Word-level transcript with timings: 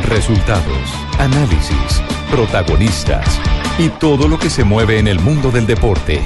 Resultados, 0.00 0.92
análisis, 1.18 2.02
protagonistas 2.30 3.40
y 3.78 3.88
todo 3.88 4.26
lo 4.28 4.38
que 4.38 4.50
se 4.50 4.64
mueve 4.64 4.98
en 4.98 5.06
el 5.06 5.20
mundo 5.20 5.50
del 5.50 5.66
deporte. 5.66 6.20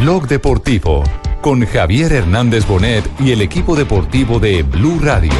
Blog 0.00 0.28
Deportivo 0.28 1.02
con 1.40 1.64
Javier 1.64 2.12
Hernández 2.12 2.66
Bonet 2.66 3.04
y 3.20 3.32
el 3.32 3.40
equipo 3.40 3.74
deportivo 3.74 4.38
de 4.38 4.62
Blue 4.62 4.98
Radio. 5.00 5.32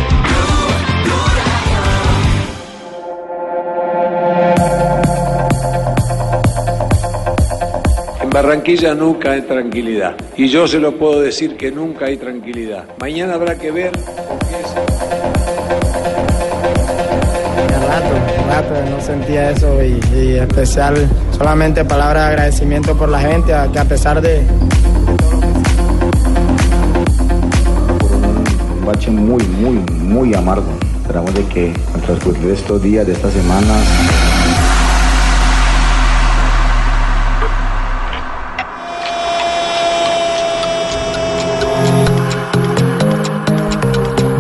En 8.23 8.31
Barranquilla 8.31 8.95
nunca 8.95 9.33
hay 9.33 9.43
tranquilidad. 9.43 10.17
Y 10.37 10.49
yo 10.49 10.69
se 10.69 10.79
lo 10.79 10.97
puedo 10.97 11.21
decir 11.21 11.57
que 11.57 11.71
nunca 11.71 12.07
hay 12.07 12.17
tranquilidad. 12.17 12.85
Mañana 13.01 13.35
habrá 13.35 13.59
que 13.59 13.71
ver 13.71 13.93
no 18.91 19.01
sentía 19.01 19.51
eso 19.51 19.83
y, 19.83 20.01
y 20.17 20.35
especial 20.39 20.95
solamente 21.37 21.85
palabras 21.85 22.25
de 22.25 22.29
agradecimiento 22.31 22.97
por 22.97 23.09
la 23.09 23.21
gente, 23.21 23.55
a- 23.55 23.71
que 23.71 23.79
a 23.79 23.85
pesar 23.85 24.21
de, 24.21 24.45
un 28.81 28.87
bache 28.87 29.11
muy, 29.11 29.43
muy, 29.45 29.75
muy 30.03 30.35
amargo. 30.35 30.67
Esperamos 31.03 31.35
de 31.35 31.45
que 31.47 31.73
al 31.95 32.01
transcurrir 32.03 32.51
estos 32.51 32.83
días 32.83 33.07
de 33.07 33.13
esta 33.15 33.31
semana 33.31 33.75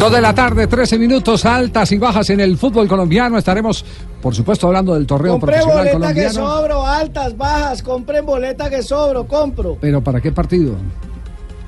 Dos 0.08 0.16
de 0.16 0.22
la 0.22 0.34
tarde, 0.34 0.66
13 0.66 0.98
minutos, 0.98 1.44
altas 1.44 1.92
y 1.92 1.98
bajas 1.98 2.30
en 2.30 2.40
el 2.40 2.56
fútbol 2.56 2.88
colombiano. 2.88 3.36
Estaremos, 3.36 3.84
por 4.22 4.34
supuesto, 4.34 4.66
hablando 4.66 4.94
del 4.94 5.06
torneo 5.06 5.32
Compré 5.32 5.58
profesional 5.58 5.76
boleta 5.92 6.14
que 6.14 6.24
colombiano. 6.24 6.32
sobro, 6.60 6.86
altas, 6.86 7.36
bajas, 7.36 7.82
compré 7.82 8.20
boleta 8.22 8.70
que 8.70 8.82
sobro, 8.82 9.26
compro. 9.26 9.76
Pero 9.78 10.00
¿para 10.02 10.18
qué 10.22 10.32
partido? 10.32 10.76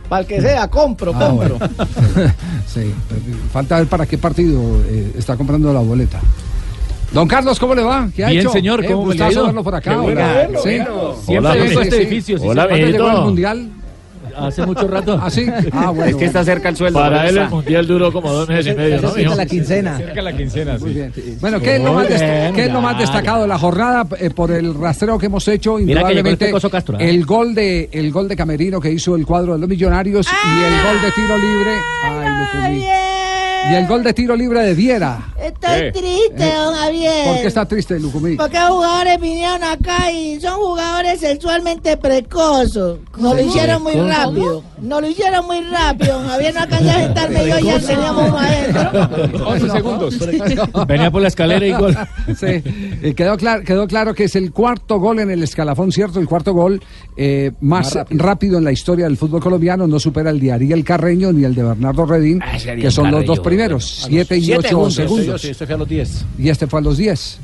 Para 0.08 0.22
el 0.22 0.26
que 0.26 0.40
sea, 0.40 0.68
compro, 0.68 1.12
Ah, 1.14 1.28
compro. 1.28 1.58
bueno. 1.58 1.74
sí, 2.66 2.94
falta 3.52 3.76
ver 3.78 3.88
para 3.88 4.06
qué 4.06 4.16
partido 4.16 4.58
eh, 4.86 5.12
está 5.18 5.36
comprando 5.36 5.70
la 5.74 5.80
boleta. 5.80 6.18
Don 7.12 7.28
Carlos, 7.28 7.58
¿cómo 7.60 7.74
le 7.74 7.82
va? 7.82 8.08
¿Qué 8.16 8.24
ha 8.24 8.28
Bien, 8.28 8.40
hecho? 8.40 8.52
señor, 8.52 8.82
Eh, 8.82 8.88
¿cómo 8.90 9.04
me 9.04 9.14
le 9.16 9.22
ha 9.24 9.30
ido? 9.32 9.44
verlo 9.46 9.62
por 9.64 9.74
acá. 9.74 9.90
Qué 9.90 9.96
bueno, 9.96 10.20
hola. 10.22 10.32
bueno, 10.46 10.60
Sí. 10.62 10.76
bueno. 10.78 11.14
Siempre 11.26 11.52
sí, 11.52 11.58
vengo 11.58 11.80
a 11.80 11.82
sí, 11.82 11.88
este 11.88 11.96
sí. 11.96 12.02
edificio, 12.02 12.38
sí, 12.38 12.46
Hola. 12.48 12.68
¿Cuándo 12.68 12.86
llegó 12.86 12.96
el 12.98 13.02
Benito. 13.10 13.24
mundial? 13.26 13.70
Hace 14.36 14.66
mucho 14.66 14.86
rato. 14.88 15.18
¿Ah, 15.20 15.30
sí? 15.30 15.46
Ah, 15.72 15.90
bueno. 15.94 16.10
Es 16.10 16.16
que 16.16 16.24
está 16.26 16.44
cerca 16.44 16.68
el 16.68 16.76
sueldo. 16.76 16.98
Para 16.98 17.28
él 17.28 17.38
el 17.38 17.48
mundial 17.48 17.86
duró 17.86 18.12
como 18.12 18.32
dos 18.32 18.48
meses 18.48 18.72
y 18.74 18.76
medio, 18.76 19.00
¿no, 19.00 19.12
mijo? 19.14 19.36
quincena. 19.46 19.96
Cerca 19.98 20.22
la 20.22 20.36
quincena, 20.36 20.78
sí. 20.78 20.84
Muy 20.84 20.94
bien. 20.94 21.12
Bueno, 21.40 21.60
¿qué 21.60 21.76
es 21.76 21.82
lo 21.82 21.92
más, 21.94 22.08
dest- 22.08 22.20
bien, 22.20 22.54
qué 22.54 22.64
es 22.66 22.72
lo 22.72 22.80
más 22.80 22.94
ya, 22.94 23.00
destacado 23.00 23.42
de 23.42 23.48
la 23.48 23.58
jornada 23.58 24.06
eh, 24.18 24.30
por 24.30 24.50
el 24.50 24.74
rastreo 24.74 25.18
que 25.18 25.26
hemos 25.26 25.46
hecho? 25.48 25.74
Mira 25.78 26.02
que 26.02 26.14
llegó 26.14 26.28
Indudablemente, 26.30 26.50
este 26.56 26.70
Castro, 26.70 26.98
¿eh? 27.00 27.10
el 27.10 27.24
gol 27.26 27.54
de 27.54 27.88
el 27.92 28.12
gol 28.12 28.28
de 28.28 28.36
Camerino 28.36 28.80
que 28.80 28.90
hizo 28.92 29.16
el 29.16 29.26
cuadro 29.26 29.54
de 29.54 29.58
los 29.60 29.68
Millonarios 29.68 30.26
y 30.26 30.64
el 30.64 30.82
gol 30.82 31.02
de 31.02 31.10
tiro 31.12 31.36
libre. 31.38 31.70
Ay, 32.04 32.28
Lucumí. 32.38 33.09
Y 33.68 33.74
el 33.74 33.86
gol 33.86 34.02
de 34.02 34.14
tiro 34.14 34.34
libre 34.36 34.60
de 34.62 34.74
Viera. 34.74 35.18
Estoy 35.40 35.92
triste, 35.92 36.52
don 36.54 36.74
Javier. 36.74 37.24
¿Por 37.26 37.40
qué 37.40 37.46
está 37.46 37.66
triste, 37.66 37.98
Lucumí? 38.00 38.36
Porque 38.36 38.58
jugadores 38.58 39.20
vinieron 39.20 39.62
acá 39.62 40.10
y 40.10 40.40
son 40.40 40.54
jugadores 40.54 41.20
sexualmente 41.20 41.96
precosos. 41.96 42.98
Nos 43.18 43.36
lo 43.36 43.42
hicieron 43.42 43.82
muy 43.82 43.94
rápido. 43.94 44.62
Nos 44.80 45.00
lo 45.00 45.08
hicieron 45.08 45.46
muy 45.46 45.60
rápido. 45.62 46.18
don 46.18 46.28
Javier 46.28 46.54
no 46.54 46.60
alcanzé 46.60 46.90
a 46.90 46.94
sentarme 47.04 47.48
yo 47.48 47.58
y 47.58 47.64
ya 47.64 47.80
teníamos 47.80 48.28
uno 48.28 48.38
adentro. 48.38 49.48
11 49.48 49.70
segundos. 49.70 50.18
Venía 50.88 51.10
por 51.10 51.22
la 51.22 51.28
escalera 51.28 51.66
y 51.66 51.72
gol. 51.72 51.96
Sí, 52.36 52.46
eh, 52.46 53.14
quedó, 53.16 53.36
claro, 53.36 53.62
quedó 53.62 53.86
claro 53.86 54.14
que 54.14 54.24
es 54.24 54.36
el 54.36 54.52
cuarto 54.52 54.98
gol 54.98 55.20
en 55.20 55.30
el 55.30 55.42
escalafón, 55.42 55.92
¿cierto? 55.92 56.18
El 56.20 56.26
cuarto 56.26 56.52
gol 56.52 56.82
eh, 57.16 57.52
más, 57.60 57.98
rápido. 58.10 58.58
en 58.58 58.64
la 58.64 58.72
historia 58.72 59.04
del 59.04 59.16
fútbol 59.16 59.40
colombiano. 59.40 59.86
No 59.86 59.98
supera 59.98 60.30
el 60.30 60.40
de 60.40 60.52
Ariel 60.52 60.84
Carreño 60.84 61.32
ni 61.32 61.44
el 61.44 61.54
de 61.54 61.62
Bernardo 61.62 62.06
Redín, 62.06 62.40
que 62.80 62.90
son 62.90 63.10
los 63.10 63.24
dos 63.26 63.40
primeros, 63.50 64.04
siete 64.08 64.38
y 64.38 64.52
ocho 64.52 64.90
segundos. 64.90 65.40
Sí, 65.42 65.48
este 65.50 65.66
fue 65.66 65.74
a 65.74 65.78
los 65.78 65.88
10. 65.88 66.24
Y 66.38 66.48
este 66.48 66.66
fue 66.66 66.80
a 66.80 66.82
los 66.82 66.96
10. 66.96 67.38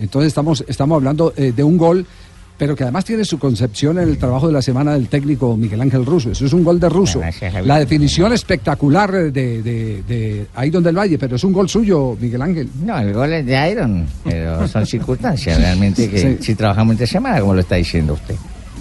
Entonces 0.00 0.28
estamos, 0.28 0.64
estamos 0.68 0.96
hablando 0.96 1.32
eh, 1.36 1.52
de 1.54 1.64
un 1.64 1.76
gol, 1.76 2.06
pero 2.56 2.74
que 2.76 2.82
además 2.84 3.04
tiene 3.04 3.24
su 3.24 3.38
concepción 3.38 3.98
en 3.98 4.08
el 4.08 4.18
trabajo 4.18 4.46
de 4.48 4.52
la 4.52 4.62
semana 4.62 4.92
del 4.94 5.08
técnico 5.08 5.56
Miguel 5.56 5.80
Ángel 5.80 6.04
Russo. 6.04 6.30
Eso 6.32 6.44
es 6.46 6.52
un 6.52 6.64
gol 6.64 6.78
de 6.80 6.88
Russo. 6.88 7.20
La 7.64 7.78
definición 7.78 8.32
espectacular 8.32 9.12
de, 9.12 9.30
de, 9.32 10.02
de 10.02 10.46
Ahí 10.54 10.70
donde 10.70 10.90
el 10.90 10.96
Valle, 10.98 11.18
pero 11.18 11.36
es 11.36 11.44
un 11.44 11.52
gol 11.52 11.68
suyo, 11.68 12.16
Miguel 12.20 12.42
Ángel. 12.42 12.68
No, 12.84 12.98
el 12.98 13.12
gol 13.12 13.32
es 13.32 13.46
de 13.46 13.70
Iron, 13.70 14.06
pero 14.24 14.66
son 14.68 14.86
circunstancias 14.86 15.58
realmente 15.58 16.08
que 16.10 16.18
Sí. 16.18 16.36
si 16.40 16.54
trabajamos 16.54 16.92
entre 16.92 17.06
semana, 17.06 17.40
como 17.40 17.54
lo 17.54 17.60
está 17.60 17.76
diciendo 17.76 18.14
usted. 18.14 18.34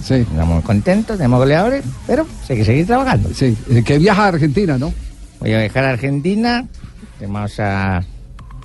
Sí. 0.04 0.14
Estamos 0.16 0.64
contentos, 0.64 1.18
tenemos 1.18 1.40
goleadores, 1.40 1.84
pero 2.06 2.26
hay 2.50 2.56
que 2.58 2.66
seguir 2.66 2.86
trabajando. 2.88 3.30
Sí, 3.34 3.56
eh, 3.72 3.84
que 3.84 3.98
viaja 3.98 4.26
a 4.26 4.28
Argentina, 4.30 4.78
¿no? 4.78 4.94
Voy 5.40 5.54
a 5.54 5.60
viajar 5.60 5.86
a 5.86 5.90
Argentina, 5.92 6.66
vamos 7.22 7.60
a 7.60 8.04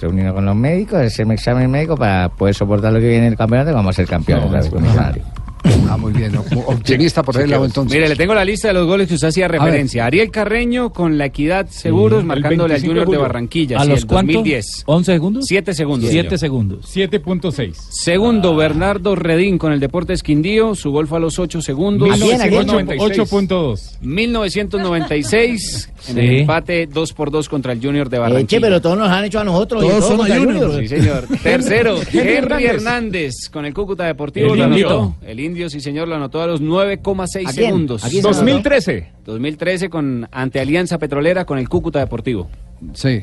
reunirnos 0.01 0.35
con 0.35 0.45
los 0.45 0.57
médicos, 0.57 1.01
hacerme 1.01 1.35
examen 1.35 1.71
médico 1.71 1.97
para 1.97 2.29
poder 2.31 2.55
soportar 2.55 2.93
lo 2.93 2.99
que 2.99 3.09
viene 3.09 3.27
en 3.27 3.33
el 3.33 3.39
campeonato 3.39 3.71
y 3.71 3.75
vamos 3.75 3.95
a 3.95 3.97
ser 3.97 4.07
campeones. 4.07 4.71
Ah, 5.89 5.97
muy 5.97 6.13
bien. 6.13 6.33
Optimista 6.67 7.23
por 7.23 7.37
el 7.41 7.51
lado 7.51 7.65
entonces. 7.65 7.93
Mire, 7.95 8.09
le 8.09 8.17
tengo 8.17 8.35
la 8.35 8.45
lista 8.45 8.69
de 8.69 8.75
los 8.75 8.87
goles 8.87 9.09
que 9.09 9.15
usted 9.15 9.29
hacía 9.29 9.49
referencia. 9.49 10.07
Ariel 10.07 10.31
Carreño 10.31 10.91
con 10.93 11.19
la 11.19 11.27
Equidad 11.27 11.69
Seguros, 11.69 12.21
el 12.21 12.27
marcándole 12.27 12.75
al 12.75 12.81
25 12.81 12.93
Junior 13.01 13.11
de. 13.11 13.23
Barranquilla. 13.23 13.79
¿A 13.79 13.85
sí, 13.85 13.91
los 13.91 14.01
el 14.01 14.07
cuánto? 14.07 14.33
2010. 14.33 14.85
¿11 14.87 15.05
segundos? 15.05 15.45
7 15.47 15.75
segundos. 15.75 16.11
7 16.11 16.29
señor. 16.29 16.39
segundos. 16.39 16.97
7.6. 16.97 17.73
Segundo, 17.91 18.57
Bernardo 18.57 19.15
Redín 19.15 19.59
con 19.59 19.73
el 19.73 19.81
Deportes 19.81 20.23
Quindío. 20.23 20.75
Su 20.75 20.91
gol 20.91 21.07
fue 21.07 21.19
a 21.19 21.21
los 21.21 21.39
8 21.39 21.61
segundos. 21.63 22.09
8.2. 22.09 23.99
1996, 24.01 25.89
en 26.09 26.15
Sí. 26.15 26.21
el 26.21 26.41
empate 26.41 26.87
2 26.89 27.13
por 27.13 27.31
2 27.31 27.49
contra 27.49 27.73
el 27.73 27.81
Junior 27.81 28.09
de 28.09 28.19
Barranquilla. 28.19 28.43
Eche, 28.45 28.61
pero 28.61 28.81
todos 28.81 28.99
nos 28.99 29.09
han 29.09 29.25
hecho 29.25 29.39
a 29.41 29.45
nosotros. 29.45 29.85
y 29.85 29.89
Todos 29.89 30.01
todos 30.09 30.11
somos 30.27 30.29
Junior. 30.29 30.81
Sí, 30.81 30.89
señor. 30.89 31.27
Tercero, 31.43 31.97
Henry 32.13 32.65
Hernández. 32.67 33.49
Con 33.53 33.65
el 33.67 33.73
Cúcuta 33.75 34.05
Deportivo. 34.07 34.53
El 34.53 34.59
lo 34.59 34.67
indio. 34.69 34.89
anotó. 34.89 35.15
El 35.25 35.39
indio, 35.41 35.62
sí, 35.71 35.81
señor, 35.81 36.09
lo 36.09 36.15
anotó 36.17 36.41
a 36.43 36.47
los 36.47 36.61
9,6 36.63 37.49
¿A 37.49 37.53
quién? 37.53 37.67
segundos. 37.67 38.05
¿A 38.05 38.09
quién 38.09 38.23
se 38.23 38.29
lo 38.29 38.35
anotó? 38.35 38.45
2013. 38.47 39.13
2013 39.25 39.89
con 39.91 40.29
ante 40.33 40.61
Alianza 40.61 40.99
Petrolera 40.99 41.45
con 41.45 41.59
el 41.59 41.69
Cúcuta 41.69 41.99
Deportivo. 42.01 42.49
Sí. 42.95 43.23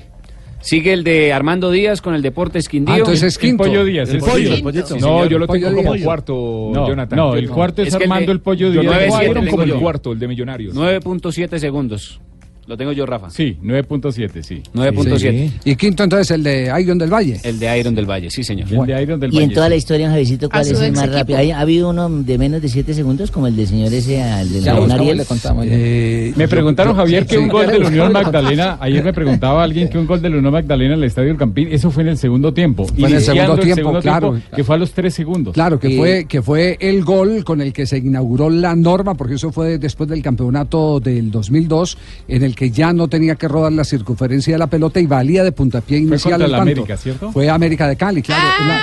Sigue 0.62 0.92
el 0.92 1.06
de 1.06 1.32
Armando 1.32 1.72
Díaz 1.72 2.02
con 2.02 2.14
el 2.16 2.22
Deportes 2.22 2.68
Quindío. 2.68 2.94
Ah, 2.94 2.98
entonces 2.98 3.24
es 3.24 3.36
El 3.38 3.42
quinto. 3.42 3.64
Pollo 3.64 3.86
Díaz. 3.86 4.10
El 4.10 4.16
El 4.16 4.22
pollo. 4.22 4.34
pollo. 4.34 4.54
El 4.56 4.62
pollito. 4.64 4.88
Sí, 4.88 4.96
No, 5.00 5.26
yo 5.26 5.40
lo 5.40 5.48
Pollo 5.48 5.68
tengo 5.70 5.82
como 5.84 5.94
Díaz. 5.94 6.06
cuarto, 6.06 6.70
No, 6.74 6.88
Jonathan. 6.88 7.18
no, 7.18 7.36
el 7.36 7.50
cuarto 7.50 7.82
es, 7.82 7.88
Es 7.88 7.96
que 7.96 8.04
el 8.04 8.12
Armando 8.12 8.26
de- 8.28 8.32
el 8.34 8.42
Pollo 8.42 8.68
Yo 8.68 8.72
Díaz. 8.74 8.84
lo 8.84 8.92
nueve, 8.92 9.06
tengo 9.06 9.18
siete 9.20 9.34
como 9.36 9.46
tengo 9.46 9.64
el 9.64 9.70
yo. 9.70 9.80
cuarto, 9.80 10.12
el 10.12 10.20
de 10.20 10.28
Millonarios. 10.28 10.76
9.7 10.76 11.60
segundos. 11.60 12.20
Lo 12.70 12.78
tengo 12.78 12.92
yo, 12.92 13.04
Rafa. 13.08 13.32
Sí, 13.32 13.58
9.7, 13.64 14.44
sí. 14.44 14.62
9.7. 14.76 15.54
Y 15.66 15.76
quinto 15.76 16.04
entonces 16.04 16.30
el 16.30 16.44
de 16.44 16.72
Iron 16.80 17.00
del 17.00 17.12
Valle. 17.12 17.40
El 17.44 17.58
de 17.58 17.80
Iron 17.80 17.96
del 17.96 18.06
Valle, 18.06 18.30
sí, 18.30 18.44
señor. 18.44 18.72
El 18.72 18.86
de 18.86 19.02
Iron 19.02 19.20
del 19.20 19.34
Y 19.34 19.38
en 19.38 19.44
Valle, 19.46 19.56
toda 19.56 19.66
sí. 19.66 19.70
la 19.72 19.76
historia, 19.76 20.12
Javicito, 20.12 20.52
¿cuál 20.52 20.62
es 20.62 20.80
el 20.80 20.92
más 20.92 21.12
rápido? 21.12 21.40
¿Ha, 21.40 21.58
ha 21.58 21.62
habido 21.62 21.90
uno 21.90 22.08
de 22.08 22.38
menos 22.38 22.62
de 22.62 22.70
7 22.70 22.94
segundos 22.94 23.32
como 23.32 23.48
el 23.48 23.56
del 23.56 23.66
señor 23.66 23.92
ese, 23.92 24.22
al 24.22 24.50
de 24.50 24.60
buscamos, 24.60 24.92
Ariel? 24.92 25.18
le 25.18 25.26
contamos. 25.26 25.66
Eh, 25.68 26.32
me 26.36 26.48
preguntaron, 26.48 26.96
Javier, 26.96 27.26
que 27.26 27.38
sí, 27.38 27.42
un 27.42 27.48
gol 27.48 27.66
sí, 27.66 27.72
de 27.72 27.80
la 27.80 27.88
Unión 27.88 28.08
sí. 28.10 28.14
Magdalena, 28.14 28.78
ayer 28.80 29.04
me 29.04 29.14
preguntaba 29.14 29.64
alguien 29.64 29.90
que 29.90 29.98
un 29.98 30.06
gol 30.06 30.22
de 30.22 30.30
la 30.30 30.38
Unión 30.38 30.54
Magdalena 30.54 30.94
en 30.94 31.00
el 31.00 31.06
Estadio 31.06 31.30
del 31.30 31.38
Campín, 31.38 31.70
eso 31.72 31.90
fue 31.90 32.04
en 32.04 32.10
el 32.10 32.18
segundo 32.20 32.54
tiempo. 32.54 32.86
Fue 32.86 33.10
en 33.10 33.16
el 33.16 33.22
segundo 33.22 33.58
tiempo, 33.58 34.00
claro. 34.00 34.40
que 34.56 34.64
fue 34.64 34.76
a 34.76 34.78
los 34.78 34.92
3 34.92 35.12
segundos. 35.12 35.56
Claro, 35.56 35.80
que 35.80 35.98
fue, 35.98 36.26
que 36.26 36.44
fue 36.44 36.78
el 36.80 37.04
gol 37.04 37.44
con 37.44 37.62
el 37.62 37.74
que 37.74 37.88
se 37.88 37.98
inauguró 37.98 38.52
la 38.52 38.76
norma, 38.76 39.16
porque 39.16 39.34
eso 39.34 39.52
fue 39.52 39.80
después 39.80 40.08
del 40.08 40.22
campeonato 40.22 41.00
del 41.00 41.32
2002, 41.32 41.98
en 42.28 42.44
el 42.44 42.59
que 42.60 42.72
ya 42.72 42.92
no 42.92 43.08
tenía 43.08 43.36
que 43.36 43.48
rodar 43.48 43.72
la 43.72 43.86
circunferencia 43.86 44.54
de 44.54 44.58
la 44.60 44.68
pelota 44.68 45.00
y 45.00 45.06
valía 45.08 45.46
de 45.46 45.54
puntapié 45.54 46.00
inicial 46.00 46.34
contra 46.34 46.46
el 46.46 46.52
la 46.52 46.58
tanto. 46.58 46.72
América, 46.74 46.98
¿cierto? 46.98 47.32
Fue 47.32 47.50
América 47.50 47.88
de 47.88 47.96
Cali, 47.96 48.22
claro. 48.22 48.44
La- 48.68 48.82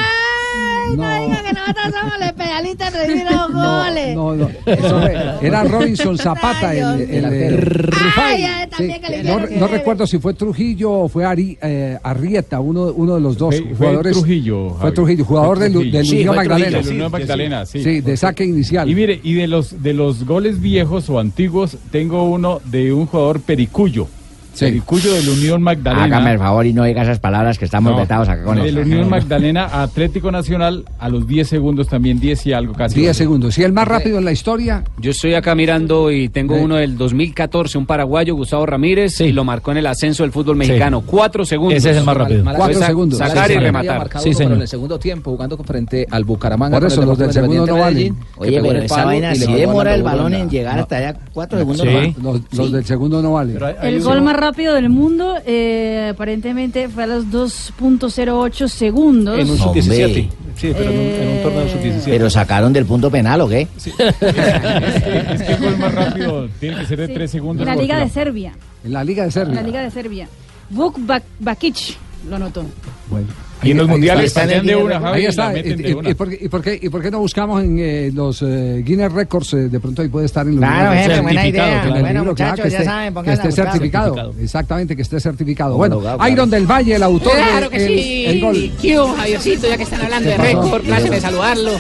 Ay, 0.88 0.96
no, 0.96 1.20
diga 1.26 1.42
que 1.42 1.52
nosotros 1.52 1.84
somos 2.00 2.18
los 2.18 2.28
especialistas 2.28 2.94
en 2.94 3.00
recibir 3.00 3.24
los 3.30 3.52
goles. 3.52 4.14
No, 4.16 4.34
no, 4.34 4.48
eso 4.66 5.00
fue- 5.00 5.46
era 5.46 5.64
Robinson 5.64 6.18
Zapata, 6.18 6.74
el, 6.74 7.00
el, 7.02 7.24
el- 7.24 7.90
Ay, 8.16 8.46
le 8.78 9.22
no, 9.24 9.38
no 9.40 9.66
recuerdo 9.68 10.06
si 10.06 10.18
fue 10.18 10.34
Trujillo 10.34 10.90
o 10.92 11.08
fue 11.08 11.24
Ari, 11.24 11.58
eh, 11.62 11.98
Arrieta, 12.02 12.60
uno, 12.60 12.86
uno 12.94 13.14
de 13.16 13.20
los 13.20 13.36
dos 13.38 13.54
Fue- 13.54 13.64
fue 13.68 13.76
jugadores. 13.76 14.12
Trujillo, 14.12 14.70
Fue. 14.80 14.92
Trujillo, 14.92 15.24
jugador 15.24 15.56
Fue 15.58 15.68
del, 15.70 15.90
del 15.92 16.06
Sí, 16.06 16.12
Unión 16.16 16.26
fue 16.34 16.36
Magdalena. 16.36 16.78
Unión 16.80 17.12
Magdalena, 17.12 17.66
sí. 17.66 17.82
Sí, 17.82 18.00
de 18.00 18.16
saque 18.16 18.44
inicial. 18.44 18.88
Y 18.90 18.94
mire, 18.94 19.20
y 19.22 19.34
de 19.34 19.46
los 19.46 19.82
de 19.82 19.92
los 19.94 20.24
goles 20.24 20.60
viejos 20.60 21.08
o 21.10 21.18
antiguos, 21.18 21.76
tengo 21.90 22.24
uno 22.24 22.60
de 22.64 22.92
un 22.92 23.06
jugador 23.06 23.40
Pericuyo. 23.40 24.08
Pericuyo 24.64 25.12
del 25.14 25.28
Unión 25.28 25.62
Magdalena. 25.62 26.04
Hágame 26.04 26.32
el 26.32 26.38
favor 26.38 26.66
y 26.66 26.72
no 26.72 26.84
diga 26.84 27.02
esas 27.02 27.18
palabras 27.18 27.58
que 27.58 27.64
estamos 27.66 27.92
No, 27.92 27.98
vetados 27.98 28.28
acá 28.28 28.42
con 28.44 28.56
Del 28.56 28.78
eso. 28.78 28.80
Unión 28.86 29.08
Magdalena 29.08 29.64
a 29.66 29.82
Atlético 29.82 30.30
Nacional 30.32 30.84
a 30.98 31.08
los 31.08 31.26
10 31.26 31.48
segundos 31.48 31.88
también, 31.88 32.18
10 32.20 32.46
y 32.46 32.52
algo 32.52 32.72
casi. 32.74 32.98
10 33.00 33.16
segundos. 33.16 33.58
Y 33.58 33.62
el 33.62 33.72
más 33.72 33.86
rápido 33.86 34.18
en 34.18 34.24
la 34.24 34.32
historia. 34.32 34.82
Yo 34.98 35.10
estoy 35.10 35.34
acá 35.34 35.54
mirando 35.54 36.10
y 36.10 36.28
tengo 36.28 36.56
Sí. 36.56 36.62
uno 36.64 36.76
del 36.76 36.96
2014, 36.96 37.76
un 37.78 37.86
paraguayo, 37.86 38.34
Gustavo 38.34 38.64
Ramírez, 38.66 39.20
y 39.20 39.32
lo 39.32 39.44
marcó 39.44 39.72
en 39.72 39.78
el 39.78 39.86
ascenso 39.86 40.22
del 40.22 40.32
fútbol 40.32 40.56
mexicano. 40.56 41.02
Cuatro 41.04 41.44
segundos. 41.44 41.76
Ese 41.78 41.90
es 41.90 41.96
el 41.98 42.04
más 42.04 42.16
rápido. 42.16 42.44
Cuatro 42.56 42.80
segundos. 42.80 43.18
Sacar 43.18 43.50
y 43.50 43.56
rematar. 43.56 43.98
marcado 43.98 44.24
uno, 44.24 44.38
pero 44.38 44.54
en 44.54 44.60
el 44.62 44.68
segundo 44.68 44.98
tiempo, 44.98 45.30
jugando 45.32 45.56
frente 45.58 46.06
al 46.10 46.24
Bucaramanga. 46.24 46.78
Por 46.78 46.86
eso, 46.86 47.02
el 47.02 47.08
los 47.08 47.18
del 47.18 47.32
segundo 47.32 47.66
no 47.66 47.78
valen. 47.78 48.16
Oye, 48.38 48.60
pero 48.62 48.78
el 48.78 48.84
esa 48.84 49.04
vaina, 49.04 49.34
si 49.34 49.52
demora 49.52 49.94
el 49.94 50.02
balón 50.02 50.32
en 50.34 50.48
llegar 50.48 50.78
hasta 50.78 50.96
allá, 50.96 51.16
cuatro 51.32 51.58
segundos 51.58 51.86
Sí. 51.86 52.14
nomás. 52.18 52.40
Los, 52.50 52.58
los 52.58 52.72
del 52.72 52.84
segundo 52.84 53.20
no 53.22 53.32
valen. 53.34 53.58
El 53.82 54.02
gol 54.02 54.22
más 54.22 54.32
rápido 54.34 54.45
del 54.54 54.88
mundo 54.88 55.36
eh, 55.44 56.10
aparentemente 56.12 56.88
fue 56.88 57.04
a 57.04 57.06
los 57.06 57.26
2.08 57.26 58.68
segundos. 58.68 59.38
En 59.38 59.50
un 59.50 59.58
sub-17. 59.58 60.28
Sí, 60.56 60.72
pero 60.76 60.90
en 60.90 60.98
un, 60.98 61.04
en 61.06 61.28
un 61.36 61.42
torneo 61.42 61.68
sub-17. 61.68 62.02
Pero 62.06 62.30
sacaron 62.30 62.72
del 62.72 62.86
punto 62.86 63.10
penal, 63.10 63.40
¿o 63.42 63.48
qué? 63.48 63.66
Es 63.76 65.42
que 65.42 65.52
el 65.52 65.60
gol 65.60 65.78
más 65.78 65.94
rápido 65.94 66.48
tiene 66.60 66.78
que 66.78 66.86
ser 66.86 66.98
de 67.00 67.08
3 67.08 67.30
segundos. 67.30 67.66
En 67.66 67.74
la 67.74 67.80
Liga 67.80 67.98
de 67.98 68.08
Serbia. 68.08 68.52
En 68.84 68.92
la 68.92 69.04
Liga 69.04 69.22
de 69.24 69.28
En 69.28 69.32
Serbia. 69.32 69.54
la 69.54 69.62
Liga 69.62 69.82
de 69.82 69.90
Serbia. 69.90 70.28
Vuk 70.70 70.98
Bak- 70.98 71.22
Bakic 71.40 71.76
lo 72.28 72.36
anotó. 72.36 72.64
Bueno. 73.10 73.26
Y 73.62 73.70
en 73.70 73.78
los 73.78 73.88
mundiales 73.88 74.26
está. 74.26 74.42
patean 74.42 74.66
de 74.66 74.76
una, 74.76 75.00
Javi, 75.00 75.18
Ahí 75.20 75.26
está. 75.26 75.58
¿Y, 75.58 75.62
de 75.62 75.90
y- 75.90 75.92
una. 75.94 76.10
y 76.10 76.14
por, 76.14 76.28
qué- 76.28 76.38
y 76.42 76.48
por 76.48 76.62
qué, 76.62 76.78
¿Y 76.82 76.88
por 76.90 77.02
qué 77.02 77.10
no 77.10 77.18
buscamos 77.20 77.62
en 77.64 77.78
eh, 77.78 78.10
los 78.12 78.42
eh, 78.42 78.82
Guinness 78.84 79.12
Records? 79.12 79.54
eh, 79.54 79.56
de 79.68 79.80
pronto 79.80 80.02
ahí 80.02 80.08
puede 80.08 80.26
estar 80.26 80.46
en 80.46 80.56
los 80.56 80.60
Claro, 80.60 80.90
Records. 80.92 81.22
buena 81.22 81.46
idea. 81.46 81.82
El 81.84 81.90
Bueno, 81.90 82.06
libro, 82.20 82.34
claro, 82.34 82.52
muchachos, 82.52 82.64
que 82.64 82.70
ya 82.70 82.78
esté, 82.78 82.84
saben, 82.90 83.14
que 83.24 83.32
esté 83.32 83.52
certificado. 83.52 84.14
Certificado. 84.14 84.34
Exactamente, 84.44 84.96
que 84.96 85.02
esté 85.02 85.20
certificado. 85.20 85.76
Bueno, 85.76 86.00
claro. 86.00 86.28
Iron 86.28 86.50
del 86.50 86.66
Valle, 86.66 86.94
el 86.96 87.02
autor 87.02 87.32
Claro 87.32 87.70
que 87.70 87.76
el- 87.76 87.86
sí. 87.88 88.24
el 88.26 88.40
gol. 88.40 88.72
¿Qué 88.80 88.98
hubo, 89.00 89.14
Javiercito? 89.16 89.68
Ya 89.68 89.76
que 89.78 89.82
están 89.84 90.00
hablando 90.02 90.28
de 90.28 90.36
récord, 90.36 90.82
pláceme 90.82 91.20
saludarlo. 91.20 91.72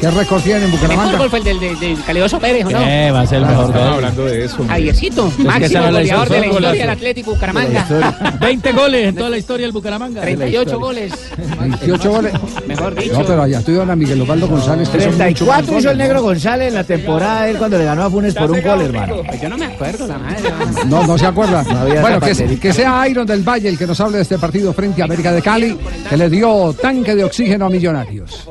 ¿Qué 0.00 0.10
récord 0.10 0.40
tiene 0.42 0.58
en 0.60 0.64
El 0.64 0.70
mejor 0.72 0.88
Bucaramanga? 0.88 1.18
gol 1.18 1.28
fue 1.30 1.38
el 1.40 1.44
del, 1.44 1.60
del, 1.60 1.78
del 1.78 2.02
Calidoso 2.04 2.38
Pérez, 2.38 2.64
¿o 2.64 2.70
no? 2.70 2.80
Eh, 2.80 3.10
va 3.10 3.20
a 3.20 3.26
ser 3.26 3.38
el 3.42 3.46
mejor 3.46 3.66
Estamos 3.66 3.84
gol. 3.84 3.94
hablando 3.96 4.24
de 4.24 4.44
eso. 4.46 4.64
Javiercito, 4.66 5.32
máximo 5.38 5.82
goleador 5.84 6.28
de 6.28 6.40
la 6.40 6.46
historia, 6.46 6.70
del 6.72 6.90
Atlético 6.90 7.30
Bucaramanga. 7.34 8.36
20 8.40 8.72
goles 8.80 9.08
en 9.08 9.14
toda 9.14 9.30
la 9.30 9.36
historia 9.38 9.66
del 9.66 9.72
Bucaramanga. 9.72 10.22
38 10.22 10.78
goles. 10.78 11.09
28 11.58 12.10
goles. 12.10 12.32
Mejor 12.66 12.94
dicho. 12.94 13.18
No, 13.18 13.26
pero 13.26 13.42
allá 13.42 13.58
estuvieron 13.58 13.90
a 13.90 13.96
Miguel 13.96 14.20
Osvaldo 14.22 14.48
González. 14.48 14.88
que 14.88 15.00
son 15.00 15.18
mucho 15.18 15.46
más 15.46 15.64
34 15.64 15.64
hizo 15.64 15.78
el 15.78 15.84
goles, 15.84 15.96
negro 15.98 16.22
González 16.22 16.68
en 16.68 16.74
la 16.74 16.84
temporada 16.84 17.48
él 17.48 17.58
cuando 17.58 17.78
le 17.78 17.84
ganó 17.84 18.04
a 18.04 18.10
Funes 18.10 18.34
por 18.34 18.50
un 18.50 18.62
gol, 18.62 18.80
hermano. 18.80 19.16
Yo 19.40 19.48
no 19.48 19.58
me 19.58 19.66
acuerdo, 19.66 20.06
la 20.06 20.18
madre. 20.18 20.42
No, 20.86 21.06
no 21.06 21.18
se 21.18 21.26
acuerda. 21.26 21.64
Bueno, 22.00 22.20
que, 22.20 22.58
que 22.58 22.72
sea 22.72 23.08
Iron 23.08 23.26
del 23.26 23.42
Valle 23.42 23.68
el 23.68 23.78
que 23.78 23.86
nos 23.86 24.00
hable 24.00 24.16
de 24.16 24.22
este 24.22 24.38
partido 24.38 24.72
frente 24.72 25.02
a 25.02 25.04
América 25.04 25.32
de 25.32 25.42
Cali, 25.42 25.78
que 26.08 26.16
le 26.16 26.28
dio 26.28 26.74
tanque 26.74 27.14
de 27.14 27.24
oxígeno 27.24 27.66
a 27.66 27.70
Millonarios. 27.70 28.48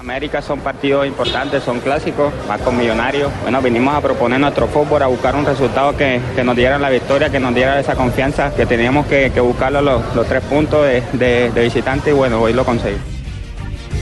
América 0.00 0.40
son 0.40 0.60
partidos 0.60 1.06
importantes, 1.06 1.62
son 1.62 1.78
clásicos, 1.80 2.32
más 2.48 2.58
con 2.62 2.74
Millonarios. 2.78 3.30
Bueno, 3.42 3.60
vinimos 3.60 3.94
a 3.94 4.00
proponer 4.00 4.40
nuestro 4.40 4.66
fútbol, 4.66 5.02
a 5.02 5.06
buscar 5.08 5.36
un 5.36 5.44
resultado 5.44 5.94
que, 5.94 6.18
que 6.34 6.42
nos 6.42 6.56
diera 6.56 6.78
la 6.78 6.88
victoria, 6.88 7.28
que 7.28 7.38
nos 7.38 7.54
diera 7.54 7.78
esa 7.78 7.94
confianza, 7.94 8.50
que 8.54 8.64
teníamos 8.64 9.04
que, 9.06 9.30
que 9.30 9.40
buscar 9.40 9.70
los, 9.70 10.02
los 10.14 10.26
tres 10.26 10.42
puntos 10.44 10.86
de, 10.86 11.02
de, 11.12 11.50
de 11.52 11.62
visitante 11.64 12.10
y 12.10 12.12
bueno, 12.14 12.40
hoy 12.40 12.54
lo 12.54 12.64
conseguimos. 12.64 13.04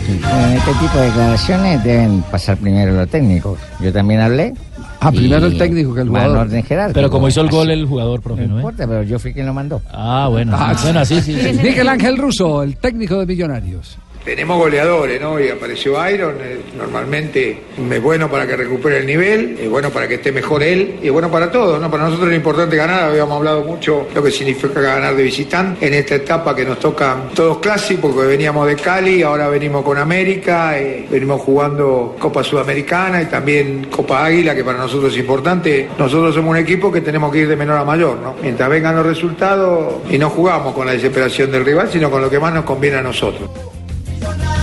En 0.09 0.57
este 0.57 0.73
tipo 0.75 0.99
de 0.99 1.07
declaraciones 1.07 1.83
deben 1.85 2.23
pasar 2.23 2.57
primero 2.59 2.93
los 2.93 3.09
técnicos. 3.09 3.59
Yo 3.81 3.93
también 3.93 4.21
hablé. 4.21 4.55
Ah, 5.01 5.11
primero 5.11 5.47
el 5.47 5.59
técnico 5.59 5.93
que 5.95 6.01
el 6.03 6.07
en 6.07 6.13
jugador. 6.15 6.37
orden 6.39 6.63
jerárquico. 6.63 6.95
Pero 6.95 7.11
como 7.11 7.29
hizo 7.29 7.41
el 7.41 7.49
gol 7.51 7.71
el 7.71 7.87
jugador, 7.87 8.23
profe, 8.23 8.43
No 8.43 8.49
¿no? 8.49 8.55
eh? 8.55 8.59
importa, 8.59 8.87
pero 8.87 9.03
yo 9.03 9.19
fui 9.19 9.35
quien 9.35 9.47
lo 9.47 9.53
mandó. 9.53 9.83
Ah, 9.93 10.29
bueno. 10.31 10.57
Ah, 10.59 10.75
bueno, 10.83 11.01
así 11.01 11.21
sí. 11.21 11.39
sí. 11.41 11.59
Miguel 11.63 11.89
Ángel 11.89 12.17
Russo, 12.17 12.63
el 12.63 12.77
técnico 12.77 13.19
de 13.19 13.27
Millonarios. 13.27 13.99
Tenemos 14.29 14.59
goleadores, 14.59 15.19
¿no? 15.19 15.41
Y 15.41 15.49
apareció 15.49 16.07
Iron, 16.11 16.35
eh, 16.43 16.59
normalmente 16.77 17.63
es 17.91 18.03
bueno 18.03 18.31
para 18.31 18.47
que 18.47 18.57
recupere 18.57 18.99
el 18.99 19.07
nivel, 19.07 19.57
es 19.59 19.71
bueno 19.71 19.89
para 19.89 20.07
que 20.07 20.17
esté 20.17 20.33
mejor 20.33 20.63
él, 20.63 20.99
y 21.03 21.07
es 21.07 21.13
bueno 21.13 21.31
para 21.31 21.51
todos, 21.51 21.81
¿no? 21.81 21.91
Para 21.91 22.05
nosotros 22.05 22.29
es 22.29 22.37
importante 22.37 22.77
ganar, 22.77 23.05
habíamos 23.05 23.39
hablado 23.39 23.65
mucho 23.65 24.07
lo 24.15 24.23
que 24.23 24.31
significa 24.31 24.83
ganar 24.83 25.17
de 25.17 25.23
visitante 25.23 25.87
en 25.87 25.95
esta 25.95 26.17
etapa 26.17 26.55
que 26.55 26.67
nos 26.67 26.79
tocan 26.79 27.31
todos 27.35 27.57
clásicos, 27.57 28.13
porque 28.13 28.29
veníamos 28.29 28.67
de 28.67 28.77
Cali, 28.77 29.23
ahora 29.23 29.49
venimos 29.49 29.83
con 29.83 29.97
América, 29.97 30.79
eh, 30.79 31.07
venimos 31.11 31.41
jugando 31.41 32.15
Copa 32.19 32.45
Sudamericana 32.45 33.23
y 33.23 33.27
también 33.27 33.87
Copa 33.87 34.27
Águila, 34.27 34.55
que 34.55 34.63
para 34.63 34.77
nosotros 34.77 35.11
es 35.11 35.19
importante. 35.19 35.89
Nosotros 35.97 36.35
somos 36.35 36.51
un 36.51 36.59
equipo 36.59 36.93
que 36.93 37.01
tenemos 37.01 37.33
que 37.33 37.39
ir 37.39 37.49
de 37.49 37.57
menor 37.57 37.79
a 37.79 37.85
mayor, 37.85 38.19
¿no? 38.19 38.35
Mientras 38.43 38.69
vengan 38.69 38.95
los 38.95 39.07
resultados 39.07 40.03
y 40.11 40.19
no 40.19 40.29
jugamos 40.29 40.75
con 40.75 40.87
la 40.87 40.93
desesperación 40.93 41.51
del 41.51 41.65
rival, 41.65 41.89
sino 41.91 42.11
con 42.11 42.21
lo 42.21 42.29
que 42.29 42.39
más 42.39 42.53
nos 42.53 42.67
conviene 42.67 42.99
a 42.99 43.03
nosotros. 43.03 43.78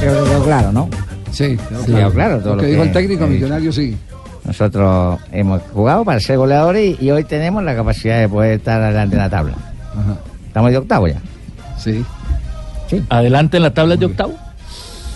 Quedó 0.05 0.43
claro, 0.43 0.71
¿no? 0.71 0.89
Sí, 1.31 1.57
Quedó 1.85 2.11
claro 2.11 2.39
todo 2.39 2.49
lo 2.49 2.55
lo 2.57 2.61
que 2.61 2.67
dijo 2.67 2.83
el 2.83 2.91
técnico. 2.91 3.27
Millonarios, 3.27 3.75
sí. 3.75 3.97
Nosotros 4.45 5.19
hemos 5.31 5.61
jugado 5.73 6.05
para 6.05 6.19
ser 6.19 6.37
goleadores 6.37 6.99
y, 7.01 7.05
y 7.05 7.11
hoy 7.11 7.23
tenemos 7.23 7.63
la 7.63 7.75
capacidad 7.75 8.19
de 8.19 8.29
poder 8.29 8.59
estar 8.59 8.81
adelante 8.81 9.15
en 9.15 9.21
la 9.21 9.29
tabla. 9.29 9.55
Estamos 10.47 10.71
de 10.71 10.77
octavo 10.77 11.07
ya. 11.07 11.19
Sí. 11.77 12.05
Adelante 13.09 13.57
en 13.57 13.63
la 13.63 13.73
tabla 13.73 13.95
de 13.95 14.05
octavo. 14.05 14.35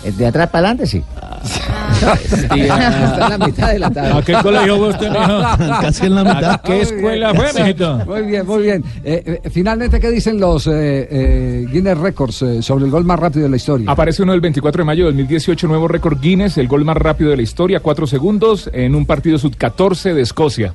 Eh, 0.04 0.12
De 0.12 0.26
atrás 0.26 0.48
para 0.48 0.68
adelante, 0.70 0.86
sí. 0.86 1.02
Está 2.00 2.54
en 2.56 3.38
la 3.38 3.46
mitad 3.46 3.72
de 3.72 3.78
la 3.78 3.90
tabla. 3.92 4.16
¿A 4.18 4.22
qué 4.22 4.34
colegio 4.42 4.76
fue 4.78 4.88
usted, 4.88 5.10
mijo? 5.10 5.40
Casi 5.80 6.06
en 6.06 6.14
la 6.14 6.24
mitad. 6.24 6.50
¿A 6.52 6.58
qué 6.62 6.80
escuela 6.82 7.34
fue, 7.34 7.52
mijito? 7.52 7.96
Muy 8.06 8.22
bien, 8.22 8.46
muy 8.46 8.62
bien. 8.62 8.84
Eh, 9.04 9.40
eh, 9.44 9.50
finalmente, 9.50 10.00
¿qué 10.00 10.10
dicen 10.10 10.40
los 10.40 10.66
eh, 10.66 10.72
eh, 11.10 11.66
Guinness 11.70 11.98
Records 11.98 12.42
eh, 12.42 12.62
sobre 12.62 12.84
el 12.86 12.90
gol 12.90 13.04
más 13.04 13.18
rápido 13.18 13.44
de 13.44 13.50
la 13.50 13.56
historia? 13.56 13.90
Aparece 13.90 14.22
uno 14.22 14.32
del 14.32 14.40
24 14.40 14.80
de 14.82 14.84
mayo 14.86 15.04
de 15.04 15.10
2018, 15.12 15.66
nuevo 15.66 15.88
récord 15.88 16.18
Guinness, 16.20 16.56
el 16.58 16.68
gol 16.68 16.84
más 16.84 16.96
rápido 16.96 17.30
de 17.30 17.36
la 17.36 17.42
historia, 17.42 17.80
cuatro 17.80 18.06
segundos 18.06 18.70
en 18.72 18.94
un 18.94 19.04
partido 19.06 19.38
sub-14 19.38 20.14
de 20.14 20.22
Escocia. 20.22 20.74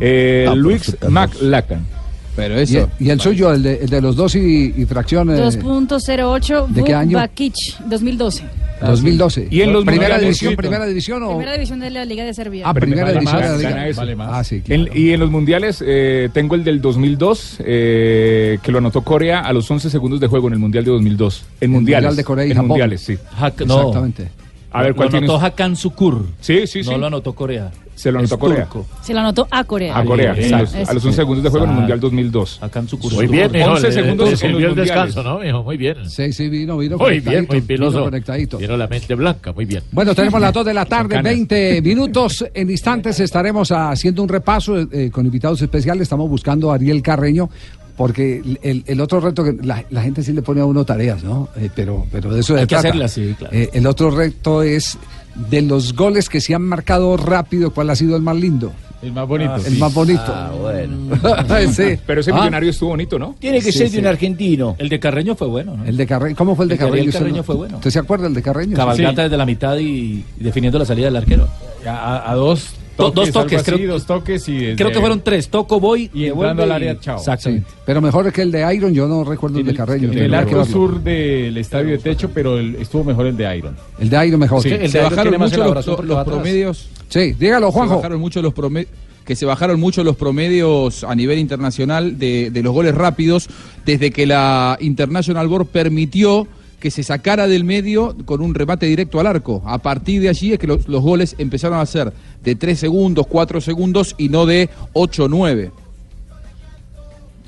Eh, 0.00 0.46
Ah, 0.48 0.54
Luis 0.54 0.96
McLachlan. 1.08 1.84
Pero 2.34 2.56
eso. 2.58 2.88
¿Y, 2.98 3.06
y 3.06 3.10
el 3.10 3.20
suyo, 3.20 3.52
el 3.52 3.62
de, 3.62 3.74
el 3.82 3.90
de 3.90 4.00
los 4.00 4.16
dos 4.16 4.34
y, 4.36 4.72
y 4.76 4.84
fracción? 4.86 5.28
eh, 5.30 5.34
2.08 5.38 6.66
¿de 6.68 6.84
qué 6.84 6.94
año? 6.94 7.18
Bakic, 7.18 7.54
2012. 7.86 8.44
2012. 8.80 9.46
Y 9.50 9.60
en 9.60 9.72
los 9.72 9.84
¿Primera 9.84 10.18
división, 10.18 10.56
primera 10.56 10.84
división 10.86 11.22
o...? 11.22 11.28
Primera 11.36 11.52
división 11.52 11.78
de 11.78 11.90
la 11.90 12.04
Liga 12.04 12.24
de 12.24 12.34
Serbia. 12.34 12.64
Ah, 12.66 12.74
primera 12.74 13.02
Vale 13.04 13.14
división 13.20 13.40
más, 13.40 13.58
de 13.58 13.62
la 13.64 13.70
Liga. 13.70 13.88
eso. 13.88 14.00
Vale 14.00 14.16
más. 14.16 14.28
Ah, 14.32 14.42
sí, 14.44 14.60
En- 14.66 14.88
y 14.92 15.10
en 15.10 15.20
los 15.20 15.30
mundiales 15.30 15.84
eh, 15.86 16.30
tengo 16.32 16.56
el 16.56 16.64
del 16.64 16.80
2002, 16.80 17.58
eh, 17.64 18.58
que 18.62 18.72
lo 18.72 18.78
anotó 18.78 19.02
Corea 19.02 19.40
a 19.40 19.52
los 19.52 19.70
11 19.70 19.88
segundos 19.88 20.18
de 20.18 20.26
juego 20.26 20.48
en 20.48 20.54
el 20.54 20.58
mundial 20.58 20.84
de 20.84 20.90
2002. 20.90 21.44
En 21.60 21.70
mundiales. 21.70 22.02
Mundial 22.08 22.16
de 22.16 22.24
Corea 22.24 22.46
y 22.46 22.50
en 22.50 22.54
Japón. 22.56 22.68
mundiales, 22.70 23.00
sí. 23.02 23.16
Hak- 23.38 23.66
no. 23.66 23.76
Exactamente. 23.78 24.28
A 24.72 24.82
ver, 24.82 24.94
¿cuál 24.94 25.06
lo 25.06 25.10
tiene 25.10 25.26
anotó 25.26 25.36
usted? 25.36 25.46
Hakan 25.48 25.76
Sukur. 25.76 26.26
Sí, 26.40 26.66
sí, 26.66 26.82
sí. 26.82 26.90
No 26.90 26.96
lo 26.98 27.06
anotó 27.06 27.34
Corea. 27.34 27.70
Se 28.02 28.10
lo 28.10 28.18
anotó 28.18 28.38
Corea. 28.38 28.64
turco. 28.64 28.86
Se 29.02 29.14
lo 29.14 29.20
anotó 29.20 29.46
a 29.50 29.62
Corea. 29.64 29.96
A 29.96 30.04
Corea, 30.04 30.32
a 30.32 30.34
los, 30.60 30.74
a 30.74 30.92
los 30.92 31.04
11 31.04 31.12
segundos 31.16 31.44
de 31.44 31.50
juego 31.50 31.64
en 31.66 31.70
el 31.72 31.76
mundial 31.78 32.00
2002. 32.00 32.58
Hakan 32.60 32.88
Sukur. 32.88 33.12
Muy 33.14 33.26
bien, 33.28 33.52
mijo. 33.52 33.70
11 33.70 33.86
le- 33.86 33.92
segundos 33.92 34.28
le 34.28 34.34
en 34.34 34.44
el 34.46 34.52
mundiales. 34.66 34.76
descanso, 34.76 35.22
¿no, 35.22 35.38
mijo? 35.38 35.62
Muy 35.62 35.76
bien. 35.76 36.10
Sí, 36.10 36.32
sí, 36.32 36.48
vino, 36.48 36.76
vino 36.78 36.98
Muy 36.98 37.20
bien, 37.20 37.46
muy 37.48 37.56
vino 37.60 37.66
piloso. 37.66 38.02
conectadito. 38.04 38.58
Tiene 38.58 38.76
la 38.76 38.88
mente 38.88 39.14
blanca, 39.14 39.52
muy 39.52 39.64
bien. 39.66 39.82
Bueno, 39.92 40.14
tenemos 40.14 40.40
las 40.40 40.52
2 40.52 40.66
de 40.66 40.74
la 40.74 40.84
tarde, 40.84 41.16
Bacana. 41.16 41.28
20 41.30 41.80
minutos. 41.82 42.44
En 42.52 42.70
instantes 42.70 43.20
estaremos 43.20 43.70
haciendo 43.70 44.22
un 44.22 44.28
repaso 44.28 44.76
eh, 44.78 45.10
con 45.12 45.24
invitados 45.24 45.62
especiales. 45.62 46.02
Estamos 46.02 46.28
buscando 46.28 46.72
a 46.72 46.74
Ariel 46.74 47.02
Carreño. 47.02 47.48
Porque 47.96 48.42
el, 48.62 48.82
el 48.86 49.00
otro 49.02 49.20
reto 49.20 49.44
que 49.44 49.54
la, 49.62 49.84
la 49.90 50.00
gente 50.02 50.22
sí 50.22 50.32
le 50.32 50.40
pone 50.40 50.62
a 50.62 50.64
uno 50.64 50.82
tareas, 50.82 51.22
¿no? 51.22 51.50
Eh, 51.56 51.68
pero, 51.74 52.06
pero 52.10 52.32
de 52.32 52.40
eso 52.40 52.54
Hay 52.54 52.60
se 52.60 52.66
que 52.66 52.74
trata. 52.74 52.88
hacerlas, 52.88 53.12
sí, 53.12 53.34
claro. 53.38 53.54
Eh, 53.54 53.68
el 53.74 53.86
otro 53.86 54.10
reto 54.10 54.62
es 54.62 54.96
de 55.34 55.62
los 55.62 55.94
goles 55.94 56.28
que 56.28 56.40
se 56.40 56.54
han 56.54 56.62
marcado 56.62 57.16
rápido, 57.16 57.72
¿cuál 57.72 57.90
ha 57.90 57.96
sido 57.96 58.16
el 58.16 58.22
más 58.22 58.36
lindo? 58.36 58.72
El 59.02 59.12
más 59.12 59.26
bonito. 59.26 59.56
el 59.66 59.78
más 59.78 59.92
bonito. 59.92 60.22
Ah, 60.28 60.52
bueno. 60.60 61.16
Sí. 61.72 61.98
Pero 62.06 62.20
ese 62.20 62.30
Ah. 62.30 62.36
millonario 62.36 62.70
estuvo 62.70 62.90
bonito, 62.90 63.18
¿no? 63.18 63.34
Tiene 63.40 63.58
que 63.60 63.72
Sí, 63.72 63.78
ser 63.78 63.88
sí. 63.88 63.94
de 63.94 64.00
un 64.00 64.06
argentino. 64.06 64.76
El 64.78 64.88
de 64.88 65.00
Carreño 65.00 65.34
fue 65.34 65.48
bueno, 65.48 65.76
¿no? 65.76 65.84
El 65.84 65.96
de 65.96 66.06
Carreño, 66.06 66.36
¿cómo 66.36 66.54
fue 66.54 66.66
el 66.66 66.68
de 66.68 66.74
El 66.74 66.78
de 66.78 66.84
Carreño? 66.84 66.94
Ariel 67.00 67.08
¿Usted 67.08 67.18
Carreño 67.20 67.42
fue 67.42 67.54
bueno. 67.56 67.76
¿Usted 67.78 67.90
se 67.90 67.98
acuerda 67.98 68.24
del 68.24 68.34
de 68.34 68.42
Carreño? 68.42 68.76
Cabalgata 68.76 69.22
desde 69.24 69.36
la 69.36 69.44
mitad 69.46 69.76
y, 69.78 70.24
y 70.38 70.44
definiendo 70.44 70.78
la 70.78 70.84
salida 70.84 71.06
del 71.06 71.16
arquero. 71.16 71.48
A, 71.84 72.30
a 72.30 72.34
dos, 72.36 72.74
Do- 72.96 73.10
dos 73.10 73.30
toques, 73.32 73.60
así, 73.62 73.72
creo- 73.72 73.92
dos 73.92 74.04
toques 74.06 74.48
y 74.48 74.56
desde- 74.58 74.76
Creo 74.76 74.90
que 74.92 75.00
fueron 75.00 75.20
tres. 75.22 75.48
Toco, 75.48 75.80
voy 75.80 76.10
y 76.12 76.26
entrando 76.26 76.62
al 76.62 76.72
área, 76.72 76.98
chao. 77.00 77.16
Exactamente. 77.18 77.66
Pero 77.86 78.00
mejor 78.00 78.30
que 78.32 78.42
el 78.42 78.52
de 78.52 78.74
Iron, 78.74 78.92
yo 78.92 79.08
no 79.08 79.24
recuerdo 79.24 79.58
el 79.58 79.64
de 79.66 79.74
Carreño. 79.74 80.12
En 80.12 80.18
el 80.18 80.34
arco 80.34 80.64
sur 80.64 81.02
del 81.02 81.56
estadio 81.56 81.90
de 81.92 81.98
techo, 81.98 82.30
pero 82.32 82.58
el- 82.58 82.76
estuvo 82.76 83.04
mejor 83.04 83.26
el 83.26 83.36
de 83.36 83.56
Iron. 83.56 83.76
El 83.98 84.10
de 84.10 84.26
Iron 84.26 84.40
mejor. 84.40 84.62
Sí, 84.62 84.68
el 84.70 84.80
de 84.80 84.88
se 84.88 84.98
Iron 84.98 85.10
bajaron 85.10 85.38
mucho 85.38 86.02
los, 86.04 86.24
promedios. 86.24 86.88
Sí, 87.08 87.32
dígalo, 87.38 87.68
Se 87.68 87.72
Juanjo. 87.72 87.96
bajaron 87.96 88.20
mucho 88.20 88.42
los 88.42 88.52
prome- 88.54 88.86
que 89.24 89.36
se 89.36 89.46
bajaron 89.46 89.78
mucho 89.78 90.02
los 90.04 90.16
promedios 90.16 91.04
a 91.04 91.14
nivel 91.14 91.38
internacional 91.38 92.18
de, 92.18 92.50
de 92.50 92.62
los 92.62 92.72
goles 92.72 92.94
rápidos 92.94 93.48
desde 93.86 94.10
que 94.10 94.26
la 94.26 94.76
International 94.80 95.46
Board 95.48 95.66
permitió 95.66 96.46
que 96.82 96.90
se 96.90 97.04
sacara 97.04 97.46
del 97.46 97.62
medio 97.62 98.16
con 98.24 98.40
un 98.40 98.56
remate 98.56 98.86
directo 98.86 99.20
al 99.20 99.28
arco. 99.28 99.62
A 99.64 99.78
partir 99.78 100.20
de 100.20 100.28
allí 100.28 100.52
es 100.52 100.58
que 100.58 100.66
los, 100.66 100.84
goles 100.84 101.36
empezaron 101.38 101.78
a 101.78 101.86
ser 101.86 102.12
de 102.42 102.56
3 102.56 102.76
segundos, 102.76 103.28
4 103.28 103.60
segundos 103.60 104.16
y 104.18 104.28
no 104.28 104.46
de 104.46 104.68
8 104.92 105.26
o 105.26 105.28
9. 105.28 105.70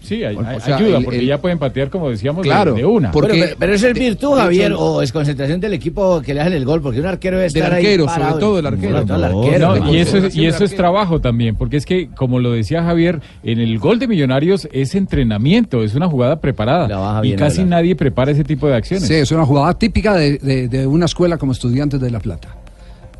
Sí, 0.04 0.22
ay- 0.22 0.36
O 0.36 0.60
sea, 0.60 0.76
ayuda, 0.76 0.98
el- 0.98 1.04
porque 1.04 1.18
el- 1.18 1.26
ya 1.26 1.38
pueden 1.40 1.58
patear, 1.58 1.90
como 1.90 2.10
decíamos, 2.10 2.42
de- 2.42 2.48
Claro, 2.50 2.74
de, 2.74 2.84
una. 2.84 3.10
porque- 3.10 3.32
Pero, 3.40 3.56
pero- 3.58 3.74
eso 3.74 3.88
es 3.88 3.94
virtud, 3.94 4.36
de 4.36 4.42
Javier, 4.42 4.72
hecho, 4.72 4.80
o 4.80 5.02
es 5.02 5.10
concentración 5.12 5.60
del 5.60 5.72
equipo 5.72 6.20
que 6.20 6.34
le 6.34 6.40
hacen 6.42 6.52
el 6.52 6.64
gol, 6.64 6.80
porque 6.82 7.00
un 7.00 7.06
arquero 7.06 7.38
debe 7.38 7.48
Del 7.48 7.56
estar 7.62 7.72
ahí 7.74 7.84
arquero, 7.86 8.08
sobre 8.08 8.40
todo 8.40 8.58
el 8.58 8.66
arquero. 8.66 8.92
Sobre 8.92 9.06
todo 9.06 9.16
el 9.26 9.32
No, 9.32 9.42
arquero. 9.42 9.68
No, 9.76 9.84
la 9.86 9.90
y 9.92 9.96
eso, 9.98 10.16
es, 10.18 10.36
y 10.36 10.40
del 10.40 10.48
eso 10.54 10.64
es 10.64 10.76
trabajo 10.76 11.20
también, 11.20 11.56
porque 11.56 11.76
es 11.78 11.86
que, 11.86 12.08
como 12.10 12.38
lo 12.38 12.52
decía 12.52 12.82
Javier, 12.82 13.20
en 13.42 13.58
el 13.60 13.78
gol 13.78 13.98
de 13.98 14.06
Millonarios 14.08 14.68
es 14.72 14.94
entrenamiento, 14.94 15.82
es 15.82 15.94
una 15.94 16.08
jugada 16.08 16.40
preparada. 16.40 17.22
Y 17.24 17.32
casi 17.34 17.64
nadie 17.64 17.96
prepara 17.96 18.30
ese 18.30 18.44
tipo 18.44 18.66
de 18.66 18.74
acciones. 18.76 19.08
Sí, 19.08 19.14
es 19.14 19.32
una 19.32 19.46
jugada 19.46 19.72
típica 19.78 20.14
de, 20.14 20.38
de- 20.38 20.68
de 20.68 20.86
una 20.86 21.06
escuela 21.06 21.38
como 21.38 21.52
Estudiantes 21.52 22.00
de 22.00 22.10
La 22.10 22.20
Plata, 22.20 22.54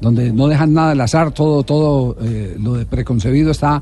donde 0.00 0.33
no 0.33 0.49
dejan 0.49 0.75
nada 0.75 0.91
al 0.93 1.00
azar, 1.00 1.31
todo, 1.33 1.62
todo 1.62 2.17
eh, 2.23 2.57
lo 2.61 2.75
de 2.75 2.85
preconcebido 2.85 3.50
está 3.50 3.81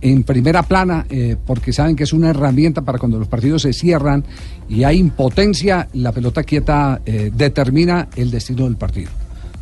en 0.00 0.22
primera 0.24 0.62
plana, 0.62 1.06
eh, 1.08 1.36
porque 1.46 1.72
saben 1.72 1.96
que 1.96 2.04
es 2.04 2.12
una 2.12 2.30
herramienta 2.30 2.82
para 2.82 2.98
cuando 2.98 3.18
los 3.18 3.28
partidos 3.28 3.62
se 3.62 3.72
cierran 3.72 4.24
y 4.68 4.84
hay 4.84 4.98
impotencia, 4.98 5.88
la 5.94 6.12
pelota 6.12 6.42
quieta 6.42 7.00
eh, 7.06 7.30
determina 7.34 8.08
el 8.16 8.30
destino 8.30 8.64
del 8.64 8.76
partido. 8.76 9.10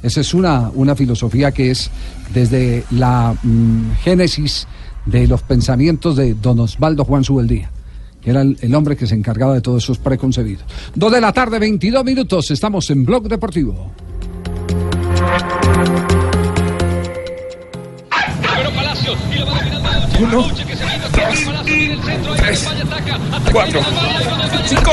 Esa 0.02 0.20
es 0.20 0.34
una, 0.34 0.70
una 0.74 0.94
filosofía 0.94 1.52
que 1.52 1.70
es 1.70 1.90
desde 2.32 2.84
la 2.90 3.34
mm, 3.42 3.92
génesis 4.02 4.66
de 5.04 5.26
los 5.26 5.42
pensamientos 5.42 6.16
de 6.16 6.34
don 6.34 6.60
Osvaldo 6.60 7.04
Juan 7.04 7.24
Subeldía 7.24 7.70
que 8.22 8.30
era 8.30 8.42
el, 8.42 8.58
el 8.60 8.74
hombre 8.74 8.96
que 8.96 9.06
se 9.06 9.14
encargaba 9.14 9.54
de 9.54 9.60
todos 9.60 9.84
esos 9.84 9.98
preconcebidos. 9.98 10.64
Dos 10.96 11.12
de 11.12 11.20
la 11.20 11.32
tarde, 11.32 11.60
22 11.60 12.04
minutos, 12.04 12.50
estamos 12.50 12.90
en 12.90 13.04
Blog 13.04 13.28
Deportivo. 13.28 13.92
Uno, 20.18 20.42
dos, 20.42 20.52
tres, 22.36 22.68
cuatro, 23.52 23.80
cinco. 24.66 24.92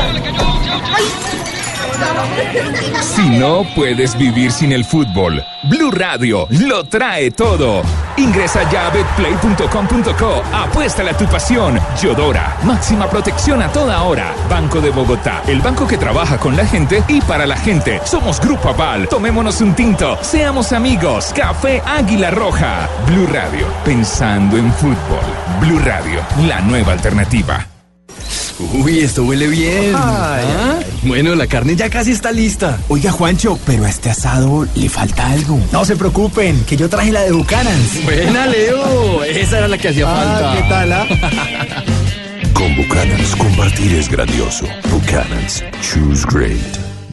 Si 3.01 3.29
no 3.29 3.63
puedes 3.75 4.17
vivir 4.17 4.51
sin 4.51 4.71
el 4.71 4.85
fútbol, 4.85 5.43
Blue 5.63 5.91
Radio 5.91 6.47
lo 6.49 6.83
trae 6.85 7.31
todo. 7.31 7.81
Ingresa 8.17 8.69
ya 8.71 8.87
a 8.87 8.89
betplay.com.co, 8.89 10.43
apuéstale 10.53 11.11
a 11.11 11.17
tu 11.17 11.25
pasión. 11.25 11.79
Yodora, 12.01 12.57
máxima 12.63 13.09
protección 13.09 13.61
a 13.61 13.71
toda 13.71 14.01
hora. 14.03 14.33
Banco 14.49 14.81
de 14.81 14.89
Bogotá, 14.89 15.41
el 15.47 15.61
banco 15.61 15.87
que 15.87 15.97
trabaja 15.97 16.37
con 16.37 16.55
la 16.55 16.65
gente 16.65 17.03
y 17.07 17.21
para 17.21 17.45
la 17.45 17.57
gente. 17.57 17.99
Somos 18.05 18.39
Grupo 18.39 18.69
Aval, 18.69 19.07
tomémonos 19.07 19.61
un 19.61 19.73
tinto, 19.73 20.17
seamos 20.21 20.71
amigos. 20.73 21.33
Café 21.35 21.81
Águila 21.85 22.31
Roja. 22.31 22.89
Blue 23.07 23.27
Radio, 23.27 23.67
pensando 23.83 24.57
en 24.57 24.71
fútbol. 24.73 25.23
Blue 25.59 25.79
Radio, 25.79 26.21
la 26.47 26.61
nueva 26.61 26.93
alternativa. 26.93 27.72
Uy, 28.73 28.99
esto 28.99 29.23
huele 29.23 29.47
bien. 29.47 29.93
Ay, 29.95 30.45
¿Ah? 30.45 30.79
Bueno, 31.03 31.35
la 31.35 31.47
carne 31.47 31.75
ya 31.75 31.89
casi 31.89 32.11
está 32.11 32.31
lista. 32.31 32.77
Oiga, 32.87 33.11
Juancho, 33.11 33.59
pero 33.65 33.85
a 33.85 33.89
este 33.89 34.09
asado 34.09 34.67
le 34.75 34.89
falta 34.89 35.27
algo. 35.31 35.59
No 35.71 35.83
se 35.85 35.95
preocupen, 35.95 36.63
que 36.65 36.77
yo 36.77 36.89
traje 36.89 37.11
la 37.11 37.21
de 37.21 37.31
Bucanans. 37.31 38.03
Buena, 38.03 38.45
Leo. 38.47 39.23
Esa 39.23 39.57
era 39.59 39.67
la 39.67 39.77
que 39.77 39.89
hacía 39.89 40.05
Ah, 40.07 40.15
falta. 40.15 40.55
¿qué 40.61 40.69
tal, 40.69 40.93
ah? 40.93 41.83
Con 42.53 42.75
Buchanans, 42.75 43.35
compartir 43.35 43.93
es 43.95 44.07
grandioso. 44.09 44.65
Buchanans, 44.89 45.63
choose 45.81 46.25
great. 46.31 46.61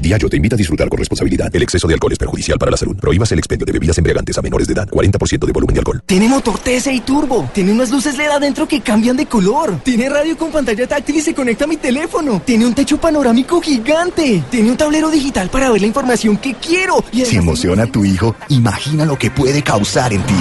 Diageo 0.01 0.29
te 0.29 0.37
invita 0.37 0.57
a 0.57 0.59
disfrutar 0.59 0.89
con 0.89 0.99
responsabilidad. 0.99 1.55
El 1.55 1.63
exceso 1.63 1.87
de 1.87 1.95
alcohol 1.95 2.13
es 2.13 2.19
perjudicial 2.19 2.59
para 2.59 2.71
la 2.71 2.77
salud. 2.77 2.97
Prohíbas 2.97 3.31
el 3.33 3.39
expendio 3.39 3.67
de 3.67 3.73
bebidas 3.73 3.99
embriagantes 3.99 4.37
a 4.39 4.43
menores 4.43 4.67
de 4.67 4.75
edad. 4.75 4.89
40% 4.89 5.47
de 5.47 5.53
volumen 5.53 5.75
de 5.75 5.81
alcohol. 5.81 6.03
Tiene 6.07 6.29
motor 6.29 6.59
TSI 6.59 7.01
Turbo. 7.01 7.51
Tiene 7.53 7.73
unas 7.73 7.91
luces 7.91 8.17
LED 8.17 8.29
adentro 8.31 8.67
que 8.67 8.81
cambian 8.81 9.17
de 9.17 9.27
color. 9.27 9.81
Tiene 9.83 10.09
radio 10.09 10.37
con 10.37 10.51
pantalla 10.51 10.87
táctil 10.87 11.17
y 11.17 11.21
se 11.21 11.35
conecta 11.35 11.65
a 11.65 11.69
mi 11.69 11.77
teléfono. 11.77 12.43
Tiene 12.45 12.67
un 12.67 12.75
techo 12.75 12.99
panorámico 12.99 13.61
gigante. 13.61 14.43
Tiene 14.51 14.71
un 14.71 14.77
tablero 14.77 15.11
digital 15.11 15.51
para 15.51 15.71
ver 15.71 15.81
la 15.81 15.87
información 15.87 16.37
que 16.39 16.55
quiero. 16.55 17.05
Y 17.13 17.25
Si 17.25 17.37
emociona 17.37 17.85
a 17.85 17.87
tu 17.87 18.05
hijo, 18.05 18.35
imagina 18.49 19.05
lo 19.05 19.19
que 19.19 19.31
puede 19.31 19.63
causar 19.63 20.13
en 20.13 20.23
ti. 20.23 20.35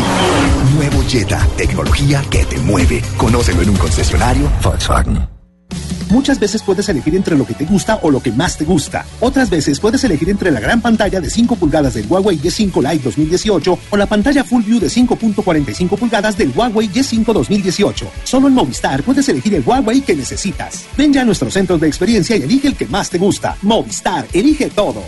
Nuevo 0.76 1.04
Jetta, 1.08 1.46
tecnología 1.58 2.24
que 2.30 2.46
te 2.46 2.58
mueve. 2.60 3.02
Conócelo 3.18 3.62
en 3.62 3.70
un 3.70 3.78
concesionario 3.78 4.52
Volkswagen. 4.64 5.39
Muchas 6.10 6.40
veces 6.40 6.64
puedes 6.64 6.90
elegir 6.90 7.16
entre 7.16 7.38
lo 7.38 7.46
que 7.46 7.54
te 7.54 7.66
gusta 7.66 8.00
o 8.02 8.10
lo 8.10 8.20
que 8.22 8.32
más 8.32 8.58
te 8.58 8.66
gusta. 8.66 9.06
Otras 9.20 9.48
veces 9.50 9.80
puedes 9.80 10.04
elegir 10.04 10.30
entre 10.30 10.50
la 10.52 10.60
gran 10.60 10.82
pantalla 10.82 11.22
de 11.22 11.30
5 11.30 11.56
pulgadas 11.56 11.94
del 11.94 12.08
Huawei 12.08 12.40
Y5 12.40 12.82
Lite 12.82 13.04
2018 13.04 13.80
o 13.90 13.98
la 13.98 14.08
pantalla 14.08 14.44
Full 14.44 14.64
View 14.64 14.80
de 14.80 14.88
5.45 14.88 15.98
pulgadas 15.98 16.36
del 16.38 16.52
Huawei 16.56 16.90
Y5 16.90 17.32
2018. 17.32 18.08
Solo 18.24 18.48
en 18.48 18.56
Movistar 18.56 19.04
puedes 19.04 19.30
elegir 19.30 19.54
el 19.54 19.62
Huawei 19.66 20.02
que 20.02 20.16
necesitas. 20.16 20.86
Ven 20.98 21.14
ya 21.14 21.22
a 21.22 21.26
nuestros 21.26 21.54
centros 21.54 21.80
de 21.80 21.88
experiencia 21.88 22.36
y 22.36 22.42
elige 22.42 22.70
el 22.70 22.76
que 22.76 22.88
más 22.88 23.12
te 23.12 23.20
gusta. 23.20 23.56
Movistar, 23.62 24.28
elige 24.34 24.70
todo. 24.70 25.04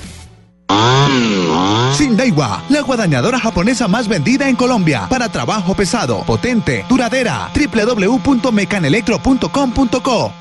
Sindaiwa, 1.97 2.63
la 2.69 2.81
guadañadora 2.81 3.39
japonesa 3.39 3.87
más 3.87 4.07
vendida 4.07 4.47
en 4.47 4.55
Colombia 4.55 5.07
para 5.09 5.29
trabajo 5.29 5.73
pesado, 5.75 6.23
potente, 6.25 6.85
duradera. 6.87 7.49
www.mecanelectro.com.co 7.53 10.40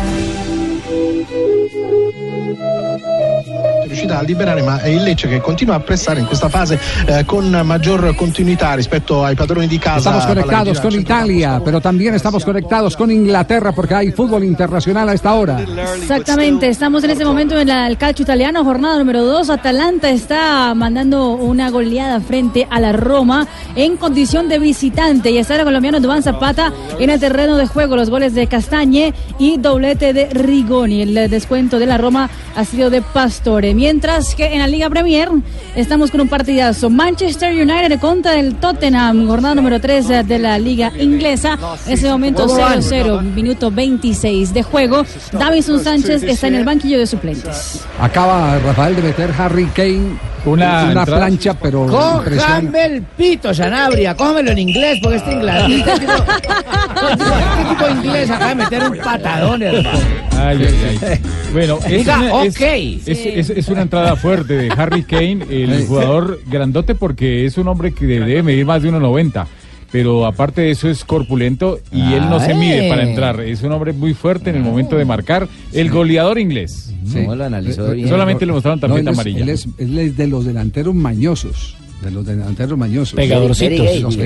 Riuscita 4.11 4.19
a 4.19 4.21
liberare 4.21 4.61
ma 4.61 4.81
è 4.81 4.89
il 4.89 5.01
Lecce 5.01 5.27
che 5.27 5.39
continua 5.39 5.75
a 5.75 5.79
pressare 5.79 6.19
in 6.19 6.25
questa 6.25 6.49
fase 6.49 6.79
eh, 7.05 7.25
con 7.25 7.49
maggior 7.63 8.13
continuità 8.15 8.73
rispetto 8.73 9.23
ai 9.23 9.35
padroni 9.35 9.67
di 9.67 9.77
casa 9.77 9.99
Estamos 9.99 10.25
conectados 10.25 10.79
con 10.79 10.93
al 10.93 10.99
Italia, 10.99 11.61
pero 11.63 11.79
también 11.79 12.13
estamos 12.13 12.43
conectados 12.43 12.97
con 12.97 13.11
Inglaterra 13.11 13.71
porque 13.71 13.93
hay 13.93 14.11
fútbol 14.11 14.43
internacional 14.43 15.07
a 15.09 15.13
esta 15.13 15.33
hora. 15.33 15.59
Exactamente, 15.61 16.67
estamos 16.67 17.03
en 17.03 17.11
este 17.11 17.23
momento 17.23 17.57
en 17.57 17.69
el 17.69 17.97
calcio 17.97 18.23
italiano, 18.23 18.63
jornada 18.63 18.97
número 18.97 19.23
2. 19.23 19.49
Atalanta 19.49 20.09
está 20.09 20.73
mandando 20.75 21.31
una 21.31 21.69
goleada 21.69 22.19
frente 22.19 22.67
a 22.69 22.79
la 22.79 22.91
Roma 22.91 23.47
en 23.75 23.97
condición 23.97 24.49
de 24.49 24.59
visitante 24.59 25.31
y 25.31 25.37
está 25.37 25.55
el 25.55 25.63
colombiano 25.63 25.99
Duván 25.99 26.23
Zapata 26.23 26.73
en 26.99 27.09
el 27.09 27.19
terreno 27.19 27.57
de 27.57 27.67
juego. 27.67 27.95
Los 27.95 28.09
goles 28.09 28.33
de 28.33 28.47
Castañe 28.47 29.13
y 29.39 29.57
doblete 29.57 30.13
de 30.13 30.25
Rigoni. 30.29 31.01
El 31.01 31.29
descuento 31.29 31.79
de 31.79 31.85
la 31.85 31.97
Roma 31.97 32.29
ha 32.55 32.65
sido 32.65 32.89
de 32.89 33.01
Pastore. 33.01 33.73
Mientras 33.73 34.00
que 34.35 34.45
en 34.53 34.57
la 34.59 34.65
Liga 34.67 34.89
Premier 34.89 35.29
estamos 35.75 36.09
con 36.09 36.21
un 36.21 36.27
partidazo. 36.27 36.89
Manchester 36.89 37.53
United 37.53 37.99
contra 37.99 38.33
el 38.39 38.55
Tottenham, 38.55 39.27
jornada 39.27 39.53
número 39.53 39.79
3 39.79 40.27
de 40.27 40.39
la 40.39 40.57
Liga 40.57 40.91
Inglesa. 40.99 41.57
En 41.85 41.93
ese 41.93 42.09
momento 42.09 42.47
¿Cómo 42.47 42.59
van? 42.59 42.79
0-0, 42.81 43.21
minuto 43.21 43.69
26 43.69 44.55
de 44.55 44.63
juego. 44.63 45.05
Davison 45.33 45.83
Sánchez 45.83 46.23
está 46.23 46.47
en 46.47 46.55
el 46.55 46.65
banquillo 46.65 46.97
de 46.97 47.05
suplentes. 47.05 47.81
Acaba 47.99 48.57
Rafael 48.57 48.95
de 48.95 49.03
meter 49.03 49.31
Harry 49.37 49.65
Kane 49.67 50.17
Una 50.45 50.85
una 50.91 51.05
plancha, 51.05 51.53
pero. 51.53 51.85
Cójame 51.85 52.85
el 52.85 53.01
pito, 53.03 53.53
Sanabria, 53.53 54.15
cómelo 54.15 54.49
en 54.49 54.57
inglés, 54.57 54.97
porque 55.03 55.17
este 55.17 55.33
inglés. 55.33 55.63
Este 55.69 55.99
tipo, 55.99 56.13
este 56.13 57.69
tipo 57.69 57.85
de 57.85 57.91
inglés 57.91 58.29
acaba 58.31 58.49
de 58.49 58.55
meter 58.55 58.89
un 58.89 58.97
patadón, 58.97 59.61
hermano. 59.61 59.99
Ay, 60.39 60.57
ay, 60.67 60.99
ay. 61.07 61.21
Bueno, 61.51 61.79
es 61.85 61.91
Diga, 61.91 62.17
una, 62.17 62.43
es- 62.45 62.55
ok. 62.55 62.61
es, 62.61 63.07
es- 63.07 63.49
es 63.49 63.67
una 63.67 63.80
entrada 63.81 64.15
fuerte 64.15 64.53
de 64.55 64.69
Harry 64.75 65.03
Kane, 65.03 65.45
el 65.49 65.85
jugador 65.87 66.39
grandote 66.49 66.95
porque 66.95 67.45
es 67.45 67.57
un 67.57 67.67
hombre 67.67 67.91
que 67.93 68.05
debe 68.05 68.43
medir 68.43 68.65
más 68.65 68.81
de 68.83 68.91
1,90. 68.91 69.45
Pero 69.91 70.25
aparte 70.25 70.61
de 70.61 70.71
eso 70.71 70.89
es 70.89 71.03
corpulento 71.03 71.77
y 71.91 72.13
él 72.13 72.29
no 72.29 72.39
se 72.39 72.53
mide 72.53 72.87
para 72.87 73.03
entrar. 73.03 73.41
Es 73.41 73.61
un 73.61 73.73
hombre 73.73 73.91
muy 73.91 74.13
fuerte 74.13 74.49
en 74.49 74.55
el 74.55 74.63
momento 74.63 74.95
de 74.95 75.03
marcar. 75.03 75.49
El 75.73 75.89
goleador 75.89 76.39
inglés. 76.39 76.93
¿Cómo 77.11 77.35
lo 77.35 77.43
analizó 77.43 77.91
bien? 77.91 78.07
Solamente 78.07 78.45
le 78.45 78.53
mostraron 78.53 78.79
No, 78.79 78.87
tarjeta 78.87 79.09
él 79.09 79.13
es- 79.13 79.13
amarilla. 79.19 79.43
Él 79.43 79.49
es, 79.49 79.67
él 79.77 79.99
es 79.99 80.15
de 80.15 80.27
los 80.27 80.45
delanteros 80.45 80.95
mañosos. 80.95 81.75
De 82.01 82.09
los 82.11 82.25
delanteros 82.25 82.77
mañosos. 82.77 83.13
Pegadorcitos. 83.15 84.01
Los 84.01 84.17
que 84.17 84.25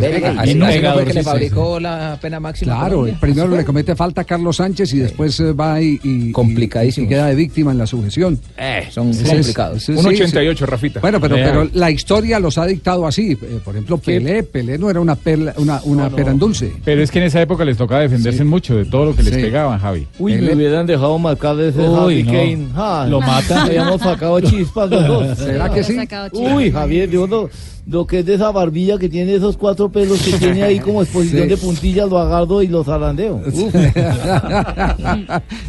le 1.13 1.23
fabricó 1.23 1.79
la 1.79 2.17
pena 2.21 2.39
máxima. 2.39 2.75
Claro, 2.77 3.07
primero 3.19 3.49
le 3.55 3.65
comete 3.65 3.95
falta 3.95 4.21
a 4.21 4.23
Carlos 4.23 4.57
Sánchez 4.57 4.93
y 4.93 4.99
después 4.99 5.39
eh, 5.39 5.51
va 5.53 5.81
y, 5.81 5.99
y, 6.03 6.31
y 6.31 7.07
queda 7.07 7.27
de 7.27 7.35
víctima 7.35 7.71
en 7.71 7.77
la 7.77 7.87
sujeción. 7.87 8.39
Eh, 8.57 8.87
son 8.91 9.13
complicados. 9.13 9.89
Un 9.89 9.97
sí, 9.97 10.07
88, 10.07 10.65
sí. 10.65 10.71
Rafita. 10.71 10.99
Bueno, 11.01 11.19
pero, 11.19 11.35
pero 11.35 11.69
la 11.73 11.91
historia 11.91 12.39
los 12.39 12.57
ha 12.57 12.65
dictado 12.65 13.05
así. 13.05 13.33
Eh, 13.33 13.59
Por 13.63 13.75
ejemplo, 13.75 13.97
Pelé, 13.97 14.43
Pelé 14.43 14.77
no 14.77 14.89
era 14.89 14.99
una 15.01 15.15
perla, 15.15 15.53
una, 15.57 15.81
una 15.83 16.09
pera 16.09 16.31
en 16.31 16.39
dulce. 16.39 16.71
Pero 16.83 17.01
es 17.01 17.11
que 17.11 17.19
en 17.19 17.25
esa 17.25 17.41
época 17.41 17.65
les 17.65 17.77
tocaba 17.77 18.01
defenderse 18.01 18.43
mucho 18.43 18.75
de 18.77 18.85
todo 18.85 19.05
lo 19.05 19.15
que 19.15 19.23
les 19.23 19.33
Sí. 19.35 19.41
pegaban, 19.41 19.79
Javi. 19.79 20.07
Uy, 20.17 20.33
Pelé- 20.33 20.55
hubieran 20.55 20.85
dejado 20.85 21.17
marcar 21.19 21.55
Harry 21.57 22.23
no. 22.23 22.31
Kane. 22.31 22.67
Ah, 22.75 23.05
Lo 23.09 23.19
mata. 23.19 23.63
Habíamos 23.63 24.01
sacado 24.01 24.39
chispas 24.39 24.89
los 24.89 25.05
dos. 25.07 25.37
¿Será 25.37 25.69
que 25.69 25.83
sí? 25.83 25.97
Uy, 26.33 26.71
Javier, 26.71 27.09
yo 27.09 27.27
no, 27.27 27.49
lo 27.87 28.07
que 28.07 28.19
es 28.19 28.25
de 28.25 28.33
esa 28.35 28.51
barbilla 28.51 28.97
que 28.97 29.09
tiene 29.09 29.35
esos 29.35 29.57
cuatro 29.57 29.89
pelos 29.89 30.19
que 30.21 30.33
tiene 30.39 30.63
ahí 30.63 30.79
como 30.79 31.01
exposición 31.03 31.43
Sí. 31.43 31.49
de 31.49 31.57
puntillas, 31.57 32.09
lo 32.09 32.17
agarro 32.17 32.61
y 32.63 32.67
lo 32.67 32.83
zarandeo. 32.83 33.41
Uf. 33.45 33.75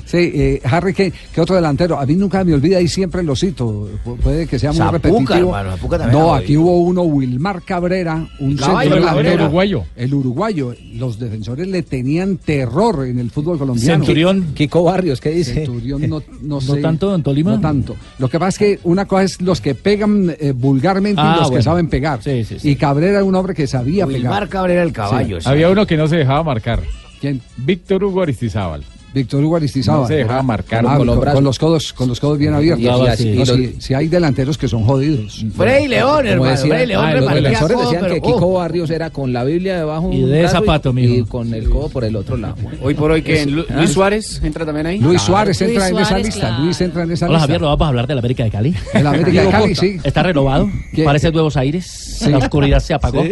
sí, 0.07 0.17
eh, 0.35 0.61
Harry 0.65 0.95
Kane, 0.95 1.13
que 1.35 1.41
otro 1.41 1.55
delantero. 1.57 1.99
A 1.99 2.07
mí 2.07 2.15
nunca 2.15 2.43
me 2.45 2.55
olvida 2.55 2.81
y 2.81 2.89
siempre 2.89 3.23
lo 3.23 3.35
cito. 3.37 3.89
Pu- 4.05 4.17
Puede 4.17 4.47
que 4.47 4.59
sea 4.59 4.71
muy 4.71 4.79
Zapuca, 4.79 4.99
repetitivo. 5.11 5.57
hermano, 5.57 5.77
no, 6.13 6.35
aquí 6.35 6.57
hubo 6.57 6.81
uno, 6.81 7.03
Wilmar 7.03 7.63
Cabrera, 7.63 8.27
un 8.41 8.57
centro 8.59 8.79
delantero. 8.95 9.45
uruguayo. 9.45 9.85
El 9.97 10.15
uruguayo. 10.15 10.75
Los 10.95 11.19
defensores 11.19 11.67
le 11.69 11.83
tenían 11.83 12.37
terror 12.39 13.07
en 13.07 13.19
el 13.19 13.31
fútbol 13.31 13.59
colombiano. 13.59 14.05
Centurión. 14.05 14.47
Kiko 14.55 14.85
Barrios, 14.85 15.21
¿qué 15.21 15.31
dice? 15.31 15.55
Centurión 15.55 16.03
no, 16.09 16.23
no 16.43 16.61
sé. 16.61 16.81
tanto, 16.81 17.11
don 17.11 17.23
Tolima? 17.23 17.53
No 17.53 17.61
tanto. 17.61 17.97
Lo 18.19 18.29
que 18.29 18.39
pasa 18.39 18.49
es 18.49 18.59
que 18.59 18.81
una 18.85 19.05
cosa 19.07 19.23
es 19.25 19.41
los 19.43 19.61
que 19.61 19.75
pegan 19.75 20.35
eh, 20.39 20.53
vulgarmente 20.53 21.21
Ah, 21.23 21.35
y 21.37 21.41
los 21.41 21.49
bueno. 21.49 21.57
que 21.59 21.63
saben 21.63 21.86
pegar. 21.89 22.21
Y 22.25 22.77
Cabrera 22.77 23.19
era 23.19 23.25
un 23.25 23.35
hombre 23.35 23.55
que 23.55 23.67
sabía 23.67 24.07
Wilmar 24.07 24.33
pegar. 24.33 24.49
Cabrera 24.49 24.83
el 24.83 24.93
caballo, 24.93 25.41
sí. 25.41 25.49
Había 25.49 25.71
uno 25.71 25.87
que 25.87 25.97
no 25.97 26.09
se 26.09 26.17
dejaba 26.17 26.43
marcar. 26.43 26.81
¿Quién? 27.21 27.41
Víctor 27.57 28.05
Hugo 28.05 28.23
Aristizábal. 28.23 28.85
Víctor 29.15 29.43
Hugo 29.43 29.57
Aristizábal. 29.57 30.03
No 30.03 30.09
se 30.09 30.15
dejaba 30.17 30.43
marcar 30.43 30.85
Ah, 30.87 30.97
con 30.99 31.07
los 31.07 31.15
con, 31.17 31.21
brazos. 31.23 31.35
con 31.37 31.45
los 31.45 31.59
codos, 31.59 31.93
con 31.95 32.09
los 32.09 32.21
codos 32.21 32.39
bien 32.39 32.53
abiertos. 32.53 32.85
No, 33.01 33.13
y 33.13 33.17
si, 33.17 33.81
si 33.81 33.95
hay 33.95 34.09
delanteros 34.09 34.59
que 34.59 34.69
son 34.69 34.85
jodidos. 34.85 35.45
Frei 35.57 35.89
León, 35.89 36.27
hermano. 36.27 36.51
decía- 36.53 36.69
Frei 36.75 36.87
León 36.87 37.03
Ah, 37.05 37.13
los 37.13 37.21
repartía 37.21 37.43
defensores 37.51 37.79
decían 37.81 38.03
pero 38.03 38.15
que. 38.15 38.21
Kiko 38.21 38.53
Barrios 38.53 38.91
era 38.91 39.09
con 39.11 39.33
la 39.33 39.45
Biblia 39.45 39.79
debajo 39.79 40.13
Y 40.13 40.23
un 40.25 40.31
de 40.31 40.41
brazo 40.41 40.57
zapato, 40.57 40.91
y, 40.91 40.93
mijo. 40.93 41.15
y 41.15 41.25
con 41.25 41.55
el 41.55 41.71
codo 41.71 41.89
por 41.89 42.05
el 42.05 42.15
otro 42.15 42.37
lado. 42.37 42.57
Hoy 42.83 42.95
por 42.95 43.11
hoy, 43.11 43.23
que 43.23 43.41
¿Ah? 43.71 43.75
Luis 43.77 43.91
Suárez 43.91 44.41
entra 44.45 44.67
también 44.67 44.87
ahí. 44.87 44.99
Luis 44.99 45.23
Suárez 45.23 45.61
Luis 45.61 45.71
entra 45.73 45.89
en 45.89 45.97
esa 45.97 46.05
Suárez, 46.09 46.27
lista. 46.27 46.41
claro. 46.49 46.65
Luis 46.65 46.81
entra 46.83 47.03
en 47.05 47.13
esa 47.13 47.27
Hola 47.27 47.33
lista. 47.35 47.41
Javier, 47.47 47.61
¿no 47.63 47.67
vamos 47.69 47.85
a 47.85 47.89
hablar 47.89 48.07
de 48.07 48.15
la 48.15 48.19
América 48.21 48.45
de 48.45 48.51
Cali? 48.51 48.75
El 48.93 49.07
América 49.07 49.43
de 49.45 49.49
Cali, 49.51 49.75
sí. 49.75 49.97
Está 50.05 50.23
renovado, 50.25 50.69
parece 51.05 51.33
nuevos 51.33 51.57
aires, 51.57 51.87
Sí. 52.19 52.31
la 52.31 52.39
oscuridad 52.39 52.81
se 52.81 52.93
apagó, 52.95 53.23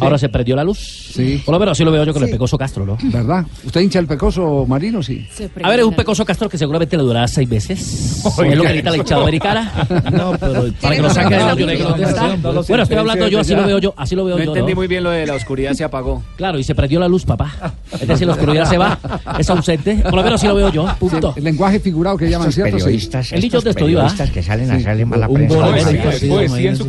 ahora 0.00 0.18
se 0.18 0.28
perdió 0.28 0.56
la 0.56 0.64
luz. 0.64 0.78
Sí. 1.14 1.42
Por 1.44 1.52
lo 1.54 1.58
menos 1.60 1.72
así 1.72 1.84
lo 1.84 1.92
veo 1.92 2.04
yo 2.04 2.12
con 2.12 2.22
el 2.24 2.30
Pecoso 2.30 2.58
Castro, 2.58 2.84
¿no? 2.84 2.96
¿Verdad? 3.04 3.46
¿Usted 3.64 3.80
hincha 3.80 3.98
el 4.00 4.06
pecoso 4.06 4.64
marino? 4.66 5.02
Sí. 5.02 5.17
A 5.62 5.68
ver, 5.70 5.80
es 5.80 5.86
un 5.86 5.94
Pecoso 5.94 6.24
Castro 6.24 6.48
que 6.48 6.58
seguramente 6.58 6.96
le 6.96 7.02
durará 7.02 7.28
seis 7.28 7.48
meses. 7.48 8.22
Oiga. 8.36 8.52
es 8.52 8.56
lo 8.56 8.62
que 8.62 8.68
necesita 8.68 8.90
la 8.90 8.96
hinchada 8.96 9.22
americana. 9.22 9.72
No, 10.12 10.32
pero 10.38 10.72
para 10.80 10.96
que 10.96 11.02
lo 11.02 11.10
saque 11.10 11.34
del 11.34 11.48
hoyo 11.50 11.66
negro 11.66 11.88
donde 11.90 12.04
está. 12.04 12.36
Bueno, 12.36 12.82
estoy 12.82 12.96
hablando 12.96 13.28
yo, 13.28 13.40
así 13.40 13.54
lo 13.54 13.66
veo 13.66 13.78
yo, 13.78 13.94
así 13.96 14.14
lo 14.14 14.24
veo 14.24 14.38
No 14.38 14.44
yo. 14.44 14.50
entendí 14.50 14.72
¿no? 14.72 14.76
muy 14.76 14.86
bien 14.86 15.04
lo 15.04 15.10
de 15.10 15.26
la 15.26 15.34
oscuridad 15.34 15.72
se 15.72 15.84
apagó. 15.84 16.22
Claro, 16.36 16.58
y 16.58 16.64
se 16.64 16.74
perdió 16.74 17.00
la 17.00 17.08
luz, 17.08 17.24
papá. 17.24 17.52
Es 17.92 18.06
decir, 18.06 18.26
la 18.26 18.34
oscuridad 18.34 18.68
se 18.68 18.78
va, 18.78 18.98
es 19.38 19.48
ausente. 19.50 19.96
Por 19.96 20.14
lo 20.14 20.22
menos 20.22 20.40
así 20.40 20.46
lo 20.46 20.54
veo 20.54 20.70
yo, 20.70 20.86
punto. 20.98 21.34
El 21.36 21.44
lenguaje 21.44 21.80
figurado 21.80 22.16
que 22.16 22.28
llaman, 22.30 22.52
¿cierto? 22.52 22.76
Periodistas, 22.76 23.32
El 23.32 23.40
dicho 23.40 23.60
de 23.60 23.70
estudio, 23.70 23.98
¿ah? 23.98 24.02
periodistas 24.02 24.30
que 24.30 24.42
salen 24.42 24.70
a 24.70 24.74
hacerle 24.74 25.04
mala 25.04 25.28
prensa. 25.28 25.58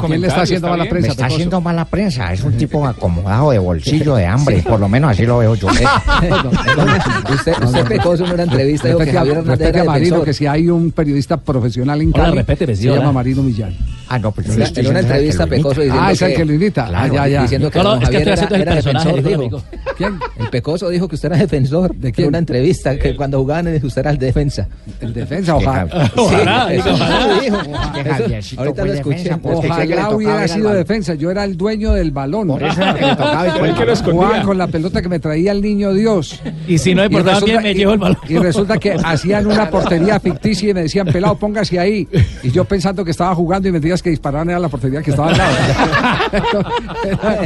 ¿Quién 0.08 0.22
le 0.22 0.28
está 0.28 0.42
haciendo 0.42 0.70
mala 0.70 0.86
prensa, 0.86 1.12
está 1.12 1.26
haciendo 1.26 1.62
mala 1.62 1.86
prensa. 1.86 2.34
Es 2.34 2.44
un 2.44 2.54
tipo 2.58 2.86
acomodado 2.86 3.52
de 3.52 3.60
bolsillo 3.60 4.16
de 4.16 4.26
hambre. 4.26 4.62
Por 4.62 4.80
lo 4.80 4.90
menos 4.90 5.12
así 5.12 5.26
lo 5.26 5.40
veo 5.40 5.56
yo. 5.56 5.68
usted, 5.68 7.54
usted 7.64 7.86
En 8.26 8.34
una 8.34 8.44
entrevista 8.44 8.88
dijo 8.88 9.00
que 9.00 9.12
Javier 9.12 9.38
Hernández 9.38 9.60
respete 9.60 9.70
era 9.70 9.82
a 9.82 9.86
Marino, 9.86 10.06
defensor. 10.06 10.26
que 10.26 10.34
si 10.34 10.46
hay 10.46 10.70
un 10.70 10.92
periodista 10.92 11.38
profesional 11.38 12.02
en 12.02 12.10
Hola, 12.14 12.24
Cali, 12.26 12.38
respete, 12.38 12.76
se 12.76 12.84
llama 12.86 13.12
Marino 13.12 13.44
Millán. 13.44 13.76
Ah, 14.12 14.18
no, 14.18 14.32
pues 14.32 14.48
yo 14.48 14.58
le 14.58 14.64
estoy 14.64 14.84
En 14.86 14.90
una 14.92 15.00
entrevista. 15.02 15.46
Pecoso 15.46 15.82
diciendo 15.82 16.02
Ah, 16.04 16.12
es 16.12 16.22
el 16.24 16.34
que-. 16.36 16.72
Claro, 16.72 16.96
ah, 16.96 17.08
ya, 17.08 17.28
ya. 17.28 17.42
diciendo 17.44 17.70
que 17.70 17.80
No, 17.80 17.96
es 18.02 18.10
que 18.10 18.18
era, 18.18 18.34
era 18.34 18.48
personaje, 18.74 18.76
defensor, 19.14 19.24
dijo. 19.24 19.64
¿Quién? 19.98 20.20
El 20.40 20.50
Pecoso 20.50 20.90
dijo 20.90 21.08
que 21.08 21.16
usted 21.16 21.28
era 21.32 21.38
defensor. 21.38 21.96
¿De 21.96 22.12
quién? 22.12 22.26
En 22.26 22.30
una 22.30 22.38
entrevista, 22.40 22.98
que 22.98 23.16
cuando 23.16 23.40
jugaban 23.40 23.68
usted 23.84 24.00
era 24.02 24.12
el 24.12 24.18
defensa. 24.18 24.68
El 25.00 25.14
defensa, 25.14 25.56
ojalá. 25.56 25.88
Ojalá, 26.16 26.68
Sí, 26.70 26.76
dijo. 26.76 27.58
Eso- 27.58 28.60
ahorita 28.60 28.86
lo 28.86 28.94
escuché. 28.94 29.18
defensa, 29.18 29.40
pero 29.44 29.56
es 29.56 29.62
que 29.62 29.68
creo 29.68 29.78
que 29.80 29.88
le 29.88 29.94
Ojalá 30.02 30.16
hubiera 30.16 30.48
sido 30.48 30.70
defensa, 30.74 31.14
yo 31.14 31.30
era 31.32 31.44
el 31.44 31.56
dueño 31.56 31.94
del 31.94 32.12
balón. 32.12 32.48
Por 32.48 32.64
eso 32.64 32.82
era 32.82 32.94
que 32.96 33.06
le 33.06 33.16
tocaba 33.16 33.54
que 33.76 33.86
lo 33.86 33.94
escondía. 33.94 34.42
con 34.44 34.58
la 34.58 34.68
pelota 34.68 35.02
que 35.02 35.10
me 35.10 35.20
traía 35.20 35.52
el 35.52 35.62
niño 35.62 35.94
Dios. 35.94 36.42
Y 36.68 36.78
si 36.78 36.96
no 36.96 37.04
me 37.04 37.10
portaba 37.10 37.40
bien, 37.42 37.62
me 37.62 37.74
llevo 37.74 37.94
el 37.94 38.00
balón. 38.00 38.18
Y 38.28 38.38
resulta 38.38 38.78
que 38.78 38.94
hacían 39.04 39.46
una 39.48 39.70
portería 39.70 40.20
ficticia 40.20 40.70
y 40.70 40.74
me 40.74 40.82
decían, 40.84 41.08
pelado, 41.08 41.36
póngase 41.36 41.80
ahí. 41.80 42.08
Y 42.44 42.52
yo 42.52 42.66
pensando 42.66 43.06
que 43.06 43.12
estaba 43.12 43.36
jugando 43.36 43.68
y 43.68 43.72
me 43.72 43.80
que 44.02 44.10
disparar 44.10 44.50
a 44.50 44.60
la 44.60 44.70
portería 44.70 45.02
que 45.02 45.12
estaba 45.12 45.30
al 45.30 45.38
lado. 45.38 45.56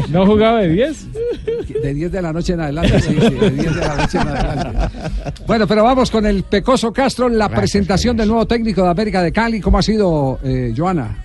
¿No 0.09 0.25
jugaba 0.25 0.61
de 0.61 0.69
10? 0.69 1.07
De 1.81 1.93
10 1.93 2.11
de 2.11 2.21
la 2.21 2.33
noche 2.33 2.53
en 2.53 2.61
adelante, 2.61 3.01
sí, 3.01 3.17
sí, 3.19 3.29
de 3.35 3.49
10 3.51 3.75
de 3.75 3.81
la 3.81 3.95
noche 3.95 4.17
en 4.17 4.27
adelante. 4.27 4.99
Bueno, 5.47 5.67
pero 5.67 5.83
vamos 5.83 6.11
con 6.11 6.25
el 6.25 6.43
Pecoso 6.43 6.93
Castro, 6.93 7.29
la 7.29 7.49
presentación 7.49 8.15
del 8.17 8.27
nuevo 8.27 8.45
técnico 8.45 8.83
de 8.83 8.89
América 8.89 9.21
de 9.21 9.31
Cali. 9.31 9.59
¿Cómo 9.59 9.77
ha 9.77 9.83
sido, 9.83 10.39
eh, 10.43 10.73
Joana? 10.75 11.22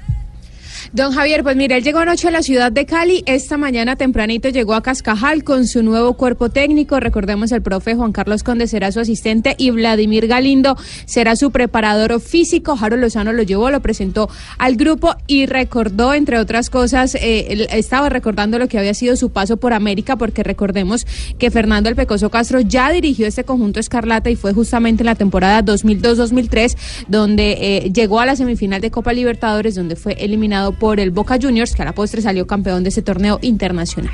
Don 0.92 1.12
Javier, 1.12 1.42
pues 1.42 1.54
mira, 1.54 1.76
él 1.76 1.84
llegó 1.84 1.98
anoche 1.98 2.28
a 2.28 2.30
la 2.30 2.42
ciudad 2.42 2.72
de 2.72 2.86
Cali, 2.86 3.22
esta 3.26 3.58
mañana 3.58 3.96
tempranito 3.96 4.48
llegó 4.48 4.72
a 4.72 4.82
Cascajal 4.82 5.44
con 5.44 5.66
su 5.66 5.82
nuevo 5.82 6.14
cuerpo 6.14 6.48
técnico, 6.48 6.98
recordemos 6.98 7.52
el 7.52 7.60
profe 7.60 7.94
Juan 7.94 8.12
Carlos 8.12 8.42
Conde 8.42 8.66
será 8.66 8.90
su 8.90 9.00
asistente 9.00 9.54
y 9.58 9.70
Vladimir 9.70 10.26
Galindo 10.26 10.78
será 11.04 11.36
su 11.36 11.50
preparador 11.50 12.18
físico, 12.22 12.74
Jaro 12.74 12.96
Lozano 12.96 13.34
lo 13.34 13.42
llevó, 13.42 13.70
lo 13.70 13.82
presentó 13.82 14.30
al 14.56 14.76
grupo 14.76 15.14
y 15.26 15.44
recordó, 15.44 16.14
entre 16.14 16.38
otras 16.38 16.70
cosas, 16.70 17.14
eh, 17.16 17.68
estaba 17.70 18.08
recordando 18.08 18.58
lo 18.58 18.66
que 18.66 18.78
había 18.78 18.94
sido 18.94 19.16
su 19.16 19.30
paso 19.30 19.58
por 19.58 19.74
América, 19.74 20.16
porque 20.16 20.42
recordemos 20.42 21.06
que 21.38 21.50
Fernando 21.50 21.90
El 21.90 21.96
Pecoso 21.96 22.30
Castro 22.30 22.60
ya 22.60 22.90
dirigió 22.90 23.26
este 23.26 23.44
conjunto 23.44 23.78
Escarlata 23.78 24.30
y 24.30 24.36
fue 24.36 24.54
justamente 24.54 25.02
en 25.02 25.06
la 25.06 25.16
temporada 25.16 25.62
2002-2003 25.62 26.76
donde 27.08 27.58
eh, 27.60 27.92
llegó 27.92 28.20
a 28.20 28.26
la 28.26 28.36
semifinal 28.36 28.80
de 28.80 28.90
Copa 28.90 29.12
Libertadores, 29.12 29.74
donde 29.74 29.94
fue 29.94 30.14
eliminado 30.14 30.77
por 30.78 31.00
el 31.00 31.10
Boca 31.10 31.38
Juniors, 31.40 31.74
que 31.74 31.82
a 31.82 31.84
la 31.84 31.92
postre 31.92 32.22
salió 32.22 32.46
campeón 32.46 32.82
de 32.82 32.90
ese 32.90 33.02
torneo 33.02 33.38
internacional. 33.42 34.12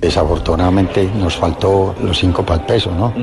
Desafortunadamente 0.00 1.08
nos 1.16 1.36
faltó 1.36 1.94
los 2.02 2.18
cinco 2.18 2.44
para 2.44 2.62
¿no? 2.98 3.14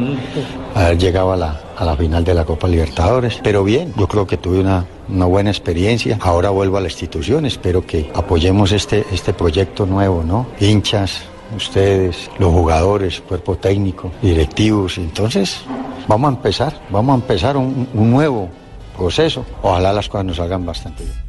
Haber 0.74 0.98
llegado 0.98 1.32
a 1.32 1.38
la, 1.38 1.62
a 1.78 1.86
la 1.86 1.96
final 1.96 2.24
de 2.24 2.34
la 2.34 2.46
Copa 2.46 2.68
Libertadores. 2.68 3.40
Pero 3.44 3.64
bien, 3.64 3.94
yo 3.98 4.08
creo 4.08 4.26
que 4.26 4.38
tuve 4.38 4.60
una, 4.60 4.86
una 5.08 5.26
buena 5.26 5.52
experiencia. 5.52 6.18
Ahora 6.20 6.50
vuelvo 6.50 6.78
a 6.78 6.82
la 6.82 6.88
institución, 6.88 7.46
espero 7.46 7.86
que 7.86 8.10
apoyemos 8.16 8.72
este, 8.72 9.06
este 9.12 9.34
proyecto 9.34 9.86
nuevo, 9.86 10.24
¿no? 10.24 10.48
Hinchas, 10.60 11.22
ustedes, 11.56 12.30
los 12.40 12.52
jugadores, 12.52 13.22
cuerpo 13.22 13.56
técnico, 13.56 14.12
directivos. 14.22 14.98
Entonces, 14.98 15.62
vamos 16.08 16.32
a 16.32 16.36
empezar, 16.36 16.82
vamos 16.90 17.14
a 17.14 17.16
empezar 17.22 17.56
un, 17.56 17.88
un 17.94 18.12
nuevo 18.12 18.50
proceso. 18.98 19.46
Ojalá 19.62 19.94
las 19.94 20.10
cosas 20.10 20.26
nos 20.26 20.38
salgan 20.38 20.66
bastante 20.66 21.04
bien. 21.04 21.23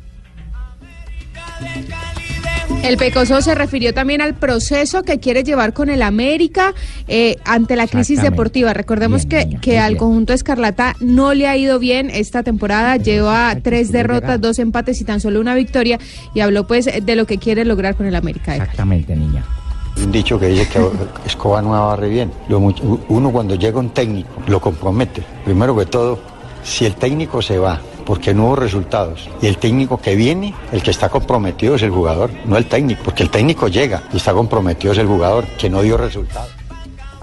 El 2.83 2.99
Pecoso 2.99 3.41
se 3.41 3.55
refirió 3.55 3.95
también 3.95 4.21
al 4.21 4.35
proceso 4.35 5.05
que 5.05 5.19
quiere 5.19 5.43
llevar 5.43 5.73
con 5.73 5.89
el 5.89 6.03
América 6.03 6.75
eh, 7.09 7.37
ante 7.47 7.77
la 7.77 7.87
crisis 7.87 8.21
deportiva. 8.21 8.75
Recordemos 8.75 9.27
Bien, 9.27 9.41
que, 9.41 9.47
niña, 9.47 9.61
que 9.63 9.79
al 9.79 9.93
bien. 9.93 9.99
conjunto 10.01 10.35
Escarlata 10.35 10.95
no 11.01 11.33
le 11.33 11.49
ha 11.49 11.57
ido 11.57 11.79
bien 11.79 12.11
esta 12.11 12.43
temporada. 12.43 12.99
Lleva 12.99 13.57
tres 13.63 13.91
derrotas, 13.91 14.39
dos 14.39 14.59
empates 14.59 15.01
y 15.01 15.05
tan 15.05 15.19
solo 15.21 15.41
una 15.41 15.55
victoria. 15.55 15.99
Y 16.35 16.41
habló 16.41 16.67
pues 16.67 16.85
de 17.03 17.17
lo 17.17 17.25
que 17.27 17.39
quiere 17.39 17.65
lograr 17.65 17.95
con 17.97 18.05
el 18.05 18.15
América. 18.17 18.55
Exactamente, 18.55 19.17
niña. 19.17 19.43
Un 19.97 20.13
dicho 20.13 20.39
que 20.39 20.49
dice 20.49 20.69
que 20.69 20.87
escoba 21.25 21.63
nueva 21.63 21.87
barre 21.87 22.11
bien. 22.11 22.33
Lo 22.49 22.61
mucho- 22.61 23.01
uno 23.09 23.31
cuando 23.33 23.55
llega 23.55 23.79
un 23.79 23.91
técnico 23.91 24.29
lo 24.47 24.61
compromete. 24.61 25.23
Primero 25.47 25.75
que 25.75 25.87
todo, 25.87 26.19
si 26.63 26.85
el 26.85 26.97
técnico 26.97 27.41
se 27.41 27.57
va 27.57 27.81
porque 28.05 28.35
no 28.35 28.47
hubo 28.47 28.57
resultados 28.57 29.29
y 29.41 29.47
el 29.47 29.59
técnico 29.59 30.01
que 30.01 30.15
viene, 30.15 30.55
el 30.73 30.83
que 30.83 30.91
está 30.91 31.09
comprometido 31.09 31.75
es 31.75 31.83
el 31.83 31.91
jugador, 31.91 32.31
no 32.47 32.57
el 32.57 32.67
técnico, 32.67 33.03
porque 33.05 33.23
el 33.23 33.31
técnico 33.31 33.69
llega 33.69 34.05
y 34.13 34.17
está 34.17 34.33
comprometido 34.33 34.93
es 34.93 34.99
el 34.99 35.07
jugador 35.07 35.45
que 35.59 35.71
no 35.71 35.83
dio 35.83 35.97
resultados. 35.97 36.51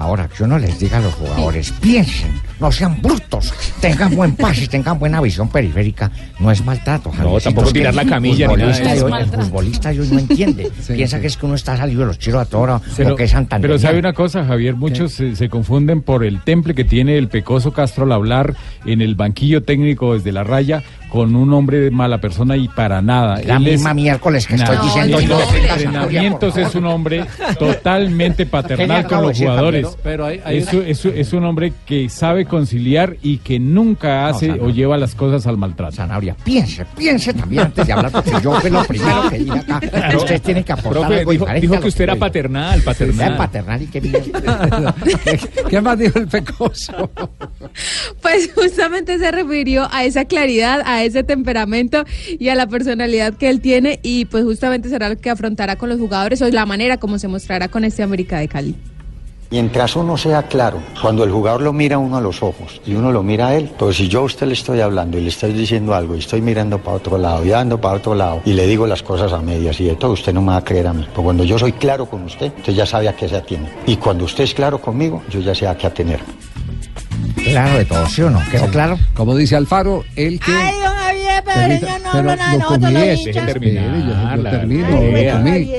Ahora, 0.01 0.27
que 0.27 0.43
uno 0.43 0.57
les 0.57 0.79
diga 0.79 0.97
a 0.97 1.01
los 1.01 1.13
jugadores, 1.13 1.71
piensen 1.79 2.31
no 2.59 2.71
sean 2.71 3.01
brutos, 3.01 3.51
tengan 3.79 4.15
buen 4.15 4.35
pase, 4.35 4.67
tengan 4.67 4.99
buena 4.99 5.19
visión 5.19 5.49
periférica. 5.49 6.11
No 6.39 6.51
es 6.51 6.63
maltrato, 6.63 7.11
Javiercito, 7.11 7.41
tampoco 7.49 7.73
tirar 7.73 7.95
la 7.95 8.03
el 8.03 8.09
camilla 8.09 8.47
ni 8.49 8.55
nada 8.57 8.93
de 8.93 9.01
hoy- 9.03 9.13
El 9.19 9.25
futbolista 9.27 9.89
hoy 9.89 10.07
no 10.11 10.19
entiende. 10.19 10.71
Piensa 10.87 11.19
que 11.19 11.25
es 11.27 11.37
que 11.37 11.45
uno 11.47 11.55
está 11.55 11.75
salido 11.75 12.01
de 12.01 12.05
los 12.07 12.19
chiros 12.19 12.41
a 12.41 12.45
toda 12.45 12.63
hora, 12.63 12.81
Pero, 12.95 13.13
o 13.13 13.15
que 13.15 13.23
es 13.23 13.31
Santander. 13.31 13.67
pero 13.67 13.79
sabe 13.79 13.97
una 13.97 14.13
cosa, 14.13 14.45
Javier, 14.45 14.75
muchos 14.75 15.11
se, 15.13 15.35
se 15.35 15.49
confunden 15.49 16.01
por 16.03 16.23
el 16.23 16.41
temple 16.43 16.75
que 16.75 16.83
tiene 16.83 17.17
el 17.17 17.29
pecoso 17.29 17.73
Castro 17.73 18.03
al 18.03 18.11
hablar 18.11 18.55
en 18.85 19.01
el 19.01 19.15
banquillo 19.15 19.63
técnico 19.63 20.13
desde 20.13 20.31
la 20.31 20.43
raya 20.43 20.83
con 21.11 21.35
un 21.35 21.51
hombre 21.53 21.79
de 21.79 21.91
mala 21.91 22.19
persona 22.19 22.55
y 22.55 22.69
para 22.69 23.01
nada. 23.01 23.35
La 23.45 23.57
Él 23.57 23.67
es- 23.67 23.73
misma 23.73 23.93
miércoles 23.93 24.47
que 24.47 24.55
estoy 24.55 24.77
Nah, 24.77 24.83
diciendo 24.83 25.19
en 25.19 25.27
yo. 25.27 25.37
los 25.39 25.53
entrenamientos 25.53 26.57
es 26.57 26.73
un 26.75 26.85
hombre 26.85 27.25
totalmente 27.59 28.45
paternal 28.45 29.05
con 29.07 29.21
los 29.23 29.37
jugadores. 29.37 29.85
pero- 29.87 29.99
pero 30.03 30.25
hay- 30.25 30.41
hay 30.45 30.57
es, 30.59 30.73
una- 30.73 30.87
es- 30.87 31.05
es 31.05 31.33
un 31.33 31.43
hombre 31.45 31.73
que 31.85 32.07
sabe 32.09 32.45
conciliar 32.45 33.17
y 33.21 33.39
que 33.39 33.59
nunca 33.59 34.27
hace 34.27 34.51
o 34.51 34.69
lleva 34.69 34.97
las 34.97 35.13
cosas 35.13 35.45
al 35.47 35.57
maltrato. 35.57 35.95
Sanabria, 35.97 36.35
piense, 36.43 36.85
piense 36.97 37.33
también 37.33 37.63
antes 37.63 37.85
de 37.85 37.91
hablar, 37.93 38.11
porque 38.11 38.31
yo 38.41 38.53
fue 38.61 38.69
lo 38.69 38.83
primero 38.85 39.29
que 39.29 39.39
dije 39.39 39.59
acá. 39.59 39.79
Claro. 39.81 40.17
Usted 40.19 40.41
tiene 40.41 40.63
que 40.63 40.71
aportar 40.71 41.01
Profe, 41.03 41.19
algo 41.19 41.31
dijo- 41.31 41.43
diferente 41.45 41.61
dijo 41.67 41.75
a 41.75 41.79
que 41.81 41.87
usted 41.89 42.03
era 42.05 42.15
paternal, 42.15 42.81
paternal. 42.81 43.27
Era 43.27 43.37
paternal 43.37 43.81
y 43.81 43.87
qué 43.87 43.99
bien. 43.99 44.23
¿Qué 45.69 45.81
más 45.81 45.97
dijo 45.99 46.19
el 46.19 46.27
pecoso? 46.27 47.11
Pues 48.21 48.49
justamente 48.55 49.17
se 49.19 49.31
refirió 49.31 49.87
a 49.91 50.03
esa 50.05 50.25
claridad, 50.25 50.81
a 50.85 51.00
ese 51.03 51.23
temperamento 51.23 52.03
y 52.39 52.49
a 52.49 52.55
la 52.55 52.67
personalidad 52.67 53.33
que 53.33 53.49
él 53.49 53.61
tiene 53.61 53.99
y 54.03 54.25
pues 54.25 54.43
justamente 54.43 54.89
será 54.89 55.09
lo 55.09 55.17
que 55.17 55.29
afrontará 55.29 55.75
con 55.75 55.89
los 55.89 55.99
jugadores 55.99 56.41
o 56.41 56.49
la 56.49 56.65
manera 56.65 56.97
como 56.97 57.19
se 57.19 57.27
mostrará 57.27 57.67
con 57.67 57.83
este 57.83 58.03
América 58.03 58.39
de 58.39 58.47
Cali. 58.47 58.75
Mientras 59.51 59.97
uno 59.97 60.15
sea 60.15 60.43
claro, 60.43 60.81
cuando 61.01 61.25
el 61.25 61.29
jugador 61.29 61.61
lo 61.61 61.73
mira 61.73 61.97
uno 61.97 62.15
a 62.15 62.21
los 62.21 62.41
ojos 62.41 62.79
y 62.85 62.93
uno 62.93 63.11
lo 63.11 63.21
mira 63.21 63.47
a 63.47 63.55
él, 63.57 63.69
pues 63.77 63.97
si 63.97 64.07
yo 64.07 64.21
a 64.21 64.23
usted 64.23 64.47
le 64.47 64.53
estoy 64.53 64.79
hablando 64.79 65.17
y 65.17 65.21
le 65.23 65.27
estoy 65.27 65.51
diciendo 65.51 65.93
algo 65.93 66.15
y 66.15 66.19
estoy 66.19 66.39
mirando 66.39 66.77
para 66.77 66.95
otro 66.95 67.17
lado 67.17 67.43
y 67.43 67.49
dando 67.49 67.81
para 67.81 67.97
otro 67.97 68.15
lado 68.15 68.41
y 68.45 68.53
le 68.53 68.65
digo 68.65 68.87
las 68.87 69.03
cosas 69.03 69.33
a 69.33 69.41
medias 69.41 69.77
y 69.81 69.83
de 69.83 69.95
todo, 69.97 70.13
usted 70.13 70.33
no 70.33 70.41
me 70.41 70.51
va 70.51 70.57
a 70.57 70.63
creer 70.63 70.87
a 70.87 70.93
mí. 70.93 71.03
Porque 71.03 71.23
cuando 71.23 71.43
yo 71.43 71.59
soy 71.59 71.73
claro 71.73 72.05
con 72.05 72.23
usted, 72.23 72.53
usted 72.59 72.71
ya 72.71 72.85
sabe 72.85 73.09
a 73.09 73.15
qué 73.17 73.27
se 73.27 73.35
atiene. 73.35 73.67
Y 73.85 73.97
cuando 73.97 74.23
usted 74.23 74.45
es 74.45 74.53
claro 74.53 74.79
conmigo, 74.79 75.21
yo 75.29 75.41
ya 75.41 75.53
sé 75.53 75.67
a 75.67 75.75
qué 75.75 75.85
atenerme. 75.85 76.50
Claro 77.35 77.77
de 77.77 77.85
todo, 77.85 78.05
¿sí 78.07 78.21
o 78.21 78.29
no? 78.29 78.41
¿Quedó 78.51 78.67
claro? 78.67 78.99
Como 79.13 79.35
dice 79.35 79.55
Alfaro, 79.55 80.03
el 80.15 80.39
que... 80.39 80.51
Ay, 80.51 80.75
don 80.83 80.93
Javier, 80.95 81.43
pero 81.45 81.67
yo 81.67 81.87
no 81.87 82.09
pero 82.11 82.17
hablo 82.17 82.35
nada, 82.35 82.53
lo 82.53 82.59
nosotros 82.59 82.91
los 82.93 83.25
yo- 83.25 83.31
yo 83.31 83.45
termino, 83.45 84.35
lo 84.35 85.33
comí. 85.33 85.71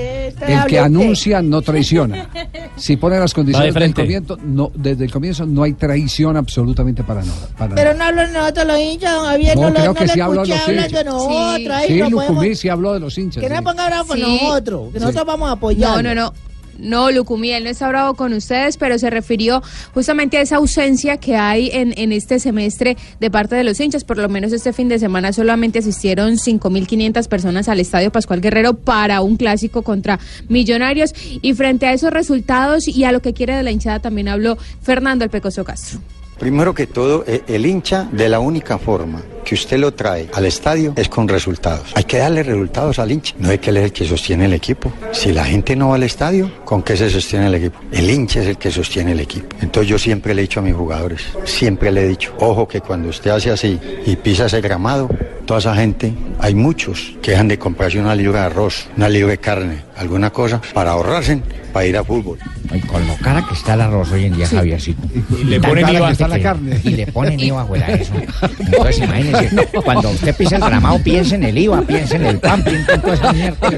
El 0.49 0.65
que 0.67 0.79
anuncia 0.79 1.41
no 1.43 1.63
traiciona. 1.63 2.29
Si 2.75 2.97
pone 2.97 3.19
las 3.19 3.35
condiciones 3.35 3.75
del 3.75 3.83
frente. 3.83 4.03
comienzo, 4.03 4.39
no, 4.43 4.73
desde 4.75 5.05
el 5.05 5.13
comienzo 5.13 5.45
no 5.47 5.63
hay 5.63 5.75
traición 5.75 6.37
absolutamente 6.39 7.05
para 7.05 7.21
nada. 7.23 7.47
para 7.57 7.75
Pero 7.75 7.95
no 7.95 8.05
hablo 8.05 8.27
nosotros 8.29 8.67
los 8.67 8.79
hinchas, 8.79 9.13
don 9.15 9.27
Javier, 9.27 9.57
No, 9.57 9.63
no, 9.65 9.69
lo, 9.69 9.75
creo 9.75 9.87
no 9.89 9.95
que 9.95 10.09
sí 10.09 10.21
habló 10.21 10.41
los 10.41 10.49
hinchas. 10.49 10.91
de 10.93 11.05
nosotros. 11.05 11.71
ahí 11.71 11.87
Sí, 11.89 11.99
no 11.99 12.11
podemos- 12.11 12.29
Lucumí 12.29 12.55
sí 12.57 12.69
habló 12.71 12.95
de 12.95 13.01
los 13.01 13.19
hinchas. 13.19 13.43
Que 13.43 13.51
no 13.51 13.63
ponga 13.63 13.87
bravo 13.87 14.17
nosotros, 14.17 14.93
que 14.93 14.99
Sí. 14.99 15.05
nosotros 15.05 15.27
vamos 15.27 15.49
a 15.51 15.53
apoyar. 15.53 16.03
No, 16.03 16.03
no, 16.03 16.15
no. 16.15 16.35
No, 16.83 17.11
Lucumí, 17.11 17.51
él 17.53 17.65
no 17.65 17.71
está 17.71 17.89
bravo 17.89 18.15
con 18.15 18.33
ustedes, 18.33 18.77
pero 18.77 18.99
se 18.99 19.09
refirió 19.09 19.63
justamente 19.95 20.37
a 20.37 20.41
esa 20.41 20.57
ausencia 20.57 21.17
que 21.17 21.37
hay 21.37 21.71
en, 21.73 21.95
en 21.97 22.13
este 22.13 22.39
semestre 22.39 22.97
de 23.21 23.31
parte 23.31 23.55
de 23.55 23.65
los 23.65 23.79
hinchas. 23.81 24.05
Por 24.05 24.19
lo 24.19 24.29
menos 24.29 24.53
este 24.53 24.73
fin 24.73 24.89
de 24.89 24.99
semana 24.99 25.33
solamente 25.33 25.79
asistieron 25.79 26.35
5.500 26.35 27.29
personas 27.29 27.69
al 27.69 27.81
Estadio 27.81 28.11
Pascual 28.11 28.41
Guerrero 28.41 28.75
para 28.75 29.23
un 29.23 29.37
clásico 29.37 29.83
contra 29.83 30.19
Millonarios. 30.49 31.15
Y 31.41 31.55
frente 31.55 31.87
a 31.87 31.93
esos 31.93 32.13
resultados 32.13 32.89
y 32.89 33.05
a 33.05 33.13
lo 33.13 33.21
que 33.21 33.33
quiere 33.33 33.57
de 33.57 33.63
la 33.63 33.71
hinchada 33.71 34.01
también 34.01 34.29
habló 34.29 34.59
Fernando 34.83 35.25
El 35.25 35.31
Pecoso 35.31 35.65
Castro. 35.65 36.01
Primero 36.43 36.75
que 36.75 36.89
todo, 36.89 37.23
eh, 37.29 37.45
el 37.47 37.65
hincha 37.65 38.09
de 38.11 38.29
la 38.29 38.41
única 38.41 38.77
forma 38.77 39.23
que 39.45 39.55
usted 39.55 39.79
lo 39.79 39.95
trae 39.95 40.29
al 40.35 40.45
estadio 40.45 40.93
es 40.97 41.09
con 41.09 41.29
resultados. 41.29 41.93
Hay 41.95 42.03
que 42.03 42.19
darle 42.19 42.43
resultados 42.43 42.99
al 42.99 43.13
hincha. 43.13 43.37
No 43.39 43.53
es 43.53 43.61
que 43.61 43.71
él 43.71 43.77
es 43.77 43.85
el 43.85 43.93
que 43.93 44.05
sostiene 44.05 44.47
el 44.47 44.53
equipo. 44.53 44.93
Si 45.13 45.33
la 45.33 45.45
gente 45.45 45.77
no 45.77 45.91
va 45.91 45.95
al 45.95 46.03
estadio, 46.03 46.51
¿con 46.65 46.83
qué 46.83 46.97
se 46.97 47.11
sostiene 47.11 47.47
el 47.47 47.55
equipo? 47.55 47.79
El 47.93 48.11
hincha 48.11 48.41
es 48.41 48.49
el 48.49 48.59
que 48.59 48.73
sostiene 48.73 49.13
el 49.13 49.21
equipo. 49.21 49.55
Entonces 49.61 49.89
yo 49.89 50.01
siempre 50.01 50.35
le 50.35 50.41
he 50.41 50.43
dicho 50.43 50.59
a 50.59 50.65
mis 50.65 50.75
jugadores, 50.75 51.23
siempre 51.45 51.93
le 51.93 52.07
he 52.07 52.09
dicho, 52.09 52.35
ojo 52.41 52.67
que 52.67 52.81
cuando 52.81 53.11
usted 53.11 53.31
hace 53.31 53.53
así 53.53 53.79
y 54.05 54.17
pisa 54.17 54.47
ese 54.47 54.61
gramado, 54.61 55.09
toda 55.47 55.61
esa 55.61 55.75
gente, 55.75 56.13
hay 56.39 56.55
muchos 56.55 57.15
que 57.23 57.33
dejan 57.33 57.49
de 57.49 57.59
comprarse 57.59 57.99
una 58.01 58.15
libra 58.15 58.41
de 58.41 58.47
arroz, 58.47 58.87
una 58.97 59.09
libra 59.09 59.31
de 59.33 59.39
carne, 59.39 59.83
alguna 59.97 60.31
cosa, 60.31 60.61
para 60.73 60.93
ahorrarse, 60.93 61.41
para 61.73 61.87
ir 61.87 61.97
a 61.97 62.05
fútbol. 62.05 62.39
Ay, 62.71 62.81
con 62.81 63.07
lo 63.07 63.15
cara 63.17 63.45
que 63.47 63.55
está 63.55 63.75
el 63.75 63.83
arroz 63.83 64.11
hoy 64.13 64.25
en 64.27 64.37
día, 64.37 64.47
Sí. 64.47 64.57
Javiercito. 64.57 65.03
Y 65.41 65.45
le 65.45 65.61
ponen 65.61 65.89
IVA. 65.89 66.11
Está 66.13 66.29
la 66.29 66.41
carne. 66.41 66.81
Y 66.85 66.91
le 66.91 67.07
ponen 67.09 67.39
IVA, 67.39 67.67
eso. 67.89 68.13
Entonces, 68.59 68.99
imagínese, 68.99 69.69
cuando 69.85 70.11
usted 70.11 70.35
pisa 70.37 70.57
el 70.57 70.63
gramado, 70.63 70.99
piense 71.03 71.35
en 71.35 71.45
el 71.45 71.59
IVA, 71.59 71.83
piense 71.83 72.17
en 72.17 72.27
el 72.27 72.39
pan, 72.39 72.63
piense 72.65 72.93
en 72.93 73.01
todas 73.01 73.21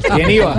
esas 0.04 0.28
IVA. 0.30 0.56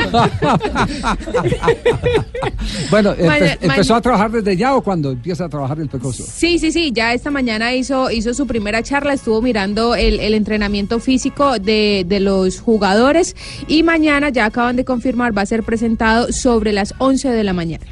Bueno, 2.89 3.15
empe- 3.15 3.57
¿empezó 3.61 3.95
a 3.95 4.01
trabajar 4.01 4.31
desde 4.31 4.55
ya 4.57 4.75
o 4.75 4.81
cuando 4.81 5.11
empieza 5.11 5.45
a 5.45 5.49
trabajar 5.49 5.79
el 5.79 5.87
pecoso? 5.87 6.23
Sí, 6.27 6.59
sí, 6.59 6.71
sí, 6.71 6.91
ya 6.93 7.13
esta 7.13 7.31
mañana 7.31 7.73
hizo, 7.73 8.11
hizo 8.11 8.33
su 8.33 8.47
primera 8.47 8.81
charla, 8.83 9.13
estuvo 9.13 9.41
mirando 9.41 9.95
el, 9.95 10.19
el 10.19 10.33
entrenamiento 10.33 10.99
físico 11.05 11.59
de, 11.59 12.03
de 12.05 12.19
los 12.19 12.59
jugadores 12.59 13.35
y 13.67 13.83
mañana 13.83 14.29
ya 14.29 14.45
acaban 14.45 14.75
de 14.75 14.83
confirmar, 14.83 15.37
va 15.37 15.43
a 15.43 15.45
ser 15.45 15.63
presentado 15.63 16.33
sobre 16.33 16.73
las 16.73 16.93
11 16.97 17.29
de 17.29 17.43
la 17.43 17.53
mañana. 17.53 17.85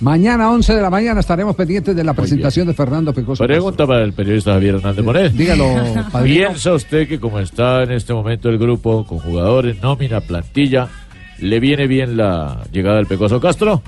Mañana 0.00 0.50
11 0.50 0.74
de 0.76 0.80
la 0.80 0.88
mañana 0.88 1.20
estaremos 1.20 1.54
pendientes 1.54 1.94
de 1.94 2.02
la 2.02 2.14
presentación 2.14 2.66
de 2.66 2.72
Fernando 2.72 3.12
Pecoso. 3.12 3.44
Pregunta 3.44 3.86
para 3.86 4.02
el 4.02 4.14
periodista 4.14 4.52
Javier 4.54 4.76
Hernández 4.76 5.04
Moret. 5.04 5.32
Dígalo, 5.32 5.64
padrino. 6.12 6.46
¿Piensa 6.48 6.72
usted 6.72 7.06
que 7.06 7.20
como 7.20 7.38
está 7.38 7.82
en 7.82 7.90
este 7.90 8.14
momento 8.14 8.48
el 8.48 8.56
grupo 8.56 9.04
con 9.04 9.18
jugadores, 9.18 9.82
nómina, 9.82 10.22
plantilla, 10.22 10.88
le 11.38 11.60
viene 11.60 11.86
bien 11.86 12.16
la 12.16 12.62
llegada 12.72 12.96
del 12.96 13.06
Pecoso 13.06 13.40
Castro? 13.40 13.82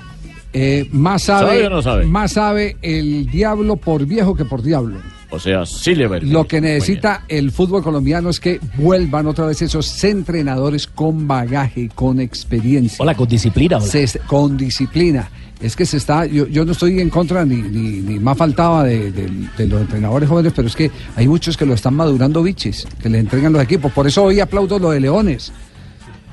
Eh, 0.53 0.87
más 0.91 1.23
sabe, 1.23 1.47
¿Sabe 1.47 1.65
o 1.65 1.69
no 1.71 1.81
sabe? 1.81 2.05
más 2.05 2.33
sabe 2.33 2.77
el 2.83 3.25
diablo 3.25 3.75
por 3.77 4.05
viejo 4.05 4.35
que 4.35 4.45
por 4.45 4.61
diablo. 4.61 4.99
O 5.33 5.39
sea, 5.39 5.65
sí 5.65 5.95
le 5.95 6.05
va 6.07 6.15
a 6.15 6.19
ir 6.19 6.25
Lo 6.25 6.45
que 6.45 6.61
necesita 6.61 7.23
el 7.27 7.51
fútbol 7.51 7.81
colombiano 7.81 8.29
es 8.29 8.39
que 8.39 8.59
vuelvan 8.77 9.25
otra 9.25 9.47
vez 9.47 9.61
esos 9.63 10.03
entrenadores 10.03 10.85
con 10.85 11.27
bagaje, 11.27 11.89
con 11.95 12.19
experiencia. 12.19 12.97
Hola, 12.99 13.15
con 13.15 13.27
disciplina. 13.27 13.77
hola. 13.77 13.85
Se- 13.87 14.19
con 14.27 14.55
disciplina. 14.57 15.29
Es 15.59 15.75
que 15.75 15.85
se 15.85 15.97
está, 15.97 16.25
yo, 16.25 16.45
yo 16.47 16.65
no 16.65 16.73
estoy 16.73 16.99
en 16.99 17.09
contra 17.09 17.45
ni, 17.45 17.55
ni, 17.55 18.01
ni 18.01 18.19
más 18.19 18.37
faltaba 18.37 18.83
de, 18.83 19.11
de- 19.11 19.31
de 19.57 19.67
los 19.67 19.81
entrenadores 19.81 20.27
jóvenes, 20.29 20.53
pero 20.55 20.67
es 20.67 20.75
que 20.75 20.91
hay 21.15 21.27
muchos 21.27 21.55
que 21.57 21.65
lo 21.65 21.73
están 21.73 21.95
madurando 21.95 22.43
biches, 22.43 22.85
que 23.01 23.09
le 23.09 23.17
entregan 23.19 23.53
los 23.53 23.63
equipos. 23.63 23.91
Por 23.91 24.05
eso 24.05 24.23
hoy 24.25 24.39
aplaudo 24.39 24.77
lo 24.77 24.91
de 24.91 24.99
Leones. 24.99 25.51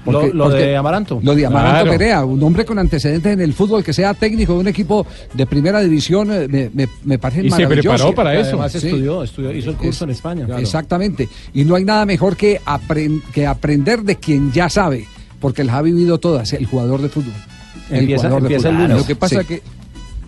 Lo- 0.07 0.27
lo 0.33 0.49
de 0.49 0.77
Amaranto. 0.77 1.21
Lo 1.23 1.35
de 1.35 1.45
Amaranto 1.47 1.83
Claro. 1.85 1.91
Perea, 1.99 2.25
un 2.25 2.43
hombre 2.43 2.65
con 2.65 2.79
antecedentes 2.79 3.33
en 3.35 3.41
el 3.41 3.53
fútbol 3.53 3.85
que 3.85 3.93
sea 3.93 4.15
técnico 4.15 4.55
de 4.55 4.61
un 4.61 4.69
equipo 4.69 5.07
de 5.35 5.47
primera 5.47 5.81
división, 5.81 6.31
eh, 6.33 6.49
me, 6.49 6.71
me, 6.73 6.89
me 7.05 7.19
parece 7.19 7.41
Y 7.43 7.51
se 7.51 7.63
maravilloso. 7.63 7.89
preparó 7.91 8.15
para 8.15 8.35
eso. 8.35 8.49
Además 8.51 8.73
Sí. 8.73 8.79
estudió, 8.79 9.23
estudió, 9.23 9.53
hizo 9.53 9.71
el 9.71 9.77
curso 9.77 9.91
Es- 9.91 10.03
en 10.03 10.11
España. 10.11 10.47
Exactamente. 10.59 11.29
Y 11.53 11.65
no 11.65 11.75
hay 11.75 11.85
nada 11.85 12.07
mejor 12.07 12.37
que, 12.37 12.61
que 13.35 13.47
aprender 13.47 14.03
de 14.03 14.17
quien 14.17 14.51
ya 14.53 14.69
sabe, 14.71 15.07
porque 15.39 15.63
él 15.63 15.71
ha 15.71 15.83
vivido 15.83 16.19
todas, 16.19 16.53
el 16.55 16.65
jugador 16.67 17.03
de 17.03 17.09
fútbol. 17.11 17.35
Empieza- 17.91 18.23
jugador 18.29 18.43
de 18.43 18.47
empieza 18.49 18.69
el 18.69 18.75
fútbol. 18.77 18.89
lunes. 18.89 19.03
Lo 19.03 19.07
que 19.07 19.17
pasa 19.17 19.41
Sí. 19.43 19.47
que- 19.47 19.63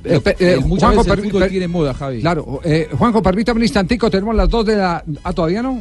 Eh, 0.05 0.21
eh, 0.25 0.35
eh, 0.41 0.57
muchas 0.67 0.89
Juanjo, 0.89 1.05
veces 1.05 1.25
el 1.25 1.31
fútbol 1.31 1.49
tiene 1.49 1.69
moda, 1.69 1.95
Javi. 1.95 2.21
Claro. 2.21 2.61
eh, 2.65 2.89
Juanjo, 2.99 3.23
permítame 3.23 3.59
un 3.59 3.63
instantico, 3.63 4.11
tenemos 4.11 4.35
las 4.35 4.51
dos 4.51 4.67
de 4.67 4.75
la... 4.77 5.05
Ah, 5.23 5.33
¿todavía 5.33 5.63
no? 5.63 5.81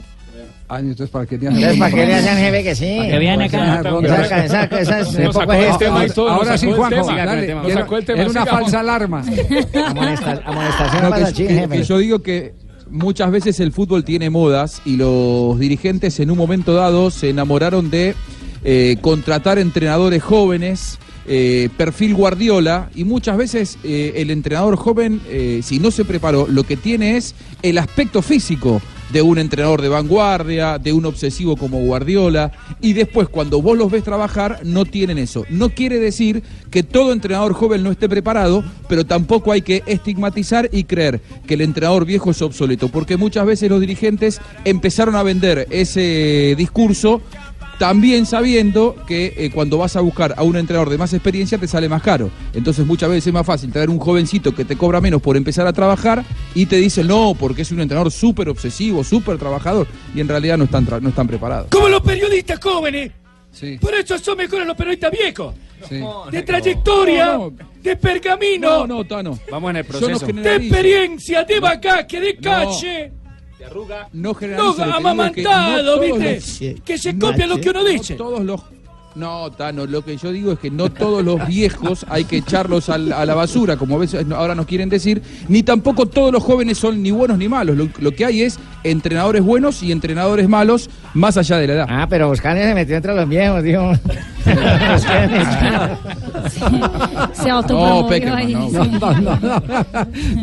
Ah, 0.74 0.80
entonces 0.80 1.10
para 1.10 1.26
que 1.26 1.36
Entonces, 1.36 1.78
¿para 1.78 1.94
qué 1.94 2.06
le 2.06 2.16
hacen 2.16 2.38
jefe 2.38 2.64
que 2.64 2.76
sí? 2.76 2.98
Que 3.10 3.18
vean 3.20 3.42
acá. 3.42 3.82
Esa, 3.82 4.46
esa, 4.46 4.64
esa, 4.64 4.80
esa 4.80 5.00
es 5.02 5.08
un 5.10 5.24
Nos 5.26 5.34
poco 5.36 5.40
sacó 5.42 5.52
el 5.54 5.60
gesto. 5.66 5.78
tema 5.80 6.06
y 6.06 6.10
todo, 6.10 6.30
nos 6.30 6.38
Ahora 6.38 6.58
sí, 6.58 6.72
Juanjo, 6.72 7.06
dale. 7.08 7.46
Era- 7.46 8.30
una 8.30 8.46
falsa 8.46 8.80
alarma. 8.80 9.22
Amonesta- 9.88 10.42
Amonestación 10.46 11.10
para 11.10 11.26
jefe. 11.34 11.84
yo 11.84 11.98
digo 11.98 12.20
que 12.20 12.54
muchas 12.90 13.32
veces 13.32 13.60
el 13.60 13.74
fútbol 13.74 14.06
tiene 14.06 14.30
modas 14.30 14.82
y 14.86 14.96
los 14.96 15.60
dirigentes 15.60 16.18
en 16.22 16.32
un 16.32 16.38
momento 16.38 16.74
dado 16.74 17.12
se 17.12 17.30
enamoraron 17.32 17.90
de 17.92 18.16
eh, 18.64 18.96
contratar 19.02 19.60
entrenadores 19.60 20.24
jóvenes, 20.24 21.00
eh, 21.28 21.68
perfil 21.76 22.16
Guardiola, 22.16 22.90
y 22.96 23.04
muchas 23.04 23.36
veces 23.36 23.78
eh, 23.84 24.14
el 24.16 24.32
entrenador 24.32 24.78
joven, 24.78 25.20
eh, 25.28 25.60
si 25.64 25.80
no 25.80 25.92
se 25.92 26.06
preparó, 26.06 26.48
lo 26.48 26.64
que 26.64 26.78
tiene 26.78 27.18
es 27.18 27.36
el 27.62 27.78
aspecto 27.78 28.22
físico 28.22 28.82
de 29.12 29.22
un 29.22 29.38
entrenador 29.38 29.82
de 29.82 29.90
vanguardia, 29.90 30.78
de 30.78 30.94
un 30.94 31.06
obsesivo 31.06 31.56
como 31.56 31.82
Guardiola, 31.82 32.52
y 32.82 32.94
después 32.94 33.28
cuando 33.30 33.62
vos 33.62 33.78
los 33.78 33.92
ves 33.92 34.04
trabajar 34.04 34.60
no 34.64 34.86
tienen 34.86 35.18
eso. 35.18 35.46
No 35.50 35.70
quiere 35.70 36.00
decir 36.00 36.44
que 36.70 36.84
todo 36.84 37.12
entrenador 37.12 37.54
joven 37.54 37.84
no 37.84 37.92
esté 37.92 38.08
preparado, 38.08 38.64
pero 38.88 39.06
tampoco 39.06 39.52
hay 39.52 39.62
que 39.62 39.84
estigmatizar 39.86 40.70
y 40.72 40.86
creer 40.86 41.22
que 41.46 41.56
el 41.56 41.62
entrenador 41.62 42.06
viejo 42.06 42.32
es 42.32 42.42
obsoleto, 42.42 42.90
porque 42.90 43.18
muchas 43.18 43.46
veces 43.46 43.70
los 43.70 43.82
dirigentes 43.82 44.42
empezaron 44.66 45.16
a 45.16 45.24
vender 45.24 45.68
ese 45.70 46.56
discurso 46.58 47.22
También 47.82 48.28
sabiendo 48.28 48.96
que 49.08 49.34
eh, 49.36 49.50
cuando 49.52 49.80
vas 49.80 49.96
a 49.96 50.02
buscar 50.02 50.36
a 50.38 50.44
un 50.44 50.56
entrenador 50.56 50.88
de 50.92 51.00
más 51.00 51.14
experiencia 51.14 51.58
te 51.58 51.68
sale 51.68 51.90
más 51.90 52.04
caro. 52.04 52.30
Entonces 52.54 52.86
muchas 52.86 53.10
veces 53.10 53.26
es 53.26 53.34
más 53.34 53.44
fácil 53.44 53.72
traer 53.72 53.90
un 53.90 53.98
jovencito 53.98 54.54
que 54.54 54.66
te 54.66 54.76
cobra 54.78 55.02
menos 55.02 55.20
por 55.20 55.36
empezar 55.36 55.66
a 55.66 55.74
trabajar 55.74 56.24
y 56.54 56.68
te 56.68 56.76
dice 56.76 57.04
no, 57.04 57.34
porque 57.34 57.64
es 57.64 57.72
un 57.72 57.82
entrenador 57.82 58.12
súper 58.12 58.50
obsesivo, 58.50 59.04
súper 59.04 59.40
trabajador. 59.40 59.88
Y 60.14 60.20
en 60.20 60.28
realidad 60.28 60.60
no 60.60 60.66
están, 60.66 60.86
no 61.02 61.10
están 61.10 61.26
preparados. 61.28 61.70
Como 61.72 61.90
los 61.90 62.02
periodistas 62.02 62.60
jóvenes. 62.62 63.14
Sí. 63.52 63.80
Por 63.82 63.96
eso 63.96 64.16
son 64.20 64.38
mejores 64.38 64.68
los 64.68 64.78
periodistas 64.78 65.12
viejos. 65.12 65.56
Sí. 65.90 66.00
De 66.32 66.44
trayectoria, 66.44 67.26
No, 67.34 67.50
no. 67.50 67.54
de 67.82 67.96
pergamino, 67.96 68.86
No, 68.86 68.98
no, 68.98 69.06
Tano. 69.08 69.40
Vamos 69.50 69.72
en 69.72 69.78
el 69.78 69.86
proceso. 69.86 70.24
de 70.28 70.56
experiencia, 70.56 71.44
de 71.46 71.60
bacaque, 71.60 72.20
de 72.22 72.38
calle. 72.38 73.12
No 74.14 74.34
No, 74.58 74.72
digo 74.72 74.72
es 74.72 74.76
que 74.76 74.98
amamantado, 74.98 75.84
no 75.84 75.84
todos 75.84 76.20
¿viste? 76.20 76.36
los- 76.76 76.82
Que 76.84 76.98
se 76.98 77.18
copia 77.20 77.48
lo 77.48 77.60
que 77.62 77.70
uno 77.70 77.84
dice. 77.84 78.14
No 78.16 78.18
todos 78.26 78.42
los. 78.42 78.62
No, 79.14 79.52
Tano, 79.52 79.86
lo 79.86 80.04
que 80.06 80.16
yo 80.16 80.32
digo 80.32 80.54
es 80.54 80.60
que 80.60 80.72
no 80.72 80.90
todos 80.90 81.24
los 81.24 81.46
viejos 81.46 82.06
hay 82.10 82.24
que 82.24 82.38
echarlos 82.38 82.88
al- 82.90 83.12
a 83.12 83.26
la 83.26 83.36
basura, 83.36 83.76
como 83.76 83.96
a 83.96 84.00
veces 84.00 84.26
no- 84.26 84.38
ahora 84.38 84.56
nos 84.56 84.66
quieren 84.66 84.88
decir, 84.88 85.22
ni 85.50 85.64
tampoco 85.64 86.06
todos 86.06 86.32
los 86.32 86.42
jóvenes 86.42 86.78
son 86.78 87.04
ni 87.04 87.12
buenos 87.12 87.38
ni 87.38 87.50
malos. 87.50 87.76
Lo, 87.76 87.90
lo 88.00 88.12
que 88.12 88.24
hay 88.26 88.42
es 88.44 88.58
entrenadores 88.86 89.44
buenos 89.44 89.84
y 89.84 89.92
entrenadores 89.92 90.48
malos 90.48 90.90
más 91.14 91.36
allá 91.36 91.58
de 91.58 91.68
la 91.68 91.74
edad. 91.74 91.86
Ah, 91.90 92.08
pero 92.10 92.30
Buscalia 92.30 92.64
se 92.68 92.74
metió 92.74 92.96
entre 92.96 93.14
los 93.14 93.28
viejos, 93.28 93.62
dijo. 93.64 93.92
Se 97.34 97.50
Peckerman, 98.10 98.52
no. 98.52 98.70
sí. 98.70 98.76
No, 99.00 99.14
no, 99.22 99.40
no. 99.40 99.62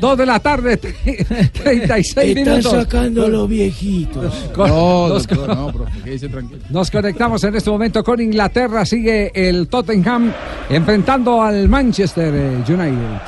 Dos 0.00 0.18
de 0.18 0.26
la 0.26 0.38
tarde, 0.40 0.76
36 0.76 2.16
Están 2.16 2.44
minutos. 2.54 2.72
sacando 2.72 3.24
a 3.26 3.28
los 3.28 3.48
viejitos. 3.48 4.32
Con- 4.54 4.68
No, 4.68 5.08
doctor, 5.08 5.48
no, 5.56 5.72
profe, 5.72 6.18
tranquilo. 6.28 6.60
nos 6.70 6.90
conectamos 6.90 7.42
en 7.44 7.56
este 7.56 7.70
momento 7.70 8.02
con 8.04 8.20
Inglaterra. 8.20 8.57
Sigue 8.84 9.30
el 9.34 9.68
Tottenham 9.68 10.32
enfrentando 10.68 11.40
al 11.40 11.68
Manchester 11.68 12.34
United. 12.68 13.20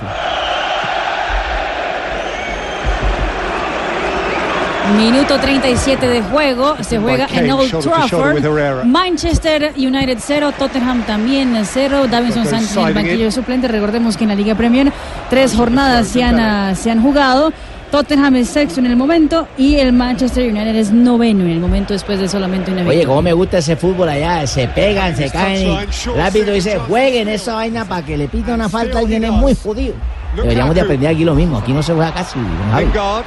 Minuto 4.97 5.39
37 5.39 6.09
de 6.09 6.23
juego. 6.23 6.77
Se 6.81 6.99
juega 6.99 7.29
en 7.33 7.49
Old 7.53 7.71
Trafford. 7.81 8.85
Manchester 8.85 9.73
United 9.77 10.19
0, 10.21 10.53
Tottenham 10.59 11.03
también 11.03 11.57
0. 11.65 12.09
Davinson 12.09 12.47
Sánchez 12.47 12.77
en 12.77 12.89
el 12.89 12.95
banquillo 12.95 13.31
suplente. 13.31 13.69
Recordemos 13.69 14.17
que 14.17 14.25
en 14.25 14.31
la 14.31 14.35
Liga 14.35 14.57
Premier 14.57 14.93
tres 15.29 15.55
jornadas 15.55 16.09
se 16.09 16.25
han, 16.25 16.75
se 16.75 16.91
han 16.91 17.01
jugado. 17.03 17.53
Tottenham 17.91 18.37
es 18.37 18.49
sexto 18.49 18.79
en 18.79 18.87
el 18.87 18.97
momento 18.97 19.49
y 19.59 19.77
el 19.77 19.93
Manchester 19.93 20.49
United 20.49 20.77
es 20.77 20.93
noveno 20.93 21.43
en 21.45 21.51
el 21.51 21.59
momento 21.59 21.93
después 21.93 22.21
de 22.21 22.29
solamente 22.29 22.71
una 22.71 22.83
Oye, 22.83 22.91
victoria. 22.91 23.07
cómo 23.09 23.23
me 23.23 23.33
gusta 23.33 23.59
ese 23.59 23.75
fútbol 23.75 24.09
allá. 24.09 24.47
Se 24.47 24.69
pegan, 24.69 25.17
se 25.17 25.29
caen 25.29 25.89
y 26.17 26.19
árbitro 26.21 26.53
dice, 26.53 26.79
jueguen 26.79 27.29
esa 27.29 27.55
vaina 27.57 27.85
para 27.85 28.05
que 28.07 28.17
le 28.17 28.29
pita 28.29 28.55
una 28.55 28.69
falta 28.69 28.99
a 28.99 29.01
alguien 29.01 29.25
es 29.25 29.33
muy 29.33 29.57
jodido. 29.61 29.95
Deberíamos 30.37 30.75
de 30.77 30.83
aprender 30.83 31.11
aquí 31.11 31.25
lo 31.25 31.35
mismo. 31.35 31.59
Aquí 31.59 31.73
no 31.73 31.83
se 31.83 31.93
juega 31.93 32.13
casi. 32.15 32.39
don 32.39 32.71
Javi. 32.71 32.85
Lingard 32.87 33.25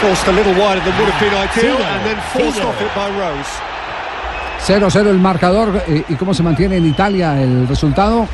forced 0.00 0.28
a 0.28 0.32
little 0.32 0.52
wider 0.52 0.80
than 0.84 0.94
would 1.00 1.10
have 1.10 1.20
been 1.20 1.34
ideal 1.34 1.76
and 1.82 2.04
then 2.04 2.16
forced 2.32 2.62
off 2.64 2.80
it 2.80 2.94
by 2.94 3.10
Rose. 3.18 3.50
0-0 4.64 5.08
el 5.08 5.18
marcador. 5.18 5.82
eh, 5.88 6.04
¿Y 6.08 6.14
cómo 6.14 6.32
se 6.32 6.44
mantiene 6.44 6.76
en 6.76 6.86
Italia 6.86 7.40
el 7.42 7.66
resultado? 7.66 8.28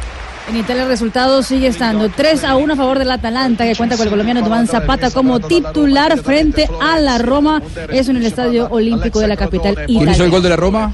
En 0.46 0.56
Italia 0.58 0.82
el 0.82 0.88
resultado 0.88 1.42
sigue 1.42 1.68
estando 1.68 2.10
3 2.10 2.44
a 2.44 2.56
1 2.56 2.74
a 2.74 2.76
favor 2.76 2.98
del 2.98 3.10
Atalanta, 3.10 3.64
que 3.64 3.74
cuenta 3.74 3.96
con 3.96 4.04
el 4.06 4.10
colombiano 4.10 4.42
Duván 4.42 4.66
Zapata 4.66 5.10
como 5.10 5.40
titular 5.40 6.18
frente 6.18 6.68
a 6.82 6.98
la 6.98 7.16
Roma. 7.18 7.62
Eso 7.90 8.10
en 8.10 8.18
el 8.18 8.26
Estadio 8.26 8.68
Olímpico 8.70 9.20
de 9.20 9.28
la 9.28 9.36
capital 9.36 9.74
¿Quién 9.74 9.88
hizo 9.88 10.00
el 10.02 10.08
italiana. 10.08 10.30
gol 10.30 10.42
de 10.42 10.48
la 10.50 10.56
Roma? 10.56 10.92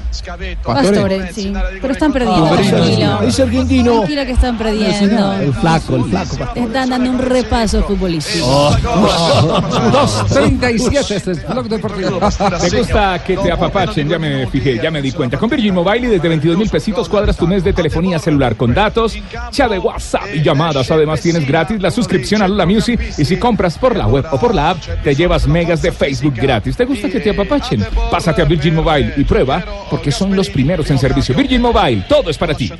Pastore, 0.63 1.33
sí. 1.33 1.51
Pero 1.81 1.93
están 1.93 2.13
perdiendo. 2.13 2.45
Ah, 2.45 2.55
Tranquilo. 2.55 3.21
Es 3.23 3.39
argentino. 3.41 3.91
Tranquilo 3.93 4.25
que 4.25 4.31
están 4.31 4.57
perdiendo. 4.57 5.33
El 5.33 5.53
flaco, 5.53 5.95
el 5.97 6.05
flaco. 6.05 6.37
Están 6.55 6.89
dando 6.89 7.09
un 7.09 7.19
repaso 7.19 7.83
futbolístico. 7.83 8.45
Oh. 8.47 8.71
2.37 8.71 11.11
este 11.11 11.31
es 11.31 11.45
Blog 11.47 11.67
Deportivo. 11.67 12.19
Me 12.61 12.69
gusta 12.79 13.21
que 13.23 13.35
te 13.35 13.51
apapachen, 13.51 14.07
ya 14.07 14.17
me 14.17 14.47
fijé, 14.47 14.79
ya 14.81 14.89
me 14.89 15.01
di 15.01 15.11
cuenta. 15.11 15.37
Con 15.37 15.49
Virgin 15.49 15.73
Mobile 15.73 16.07
y 16.07 16.11
desde 16.11 16.29
22 16.29 16.57
mil 16.57 16.69
pesitos 16.69 17.09
cuadras 17.09 17.35
tu 17.35 17.45
mes 17.47 17.65
de 17.65 17.73
telefonía 17.73 18.17
celular 18.17 18.55
con 18.55 18.73
datos, 18.73 19.13
chat 19.49 19.69
de 19.69 19.79
WhatsApp 19.79 20.27
y 20.33 20.41
llamadas. 20.41 20.91
Además 20.91 21.21
tienes 21.21 21.47
gratis 21.47 21.81
la 21.81 21.91
suscripción 21.91 22.41
a 22.41 22.47
Lola 22.47 22.65
Music 22.65 22.99
y 23.17 23.25
si 23.25 23.37
compras 23.37 23.77
por 23.77 23.95
la 23.95 24.07
web 24.07 24.25
o 24.31 24.39
por 24.39 24.53
la 24.53 24.71
app 24.71 24.77
te 25.03 25.15
llevas 25.15 25.47
megas 25.47 25.81
de 25.81 25.91
Facebook 25.91 26.35
gratis. 26.35 26.77
¿Te 26.77 26.85
gusta 26.85 27.09
que 27.09 27.19
te 27.19 27.31
apapachen? 27.31 27.85
Pásate 28.09 28.41
a 28.41 28.45
Virgin 28.45 28.75
Mobile 28.75 29.13
y 29.17 29.23
prueba 29.23 29.63
porque 29.89 30.11
son 30.11 30.35
los 30.35 30.49
primeros 30.49 30.89
en 30.91 30.99
servicio. 30.99 31.35
Virgin 31.35 31.61
Mobile, 31.61 32.05
todo 32.07 32.29
es 32.29 32.37
para 32.37 32.53
ti. 32.53 32.71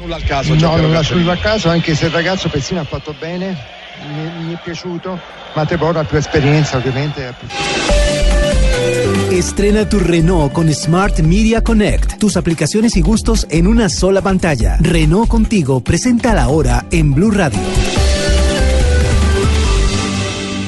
No, 0.61 0.77
non 0.77 0.93
lascio 0.93 1.15
nulla 1.15 1.33
a 1.33 1.37
caso, 1.37 1.69
anche 1.69 1.95
se 1.95 2.05
il 2.05 2.11
ragazzo 2.11 2.49
persino 2.49 2.81
ha 2.81 2.83
fatto 2.83 3.15
bene, 3.19 3.57
mi, 4.07 4.45
mi 4.45 4.53
è 4.53 4.59
piaciuto, 4.63 5.19
ma 5.53 5.65
te 5.65 5.77
porta 5.77 6.03
più 6.03 6.17
esperienza 6.17 6.77
ovviamente. 6.77 8.50
Estrena 9.31 9.87
tu 9.89 9.99
Renault 9.99 10.53
con 10.53 10.71
Smart 10.73 11.19
Media 11.19 11.61
Connect. 11.63 12.19
Tus 12.19 12.37
aplicaciones 12.37 12.95
y 12.95 13.01
gustos 13.01 13.47
en 13.49 13.65
una 13.65 13.89
sola 13.89 14.21
pantalla. 14.21 14.77
Renault 14.79 15.27
contigo 15.27 15.81
presenta 15.83 16.33
la 16.33 16.47
hora 16.49 16.85
en 16.91 17.13
Blue 17.13 17.31
Radio. 17.31 17.59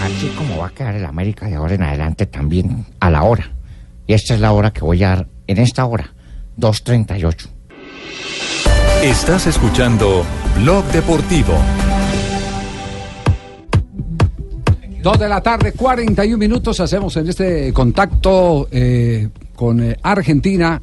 Así 0.01 0.27
como 0.37 0.57
va 0.57 0.67
a 0.67 0.69
quedar 0.71 0.95
el 0.95 1.05
América 1.05 1.45
de 1.47 1.55
ahora 1.55 1.75
en 1.75 1.83
adelante 1.83 2.25
también 2.25 2.85
a 2.99 3.09
la 3.09 3.23
hora. 3.23 3.51
Y 4.07 4.13
esta 4.13 4.33
es 4.33 4.39
la 4.39 4.51
hora 4.51 4.71
que 4.71 4.81
voy 4.81 5.03
a 5.03 5.09
dar 5.09 5.27
en 5.47 5.57
esta 5.59 5.85
hora, 5.85 6.13
2.38. 6.57 7.47
Estás 9.03 9.47
escuchando 9.47 10.25
Blog 10.55 10.85
Deportivo. 10.85 11.53
2 15.03 15.19
de 15.19 15.27
la 15.27 15.41
tarde, 15.41 15.73
41 15.73 16.37
minutos. 16.37 16.79
Hacemos 16.79 17.17
en 17.17 17.27
este 17.27 17.73
contacto 17.73 18.69
eh, 18.71 19.27
con 19.53 19.83
eh, 19.83 19.97
Argentina 20.01 20.81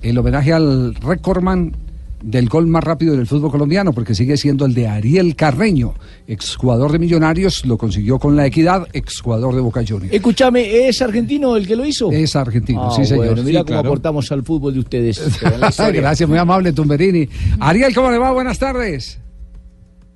el 0.00 0.16
homenaje 0.18 0.52
al 0.52 0.94
recordman 0.94 1.74
del 2.22 2.48
gol 2.48 2.68
más 2.68 2.84
rápido 2.84 3.16
del 3.16 3.26
fútbol 3.26 3.50
colombiano, 3.50 3.92
porque 3.92 4.14
sigue 4.14 4.36
siendo 4.36 4.66
el 4.66 4.74
de 4.74 4.86
Ariel 4.86 5.34
Carreño, 5.34 5.94
exjugador 6.28 6.92
de 6.92 7.00
Millonarios, 7.00 7.66
lo 7.66 7.76
consiguió 7.76 8.20
con 8.20 8.36
la 8.36 8.46
equidad, 8.46 8.86
exjugador 8.92 9.54
de 9.54 9.60
Boca 9.60 9.82
Juniors. 9.86 10.14
Escúchame, 10.14 10.86
¿es 10.88 11.02
argentino 11.02 11.56
el 11.56 11.66
que 11.66 11.74
lo 11.74 11.84
hizo? 11.84 12.10
Es 12.12 12.36
argentino, 12.36 12.86
Ah, 12.88 12.90
sí, 12.94 13.04
señor. 13.04 13.26
Bueno, 13.26 13.42
mira 13.42 13.60
Sí, 13.60 13.64
cómo 13.66 13.74
claro. 13.78 13.88
aportamos 13.88 14.30
al 14.30 14.44
fútbol 14.44 14.74
de 14.74 14.80
ustedes. 14.80 15.40
Gracias, 15.92 16.28
muy 16.28 16.38
amable, 16.38 16.72
Tumberini. 16.72 17.28
Ariel, 17.58 17.92
¿cómo 17.94 18.10
le 18.12 18.18
va? 18.18 18.30
Buenas 18.30 18.58
tardes. 18.60 19.20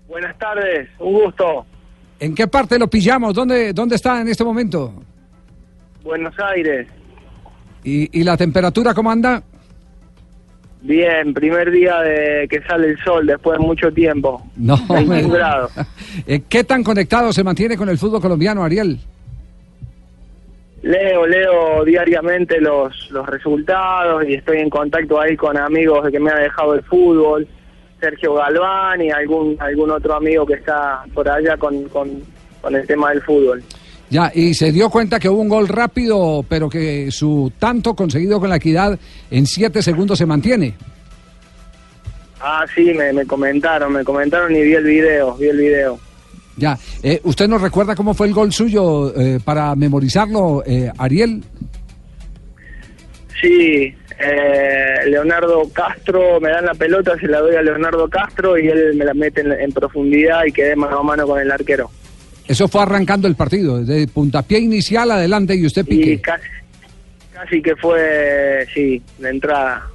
Buenas 0.08 0.38
tardes, 0.38 0.88
un 1.00 1.12
gusto. 1.24 1.66
¿En 2.20 2.34
qué 2.34 2.46
parte 2.46 2.78
lo 2.78 2.88
pillamos? 2.88 3.34
¿Dónde, 3.34 3.72
dónde 3.72 3.96
está 3.96 4.20
en 4.20 4.28
este 4.28 4.44
momento? 4.44 4.92
Buenos 6.04 6.34
Aires. 6.38 6.86
¿Y, 7.82 8.20
y 8.20 8.24
la 8.24 8.36
temperatura 8.36 8.92
cómo 8.94 9.10
anda? 9.10 9.42
Bien, 10.82 11.34
primer 11.34 11.70
día 11.70 12.00
de 12.00 12.46
que 12.48 12.62
sale 12.62 12.88
el 12.88 12.98
sol 13.04 13.26
después 13.26 13.58
de 13.58 13.66
mucho 13.66 13.90
tiempo. 13.92 14.42
No, 14.56 14.76
21 14.88 15.28
me- 15.28 15.34
grados. 15.34 15.72
Eh, 16.26 16.42
¿Qué 16.48 16.64
tan 16.64 16.82
conectado 16.82 17.32
se 17.32 17.44
mantiene 17.44 17.76
con 17.76 17.88
el 17.88 17.96
fútbol 17.96 18.20
colombiano, 18.20 18.64
Ariel? 18.64 18.98
Leo, 20.82 21.26
leo 21.26 21.84
diariamente 21.84 22.60
los, 22.60 23.10
los 23.10 23.26
resultados 23.28 24.24
y 24.26 24.34
estoy 24.34 24.58
en 24.58 24.70
contacto 24.70 25.20
ahí 25.20 25.36
con 25.36 25.56
amigos 25.56 26.08
que 26.10 26.18
me 26.18 26.30
han 26.30 26.42
dejado 26.42 26.74
el 26.74 26.82
fútbol, 26.84 27.46
Sergio 28.00 28.34
Galván 28.34 29.02
y 29.02 29.10
algún 29.10 29.56
algún 29.60 29.90
otro 29.90 30.14
amigo 30.14 30.46
que 30.46 30.54
está 30.54 31.04
por 31.12 31.28
allá 31.28 31.56
con, 31.56 31.84
con, 31.90 32.08
con 32.60 32.74
el 32.74 32.86
tema 32.86 33.10
del 33.10 33.22
fútbol. 33.22 33.62
Ya, 34.08 34.32
y 34.34 34.54
se 34.54 34.72
dio 34.72 34.90
cuenta 34.90 35.20
que 35.20 35.28
hubo 35.28 35.40
un 35.40 35.48
gol 35.48 35.68
rápido, 35.68 36.44
pero 36.48 36.68
que 36.68 37.10
su 37.12 37.52
tanto 37.58 37.94
conseguido 37.94 38.40
con 38.40 38.50
la 38.50 38.56
equidad 38.56 38.98
en 39.30 39.46
siete 39.46 39.82
segundos 39.82 40.18
se 40.18 40.26
mantiene. 40.26 40.74
Ah, 42.40 42.64
sí, 42.74 42.92
me, 42.94 43.12
me 43.12 43.24
comentaron, 43.26 43.92
me 43.92 44.02
comentaron 44.02 44.54
y 44.56 44.62
vi 44.62 44.74
el 44.74 44.84
video, 44.84 45.36
vi 45.36 45.46
el 45.48 45.58
video. 45.58 46.00
Ya, 46.56 46.76
eh, 47.02 47.20
¿usted 47.22 47.48
nos 47.48 47.62
recuerda 47.62 47.94
cómo 47.94 48.12
fue 48.14 48.26
el 48.26 48.34
gol 48.34 48.52
suyo 48.52 49.14
eh, 49.18 49.38
para 49.44 49.74
memorizarlo, 49.76 50.62
eh, 50.66 50.90
Ariel? 50.98 51.42
Sí, 53.40 53.94
eh, 54.20 55.06
Leonardo 55.06 55.62
Castro, 55.72 56.40
me 56.40 56.50
dan 56.50 56.66
la 56.66 56.74
pelota, 56.74 57.16
se 57.18 57.26
la 57.26 57.40
doy 57.40 57.56
a 57.56 57.62
Leonardo 57.62 58.08
Castro 58.08 58.58
y 58.58 58.68
él 58.68 58.94
me 58.94 59.04
la 59.04 59.14
mete 59.14 59.40
en, 59.40 59.52
en 59.52 59.72
profundidad 59.72 60.44
y 60.46 60.52
quedé 60.52 60.76
mano 60.76 60.98
a 60.98 61.02
mano 61.02 61.26
con 61.26 61.40
el 61.40 61.50
arquero. 61.50 61.90
Eso 62.46 62.66
fue 62.68 62.82
arrancando 62.82 63.28
el 63.28 63.36
partido, 63.36 63.82
de 63.84 64.08
puntapié 64.08 64.58
inicial 64.58 65.10
adelante 65.10 65.54
y 65.54 65.64
usted 65.66 65.82
Y 65.86 65.96
pique. 65.96 66.20
casi, 66.20 66.46
casi 67.32 67.62
que 67.62 67.76
fue, 67.76 68.66
sí, 68.74 69.00
la 69.20 69.30
entrada. 69.30 69.86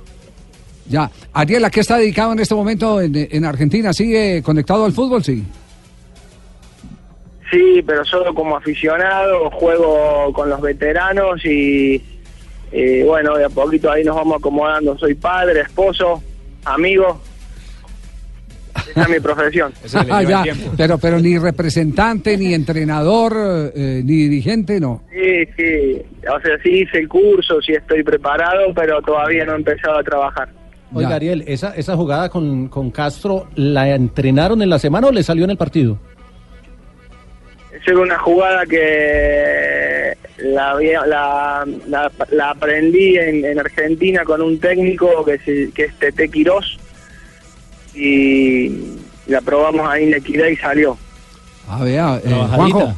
Ya, 0.88 1.10
Ariel, 1.34 1.66
¿a 1.66 1.70
qué 1.70 1.80
está 1.82 1.98
dedicado 1.98 2.32
en 2.34 2.40
este 2.40 2.56
momento 2.56 3.02
en, 3.02 3.28
en 3.30 3.44
Argentina? 3.46 3.92
¿Sigue 3.92 4.42
conectado 4.44 4.86
al 4.86 4.94
fútbol? 4.94 5.24
Sí. 5.24 5.44
Sí, 7.52 7.84
pero 7.86 8.04
solo 8.06 8.34
como 8.34 8.58
aficionado, 8.58 9.50
juego 9.52 10.32
con 10.34 10.50
los 10.50 10.62
veteranos 10.62 11.44
y, 11.46 12.02
Y 12.76 13.04
bueno, 13.04 13.38
de 13.38 13.46
a 13.46 13.50
poquito 13.50 13.90
ahí 13.90 14.04
nos 14.04 14.18
vamos 14.18 14.38
acomodando. 14.38 14.98
Soy 14.98 15.14
padre, 15.14 15.62
esposo, 15.62 16.22
amigo. 16.66 17.22
Esa 18.90 19.04
es 19.04 19.10
mi 19.10 19.20
profesión. 19.22 19.74
Ah, 20.12 20.22
ya, 20.24 20.44
pero, 20.76 20.98
pero 20.98 21.20
ni 21.20 21.38
representante, 21.38 22.38
ni 22.38 22.54
entrenador, 22.54 23.72
eh, 23.74 24.02
ni 24.04 24.28
dirigente, 24.28 24.82
no. 24.82 25.04
Sí, 25.10 25.46
sí. 25.56 26.02
O 26.24 26.40
sea, 26.42 26.58
sí 26.62 26.82
hice 26.82 27.00
el 27.00 27.08
curso, 27.08 27.62
sí 27.62 27.72
estoy 27.72 28.04
preparado, 28.04 28.74
pero 28.76 29.02
todavía 29.02 29.46
no 29.46 29.54
he 29.54 29.58
empezado 29.58 29.98
a 29.98 30.04
trabajar. 30.04 30.50
Oiga, 30.94 31.16
Ariel, 31.16 31.46
esa, 31.48 31.74
esa 31.76 31.96
jugada 31.96 32.28
con, 32.28 32.68
con 32.68 32.92
Castro, 32.92 33.48
¿la 33.56 33.90
entrenaron 33.90 34.62
en 34.62 34.70
la 34.70 34.80
semana 34.80 35.08
o 35.08 35.12
le 35.12 35.24
salió 35.24 35.46
en 35.46 35.52
el 35.52 35.58
partido? 35.58 35.98
Esa 37.72 37.92
era 37.92 38.00
una 38.02 38.20
jugada 38.20 38.66
que 38.66 39.95
la, 40.38 40.72
había- 40.72 41.06
la, 41.06 41.66
la- 41.88 42.12
la 42.32 42.50
aprendí 42.52 43.18
en, 43.18 43.46
en 43.46 43.60
Argentina 43.60 44.24
con 44.26 44.42
un 44.42 44.60
técnico 44.60 45.24
que, 45.26 45.38
se- 45.40 45.72
que 45.74 45.86
es 45.86 45.94
Tete 46.00 46.30
Quirós 46.30 46.78
y 47.96 48.70
la 49.28 49.42
probamos 49.42 49.88
ahí 49.90 50.04
en 50.06 50.12
la 50.12 50.18
equidad 50.18 50.48
y 50.48 50.56
salió. 50.58 50.98
A 51.68 51.84
ver, 51.84 52.00
eh. 52.26 52.46
Juanjo, 52.56 52.94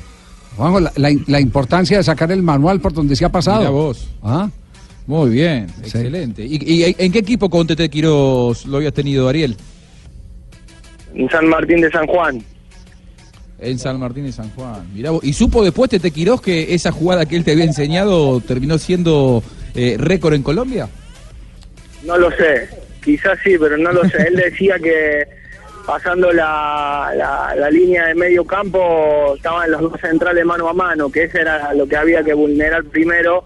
Juanjo, 0.57 0.79
la, 0.79 0.91
la- 0.95 1.15
la 1.27 1.39
importancia 1.39 1.97
de 1.97 2.03
sacar 2.03 2.31
el 2.31 2.43
manual 2.43 2.79
por 2.81 2.93
donde 2.93 3.15
se 3.15 3.25
ha 3.25 3.29
pasado. 3.29 3.59
Mira 3.59 3.69
vos. 3.69 4.07
Ah. 4.23 4.49
Muy 5.05 5.29
bien, 5.29 5.67
excelente. 5.81 6.43
¿Y, 6.45 6.59
y 6.83 6.95
en 6.97 7.11
qué 7.13 7.19
equipo 7.19 7.49
con 7.49 7.65
Tete 7.65 7.87
Quiroz 7.89 8.65
lo 8.65 8.77
habías 8.77 8.91
tenido, 8.93 9.29
Ariel? 9.29 9.55
En 11.15 11.29
San 11.29 11.47
Martín 11.47 11.79
de 11.79 11.89
San 11.89 12.05
Juan. 12.07 12.43
En 13.59 13.79
San 13.79 13.99
Martín 13.99 14.25
de 14.25 14.31
San 14.31 14.49
Juan. 14.51 14.87
Mirá. 14.93 15.11
¿Y 15.23 15.33
supo 15.33 15.63
después 15.63 15.89
Tete 15.89 16.11
Quiroz 16.11 16.41
que 16.41 16.75
esa 16.75 16.91
jugada 16.91 17.25
que 17.25 17.35
él 17.35 17.43
te 17.43 17.53
había 17.53 17.63
enseñado 17.65 18.39
terminó 18.41 18.77
siendo 18.77 19.41
eh, 19.73 19.95
récord 19.99 20.33
en 20.35 20.43
Colombia? 20.43 20.87
No 22.03 22.17
lo 22.17 22.29
sé, 22.31 22.69
quizás 23.03 23.37
sí, 23.43 23.55
pero 23.59 23.77
no 23.77 23.91
lo 23.91 24.07
sé. 24.09 24.27
Él 24.27 24.35
decía 24.35 24.77
que 24.77 25.27
pasando 25.87 26.31
la, 26.31 27.11
la, 27.15 27.55
la 27.55 27.69
línea 27.71 28.07
de 28.07 28.15
medio 28.15 28.45
campo 28.45 29.33
estaban 29.35 29.71
los 29.71 29.81
dos 29.81 29.99
centrales 30.01 30.45
mano 30.45 30.69
a 30.69 30.73
mano, 30.73 31.09
que 31.09 31.23
ese 31.23 31.41
era 31.41 31.73
lo 31.73 31.87
que 31.87 31.95
había 31.95 32.23
que 32.23 32.33
vulnerar 32.33 32.83
primero 32.83 33.45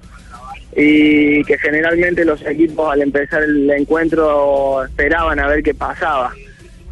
y 0.76 1.44
que 1.44 1.58
generalmente 1.58 2.26
los 2.26 2.42
equipos 2.46 2.92
al 2.92 3.02
empezar 3.02 3.44
el 3.44 3.70
encuentro 3.70 4.84
esperaban 4.84 5.40
a 5.40 5.48
ver 5.48 5.62
qué 5.64 5.74
pasaba, 5.74 6.32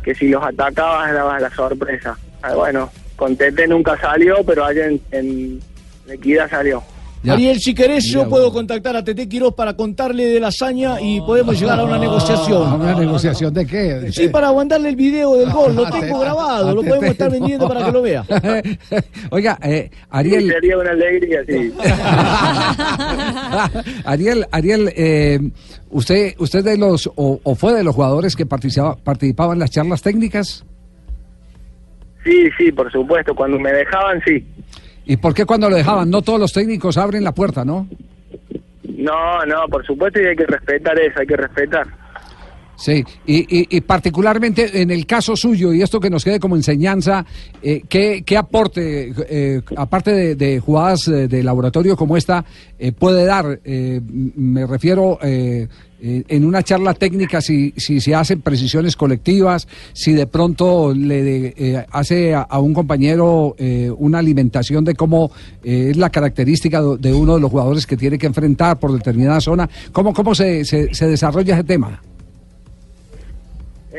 que 0.03 0.13
si 0.15 0.27
los 0.29 0.43
atacabas 0.43 1.13
daba 1.13 1.39
la 1.39 1.49
sorpresa. 1.49 2.17
Ah, 2.41 2.53
Bueno, 2.53 2.89
con 3.19 3.35
Tete 3.35 3.67
nunca 3.67 3.99
salió, 3.99 4.37
pero 4.45 4.63
allá 4.65 4.85
en, 4.87 5.01
en 5.11 5.59
Equidad 6.09 6.49
salió. 6.49 6.81
Ariel, 7.27 7.59
si 7.59 7.75
querés, 7.75 8.05
yo 8.05 8.29
puedo 8.29 8.49
contactar 8.53 8.95
a 8.95 9.03
Tete 9.03 9.27
Quiroz 9.27 9.53
para 9.53 9.73
contarle 9.73 10.25
de 10.27 10.39
la 10.39 10.47
hazaña 10.47 11.01
y 11.01 11.19
podemos 11.19 11.59
llegar 11.59 11.77
a 11.77 11.83
una 11.83 11.97
negociación. 11.97 12.75
¿Una 12.79 12.95
negociación 12.95 13.53
de 13.53 13.65
qué? 13.65 14.09
Sí, 14.13 14.29
para 14.29 14.53
mandarle 14.53 14.87
el 14.87 14.95
video 14.95 15.35
del 15.35 15.49
gol, 15.51 15.75
lo 15.75 15.83
tengo 15.89 16.05
Tete- 16.15 16.19
grabado, 16.21 16.73
lo 16.73 16.79
a 16.79 16.83
podemos 16.85 16.99
Tete- 17.01 17.11
estar 17.11 17.29
vendiendo 17.29 17.67
para 17.67 17.83
que 17.85 17.91
lo 17.91 18.01
vea. 18.01 18.23
Oiga, 19.31 19.59
eh, 19.61 19.89
Ariel, 20.09 20.47
Sería 20.49 20.77
una 20.77 20.91
alegría, 20.91 21.39
sí. 21.45 21.73
Ariel, 24.05 24.45
Ariel, 24.51 24.93
eh, 24.95 25.39
usted, 25.89 26.35
usted 26.39 26.63
de 26.63 26.77
los 26.77 27.07
o, 27.15 27.41
o 27.43 27.55
fue 27.55 27.73
de 27.73 27.83
los 27.83 27.93
jugadores 27.95 28.35
que 28.37 28.45
participaba, 28.45 28.95
participaba 28.95 29.51
en 29.53 29.59
las 29.59 29.71
charlas 29.71 30.01
técnicas. 30.01 30.63
Sí, 32.29 32.47
sí, 32.59 32.71
por 32.71 32.91
supuesto, 32.91 33.33
cuando 33.33 33.57
me 33.57 33.71
dejaban, 33.71 34.21
sí. 34.23 34.45
¿Y 35.05 35.17
por 35.17 35.33
qué 35.33 35.45
cuando 35.45 35.67
lo 35.67 35.75
dejaban? 35.75 36.11
No 36.11 36.21
todos 36.21 36.39
los 36.39 36.53
técnicos 36.53 36.95
abren 36.95 37.23
la 37.23 37.31
puerta, 37.31 37.65
¿no? 37.65 37.87
No, 38.83 39.43
no, 39.47 39.67
por 39.67 39.83
supuesto 39.83 40.21
y 40.21 40.27
hay 40.27 40.35
que 40.35 40.45
respetar 40.45 40.99
eso, 40.99 41.21
hay 41.21 41.25
que 41.25 41.37
respetar. 41.37 41.87
Sí, 42.79 43.03
y, 43.25 43.39
y- 43.59 43.67
y 43.69 43.81
particularmente 43.81 44.81
en 44.81 44.89
el 44.89 45.05
caso 45.05 45.35
suyo, 45.35 45.73
y 45.73 45.81
esto 45.81 45.99
que 45.99 46.09
nos 46.09 46.23
quede 46.23 46.39
como 46.39 46.55
enseñanza, 46.55 47.25
eh, 47.61 47.81
¿qué, 47.89 48.23
qué 48.25 48.37
aporte, 48.37 49.13
eh, 49.29 49.61
aparte 49.75 50.11
de, 50.13 50.35
de 50.35 50.59
jugadas 50.61 51.05
eh, 51.09 51.27
de 51.27 51.43
laboratorio 51.43 51.97
como 51.97 52.15
esta, 52.15 52.45
eh, 52.79 52.93
puede 52.93 53.25
dar? 53.25 53.59
Eh, 53.65 53.99
me 54.05 54.65
refiero 54.65 55.19
en 55.21 56.45
una 56.45 56.63
charla 56.63 56.93
técnica, 56.93 57.41
si, 57.41 57.73
si 57.75 57.99
se 57.99 58.15
hacen 58.15 58.39
precisiones 58.41 58.95
colectivas, 58.95 59.67
si 59.91 60.13
de 60.13 60.27
pronto 60.27 60.93
le 60.95 61.21
de- 61.23 61.85
hace 61.91 62.33
a, 62.33 62.47
un 62.59 62.73
compañero 62.73 63.53
una 63.97 64.19
alimentación 64.19 64.85
de 64.85 64.95
cómo 64.95 65.29
es 65.61 65.97
la 65.97 66.09
característica 66.09 66.81
de 66.81 67.13
uno 67.13 67.35
de 67.35 67.41
los 67.41 67.51
jugadores 67.51 67.85
que 67.85 67.97
tiene 67.97 68.17
que 68.17 68.27
enfrentar 68.27 68.79
por 68.79 68.93
determinada 68.93 69.41
zona, 69.41 69.69
¿cómo, 69.91 70.13
cómo 70.13 70.33
se- 70.33 70.63
se 70.63 71.07
desarrolla 71.07 71.55
ese 71.55 71.65
tema? 71.65 72.01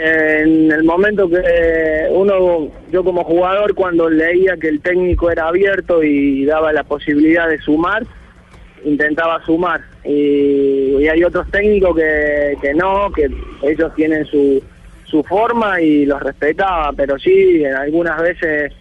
En 0.03 0.73
el 0.73 0.83
momento 0.83 1.29
que 1.29 2.09
uno, 2.11 2.71
yo 2.91 3.05
como 3.05 3.23
jugador, 3.23 3.75
cuando 3.75 4.09
leía 4.09 4.57
que 4.57 4.69
el 4.69 4.81
técnico 4.81 5.31
era 5.31 5.49
abierto 5.49 6.03
y 6.03 6.47
daba 6.47 6.73
la 6.73 6.85
posibilidad 6.85 7.47
de 7.47 7.59
sumar, 7.59 8.05
intentaba 8.83 9.45
sumar. 9.45 9.83
Y, 10.03 11.07
hay 11.07 11.23
otros 11.23 11.51
técnicos 11.51 11.95
que, 11.97 12.57
que 12.63 12.73
no, 12.73 13.13
que 13.13 13.29
ellos 13.63 13.95
tienen 13.95 14.25
su, 14.25 14.63
su 15.05 15.23
forma 15.23 15.83
y 15.83 16.07
los 16.07 16.23
respetaba, 16.23 16.95
pero 16.97 17.19
sí, 17.19 17.63
en 17.63 17.75
algunas 17.75 18.23
veces 18.23 18.73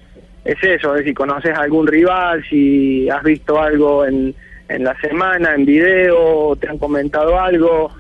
es 0.46 0.64
eso, 0.64 0.96
es 0.96 1.04
si 1.04 1.14
conoces 1.14 1.54
a 1.54 1.64
algún 1.64 1.86
rival, 1.86 2.46
si 2.50 3.10
has 3.10 3.24
visto 3.24 3.62
algo 3.62 4.06
en, 4.06 4.34
en 4.70 4.84
la 4.86 4.96
semana, 5.02 5.54
en 5.54 5.66
video, 5.66 6.56
te 6.56 6.70
han 6.70 6.78
comentado 6.78 7.38
algo, 7.38 7.92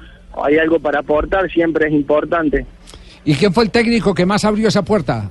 hay 0.41 0.57
algo 0.57 0.79
para 0.79 0.99
aportar, 0.99 1.51
siempre 1.51 1.87
es 1.87 1.93
importante. 1.93 2.65
¿Y 3.25 3.35
quién 3.35 3.53
fue 3.53 3.63
el 3.65 3.71
técnico 3.71 4.13
que 4.13 4.25
más 4.25 4.43
abrió 4.45 4.67
esa 4.67 4.81
puerta? 4.83 5.29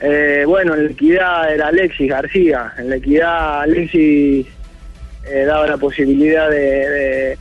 Eh, 0.00 0.44
bueno, 0.46 0.74
en 0.74 0.84
la 0.86 0.90
equidad 0.90 1.52
era 1.52 1.68
Alexis 1.68 2.08
García. 2.10 2.72
En 2.78 2.90
la 2.90 2.96
equidad 2.96 3.62
Alexis 3.62 4.46
eh, 5.26 5.44
daba 5.46 5.66
la 5.66 5.76
posibilidad 5.76 6.50
de, 6.50 6.56
de- 6.60 7.38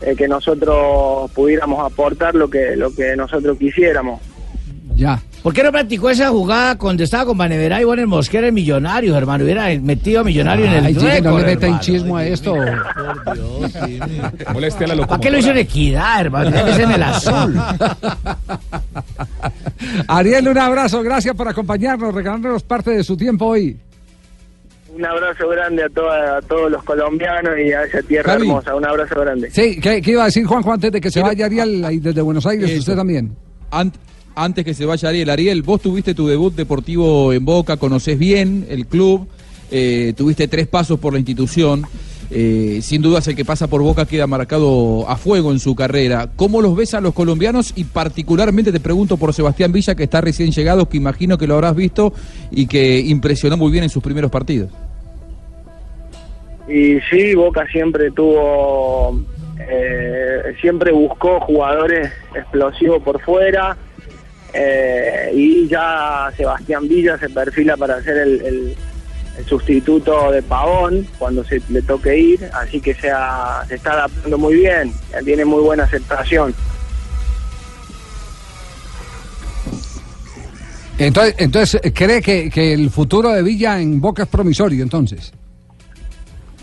de 0.00 0.14
que 0.14 0.28
nosotros 0.28 1.28
pudiéramos 1.32 1.84
aportar 1.84 2.32
lo 2.36 2.48
que 2.48 2.76
lo 2.76 2.94
que 2.94 3.16
nosotros 3.16 3.58
quisiéramos. 3.58 4.20
Ya. 4.94 5.20
¿Por 5.42 5.54
qué 5.54 5.62
no 5.62 5.70
practicó 5.72 6.10
esa 6.10 6.28
jugada 6.30 6.76
cuando 6.76 7.04
estaba 7.04 7.24
con 7.26 7.38
Banevera 7.38 7.80
y 7.80 7.84
bueno, 7.84 8.02
el 8.02 8.08
Mosquera 8.08 8.48
en 8.48 8.54
Millonarios, 8.54 9.16
hermano? 9.16 9.44
Hubiera 9.44 9.68
metido 9.80 10.20
a 10.20 10.24
Millonario 10.24 10.66
en 10.66 10.72
el 10.72 10.86
Ay, 10.86 10.94
llegue, 10.94 11.20
no 11.22 11.30
récord, 11.30 11.40
le 11.40 11.46
meta 11.46 11.66
hermano. 11.66 11.74
hinchismo 11.82 12.16
a 12.16 12.26
esto. 12.26 12.54
Moleste 14.52 14.84
a 14.84 14.88
la 14.88 15.06
¿Para 15.06 15.20
qué 15.20 15.30
lo 15.30 15.38
hizo 15.38 15.50
en 15.50 15.58
equidad, 15.58 16.20
hermano? 16.20 16.50
Ser 16.50 16.80
en 16.82 16.90
el 16.90 17.02
azul. 17.02 17.54
Ariel, 20.08 20.48
un 20.48 20.58
abrazo, 20.58 21.02
gracias 21.02 21.34
por 21.34 21.48
acompañarnos, 21.48 22.14
regalándonos 22.14 22.62
parte 22.62 22.90
de 22.90 23.04
su 23.04 23.16
tiempo 23.16 23.46
hoy. 23.46 23.76
Un 24.94 25.04
abrazo 25.04 25.48
grande 25.48 25.84
a, 25.84 25.88
toda- 25.88 26.38
a 26.38 26.42
todos 26.42 26.70
los 26.70 26.82
colombianos 26.82 27.52
y 27.64 27.72
a 27.72 27.84
esa 27.84 28.02
tierra 28.02 28.32
Javi. 28.32 28.48
hermosa. 28.48 28.74
Un 28.74 28.84
abrazo 28.84 29.20
grande. 29.20 29.50
Sí, 29.52 29.78
¿qué, 29.80 30.02
qué 30.02 30.10
iba 30.12 30.22
a 30.22 30.26
decir 30.26 30.44
Juanjo 30.44 30.72
antes 30.72 30.90
de 30.90 31.00
que 31.00 31.10
se 31.10 31.20
vaya 31.22 31.46
Ariel 31.46 31.84
ahí 31.84 31.98
desde 32.00 32.20
Buenos 32.22 32.44
Aires? 32.46 32.68
Eso. 32.70 32.80
Usted 32.80 32.96
también. 32.96 33.32
Ant- 33.70 33.94
antes 34.38 34.64
que 34.64 34.74
se 34.74 34.86
vaya 34.86 35.08
Ariel, 35.08 35.30
Ariel, 35.30 35.62
vos 35.62 35.80
tuviste 35.80 36.14
tu 36.14 36.28
debut 36.28 36.54
deportivo 36.54 37.32
en 37.32 37.44
Boca, 37.44 37.76
conocés 37.76 38.18
bien 38.18 38.66
el 38.68 38.86
club, 38.86 39.26
eh, 39.70 40.14
tuviste 40.16 40.46
tres 40.48 40.66
pasos 40.68 40.98
por 40.98 41.12
la 41.12 41.18
institución. 41.18 41.84
eh, 42.30 42.80
sin 42.82 43.00
dudas 43.00 43.26
el 43.26 43.34
que 43.34 43.46
pasa 43.46 43.68
por 43.68 43.82
Boca 43.82 44.04
queda 44.04 44.26
marcado 44.26 45.08
a 45.08 45.16
fuego 45.16 45.50
en 45.50 45.58
su 45.58 45.74
carrera. 45.74 46.28
¿Cómo 46.36 46.60
los 46.60 46.76
ves 46.76 46.92
a 46.92 47.00
los 47.00 47.14
colombianos? 47.14 47.72
Y 47.74 47.84
particularmente 47.84 48.70
te 48.70 48.80
pregunto 48.80 49.16
por 49.16 49.32
Sebastián 49.32 49.72
Villa, 49.72 49.94
que 49.94 50.04
está 50.04 50.20
recién 50.20 50.50
llegado, 50.50 50.90
que 50.90 50.98
imagino 50.98 51.38
que 51.38 51.46
lo 51.46 51.54
habrás 51.54 51.74
visto 51.74 52.12
y 52.50 52.66
que 52.66 53.00
impresionó 53.00 53.56
muy 53.56 53.72
bien 53.72 53.84
en 53.84 53.90
sus 53.90 54.02
primeros 54.02 54.30
partidos. 54.30 54.70
Y 56.68 57.00
sí, 57.10 57.34
Boca 57.34 57.66
siempre 57.72 58.10
tuvo, 58.10 59.18
eh, 59.58 60.54
siempre 60.60 60.92
buscó 60.92 61.40
jugadores 61.40 62.12
explosivos 62.34 63.02
por 63.02 63.22
fuera 63.22 63.74
eh, 64.54 65.30
y 65.34 65.68
ya 65.68 66.30
Sebastián 66.36 66.88
Villa 66.88 67.18
se 67.18 67.28
perfila 67.28 67.76
para 67.76 68.02
ser 68.02 68.16
el, 68.18 68.40
el- 68.42 68.76
el 69.38 69.44
sustituto 69.46 70.32
de 70.32 70.42
Pavón 70.42 71.06
cuando 71.16 71.44
se 71.44 71.62
le 71.68 71.80
toque 71.82 72.18
ir, 72.18 72.50
así 72.54 72.80
que 72.80 72.92
se, 72.94 73.08
ha- 73.08 73.62
se 73.68 73.76
está 73.76 73.92
adaptando 73.92 74.36
muy 74.36 74.54
bien, 74.56 74.92
tiene 75.24 75.44
muy 75.44 75.62
buena 75.62 75.84
aceptación. 75.84 76.52
Entonces, 80.98 81.34
entonces 81.38 81.80
¿cree 81.94 82.20
que, 82.20 82.50
que 82.50 82.72
el 82.72 82.90
futuro 82.90 83.30
de 83.30 83.42
Villa 83.42 83.80
en 83.80 84.00
Boca 84.00 84.24
es 84.24 84.28
promisorio 84.28 84.82
entonces? 84.82 85.32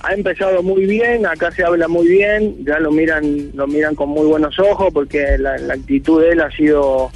ha 0.04 0.14
empezado 0.14 0.62
muy 0.62 0.86
bien, 0.86 1.26
acá 1.26 1.50
se 1.52 1.64
habla 1.64 1.88
muy 1.88 2.08
bien, 2.08 2.64
ya 2.64 2.78
lo 2.80 2.92
miran, 2.92 3.50
lo 3.56 3.66
miran 3.66 3.96
con 3.96 4.10
muy 4.10 4.28
buenos 4.28 4.60
ojos 4.60 4.90
porque 4.94 5.36
la, 5.40 5.58
la 5.58 5.74
actitud 5.74 6.22
de 6.22 6.30
él 6.30 6.42
ha 6.42 6.52
sido 6.52 7.10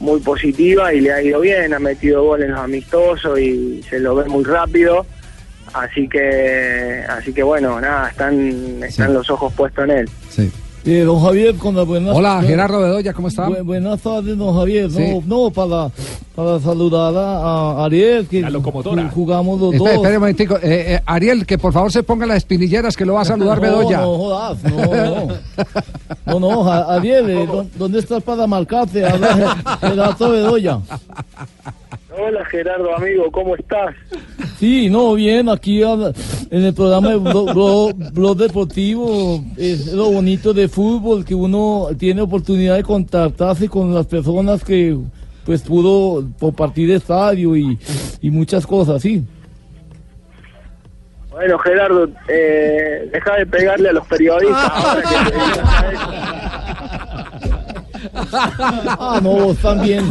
muy 0.00 0.20
positiva 0.20 0.92
y 0.92 1.00
le 1.00 1.12
ha 1.12 1.22
ido 1.22 1.40
bien, 1.40 1.72
ha 1.72 1.78
metido 1.78 2.24
gol 2.24 2.42
en 2.42 2.50
los 2.52 2.60
amistosos 2.60 3.38
y 3.38 3.82
se 3.88 4.00
lo 4.00 4.16
ve 4.16 4.24
muy 4.24 4.42
rápido, 4.44 5.06
así 5.74 6.08
que 6.08 7.04
así 7.08 7.32
que 7.32 7.42
bueno, 7.42 7.80
nada, 7.80 8.08
están 8.08 8.82
están 8.82 9.14
los 9.14 9.30
ojos 9.30 9.52
puestos 9.52 9.84
en 9.84 9.90
él. 9.90 10.10
Sí. 10.28 10.50
Eh, 10.82 11.00
don 11.04 11.20
Javier, 11.22 11.56
con 11.56 11.76
la 11.76 11.82
buenas 11.82 12.16
Hola, 12.16 12.40
Gerardo 12.42 12.80
Bedoya, 12.80 13.12
¿cómo 13.12 13.28
está? 13.28 13.46
Bu- 13.48 13.62
buenas 13.64 14.00
tardes, 14.00 14.36
don 14.38 14.54
Javier. 14.56 14.90
No, 14.90 14.96
Sí. 14.96 15.20
no, 15.26 15.50
para, 15.50 15.90
para 16.34 16.58
saludar 16.58 17.14
a, 17.14 17.82
a 17.82 17.84
Ariel, 17.84 18.26
que 18.26 18.42
ju- 18.42 19.10
jugamos 19.12 19.60
los 19.60 19.74
Espera, 19.74 19.90
dos. 19.90 19.96
espera 19.98 20.16
un 20.16 20.20
momentico. 20.20 20.56
Eh, 20.56 20.94
eh, 20.94 21.02
Ariel, 21.04 21.44
que 21.44 21.58
por 21.58 21.74
favor 21.74 21.92
se 21.92 22.02
ponga 22.02 22.24
las 22.24 22.38
espinilleras 22.38 22.96
que 22.96 23.04
lo 23.04 23.12
va 23.14 23.20
a 23.20 23.24
saludar 23.26 23.56
no, 23.60 23.62
Bedoya. 23.62 24.00
No, 24.00 24.16
jodas, 24.16 24.64
no, 24.64 24.78
no. 26.30 26.40
No, 26.40 26.64
no, 26.64 26.72
Ariel, 26.72 27.28
eh, 27.28 27.46
¿dó- 27.46 27.66
¿dónde 27.76 27.98
estás 27.98 28.22
para 28.22 28.46
marcarte? 28.46 29.04
Habla 29.04 29.78
Gerardo 29.82 30.30
Bedoya. 30.30 30.78
Hola 32.22 32.44
Gerardo, 32.46 32.94
amigo, 32.96 33.30
¿cómo 33.30 33.54
estás? 33.56 33.94
Sí, 34.58 34.90
no, 34.90 35.14
bien, 35.14 35.48
aquí 35.48 35.82
habla- 35.82 36.12
en 36.50 36.64
el 36.64 36.74
programa 36.74 37.10
de 37.10 37.16
Blog, 37.16 37.50
Blog- 37.54 38.12
Blog 38.12 38.36
Deportivo 38.36 39.42
es 39.56 39.86
lo 39.92 40.10
bonito 40.10 40.52
de 40.52 40.68
fútbol, 40.68 41.24
que 41.24 41.34
uno 41.34 41.88
tiene 41.98 42.20
oportunidad 42.20 42.76
de 42.76 42.82
contactarse 42.82 43.68
con 43.68 43.94
las 43.94 44.06
personas 44.06 44.62
que 44.64 44.96
pues 45.46 45.62
pudo 45.62 46.26
compartir 46.38 46.90
estadio 46.90 47.56
y, 47.56 47.78
y 48.20 48.30
muchas 48.30 48.66
cosas, 48.66 49.00
sí. 49.00 49.24
Bueno, 51.30 51.58
Gerardo, 51.58 52.08
eh, 52.28 53.08
deja 53.12 53.36
de 53.36 53.46
pegarle 53.46 53.88
a 53.88 53.92
los 53.92 54.06
periodistas. 54.06 54.70
ahora 54.74 55.02
que 55.02 55.30
te 55.30 55.36
dedicas 55.38 55.82
a 55.82 55.92
eso. 55.92 56.10
Ah, 58.14 59.20
no, 59.22 59.30
vos 59.30 59.56
también. 59.58 60.04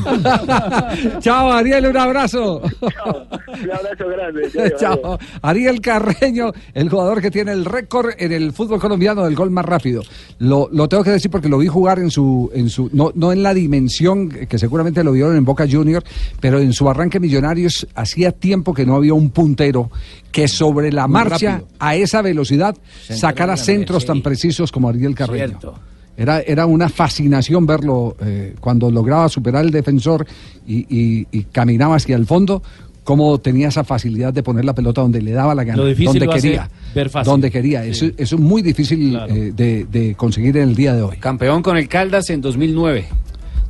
Chao, 1.20 1.52
Ariel, 1.52 1.86
un 1.88 1.98
abrazo. 1.98 2.62
Un 2.82 3.72
abrazo 3.72 4.08
grande. 4.08 4.52
Chao. 4.80 5.18
Ariel 5.42 5.82
Carreño, 5.82 6.52
el 6.74 6.90
jugador 6.90 7.22
que 7.22 7.32
tiene 7.32 7.52
el 7.52 7.66
récord 7.66 8.12
en 8.18 8.32
el 8.32 8.54
fútbol 8.54 8.80
colombiano 8.80 9.24
del 9.26 9.36
gol 9.36 9.52
más 9.52 9.66
rápido. 9.66 10.02
Lo, 10.40 10.70
lo 10.72 10.88
tengo 10.88 11.04
que 11.04 11.12
decir 11.12 11.32
porque 11.32 11.50
lo 11.50 11.58
vi 11.58 11.68
jugar 11.68 12.00
en 12.00 12.12
su, 12.12 12.50
en 12.54 12.70
su, 12.70 12.90
no, 12.94 13.12
no 13.16 13.32
en 13.32 13.44
la 13.44 13.54
dimensión 13.54 14.30
que 14.30 14.58
seguramente 14.60 15.04
lo 15.04 15.12
vieron 15.12 15.36
en 15.36 15.46
Boca 15.46 15.66
Junior, 15.70 16.04
pero 16.40 16.60
en 16.60 16.74
su 16.74 16.90
arranque 16.90 17.20
Millonarios 17.20 17.88
hacía 17.96 18.32
tiempo 18.32 18.74
que 18.74 18.86
no 18.86 18.96
había 18.96 19.14
un 19.14 19.30
puntero 19.32 19.90
que 20.32 20.48
sobre 20.48 20.92
la 20.92 21.08
Muy 21.08 21.14
marcha 21.14 21.52
rápido. 21.54 21.68
a 21.80 21.96
esa 21.96 22.22
velocidad 22.22 22.76
sacara 23.10 23.58
centros 23.58 24.04
sí. 24.04 24.08
tan 24.08 24.22
precisos 24.22 24.72
como 24.72 24.90
Ariel 24.90 25.16
Carreño. 25.16 25.48
Cierto. 25.48 25.80
Era, 26.20 26.42
era 26.42 26.66
una 26.66 26.90
fascinación 26.90 27.66
verlo 27.66 28.16
eh, 28.22 28.54
cuando 28.60 28.92
lograba 28.92 29.30
superar 29.30 29.64
el 29.66 29.72
defensor 29.72 30.28
y, 30.68 30.80
y- 30.90 31.28
y 31.32 31.44
caminaba 31.46 31.96
hacia 31.96 32.16
el 32.18 32.26
fondo, 32.26 32.62
cómo 33.06 33.40
tenía 33.40 33.70
esa 33.70 33.84
facilidad 33.86 34.34
de 34.34 34.44
poner 34.44 34.66
la 34.66 34.76
pelota 34.76 35.02
donde 35.02 35.22
le 35.22 35.32
daba 35.32 35.56
la 35.56 35.64
gana, 35.64 35.78
Lo 35.78 35.86
difícil 35.88 36.20
donde 36.20 36.28
quería. 36.36 36.70
ver 36.94 37.10
fácil. 37.10 37.32
Donde 37.32 37.50
quería. 37.50 37.86
Eso, 37.86 38.06
eso 38.18 38.36
es 38.36 38.42
muy 38.42 38.62
difícil 38.62 39.18
eh, 39.30 39.52
de, 39.56 39.86
de 39.92 40.14
conseguir 40.16 40.58
en 40.58 40.70
el 40.70 40.76
día 40.76 40.94
de 40.94 41.02
hoy. 41.04 41.18
Campeón 41.18 41.64
con 41.64 41.78
el 41.78 41.88
Caldas 41.88 42.30
en 42.30 42.42
2009. 42.42 43.06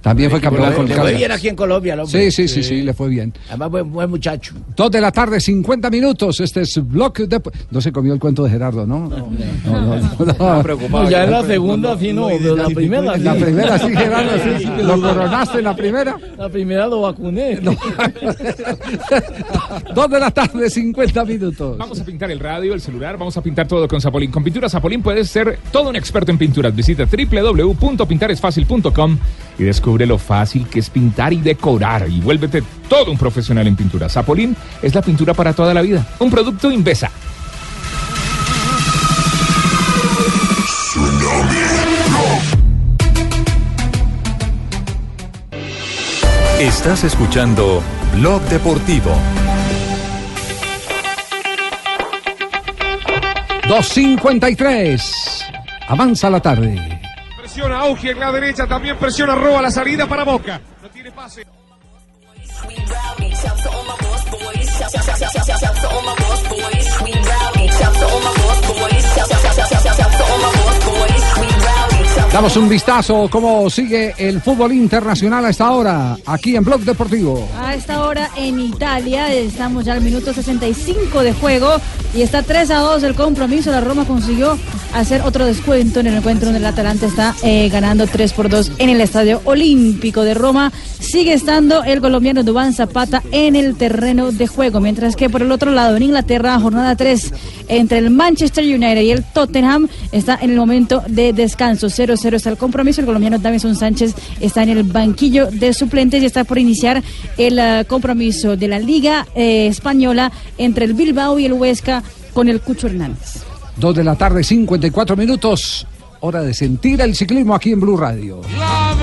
También 0.01 0.29
fue 0.31 0.39
campeón 0.39 0.69
Le 0.69 0.75
con 0.75 0.87
fue 0.87 0.95
Caldas. 0.95 1.17
bien 1.17 1.31
aquí 1.31 1.47
en 1.49 1.55
Colombia, 1.55 1.93
el 1.95 1.99
Sí, 2.07 2.17
hombre. 2.17 2.31
sí, 2.31 2.47
sí, 2.47 2.63
sí, 2.63 2.81
le 2.83 2.93
fue 2.93 3.09
bien. 3.09 3.33
Además, 3.49 3.69
buen, 3.71 3.91
buen 3.91 4.09
muchacho. 4.09 4.53
Dos 4.75 4.89
de 4.91 5.01
la 5.01 5.11
tarde, 5.11 5.39
50 5.41 5.89
minutos. 5.89 6.39
Este 6.39 6.61
es 6.61 6.79
Block 6.87 7.19
de... 7.19 7.41
No 7.69 7.81
se 7.81 7.91
comió 7.91 8.13
el 8.13 8.19
cuento 8.19 8.43
de 8.43 8.49
Gerardo, 8.49 8.85
¿no? 8.87 9.09
No, 9.09 9.29
no, 9.65 9.99
no, 10.25 10.63
No, 10.89 11.09
ya 11.09 11.25
en 11.25 11.31
la 11.31 11.43
segunda 11.43 11.97
sí, 11.97 12.13
no, 12.13 12.29
la 12.29 12.67
primera 12.69 13.15
sí. 13.15 13.21
La 13.23 13.35
primera 13.35 13.77
sí, 13.79 13.89
Gerardo, 13.95 14.31
sí. 14.57 14.65
¿Lo 14.83 15.01
coronaste 15.01 15.57
en 15.57 15.63
la 15.65 15.75
primera? 15.75 16.17
La 16.37 16.47
primera 16.49 16.87
lo 16.87 17.01
vacuné. 17.01 17.59
Dos 19.95 20.09
de 20.09 20.19
la 20.19 20.31
tarde, 20.31 20.69
50 20.69 21.25
minutos. 21.25 21.77
Vamos 21.77 21.99
a 21.99 22.05
pintar 22.05 22.31
el 22.31 22.39
radio, 22.39 22.73
el 22.73 22.79
celular, 22.81 23.17
vamos 23.17 23.35
a 23.37 23.41
pintar 23.41 23.67
todo 23.67 23.87
con 23.87 24.01
Zapolín. 24.01 24.31
Con 24.31 24.43
Pintura 24.43 24.69
Zapolín 24.69 25.01
puedes 25.01 25.29
ser 25.29 25.59
todo 25.71 25.89
un 25.89 25.95
experto 25.95 26.31
en 26.31 26.37
pinturas. 26.37 26.75
Visita 26.75 27.05
www.pintaresfacil.com 27.05 29.17
y 29.59 29.63
descubre 29.63 30.05
lo 30.05 30.17
fácil 30.17 30.67
que 30.67 30.79
es 30.79 30.89
pintar 30.89 31.33
y 31.33 31.41
decorar 31.41 32.09
y 32.09 32.21
vuélvete 32.21 32.63
todo 32.87 33.11
un 33.11 33.17
profesional 33.17 33.67
en 33.67 33.75
pintura. 33.75 34.09
Zapolín 34.09 34.55
es 34.81 34.95
la 34.95 35.01
pintura 35.01 35.33
para 35.33 35.53
toda 35.53 35.73
la 35.73 35.81
vida. 35.81 36.07
Un 36.19 36.31
producto 36.31 36.71
Invesa. 36.71 37.11
Estás 46.59 47.05
escuchando 47.05 47.81
Blog 48.15 48.41
Deportivo. 48.49 49.11
2.53. 53.63 55.01
Avanza 55.87 56.29
la 56.29 56.41
tarde. 56.41 56.98
Presiona 57.49 57.79
Augi 57.79 58.09
en 58.09 58.19
la 58.19 58.31
derecha, 58.31 58.67
también 58.67 58.95
presiona 58.95 59.33
Roa 59.33 59.63
la 59.63 59.71
salida 59.71 60.05
para 60.05 60.23
Boca. 60.23 60.61
No 60.83 60.89
tiene 60.91 61.11
pase. 61.11 61.43
Damos 72.31 72.55
un 72.57 72.69
vistazo 72.69 73.27
cómo 73.31 73.71
sigue 73.71 74.13
el 74.19 74.39
fútbol 74.39 74.71
internacional 74.71 75.43
a 75.45 75.49
esta 75.49 75.71
hora, 75.71 76.15
aquí 76.27 76.55
en 76.55 76.63
Blog 76.63 76.81
Deportivo. 76.81 77.49
A 77.57 77.73
esta 77.73 78.03
hora 78.05 78.29
en 78.37 78.59
Italia 78.59 79.33
estamos 79.33 79.83
ya 79.85 79.93
al 79.93 80.01
minuto 80.01 80.31
65 80.31 81.23
de 81.23 81.33
juego 81.33 81.77
y 82.13 82.21
está 82.21 82.43
3 82.43 82.69
a 82.69 82.77
2 82.79 83.03
el 83.03 83.15
compromiso. 83.15 83.71
La 83.71 83.81
Roma 83.81 84.05
consiguió 84.05 84.59
hacer 84.93 85.21
otro 85.23 85.43
descuento 85.45 85.99
en 85.99 86.07
el 86.07 86.17
encuentro 86.17 86.45
donde 86.45 86.59
el 86.59 86.65
Atalanta 86.65 87.07
está 87.07 87.35
eh, 87.41 87.67
ganando 87.69 88.05
3 88.05 88.33
por 88.33 88.47
2 88.47 88.73
en 88.77 88.89
el 88.89 89.01
Estadio 89.01 89.41
Olímpico 89.45 90.21
de 90.23 90.35
Roma. 90.35 90.71
Sigue 90.99 91.33
estando 91.33 91.83
el 91.83 91.99
colombiano 91.99 92.43
Dubán 92.43 92.73
Zapata 92.73 93.23
en 93.31 93.55
el 93.55 93.75
terreno 93.75 94.31
de 94.31 94.45
juego, 94.45 94.79
mientras 94.79 95.15
que 95.15 95.31
por 95.31 95.41
el 95.41 95.51
otro 95.51 95.71
lado 95.71 95.97
en 95.97 96.03
Inglaterra, 96.03 96.59
jornada 96.59 96.95
3 96.95 97.33
entre 97.69 97.97
el 97.97 98.11
Manchester 98.11 98.63
United 98.63 99.01
y 99.01 99.11
el 99.11 99.23
Tottenham 99.23 99.87
está 100.11 100.37
en 100.39 100.51
el 100.51 100.57
momento 100.57 101.03
de 101.07 101.33
descanso. 101.33 101.89
0-0 102.19 102.35
está 102.35 102.49
el 102.49 102.57
compromiso. 102.57 103.01
El 103.01 103.07
colombiano 103.07 103.39
Davison 103.39 103.75
Sánchez 103.75 104.13
está 104.39 104.63
en 104.63 104.69
el 104.69 104.83
banquillo 104.83 105.47
de 105.47 105.73
suplentes 105.73 106.21
y 106.21 106.25
está 106.25 106.43
por 106.43 106.57
iniciar 106.57 107.03
el 107.37 107.59
eh, 107.59 107.85
compromiso 107.87 108.55
de 108.55 108.67
la 108.67 108.79
Liga 108.79 109.27
eh, 109.35 109.67
Española 109.67 110.31
entre 110.57 110.85
el 110.85 110.93
Bilbao 110.93 111.39
y 111.39 111.45
el 111.45 111.53
Huesca 111.53 112.03
con 112.33 112.47
el 112.47 112.61
Cucho 112.61 112.87
Hernández. 112.87 113.43
Dos 113.75 113.95
de 113.95 114.03
la 114.03 114.15
tarde, 114.15 114.43
54 114.43 115.15
minutos. 115.15 115.87
Hora 116.21 116.41
de 116.41 116.53
sentir 116.53 116.99
el 117.01 117.15
ciclismo 117.15 117.55
aquí 117.55 117.71
en 117.71 117.79
Blue 117.79 117.95
Radio. 117.95 118.41
La 118.57 118.95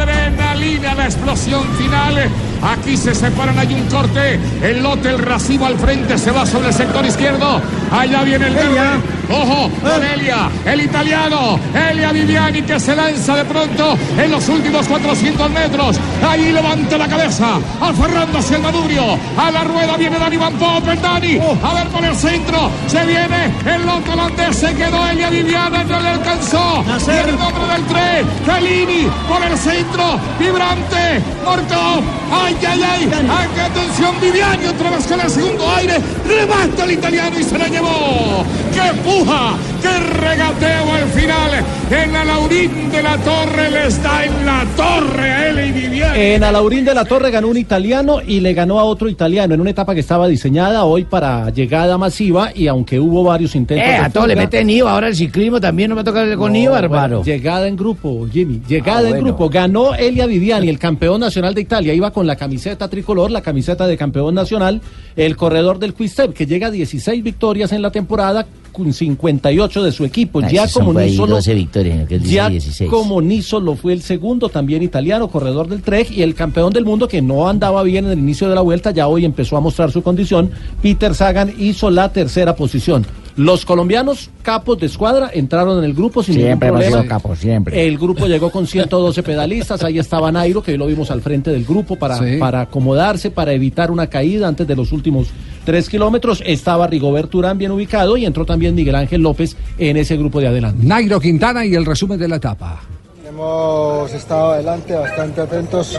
adrenalina, 0.56 0.94
la 0.94 1.04
explosión 1.04 1.64
final. 1.76 2.14
Aquí 2.62 2.96
se 2.96 3.14
separan, 3.14 3.58
hay 3.58 3.74
un 3.74 3.86
corte. 3.88 4.40
El 4.62 4.82
lote, 4.82 5.10
el 5.10 5.18
racimo 5.18 5.66
al 5.66 5.78
frente 5.78 6.18
se 6.18 6.30
va 6.30 6.46
sobre 6.46 6.68
el 6.68 6.74
sector 6.74 7.04
izquierdo. 7.04 7.60
Allá 7.90 8.22
viene 8.22 8.46
el 8.46 8.54
verde. 8.54 9.16
Ojo, 9.28 9.70
con 9.82 10.04
Elia, 10.04 10.48
el 10.64 10.82
italiano, 10.82 11.58
Elia 11.74 12.12
Viviani 12.12 12.62
que 12.62 12.78
se 12.78 12.94
lanza 12.94 13.34
de 13.34 13.44
pronto 13.44 13.98
en 14.16 14.30
los 14.30 14.48
últimos 14.48 14.86
400 14.86 15.50
metros. 15.50 15.96
Ahí 16.24 16.52
levanta 16.52 16.96
la 16.96 17.08
cabeza, 17.08 17.58
aferrándose 17.80 18.54
el 18.54 18.62
manubrio. 18.62 19.18
A 19.36 19.50
la 19.50 19.64
rueda 19.64 19.96
viene 19.96 20.18
Dani 20.18 20.36
Van 20.36 20.54
Poppen, 20.54 21.02
Dani. 21.02 21.38
A 21.38 21.74
ver 21.74 21.88
por 21.88 22.04
el 22.04 22.14
centro, 22.14 22.70
se 22.86 23.04
viene 23.04 23.52
el 23.66 23.84
loco 23.84 24.12
holandés, 24.12 24.56
se 24.56 24.72
quedó 24.74 25.08
Elia 25.08 25.28
Viviani, 25.28 25.78
no 25.88 26.00
le 26.00 26.08
alcanzó. 26.08 26.84
Y 26.86 27.28
el 27.28 27.36
nombre 27.36 27.66
del 27.66 27.84
tren, 27.86 28.26
Fellini 28.44 29.08
por 29.28 29.42
el 29.42 29.58
centro, 29.58 30.20
vibrante, 30.46 31.20
Morto. 31.44 32.02
Ay, 32.30 32.56
ay, 32.66 32.80
ay, 32.82 33.10
ay, 33.12 33.48
qué 33.54 33.60
atención, 33.60 34.14
Viviani 34.20 34.66
otra 34.66 34.90
vez 34.90 35.06
con 35.06 35.20
el 35.20 35.30
segundo 35.30 35.70
aire. 35.76 35.94
Remata 36.26 36.84
el 36.84 36.90
italiano 36.92 37.38
y 37.38 37.42
se 37.42 37.58
la 37.58 37.68
llevó. 37.68 38.44
¡Qué 38.72 38.92
puja! 39.02 39.54
¡Qué 39.80 39.98
regateo 40.20 40.92
al 40.92 41.08
final! 41.10 41.50
En 41.90 42.16
Alaurín 42.16 42.90
de 42.90 43.02
la 43.02 43.16
Torre 43.18 43.70
le 43.70 43.86
está 43.86 44.24
en 44.24 44.44
la 44.44 44.64
torre 44.76 45.30
a 45.30 45.48
él 45.48 45.68
y 45.68 45.72
Viviani. 45.72 46.18
En 46.20 46.44
Alaurín 46.44 46.84
de 46.84 46.94
la 46.94 47.04
Torre 47.04 47.30
ganó 47.30 47.48
un 47.48 47.56
italiano 47.56 48.20
y 48.26 48.40
le 48.40 48.52
ganó 48.54 48.80
a 48.80 48.84
otro 48.84 49.08
italiano 49.08 49.54
en 49.54 49.60
una 49.60 49.70
etapa 49.70 49.94
que 49.94 50.00
estaba 50.00 50.26
diseñada 50.26 50.84
hoy 50.84 51.04
para 51.04 51.50
llegada 51.50 51.96
masiva 51.96 52.50
y 52.54 52.66
aunque 52.66 52.98
hubo 52.98 53.22
varios 53.22 53.54
intentos. 53.54 53.86
Eh, 53.86 53.96
a 53.96 54.10
todos 54.10 54.26
le 54.26 54.34
meten 54.36 54.68
IVA. 54.68 54.90
Ahora 54.92 55.08
el 55.08 55.14
ciclismo 55.16 55.60
también 55.60 55.90
no 55.90 55.96
me 55.96 56.02
toca 56.04 56.36
con 56.36 56.52
No, 56.52 56.58
IVA, 56.58 56.70
bueno, 56.72 56.84
hermano. 56.86 57.22
Llegada 57.22 57.68
en 57.68 57.76
grupo, 57.76 58.26
Jimmy. 58.32 58.60
Llegada 58.66 59.08
Ah, 59.08 59.10
en 59.10 59.20
grupo. 59.22 59.48
Ganó 59.48 59.94
Elia 59.94 60.26
Viviani, 60.26 60.35
el 60.36 60.78
campeón 60.78 61.20
nacional 61.20 61.54
de 61.54 61.62
Italia. 61.62 61.94
Iba 61.94 62.12
con 62.12 62.26
la 62.26 62.36
camiseta 62.36 62.88
tricolor, 62.88 63.30
la 63.30 63.42
camiseta 63.42 63.86
de 63.86 63.96
campeón 63.96 64.34
nacional. 64.34 64.80
El 65.16 65.36
corredor 65.36 65.78
del 65.78 65.94
Quick 65.94 66.08
Step, 66.08 66.32
que 66.34 66.46
llega 66.46 66.68
a 66.68 66.70
16 66.70 67.22
victorias 67.22 67.72
en 67.72 67.82
la 67.82 67.90
temporada, 67.90 68.46
con 68.72 68.92
58 68.92 69.82
de 69.82 69.92
su 69.92 70.04
equipo. 70.04 70.40
Ah, 70.42 70.48
ya 70.50 70.68
como 70.68 70.92
Nisolo, 70.92 71.36
12 71.36 71.54
victorias, 71.54 72.06
que 72.06 72.16
es 72.16 72.30
ya 72.30 72.50
16. 72.50 72.90
como 72.90 73.22
Nisolo 73.22 73.74
fue 73.74 73.94
el 73.94 74.02
segundo, 74.02 74.50
también 74.50 74.82
italiano, 74.82 75.28
corredor 75.28 75.68
del 75.68 75.82
Trek 75.82 76.10
y 76.10 76.22
el 76.22 76.34
campeón 76.34 76.72
del 76.72 76.84
mundo 76.84 77.08
que 77.08 77.22
no 77.22 77.48
andaba 77.48 77.82
bien 77.82 78.04
en 78.04 78.12
el 78.12 78.18
inicio 78.18 78.48
de 78.48 78.54
la 78.54 78.60
vuelta, 78.60 78.90
ya 78.90 79.08
hoy 79.08 79.24
empezó 79.24 79.56
a 79.56 79.60
mostrar 79.60 79.90
su 79.90 80.02
condición. 80.02 80.50
Peter 80.82 81.14
Sagan 81.14 81.54
hizo 81.58 81.90
la 81.90 82.12
tercera 82.12 82.54
posición. 82.54 83.06
Los 83.36 83.66
colombianos, 83.66 84.30
capos 84.42 84.78
de 84.78 84.86
escuadra, 84.86 85.30
entraron 85.32 85.76
en 85.78 85.84
el 85.84 85.92
grupo 85.92 86.22
sin 86.22 86.36
Siempre 86.36 86.68
ningún 86.68 86.80
hemos 86.80 86.80
problema. 86.80 87.02
sido 87.02 87.08
capos, 87.08 87.38
siempre. 87.38 87.86
El 87.86 87.98
grupo 87.98 88.26
llegó 88.26 88.50
con 88.50 88.66
112 88.66 89.22
pedalistas. 89.22 89.84
Ahí 89.84 89.98
estaba 89.98 90.32
Nairo, 90.32 90.62
que 90.62 90.72
hoy 90.72 90.78
lo 90.78 90.86
vimos 90.86 91.10
al 91.10 91.20
frente 91.20 91.50
del 91.50 91.64
grupo 91.66 91.96
para, 91.96 92.16
Sí. 92.16 92.38
para 92.38 92.62
acomodarse, 92.62 93.30
para 93.30 93.52
evitar 93.52 93.90
una 93.90 94.06
caída 94.06 94.48
antes 94.48 94.66
de 94.66 94.74
los 94.74 94.90
últimos 94.90 95.28
tres 95.66 95.88
kilómetros. 95.90 96.42
Estaba 96.46 96.86
Rigoberto 96.86 97.36
Urán 97.36 97.58
bien 97.58 97.72
ubicado 97.72 98.16
y 98.16 98.24
entró 98.24 98.46
también 98.46 98.74
Miguel 98.74 98.94
Ángel 98.94 99.20
López 99.20 99.54
en 99.76 99.98
ese 99.98 100.16
grupo 100.16 100.40
de 100.40 100.46
adelante. 100.48 100.86
Nairo 100.86 101.20
Quintana 101.20 101.66
y 101.66 101.74
el 101.74 101.84
resumen 101.84 102.18
de 102.18 102.28
la 102.28 102.36
etapa. 102.36 102.80
Hemos 103.28 104.10
estado 104.14 104.52
adelante, 104.52 104.94
bastante 104.94 105.42
atentos 105.42 105.94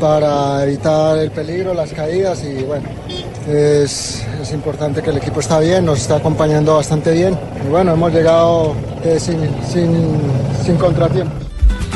para 0.00 0.62
evitar 0.64 1.18
el 1.18 1.30
peligro, 1.32 1.74
las 1.74 1.92
caídas 1.92 2.44
y 2.44 2.62
bueno, 2.62 2.84
es, 3.48 4.24
importante 4.52 5.02
que 5.02 5.10
el 5.10 5.16
equipo 5.16 5.40
está 5.40 5.58
bien, 5.60 5.86
nos 5.86 6.00
está 6.00 6.16
acompañando 6.16 6.76
bastante 6.76 7.12
bien 7.12 7.38
y 7.64 7.68
bueno, 7.68 7.92
hemos 7.92 8.12
llegado 8.12 8.74
eh, 9.04 9.18
sin, 9.18 9.38
sin, 9.64 10.20
sin 10.64 10.76
contratiempo. 10.76 11.51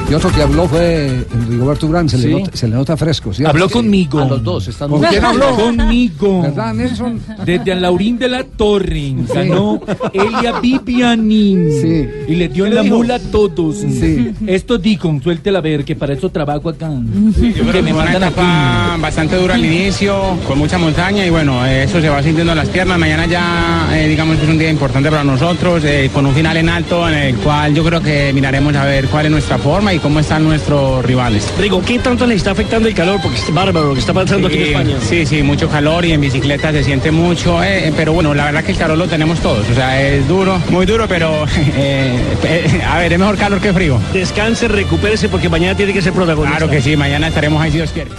Y 0.08 0.14
otro 0.14 0.30
que 0.30 0.40
habló 0.40 0.68
fue 0.68 1.26
Rigoberto 1.48 1.86
Urán, 1.88 2.08
se, 2.08 2.16
Sí. 2.18 2.28
le, 2.28 2.40
nota, 2.40 2.50
se 2.56 2.68
le 2.68 2.74
nota 2.76 2.96
fresco. 2.96 3.34
¿sí? 3.34 3.44
Habló 3.44 3.68
conmigo. 3.68 4.20
A 4.20 4.26
los 4.26 4.42
dos 4.42 4.68
están 4.68 4.88
¿Con 4.88 5.02
quién 5.02 5.24
habló? 5.24 5.56
Conmigo. 5.56 6.42
¿Verdad, 6.42 6.74
Nelson? 6.74 7.20
Desde 7.44 7.74
Laurín 7.74 8.16
de 8.18 8.28
la 8.28 8.44
Torre 8.44 9.14
ganó 9.34 9.80
Elia 10.12 10.60
Vivianin 10.60 12.06
y 12.28 12.34
le 12.36 12.48
dio 12.48 12.64
¿Qué 12.64 12.70
en 12.70 12.74
la 12.76 12.82
dijo? 12.82 12.96
mula 12.98 13.16
a 13.16 13.18
todos. 13.18 13.78
Sí. 13.78 14.30
Esto 14.46 14.78
dijo, 14.78 15.12
suéltela 15.22 15.58
a 15.58 15.62
ver, 15.62 15.84
que 15.84 15.96
para 15.96 16.12
eso 16.14 16.30
trabajo 16.30 16.68
acá. 16.68 16.88
Yo 16.88 17.64
creo 17.66 17.84
que 17.84 17.92
fue 17.92 18.02
una 18.02 18.12
etapa 18.16 18.96
bastante 19.00 19.36
dura 19.36 19.54
al 19.54 19.64
inicio, 19.64 20.14
con 20.46 20.58
mucha 20.58 20.78
montaña 20.78 21.26
y 21.26 21.30
bueno, 21.30 21.66
eh, 21.66 21.82
eso 21.84 22.00
se 22.00 22.08
va 22.08 22.22
sintiendo 22.22 22.52
en 22.52 22.58
las 22.58 22.68
piernas. 22.68 22.98
Mañana 22.98 23.26
ya, 23.26 23.88
eh, 23.92 24.06
digamos 24.08 24.36
que 24.36 24.44
es 24.44 24.48
un 24.50 24.58
día 24.58 24.70
importante 24.70 25.10
para 25.10 25.24
nosotros, 25.24 25.82
eh, 25.84 26.10
con 26.14 26.26
un 26.26 26.34
final 26.34 26.56
en 26.56 26.68
alto 26.68 27.08
en 27.08 27.14
el 27.14 27.34
cual 27.36 27.74
yo 27.74 27.82
creo 27.84 28.00
que 28.00 28.30
miraremos 28.32 28.74
a 28.76 28.84
ver 28.84 29.08
cuál 29.08 29.26
es 29.26 29.32
nuestra 29.32 29.58
forma 29.58 29.92
y 29.96 29.98
cómo 29.98 30.20
están 30.20 30.44
nuestros 30.44 31.04
rivales. 31.04 31.52
Rigo, 31.58 31.82
¿qué 31.82 31.98
tanto 31.98 32.26
le 32.26 32.34
está 32.34 32.52
afectando 32.52 32.88
el 32.88 32.94
calor? 32.94 33.20
Porque 33.22 33.38
es 33.38 33.52
bárbaro 33.52 33.88
lo 33.88 33.94
que 33.94 34.00
está 34.00 34.12
pasando 34.12 34.48
aquí 34.48 34.56
en 34.58 34.62
España. 34.64 34.96
Sí, 35.00 35.26
sí, 35.26 35.42
mucho 35.42 35.68
calor 35.68 36.04
y 36.04 36.12
en 36.12 36.20
bicicleta 36.20 36.72
se 36.72 36.84
siente 36.84 37.10
mucho, 37.10 37.62
eh, 37.62 37.92
pero 37.96 38.12
bueno, 38.12 38.34
la 38.34 38.44
verdad 38.44 38.64
que 38.64 38.72
el 38.72 38.78
calor 38.78 38.98
lo 38.98 39.08
tenemos 39.08 39.40
todos, 39.40 39.68
o 39.68 39.74
sea, 39.74 40.00
es 40.02 40.26
duro, 40.28 40.60
muy 40.70 40.86
duro, 40.86 41.06
pero 41.08 41.44
eh, 41.76 42.16
eh, 42.44 42.82
a 42.88 42.98
ver, 42.98 43.12
es 43.12 43.18
mejor 43.18 43.36
calor 43.36 43.60
que 43.60 43.72
frío. 43.72 43.98
Descanse, 44.12 44.68
recupérese 44.68 45.28
porque 45.28 45.48
mañana 45.48 45.76
tiene 45.76 45.92
que 45.92 46.02
ser 46.02 46.12
protagonista. 46.12 46.58
Claro 46.58 46.70
que 46.70 46.82
sí, 46.82 46.96
mañana 46.96 47.28
estaremos 47.28 47.60
ahí 47.62 47.70
si 47.70 47.78
Dios 47.78 47.90
quiere. 47.90 48.10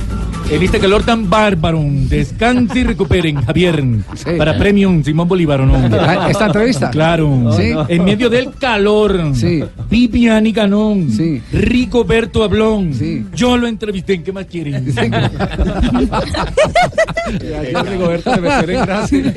En 0.50 0.64
este 0.64 0.80
calor 0.80 1.04
tan 1.04 1.30
bárbaro, 1.30 1.82
descanse 1.84 2.80
y 2.80 2.84
recuperen, 2.86 3.42
Javier. 3.44 3.84
Para 4.38 4.58
Premium 4.58 5.04
Simón 5.04 5.28
Bolívar, 5.28 5.60
¿o 5.62 5.66
¿no? 5.66 5.76
Ah, 6.00 6.28
¿esta 6.32 6.46
entrevista? 6.46 6.90
Claro. 6.90 7.52
Sí. 7.58 7.74
En 7.90 8.06
medio 8.06 8.30
del 8.30 8.54
calor. 8.54 9.32
Sí. 9.36 9.62
Viviani 9.90 10.54
Canón. 10.54 11.12
Sí. 11.12 11.42
Rigoberto 11.52 12.44
Ablón. 12.44 12.94
Yo 13.36 13.58
lo 13.58 13.68
entrevisté. 13.68 14.24
¿Qué 14.24 14.32
más 14.32 14.46
quieren? 14.46 14.86
Rigoberto 17.86 18.34
se 18.36 18.42
metió 18.42 18.70
en 18.80 18.86
gracia. 18.86 19.34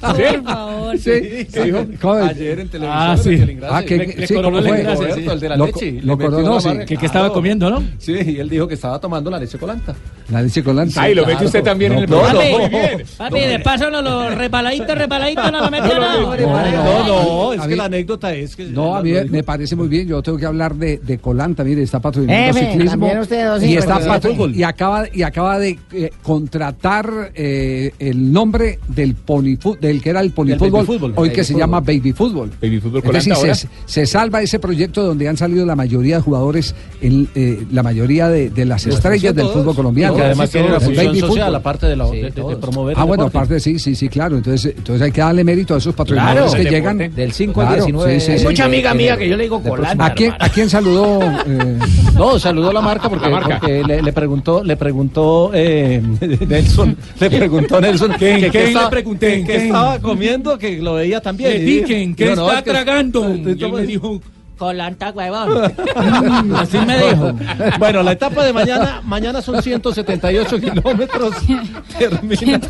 Por 0.00 0.44
favor. 0.44 0.98
Sí. 0.98 1.10
Ayer 1.10 2.60
en 2.60 2.68
televisión. 2.68 2.88
Ah, 2.88 3.16
se 3.16 3.22
sí. 3.24 3.30
metió 3.30 3.48
en 3.52 3.58
gracia. 3.60 3.76
Ah, 3.78 3.82
que- 3.84 3.96
Le- 3.98 4.06
que- 4.06 4.20
le 4.20 4.26
sí, 4.28 4.34
coronó 4.34 4.56
¿cómo 4.58 4.58
el 4.58 4.68
fue? 4.68 4.76
Rigoberto, 4.78 5.14
Sí, 5.16 5.22
sí. 5.22 5.28
el 5.30 5.40
de 5.40 5.48
la 5.48 5.56
Lo- 5.56 5.66
leche. 5.66 6.00
lo 6.02 6.18
coronó, 6.18 6.60
sí. 6.60 6.68
marca. 6.68 6.84
Que, 6.86 6.96
que 6.96 7.06
estaba 7.06 7.32
comiendo, 7.32 7.68
¿no? 7.70 7.82
Sí, 7.98 8.12
y 8.12 8.38
él 8.38 8.48
dijo 8.48 8.68
que 8.68 8.74
estaba 8.74 9.00
tomando 9.00 9.28
la 9.30 9.38
leche 9.40 9.58
colanta. 9.58 9.94
La 10.30 10.40
leche 10.42 10.51
colanta. 10.60 11.02
Ahí 11.02 11.14
lo 11.14 11.24
mete 11.24 11.44
usted 11.46 11.62
también 11.62 11.92
en 11.92 11.98
el 12.00 12.10
No, 12.10 12.16
programa. 12.20 12.42
no, 12.44 12.50
Muy 12.58 12.62
no. 12.64 12.68
bien. 12.68 13.02
Papi, 13.16 13.40
de 13.40 13.58
paso 13.60 13.90
no 13.90 14.02
lo 14.02 14.30
repaladito, 14.30 14.92
repaladito, 14.96 15.50
no 15.52 15.60
lo 15.60 15.70
metió 15.70 16.00
nada. 16.00 16.20
No, 16.20 17.06
no, 17.06 17.52
es 17.52 17.60
que 17.60 17.68
mí- 17.68 17.76
la 17.76 17.84
anécdota 17.84 18.34
es 18.34 18.56
que. 18.56 18.64
No, 18.64 18.96
a 18.96 19.02
mí 19.02 19.12
me 19.30 19.42
parece 19.44 19.76
muy 19.76 19.86
bien. 19.86 20.08
Yo 20.08 20.20
tengo 20.22 20.38
que 20.38 20.46
hablar 20.46 20.74
de, 20.74 20.98
de 20.98 21.18
Colanta. 21.18 21.62
Mire, 21.62 21.82
está 21.82 22.00
patrocinando 22.00 22.58
Efe, 22.58 22.72
ciclismo. 22.72 23.06
dos 23.14 23.62
Y, 23.62 23.76
está 23.76 24.00
patro- 24.00 24.48
y 24.48 24.62
acaba, 24.64 25.04
y 25.12 25.22
acaba 25.22 25.58
de 25.60 25.78
eh, 25.92 26.10
contratar 26.22 27.30
eh, 27.34 27.92
el 27.98 28.32
nombre 28.32 28.78
del 28.88 29.14
pony 29.14 29.56
fu- 29.60 29.76
del 29.80 30.02
que 30.02 30.10
era 30.10 30.20
el 30.20 30.32
Del 30.34 30.58
fútbol, 30.58 31.12
hoy 31.16 31.30
que 31.30 31.44
se 31.44 31.54
llama 31.54 31.80
baby 31.80 32.12
fútbol. 32.12 32.50
Baby 32.60 32.80
fútbol 32.80 32.98
Es 32.98 33.04
Colanta 33.04 33.28
decir, 33.30 33.34
ahora. 33.34 33.54
se, 33.54 33.68
se 33.86 34.06
salva 34.06 34.42
ese 34.42 34.58
proyecto 34.58 35.02
donde 35.04 35.28
han 35.28 35.36
salido 35.36 35.64
la 35.66 35.76
mayoría 35.76 36.16
de 36.16 36.22
jugadores, 36.22 36.74
en, 37.00 37.28
eh, 37.34 37.64
la 37.70 37.82
mayoría 37.82 38.28
de, 38.28 38.50
de 38.50 38.64
las 38.64 38.86
estrellas 38.86 39.34
del 39.34 39.46
fútbol 39.48 39.74
colombiano. 39.76 40.14
Que 40.48 40.48
además 40.48 40.50
tiene 40.50 40.66
una 40.68 40.76
El 40.76 40.82
función 41.12 41.16
social, 41.28 41.54
aparte 41.54 41.86
de, 41.86 41.96
la, 41.96 42.06
de, 42.10 42.22
de- 42.22 42.30
de 42.30 42.56
promover. 42.56 42.96
Ah, 42.98 43.02
el 43.02 43.06
bueno, 43.08 43.24
aparte 43.24 43.60
sí, 43.60 43.78
sí, 43.78 43.94
sí, 43.94 44.08
claro. 44.08 44.36
Entonces, 44.36 44.74
entonces 44.76 45.02
hay 45.02 45.12
que 45.12 45.20
darle 45.20 45.44
mérito 45.44 45.74
a 45.74 45.78
esos 45.78 45.94
patrocinadores 45.94 46.50
Claro. 46.52 46.64
que 46.64 46.70
llegan. 46.70 46.98
Del 47.14 47.32
5 47.32 47.60
al 47.60 47.66
Claro, 47.68 47.84
19. 47.84 48.20
sí, 48.20 48.32
sí, 48.32 48.38
sí. 48.38 48.44
mucha 48.44 48.64
amiga 48.64 48.94
mía 48.94 49.16
que 49.16 49.28
yo 49.28 49.36
le 49.36 49.42
digo 49.44 49.58
de 49.60 49.70
Colanta, 49.70 50.06
¿A 50.06 50.14
quién, 50.14 50.32
¿A 50.38 50.48
quién 50.48 50.68
saludó? 50.70 51.20
eh, 51.22 51.78
No, 52.16 52.38
saludó 52.38 52.72
la 52.72 52.80
marca 52.80 53.08
porque, 53.08 53.24
La 53.26 53.30
marca. 53.30 53.58
porque 53.60 53.82
le, 53.84 54.02
le 54.02 54.12
preguntó, 54.12 54.62
le 54.62 54.76
preguntó 54.76 55.50
eh, 55.54 56.02
Nelson, 56.48 56.96
le 57.20 57.30
preguntó 57.30 57.80
Nelson 57.80 58.12
¿Qué- 58.18 58.50
que, 58.50 58.66
le 58.72 58.86
pregunté? 58.90 59.44
que- 59.44 59.56
estaba 59.66 59.98
comiendo, 59.98 60.58
que 60.58 60.76
lo 60.78 60.94
veía 60.94 61.20
también. 61.20 61.50
Le 61.50 61.58
Y 61.58 61.64
dije, 61.80 62.14
¿qué 62.16 62.26
no, 62.30 62.36
no, 62.36 62.46
está 62.48 62.58
es 62.58 62.64
tragando? 62.64 63.34
Y 63.34 63.64
él 63.64 63.72
me 63.72 63.82
dijo, 63.86 64.20
Colanta, 64.58 65.10
huevón. 65.10 65.50
así 66.56 66.78
me 66.78 66.98
dijo. 66.98 67.32
Bueno, 67.78 68.02
la 68.02 68.12
etapa 68.12 68.44
de 68.44 68.52
mañana, 68.52 69.00
mañana 69.04 69.42
son 69.42 69.62
178 69.62 70.60
kilómetros. 70.60 71.34
Termina. 71.98 72.60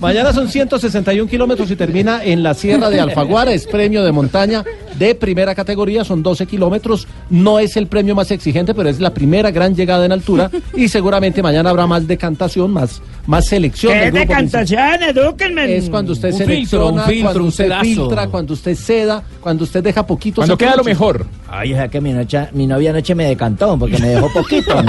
Mañana 0.00 0.32
son 0.32 0.48
161 0.48 1.28
kilómetros 1.28 1.70
y 1.70 1.76
termina 1.76 2.22
en 2.24 2.42
la 2.42 2.54
Sierra 2.54 2.90
de 2.90 3.00
Alfaguara. 3.00 3.52
Es 3.52 3.66
premio 3.66 4.04
de 4.04 4.12
montaña 4.12 4.64
de 4.98 5.14
primera 5.14 5.54
categoría, 5.54 6.04
son 6.04 6.22
12 6.22 6.46
kilómetros. 6.46 7.06
No 7.30 7.58
es 7.58 7.76
el 7.76 7.86
premio 7.86 8.14
más 8.14 8.30
exigente, 8.30 8.74
pero 8.74 8.88
es 8.88 9.00
la 9.00 9.12
primera 9.12 9.50
gran 9.50 9.74
llegada 9.74 10.04
en 10.04 10.12
altura. 10.12 10.50
Y 10.74 10.88
seguramente 10.88 11.42
mañana 11.42 11.70
habrá 11.70 11.86
más 11.86 12.06
decantación, 12.06 12.70
más, 12.70 13.02
más 13.26 13.46
selección. 13.46 13.92
¿Qué 13.92 14.06
es 14.06 14.12
de 14.12 14.26
cantación? 14.26 15.02
Edúquenme. 15.02 15.76
Es 15.76 15.90
cuando 15.90 16.12
usted 16.12 16.32
Un 16.32 16.38
selecciona, 16.38 17.04
filtro, 17.04 17.04
un 17.04 17.10
filtro, 17.10 17.22
cuando 17.24 17.42
un 17.42 17.48
usted 17.48 17.64
pedazo. 17.64 17.84
filtra, 17.84 18.26
cuando 18.28 18.54
usted 18.54 18.74
ceda, 18.76 19.22
cuando 19.40 19.64
usted 19.64 19.82
deja 19.82 20.06
poquito. 20.06 20.36
Cuando 20.36 20.56
queda 20.56 20.76
lo 20.76 20.84
mejor. 20.84 21.26
Ay, 21.48 21.72
o 21.72 21.76
sea 21.76 21.88
que 21.88 22.00
mi, 22.00 22.12
noche, 22.12 22.48
mi 22.52 22.66
novia 22.66 22.90
anoche 22.90 23.14
me 23.14 23.24
decantó 23.26 23.78
porque 23.78 23.98
me 23.98 24.08
dejó 24.08 24.32
poquito. 24.32 24.76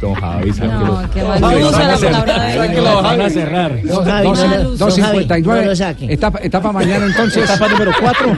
Don 0.00 0.14
Javi, 0.14 0.52
¿sabe 0.52 0.68
que 0.68 0.74
No, 0.74 0.84
lo- 0.86 1.00
la 1.02 1.08
que 1.10 2.80
lo 2.80 3.02
van 3.02 3.20
a 3.20 3.30
cerrar. 3.30 3.82
Don 3.82 4.04
Javi, 4.04 4.24
no, 4.28 4.34
Dos- 4.34 4.38
lo- 4.50 4.70
dos 4.70 4.78
don 4.78 4.90
Javi, 4.90 5.18
259. 5.24 5.60
no 5.62 5.70
lo 5.70 5.76
saque. 5.76 6.12
etapa, 6.12 6.38
etapa 6.42 6.72
mañana 6.72 7.06
entonces. 7.06 7.44
Etapa 7.44 7.68
número 7.68 7.92
4. 8.00 8.36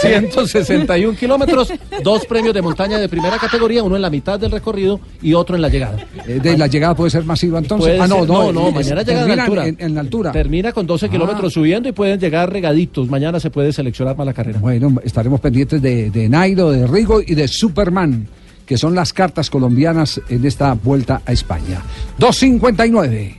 161 0.00 1.16
kilómetros, 1.18 1.72
dos 2.02 2.24
premios 2.26 2.54
de 2.54 2.62
montaña 2.62 2.98
de 2.98 3.08
primera 3.08 3.36
categoría, 3.38 3.82
uno 3.82 3.96
en 3.96 4.02
la 4.02 4.10
mitad 4.10 4.38
del 4.38 4.50
recorrido 4.50 5.00
y 5.22 5.34
otro 5.34 5.56
en 5.56 5.62
la 5.62 5.68
llegada. 5.68 5.98
Eh, 6.26 6.40
de 6.42 6.56
la 6.56 6.66
llegada 6.66 6.94
puede 6.94 7.10
ser 7.10 7.24
masiva 7.24 7.58
entonces. 7.58 7.88
Puede 7.88 8.00
ah, 8.00 8.06
no, 8.06 8.20
ser- 8.20 8.28
no, 8.28 8.52
no, 8.52 8.68
eh, 8.68 8.72
mañana 8.72 9.02
llega 9.02 9.20
en 9.20 9.26
termina 9.26 9.42
altura. 9.44 9.66
En, 9.66 9.76
en 9.80 9.94
la 9.94 10.00
altura. 10.00 10.32
Termina 10.32 10.72
con 10.72 10.86
12 10.86 11.06
Ah. 11.06 11.08
kilómetros 11.08 11.52
subiendo 11.52 11.88
y 11.88 11.92
pueden 11.92 12.18
llegar 12.20 12.52
regaditos. 12.52 13.08
Mañana 13.08 13.40
se 13.40 13.50
puede 13.50 13.72
seleccionar 13.72 14.14
para 14.16 14.26
la 14.26 14.32
carrera. 14.34 14.58
Bueno, 14.60 14.94
estaremos 15.04 15.40
pendientes 15.40 15.82
de, 15.82 16.10
de 16.10 16.28
Nairo, 16.28 16.70
de 16.70 16.86
Rigo 16.86 17.20
y 17.26 17.34
de 17.34 17.48
Superman, 17.48 18.26
que 18.70 18.78
son 18.78 18.94
las 18.94 19.12
cartas 19.12 19.50
colombianas 19.50 20.20
en 20.28 20.46
esta 20.46 20.74
vuelta 20.74 21.22
a 21.26 21.32
España. 21.32 21.82
259. 22.18 23.36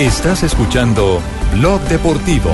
Estás 0.00 0.42
escuchando 0.42 1.20
Blog 1.54 1.80
Deportivo. 1.82 2.50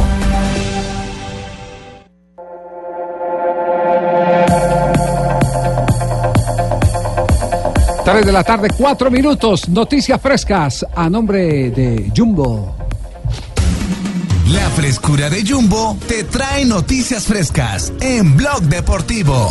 Tres 8.04 8.26
de 8.26 8.32
la 8.32 8.44
tarde, 8.44 8.68
cuatro 8.76 9.10
minutos. 9.10 9.70
Noticias 9.70 10.20
frescas 10.20 10.84
a 10.94 11.08
nombre 11.08 11.70
de 11.70 12.12
Jumbo. 12.14 12.82
La 14.53 14.68
frescura 14.68 15.30
de 15.30 15.46
Jumbo 15.46 15.96
te 16.07 16.24
trae 16.24 16.66
noticias 16.66 17.24
frescas 17.24 17.90
en 18.00 18.36
Blog 18.36 18.61
Deportivo. 18.64 19.48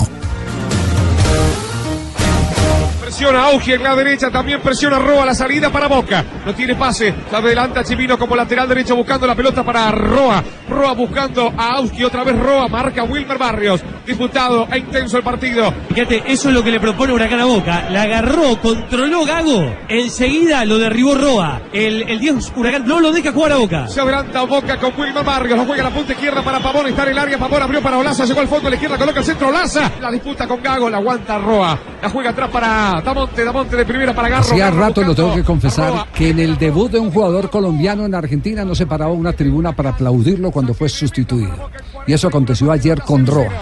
Presiona 3.12 3.44
Augi 3.48 3.74
en 3.74 3.84
la 3.84 3.94
derecha, 3.94 4.32
también 4.32 4.62
presiona 4.62 4.98
Roa 4.98 5.26
la 5.26 5.36
salida 5.36 5.70
para 5.70 5.88
Boca. 5.88 6.24
No 6.46 6.56
tiene 6.56 6.76
pase, 6.76 7.14
la 7.30 7.40
adelanta 7.40 7.84
Chivino 7.84 8.18
como 8.18 8.38
lateral 8.38 8.70
derecho 8.70 8.96
buscando 8.96 9.28
la 9.28 9.36
pelota 9.36 9.66
para 9.66 9.92
Roa. 9.92 10.42
Roa 10.70 10.94
buscando 10.94 11.54
a 11.58 11.74
Augi, 11.76 12.06
otra 12.06 12.24
vez 12.24 12.40
Roa, 12.40 12.70
marca 12.70 13.04
Wilmer 13.04 13.38
Barrios. 13.38 13.82
Disputado 14.06 14.66
e 14.72 14.78
intenso 14.78 15.18
el 15.18 15.24
partido. 15.24 15.74
Fíjate, 15.90 16.24
eso 16.26 16.48
es 16.48 16.56
lo 16.56 16.64
que 16.64 16.72
le 16.72 16.80
propone 16.80 17.12
Huracán 17.12 17.42
a 17.42 17.46
Boca. 17.46 17.90
La 17.90 18.04
agarró, 18.04 18.58
controló 18.62 19.26
Gago, 19.26 19.76
enseguida 19.90 20.64
lo 20.64 20.80
derribó 20.80 21.14
Roa. 21.14 21.64
El, 21.74 22.04
el 22.04 22.18
Dios 22.18 22.54
Huracán 22.56 22.88
no 22.88 23.02
lo 23.02 23.12
deja 23.12 23.34
jugar 23.34 23.52
a 23.52 23.58
Boca. 23.58 23.90
Se 23.90 24.00
adelanta 24.00 24.44
Boca 24.44 24.78
con 24.78 24.94
Wilmer 24.98 25.26
Barrios, 25.26 25.58
lo 25.58 25.66
juega 25.66 25.82
a 25.86 25.90
la 25.90 25.94
punta 25.94 26.14
izquierda 26.14 26.42
para 26.44 26.60
Pavón, 26.62 26.88
está 26.88 27.04
en 27.04 27.10
el 27.10 27.20
área, 27.20 27.38
Pavón 27.38 27.62
abrió 27.62 27.82
para 27.82 27.98
Olaza, 27.98 28.24
llegó 28.24 28.40
al 28.40 28.48
fondo 28.48 28.68
a 28.68 28.70
la 28.70 28.76
izquierda, 28.78 28.98
coloca 28.98 29.20
el 29.20 29.26
centro 29.26 29.50
Olaza. 29.50 29.92
La 30.00 30.10
disputa 30.10 30.48
con 30.48 30.64
Gago, 30.64 30.90
la 30.90 30.98
aguanta 30.98 31.38
Roa. 31.38 31.78
La 32.02 32.10
juega 32.10 32.30
atrás 32.30 32.50
para 32.50 33.01
Damonte, 33.04 33.44
Damonte 33.44 33.76
de 33.76 33.86
primera 33.86 34.14
para 34.14 34.30
Garro. 34.30 34.44
Hacía 34.44 34.72
rato, 34.72 35.02
lo 35.04 35.16
tengo 35.16 35.34
que 35.34 35.44
confesar, 35.44 35.88
a 35.88 35.92
Roa. 35.92 36.08
que 36.14 36.30
en 36.30 36.40
el 36.40 36.58
debut 36.58 36.92
de 36.92 37.00
un 37.00 37.12
jugador 37.12 37.50
colombiano 37.50 38.06
en 38.06 38.16
Argentina 38.16 38.64
no 38.66 38.76
se 38.76 38.86
paraba 38.86 39.12
una 39.12 39.34
tribuna 39.34 39.72
para 39.74 39.92
aplaudirlo 39.92 40.52
cuando 40.52 40.74
fue 40.74 40.90
sustituido. 40.90 41.70
Y 42.08 42.14
eso 42.14 42.28
aconteció 42.28 42.72
ayer 42.72 43.02
con 43.02 43.26
Roa. 43.26 43.62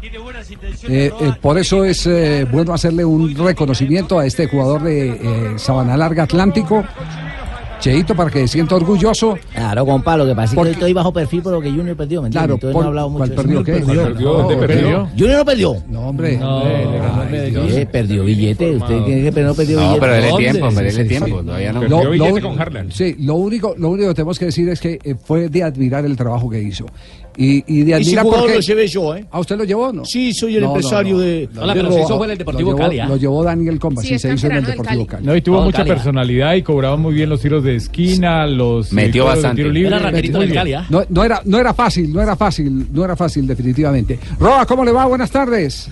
Eh, 0.83 1.11
eh, 1.19 1.33
por 1.41 1.57
eso 1.57 1.83
es 1.83 2.05
eh, 2.07 2.47
bueno 2.49 2.73
hacerle 2.73 3.05
un 3.05 3.35
reconocimiento 3.35 4.17
a 4.19 4.25
este 4.25 4.47
jugador 4.47 4.83
de 4.83 5.09
eh, 5.09 5.53
Sabana 5.57 5.97
Larga 5.97 6.23
Atlántico, 6.23 6.83
Cheito, 7.79 8.13
para 8.15 8.29
que 8.29 8.39
se 8.39 8.47
sienta 8.49 8.75
orgulloso. 8.75 9.37
Claro, 9.53 9.85
compa, 9.85 10.17
lo 10.17 10.25
que 10.25 10.31
pasa 10.31 10.43
es 10.45 10.49
que 10.51 10.55
Porque- 10.57 10.71
estoy 10.71 10.93
bajo 10.93 11.13
perfil 11.13 11.41
por 11.41 11.53
lo 11.53 11.61
que 11.61 11.69
Junior 11.71 11.95
perdió, 11.95 12.21
¿me 12.21 12.27
entiendes? 12.27 12.31
Claro, 12.41 12.53
Entonces 12.55 12.73
por- 12.73 12.81
no 12.83 12.87
he 12.87 12.89
hablado 12.89 13.09
mucho 13.09 13.19
¿cuál 13.19 13.35
perdió 13.35 13.63
qué? 13.63 13.81
¿Cuál 13.81 13.97
perdió? 13.97 14.33
¿Dónde 14.33 14.55
perdió? 14.67 15.07
Junior 15.17 15.37
no 15.37 15.45
perdió. 15.45 15.75
No, 15.89 16.01
hombre. 16.09 16.37
No, 16.37 16.59
Ay, 16.59 17.51
Dios. 17.51 17.71
Eh, 17.73 17.85
perdió 17.89 18.23
billete. 18.25 18.75
Usted 18.75 19.03
tiene 19.05 19.21
que 19.23 19.31
pero 19.31 19.47
no 19.47 19.53
perdió 19.53 19.77
No, 19.77 19.81
billete. 19.83 19.99
pero 20.01 20.13
dele 20.13 20.27
¿Dónde? 20.29 20.43
tiempo, 20.51 20.67
hombre, 20.67 20.91
sí, 20.91 21.03
tiempo, 21.07 21.25
sí. 21.39 21.45
todavía 21.45 21.73
no. 21.73 21.79
Perdió 21.79 22.03
Lo- 22.03 22.09
billete 22.11 22.41
con 22.41 22.61
Harlan. 22.61 22.91
Sí, 22.91 23.15
lo 23.19 23.35
único, 23.35 23.75
lo 23.77 23.89
único 23.91 24.09
que 24.09 24.13
tenemos 24.15 24.39
que 24.39 24.45
decir 24.45 24.67
es 24.69 24.79
que 24.81 24.99
eh, 25.03 25.15
fue 25.23 25.47
de 25.49 25.63
admirar 25.63 26.05
el 26.05 26.15
trabajo 26.17 26.49
que 26.49 26.61
hizo. 26.61 26.85
Y, 27.41 27.63
y 27.67 27.83
de 27.85 28.01
Y 28.01 28.03
si 28.03 28.17
porque... 28.17 28.55
lo 28.55 28.59
llevé 28.59 28.85
yo, 28.89 29.15
¿eh? 29.15 29.25
¿A 29.31 29.39
usted 29.39 29.55
lo 29.57 29.63
llevó 29.63 29.87
o 29.87 29.93
no? 29.93 30.03
Sí, 30.03 30.33
soy 30.33 30.57
el 30.57 30.61
No, 30.63 30.67
empresario 30.75 31.13
no. 31.15 31.21
de. 31.21 31.49
No, 31.53 31.61
de 31.61 31.67
la 31.67 31.73
pero 31.73 31.91
se 31.93 32.01
hizo 32.01 32.17
fue 32.17 32.25
en 32.25 32.31
el 32.33 32.37
Deportivo 32.37 32.71
Lo 32.71 32.77
llevó- 32.77 32.83
Cali, 32.89 32.99
¿ah? 32.99 33.05
lo 33.07 33.15
llevó 33.15 33.43
Daniel 33.45 33.79
Comba, 33.79 34.01
sí, 34.01 34.19
se 34.19 34.33
hizo 34.33 34.47
en 34.47 34.51
el 34.57 34.65
Deportivo 34.65 34.83
Cali. 34.83 35.05
Cali. 35.05 35.25
No, 35.25 35.35
y 35.37 35.41
tuvo 35.41 35.55
Todo 35.55 35.65
mucha 35.67 35.77
Cali. 35.77 35.89
personalidad 35.91 36.53
y 36.55 36.63
cobraba 36.63 36.97
muy 36.97 37.13
bien 37.13 37.29
los 37.29 37.39
tiros 37.39 37.63
de 37.63 37.75
esquina, 37.77 38.45
los 38.45 38.91
Metió 38.91 39.23
eh, 39.23 39.27
bastante. 39.27 39.61
tiro 39.61 39.69
libre. 39.73 39.95
Era 39.95 40.11
del. 40.11 40.53
Cali, 40.53 40.73
¿ah? 40.73 40.85
No, 40.89 41.03
no 41.07 41.23
era, 41.23 41.41
no 41.45 41.57
era 41.59 41.73
fácil, 41.73 42.11
no 42.11 42.21
era 42.21 42.35
fácil, 42.35 42.87
no 42.91 43.05
era 43.05 43.15
fácil 43.15 43.47
definitivamente. 43.47 44.19
Roa, 44.37 44.65
¿cómo 44.65 44.83
le 44.83 44.91
va? 44.91 45.05
Buenas 45.05 45.31
tardes. 45.31 45.87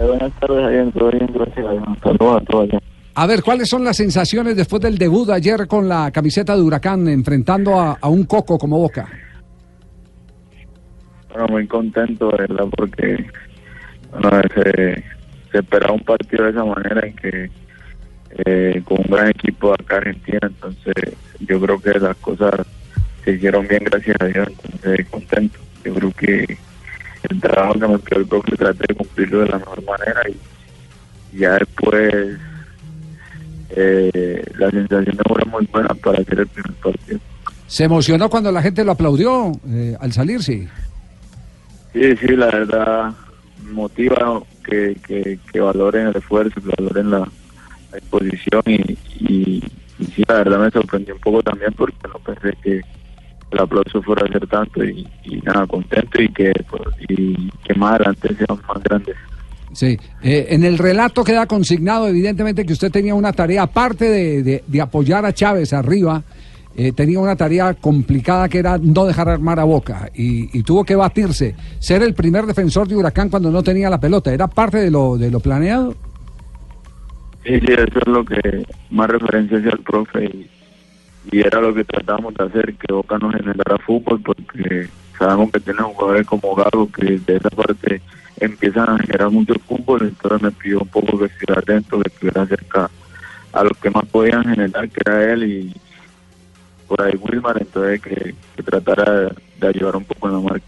Eh, 0.00 0.04
buenas 0.04 0.32
tardes, 0.40 0.62
Javier. 0.64 0.92
Todo 0.98 1.10
bien, 1.12 1.30
gracias. 1.32 1.64
Saludos 2.02 2.42
a 2.42 2.44
todos. 2.44 2.68
A 3.14 3.26
ver, 3.26 3.42
¿cuáles 3.44 3.68
son 3.68 3.84
las 3.84 3.96
sensaciones 3.96 4.56
después 4.56 4.82
del 4.82 4.98
debut 4.98 5.28
de 5.28 5.34
ayer 5.34 5.66
con 5.68 5.88
la 5.88 6.10
camiseta 6.10 6.56
de 6.56 6.62
Huracán 6.62 7.06
enfrentando 7.08 7.78
a, 7.80 7.96
a 8.00 8.08
un 8.08 8.24
coco 8.24 8.58
como 8.58 8.78
Boca? 8.78 9.08
Bueno, 11.36 11.52
muy 11.52 11.66
contento, 11.66 12.30
de 12.30 12.38
verdad, 12.38 12.64
porque 12.74 13.26
se, 14.54 15.04
esperaba 15.52 15.92
un 15.92 16.00
partido 16.00 16.44
de 16.44 16.50
esa 16.50 16.64
manera 16.64 17.06
en 17.06 17.14
que 17.14 17.50
eh, 18.30 18.82
con 18.86 19.00
un 19.00 19.10
gran 19.10 19.28
equipo 19.28 19.74
acá 19.74 19.98
Argentina, 19.98 20.38
entonces 20.42 20.94
yo 21.40 21.60
creo 21.60 21.78
que 21.78 22.00
las 22.00 22.16
cosas 22.16 22.52
se 23.22 23.32
hicieron 23.32 23.68
bien, 23.68 23.84
gracias 23.84 24.16
a 24.18 24.24
Dios, 24.24 24.48
entonces 24.48 25.06
contento. 25.10 25.58
Yo 25.84 25.94
creo 25.94 26.10
que 26.12 26.58
el 27.28 27.40
trabajo 27.42 27.74
que 27.74 27.86
me 27.86 27.98
pidió 27.98 28.18
el 28.18 28.26
profe 28.26 28.56
traté 28.56 28.84
de 28.88 28.94
cumplirlo 28.94 29.40
de 29.40 29.48
la 29.48 29.58
mejor 29.58 29.84
manera 29.84 30.20
y 30.30 31.38
ya 31.38 31.58
después 31.58 32.38
eh, 33.76 34.42
la 34.56 34.70
sensación 34.70 35.18
fue 35.28 35.44
muy 35.44 35.68
buena 35.70 35.88
para 36.02 36.22
hacer 36.22 36.40
el 36.40 36.46
primer 36.46 36.72
partido. 36.80 37.20
¿Se 37.66 37.84
emocionó 37.84 38.30
cuando 38.30 38.50
la 38.50 38.62
gente 38.62 38.84
lo 38.84 38.92
aplaudió 38.92 39.52
eh, 39.68 39.96
al 40.00 40.14
salir? 40.14 40.42
Sí. 40.42 40.66
Sí, 41.96 42.14
sí, 42.18 42.36
la 42.36 42.46
verdad 42.46 43.12
motiva 43.72 44.42
que, 44.62 44.94
que, 45.50 45.60
valoren 45.60 46.08
el 46.08 46.16
esfuerzo, 46.16 46.60
que 46.60 46.74
valoren 46.76 47.10
la, 47.10 47.26
exposición 47.94 48.62
y, 48.66 48.98
y, 49.20 49.62
sí, 50.14 50.22
la 50.28 50.34
verdad 50.34 50.58
me 50.58 50.70
sorprendió 50.70 51.14
un 51.14 51.20
poco 51.20 51.42
también 51.42 51.72
porque 51.74 51.96
no 52.12 52.18
pensé 52.18 52.54
que 52.62 52.80
el 53.52 53.58
aplauso 53.58 54.02
fuera 54.02 54.26
a 54.26 54.28
ser 54.32 54.46
tanto 54.46 54.84
y, 54.84 55.08
y 55.24 55.36
nada, 55.40 55.66
contento 55.66 56.20
y 56.20 56.28
que, 56.28 56.52
pues, 56.68 56.82
y 57.08 57.48
que 57.64 57.74
más 57.76 57.94
adelante 57.94 58.28
sean 58.36 58.60
más 58.68 58.82
grandes. 58.82 59.16
Sí, 59.72 59.98
Eh, 60.22 60.48
en 60.50 60.64
el 60.64 60.76
relato 60.76 61.24
queda 61.24 61.46
consignado 61.46 62.08
evidentemente 62.08 62.66
que 62.66 62.74
usted 62.74 62.90
tenía 62.90 63.14
una 63.14 63.32
tarea, 63.32 63.62
aparte 63.62 64.04
de, 64.10 64.42
de- 64.42 64.64
de 64.66 64.80
apoyar 64.82 65.24
a 65.24 65.32
Chávez 65.32 65.72
arriba, 65.72 66.22
eh, 66.78 66.92
tenía 66.92 67.18
una 67.18 67.36
tarea 67.36 67.72
complicada 67.72 68.50
que 68.50 68.58
era 68.58 68.76
no 68.76 69.06
dejar 69.06 69.30
armar 69.30 69.58
a 69.58 69.64
Boca 69.64 70.10
y, 70.14 70.62
tuvo 70.62 70.84
que 70.84 70.94
batirse, 70.94 71.54
ser 71.78 72.02
el 72.02 72.12
primer 72.12 72.44
defensor 72.44 72.86
de 72.86 72.94
Huracán 72.94 73.30
cuando 73.30 73.50
no 73.50 73.62
tenía 73.62 73.88
la 73.88 73.98
pelota, 73.98 74.32
¿era 74.32 74.46
parte 74.46 74.76
de 74.78 74.90
lo, 74.90 75.16
de 75.16 75.30
lo 75.30 75.40
planeado? 75.40 75.94
Sí, 77.44 77.58
sí, 77.60 77.72
eso 77.72 77.98
es 77.98 78.06
lo 78.06 78.24
que 78.24 78.66
más 78.90 79.08
referencia 79.08 79.56
hacía 79.56 79.70
el 79.70 79.78
profe 79.78 80.24
y, 80.24 80.50
era 81.32 81.60
lo 81.60 81.74
que 81.74 81.84
tratábamos 81.84 82.34
de 82.34 82.44
hacer, 82.44 82.74
que 82.74 82.92
Boca 82.92 83.18
no 83.18 83.30
generara 83.30 83.78
fútbol 83.78 84.20
porque 84.20 84.88
sabemos 85.18 85.50
que 85.50 85.60
tiene 85.60 85.80
jugadores 85.80 86.26
como 86.26 86.54
Gago 86.54 86.90
que 86.92 87.18
de 87.18 87.36
esa 87.36 87.50
parte 87.50 88.00
empiezan 88.38 88.88
a 88.90 88.98
generar 88.98 89.30
mucho 89.30 89.54
fútbol, 89.66 90.02
entonces 90.02 90.42
me 90.42 90.50
pidió 90.52 90.80
un 90.80 90.88
poco 90.88 91.18
que 91.18 91.24
estuviera 91.24 91.60
atento, 91.60 92.00
que 92.00 92.08
estuviera 92.08 92.46
cerca 92.46 92.90
a 93.52 93.64
los 93.64 93.76
que 93.78 93.90
más 93.90 94.04
podían 94.06 94.44
generar, 94.44 94.88
que 94.88 95.00
era 95.04 95.32
él 95.32 95.42
y 95.44 95.85
por 96.88 97.02
ahí 97.02 97.14
Wilmar, 97.20 97.56
entonces 97.60 98.00
que, 98.00 98.34
que 98.56 98.62
tratara 98.62 99.20
de, 99.20 99.28
de 99.60 99.68
ayudar 99.68 99.96
un 99.96 100.04
poco 100.04 100.28
en 100.28 100.34
la 100.34 100.40
marca. 100.40 100.66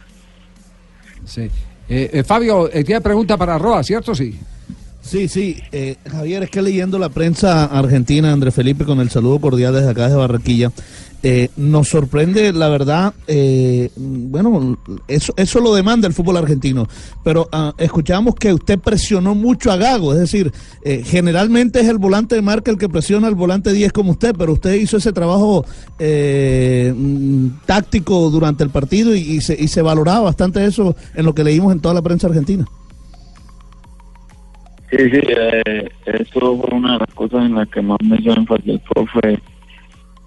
Sí. 1.24 1.50
Eh, 1.88 2.10
eh, 2.12 2.22
Fabio, 2.24 2.70
eh, 2.72 2.84
tiene 2.84 3.00
pregunta 3.00 3.36
para 3.36 3.58
Roa, 3.58 3.82
¿cierto? 3.82 4.14
Sí. 4.14 4.38
Sí, 5.00 5.26
sí. 5.28 5.56
eh, 5.72 5.96
Javier, 6.10 6.42
es 6.42 6.50
que 6.50 6.60
leyendo 6.60 6.98
la 6.98 7.08
prensa 7.08 7.64
argentina, 7.64 8.30
Andrés 8.32 8.54
Felipe, 8.54 8.84
con 8.84 9.00
el 9.00 9.08
saludo 9.08 9.38
cordial 9.40 9.72
desde 9.72 9.90
acá, 9.90 10.04
desde 10.04 10.16
Barranquilla, 10.16 10.70
eh, 11.22 11.50
nos 11.56 11.88
sorprende, 11.88 12.52
la 12.52 12.68
verdad, 12.68 13.12
eh, 13.26 13.90
bueno, 13.96 14.78
eso, 15.08 15.34
eso 15.36 15.60
lo 15.60 15.74
demanda 15.74 16.06
el 16.06 16.14
fútbol 16.14 16.36
argentino, 16.36 16.86
pero 17.24 17.48
ah, 17.52 17.74
escuchamos 17.78 18.34
que 18.36 18.52
usted 18.52 18.78
presionó 18.78 19.34
mucho 19.34 19.72
a 19.72 19.76
Gago, 19.76 20.12
es 20.12 20.20
decir, 20.20 20.52
eh, 20.84 21.02
generalmente 21.04 21.80
es 21.80 21.88
el 21.88 21.98
volante 21.98 22.36
de 22.36 22.42
marca 22.42 22.70
el 22.70 22.78
que 22.78 22.88
presiona 22.88 23.26
al 23.26 23.34
volante 23.34 23.72
10 23.72 23.92
como 23.92 24.12
usted, 24.12 24.34
pero 24.38 24.52
usted 24.52 24.74
hizo 24.74 24.96
ese 24.96 25.12
trabajo 25.12 25.64
eh, 25.98 26.92
mm, 26.96 27.66
táctico 27.66 28.30
durante 28.30 28.62
el 28.62 28.70
partido 28.70 29.14
y, 29.14 29.40
se, 29.40 29.60
y 29.60 29.68
se 29.68 29.82
valoraba 29.82 30.20
bastante 30.20 30.64
eso 30.64 30.94
en 31.14 31.24
lo 31.24 31.34
que 31.34 31.44
leímos 31.44 31.72
en 31.72 31.80
toda 31.80 31.94
la 31.94 32.02
prensa 32.02 32.28
argentina. 32.28 32.64
Sí, 34.90 34.96
sí, 35.10 35.20
eh, 35.28 35.90
eso 36.06 36.56
fue 36.56 36.78
una 36.78 36.94
de 36.94 36.98
las 37.00 37.14
cosas 37.14 37.44
en 37.44 37.54
las 37.54 37.68
que 37.68 37.82
más 37.82 37.98
me 38.02 38.16
hizo 38.16 38.32
énfasis 38.32 38.68
el 38.68 38.80
profe, 38.80 39.38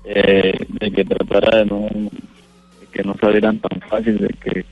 eh, 0.05 0.53
de 0.67 0.91
que 0.91 1.05
tratara 1.05 1.59
de 1.59 1.65
no, 1.65 1.87
de 1.91 2.87
que 2.91 3.03
no 3.03 3.15
salieran 3.19 3.59
tan 3.59 3.79
fácil, 3.89 4.17
de 4.17 4.27
que 4.29 4.65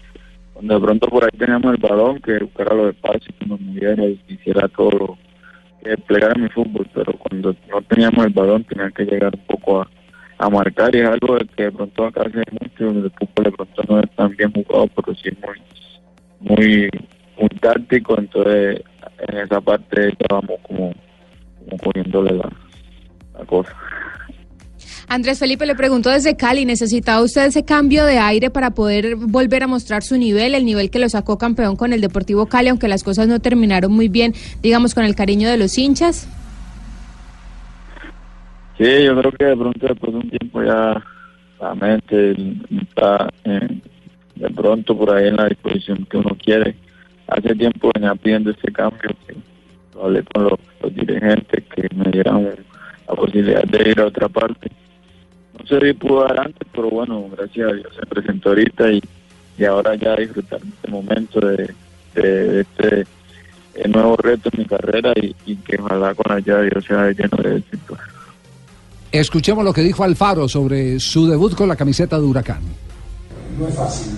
cuando 0.53 0.73
de 0.75 0.86
pronto 0.86 1.07
por 1.07 1.23
ahí 1.23 1.38
teníamos 1.38 1.73
el 1.73 1.82
balón, 1.82 2.19
que 2.19 2.39
buscara 2.39 2.75
los 2.75 2.93
espacios, 2.95 3.34
que 3.39 3.45
nos 3.45 3.59
moviera 3.61 4.03
y 4.05 4.19
hiciera 4.27 4.67
todo, 4.67 4.91
lo- 4.91 5.17
que 5.82 5.91
desplegara 5.91 6.34
mi 6.36 6.49
fútbol, 6.49 6.86
pero 6.93 7.13
cuando 7.13 7.55
no 7.71 7.82
teníamos 7.84 8.25
el 8.25 8.34
balón 8.34 8.65
tenía 8.65 8.91
que 8.91 9.05
llegar 9.05 9.34
un 9.34 9.45
poco 9.45 9.82
a, 9.82 9.89
a 10.38 10.49
marcar 10.49 10.93
y 10.93 10.99
es 10.99 11.05
algo 11.07 11.38
de 11.38 11.45
que 11.55 11.63
de 11.63 11.71
pronto 11.71 12.05
acá 12.05 12.23
hace 12.23 12.43
mucho, 12.51 12.89
el 12.89 13.11
fútbol 13.11 13.43
de 13.45 13.51
pronto 13.51 13.82
no 13.88 13.99
es 14.01 14.09
tan 14.15 14.36
bien 14.36 14.51
jugado, 14.51 14.88
pero 14.88 15.15
sí 15.15 15.30
es 15.30 15.38
muy, 15.39 15.59
muy, 16.41 16.89
muy 17.39 17.49
táctico, 17.61 18.17
entonces 18.19 18.82
en 19.30 19.38
esa 19.38 19.61
parte 19.61 20.09
estábamos 20.09 20.59
como, 20.63 20.93
como 21.63 21.77
poniéndole 21.77 22.34
la, 22.36 22.49
la 23.38 23.45
cosa. 23.45 23.73
Andrés 25.10 25.39
Felipe 25.39 25.66
le 25.66 25.74
preguntó 25.74 26.12
desde 26.12 26.38
Cali, 26.38 26.66
¿necesitaba 26.66 27.24
usted 27.24 27.47
ese 27.47 27.66
cambio 27.66 28.05
de 28.05 28.20
aire 28.20 28.51
para 28.51 28.70
poder 28.70 29.16
volver 29.16 29.64
a 29.64 29.68
mostrar 29.68 30.03
su 30.03 30.16
nivel, 30.20 30.53
el 30.53 30.64
nivel 30.64 30.91
que 30.91 30.99
lo 30.99 31.10
sacó 31.10 31.39
campeón 31.39 31.76
con 31.76 31.93
el 31.93 32.01
Deportivo 32.01 32.45
Cali, 32.45 32.70
aunque 32.70 32.88
las 32.88 33.03
cosas 33.03 33.28
no 33.28 33.39
terminaron 33.39 33.91
muy 33.91 34.07
bien, 34.07 34.36
digamos, 34.62 34.93
con 34.93 35.03
el 35.03 35.16
cariño 35.16 35.49
de 35.49 35.57
los 35.57 35.76
hinchas? 35.80 36.30
Sí, 38.78 38.86
yo 39.03 39.20
creo 39.20 39.32
que 39.32 39.45
de 39.45 39.57
pronto 39.57 39.88
después 39.88 40.14
de 40.14 40.20
un 40.20 40.30
tiempo 40.30 40.64
ya 40.64 41.03
la 41.60 41.74
mente 41.74 42.36
está 42.80 43.34
de 43.43 44.49
pronto 44.51 44.95
por 44.95 45.10
ahí 45.10 45.30
en 45.30 45.38
la 45.38 45.47
disposición 45.47 46.05
que 46.05 46.18
uno 46.18 46.38
quiere. 46.41 46.76
Hace 47.28 47.55
tiempo 47.55 47.89
venía 47.95 48.14
pidiendo 48.14 48.51
ese 48.51 48.72
cambio, 48.72 49.10
hablé 49.99 50.24
con 50.24 50.43
los 50.43 50.95
dirigentes 50.95 51.64
que 51.76 51.88
me 51.95 52.12
dieran 52.12 52.47
la 53.07 53.16
posibilidad 53.16 53.64
de 53.64 53.89
ir 53.89 53.99
a 53.99 54.05
otra 54.05 54.30
parte. 54.30 54.70
Si 55.70 55.93
pudo 55.93 56.24
dar 56.24 56.39
antes, 56.39 56.67
pero 56.74 56.89
bueno, 56.89 57.26
gracias 57.38 57.70
a 57.72 57.74
Dios 57.76 57.88
se 57.99 58.05
presentó 58.07 58.49
ahorita 58.49 58.91
y, 58.91 59.01
y 59.57 59.65
ahora 59.65 59.95
ya 59.95 60.15
disfrutar 60.15 60.59
este 60.63 60.89
momento, 60.89 61.39
de, 61.39 61.74
de- 62.15 62.22
de 62.47 62.61
este 62.61 63.01
eh, 63.76 63.88
nuevos 63.88 64.20
retos 64.20 64.51
en 64.53 64.59
mi 64.61 64.65
carrera 64.65 65.13
y, 65.15 65.36
y 65.45 65.55
que 65.57 65.78
ojalá 65.80 66.13
con 66.15 66.26
la 66.30 66.36
ayuda 66.38 66.61
de 66.61 66.70
Dios 66.72 66.86
sea 66.86 67.11
lleno 67.11 67.38
de 67.43 67.57
éxito. 67.57 67.95
Escuchemos 69.11 69.63
lo 69.63 69.72
que 69.74 69.82
dijo 69.82 70.03
Alfaro 70.03 70.47
sobre 70.49 70.99
su 70.99 71.28
debut 71.28 71.53
con 71.55 71.67
la 71.67 71.76
camiseta 71.76 72.17
de 72.20 72.26
Huracán. 72.26 72.61
No 73.59 73.67
es 73.67 73.76
fácil 73.76 74.13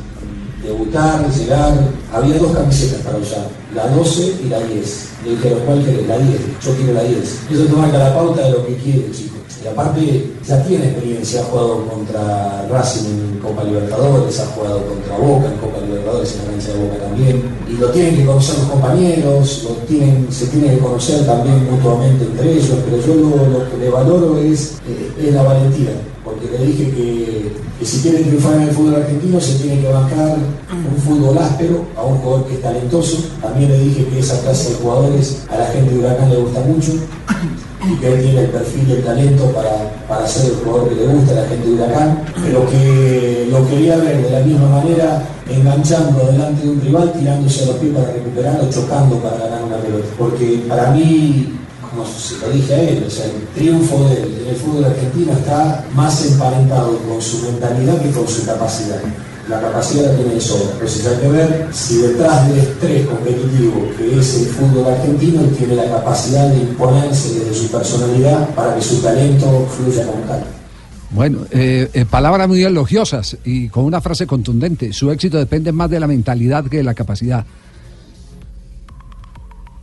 debutar, 0.64 1.30
llegar. 1.32 1.74
Había 2.14 2.38
dos 2.38 2.52
camisetas 2.52 3.02
para 3.02 3.18
usar, 3.18 3.48
la 3.76 3.88
12 3.88 4.42
y 4.46 4.50
la 4.50 4.60
10. 4.60 5.08
Le 5.26 5.32
dijeron, 5.32 5.60
¿cuál 5.66 5.86
querés? 5.86 6.08
La 6.08 6.18
10. 6.18 6.40
Yo 6.64 6.76
quiero 6.76 6.94
la 6.94 7.04
10. 7.04 7.18
Eso 7.52 7.66
te 7.66 7.74
marca 7.74 7.98
la 7.98 8.14
pauta 8.14 8.44
de 8.44 8.52
lo 8.52 8.66
que 8.66 8.76
quiere 8.76 9.06
el 9.06 9.16
chico. 9.16 9.38
Y 9.64 9.68
aparte, 9.68 10.32
ya 10.48 10.64
tiene 10.64 10.86
experiencia, 10.86 11.42
ha 11.42 11.44
jugado 11.44 11.86
contra 11.86 12.66
Racing 12.68 13.06
en 13.06 13.40
Copa 13.40 13.64
Libertadores, 13.64 14.40
ha 14.40 14.48
jugado 14.48 14.84
contra 14.88 15.18
Boca 15.18 15.52
en 15.52 15.58
Copa 15.60 15.86
Libertadores, 15.86 16.34
en 16.34 16.38
la 16.40 16.52
cancha 16.52 16.74
de 16.74 16.84
Boca 16.84 16.98
también. 17.04 17.44
Y 17.70 17.74
lo 17.74 17.92
tienen 17.92 18.18
que 18.18 18.26
conocer 18.26 18.58
los 18.58 18.68
compañeros, 18.70 19.64
lo 19.64 19.70
tienen, 19.86 20.28
se 20.32 20.48
tienen 20.48 20.76
que 20.76 20.80
conocer 20.80 21.28
también 21.28 21.70
mutuamente 21.70 22.26
entre 22.26 22.54
ellos, 22.54 22.76
pero 22.86 23.06
yo 23.06 23.14
lo, 23.14 23.60
lo 23.60 23.70
que 23.70 23.78
le 23.78 23.90
valoro 23.92 24.40
es, 24.40 24.78
eh, 24.88 25.28
es 25.28 25.34
la 25.34 25.44
valentía, 25.44 25.92
porque 26.42 26.58
le 26.58 26.66
dije 26.66 26.92
que, 26.92 27.86
si 27.86 28.02
quieren 28.02 28.24
triunfar 28.24 28.56
en 28.56 28.62
el 28.64 28.72
fútbol 28.72 28.96
argentino 28.96 29.40
se 29.40 29.56
tiene 29.56 29.82
que 29.82 29.88
bancar 29.88 30.38
un 30.72 31.02
fútbol 31.02 31.38
áspero 31.38 31.86
a 31.98 32.04
un 32.04 32.18
jugador 32.20 32.48
que 32.48 32.56
es 32.56 32.62
talentoso. 32.62 33.18
También 33.42 33.72
le 33.72 33.80
dije 33.80 34.06
que 34.06 34.20
esa 34.20 34.40
clase 34.42 34.70
de 34.70 34.76
jugadores 34.76 35.44
a 35.50 35.58
la 35.58 35.66
gente 35.68 35.94
de 35.94 36.00
Huracán 36.00 36.30
le 36.30 36.38
gusta 36.38 36.60
mucho 36.62 36.92
y 37.84 37.96
que 38.00 38.14
él 38.14 38.22
tiene 38.22 38.42
el 38.42 38.50
perfil 38.50 38.88
y 38.88 38.92
el 38.92 39.04
talento 39.04 39.46
para, 39.52 39.92
para 40.08 40.28
ser 40.28 40.52
el 40.52 40.58
jugador 40.58 40.90
que 40.90 40.96
le 40.96 41.08
gusta 41.08 41.32
a 41.32 41.42
la 41.42 41.48
gente 41.48 41.68
de 41.68 41.74
Huracán, 41.74 42.24
pero 42.44 42.70
que 42.70 43.48
lo 43.52 43.68
quería 43.68 43.98
ver 43.98 44.24
de 44.24 44.32
la 44.32 44.40
misma 44.46 44.70
manera, 44.70 45.24
enganchando 45.50 46.26
delante 46.32 46.64
de 46.64 46.70
un 46.70 46.82
rival, 46.82 47.14
tirándose 47.14 47.64
a 47.64 47.68
los 47.68 47.76
pies 47.78 47.94
para 47.94 48.14
recuperar 48.14 48.62
o 48.62 48.70
chocando 48.70 49.16
para 49.18 49.38
ganar 49.38 49.64
una 49.64 49.78
pelota. 49.78 50.06
Porque 50.18 50.64
para 50.68 50.92
mí, 50.92 51.61
como 51.92 52.06
se 52.06 52.38
lo 52.38 52.50
dije 52.50 52.74
a 52.74 52.82
él, 52.82 53.04
o 53.06 53.10
sea, 53.10 53.26
el 53.26 53.48
triunfo 53.54 54.08
de 54.10 54.24
él 54.24 54.38
en 54.44 54.50
el 54.50 54.56
fútbol 54.56 54.86
argentino 54.86 55.34
está 55.34 55.86
más 55.94 56.26
emparentado 56.26 56.98
con 57.00 57.22
su 57.22 57.44
mentalidad 57.44 58.02
que 58.02 58.12
con 58.12 58.28
su 58.28 58.46
capacidad 58.46 59.02
la 59.50 59.60
capacidad 59.60 60.12
la 60.12 60.16
tiene 60.16 60.36
de 60.36 60.42
sobra. 60.42 60.72
Entonces 60.74 61.06
hay 61.06 61.18
que 61.18 61.28
ver 61.28 61.68
si 61.72 61.98
detrás 61.98 62.48
del 62.48 62.60
estrés 62.60 63.06
competitivo 63.06 63.90
que 63.98 64.20
es 64.20 64.36
el 64.36 64.46
fútbol 64.48 64.94
argentino, 64.94 65.42
tiene 65.58 65.76
la 65.76 65.90
capacidad 65.90 66.48
de 66.50 66.60
imponerse 66.60 67.40
desde 67.40 67.54
su 67.54 67.68
personalidad 67.70 68.50
para 68.56 68.76
que 68.76 68.82
su 68.82 69.02
talento 69.02 69.68
fluya 69.76 70.06
como 70.06 70.24
tal. 70.24 70.44
Bueno, 71.10 71.40
eh, 71.52 71.90
eh, 71.94 72.06
palabras 72.06 72.48
muy 72.48 72.64
elogiosas 72.64 73.38
y 73.44 73.68
con 73.68 73.84
una 73.84 74.00
frase 74.00 74.26
contundente. 74.26 74.94
Su 74.94 75.12
éxito 75.12 75.38
depende 75.38 75.74
más 75.74 75.90
de 75.90 76.00
la 76.00 76.08
mentalidad 76.08 76.66
que 76.66 76.78
de 76.78 76.84
la 76.84 76.94
capacidad. 76.94 77.46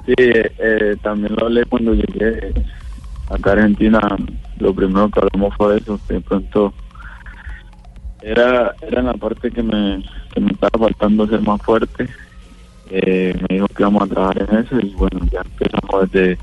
Sí, 0.09 0.15
eh, 0.17 0.97
también 1.03 1.37
lo 1.37 1.45
hablé 1.45 1.67
cuando 1.67 1.93
llegué 1.93 2.55
acá 3.29 3.51
a 3.51 3.53
Argentina. 3.53 4.01
Lo 4.59 4.73
primero 4.73 5.11
que 5.11 5.21
hablamos 5.21 5.55
fue 5.55 5.77
eso, 5.77 6.01
que 6.09 6.15
de 6.15 6.23
pronto 6.23 6.73
era, 8.23 8.75
era 8.81 9.03
la 9.03 9.13
parte 9.13 9.51
que 9.51 9.63
me, 9.63 10.03
que 10.33 10.41
me 10.41 10.53
estaba 10.53 10.87
faltando 10.87 11.27
ser 11.27 11.43
más 11.43 11.61
fuerte. 11.61 12.09
Eh, 12.89 13.39
me 13.39 13.57
dijo 13.57 13.69
que 13.69 13.83
íbamos 13.83 14.05
a 14.05 14.07
trabajar 14.07 14.47
en 14.49 14.57
eso 14.61 14.81
y 14.81 14.95
bueno, 14.95 15.21
ya 15.31 15.43
empezamos 15.43 16.11
desde 16.11 16.39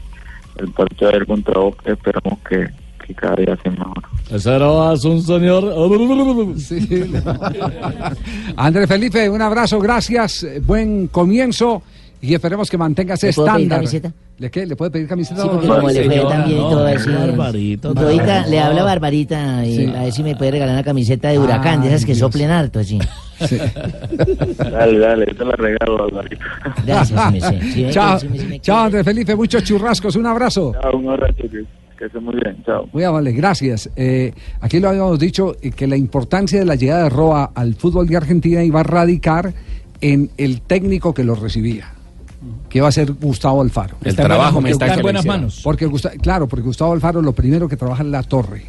el 0.57 0.69
partido 0.69 1.09
de 1.09 1.15
ayer 1.15 1.25
contra 1.25 1.59
Boca. 1.59 1.91
Esperamos 1.91 2.37
que, 2.47 2.69
que 3.03 3.15
cada 3.15 3.35
día 3.37 3.57
sea 3.63 3.71
mejor. 3.71 4.03
Ese 4.29 4.55
era 4.55 4.69
un 4.69 5.23
señor. 5.23 5.73
Andrés 8.57 8.87
Felipe, 8.87 9.27
un 9.27 9.41
abrazo, 9.41 9.79
gracias, 9.79 10.45
buen 10.67 11.07
comienzo 11.07 11.81
y 12.25 12.33
esperemos 12.33 12.69
que 12.69 12.77
mantenga 12.77 13.13
ese 13.15 13.27
¿Le 13.27 13.33
puedo 13.33 13.45
pedir 13.47 13.55
estándar. 13.61 13.77
camiseta? 13.79 14.13
¿Le 14.37 14.51
qué? 14.51 14.65
¿Le 14.65 14.75
puede 14.75 14.91
pedir 14.91 15.07
camiseta? 15.07 15.41
Sí, 15.41 15.47
porque 15.51 15.67
como 15.67 15.89
le 15.89 16.03
fue 16.05 16.19
también 16.29 16.57
no, 16.59 16.69
todo 16.69 16.85
así. 16.87 17.09
barbarito, 17.09 17.93
Barbita, 17.93 18.41
no. 18.43 18.47
le 18.49 18.59
habla 18.59 18.83
Barbarita 18.83 19.65
y 19.65 19.75
Sí. 19.75 19.93
a 19.95 20.03
ver 20.03 20.11
si 20.11 20.23
me 20.23 20.35
puede 20.35 20.51
regalar 20.51 20.75
una 20.75 20.83
camiseta 20.83 21.29
de 21.29 21.39
huracán, 21.39 21.81
de 21.81 21.87
esas 21.89 22.01
que 22.01 22.13
Dios. 22.13 22.19
soplen 22.19 22.49
harto, 22.51 22.79
así. 22.79 22.99
Dale, 24.57 24.99
dale, 24.99 25.25
yo 25.27 25.35
te 25.37 25.45
la 25.45 25.55
regalo, 25.55 26.03
Alvarito. 26.05 26.43
Gracias, 26.85 27.31
me 27.31 27.41
sé. 27.41 27.61
Sí, 27.73 27.87
Chao, 27.91 28.19
sí, 28.19 28.27
sí 28.37 28.45
me 28.47 28.59
chao 28.59 28.77
Andrés 28.85 29.03
Felipe, 29.05 29.35
muchos 29.35 29.63
churrascos, 29.63 30.15
un 30.15 30.25
abrazo. 30.25 30.73
Chao, 30.81 30.97
un 30.97 31.09
abrazo, 31.09 31.33
que, 31.37 31.49
que 31.97 32.05
esté 32.05 32.19
muy 32.19 32.35
bien. 32.35 32.57
Chao. 32.65 32.87
Muy 32.93 33.03
amable, 33.03 33.31
gracias. 33.33 33.89
Eh, 33.95 34.33
aquí 34.61 34.79
lo 34.79 34.89
habíamos 34.89 35.19
dicho 35.19 35.55
eh, 35.61 35.71
que 35.71 35.87
la 35.87 35.97
importancia 35.97 36.59
de 36.59 36.65
la 36.65 36.75
llegada 36.75 37.03
de 37.03 37.09
Roa 37.09 37.51
al 37.55 37.75
fútbol 37.75 38.07
de 38.07 38.17
Argentina 38.17 38.63
iba 38.63 38.79
a 38.81 38.83
radicar 38.83 39.53
en 40.01 40.29
el 40.37 40.61
técnico 40.61 41.13
que 41.13 41.23
lo 41.23 41.35
recibía, 41.35 41.87
que 42.69 42.77
iba 42.79 42.87
a 42.87 42.91
ser 42.91 43.11
Gustavo 43.13 43.61
Alfaro. 43.61 43.95
El 44.01 44.09
Está 44.09 44.23
en 44.23 44.27
trabajo 44.27 44.61
buenas- 44.61 44.79
mental 44.79 44.89
Porque- 45.63 45.89
claro, 46.21 46.47
porque 46.47 46.65
Gustavo 46.65 46.93
Alfaro 46.93 47.21
lo 47.21 47.33
primero 47.33 47.67
que 47.67 47.77
trabaja 47.77 48.03
en 48.03 48.11
la 48.11 48.23
torre. 48.23 48.63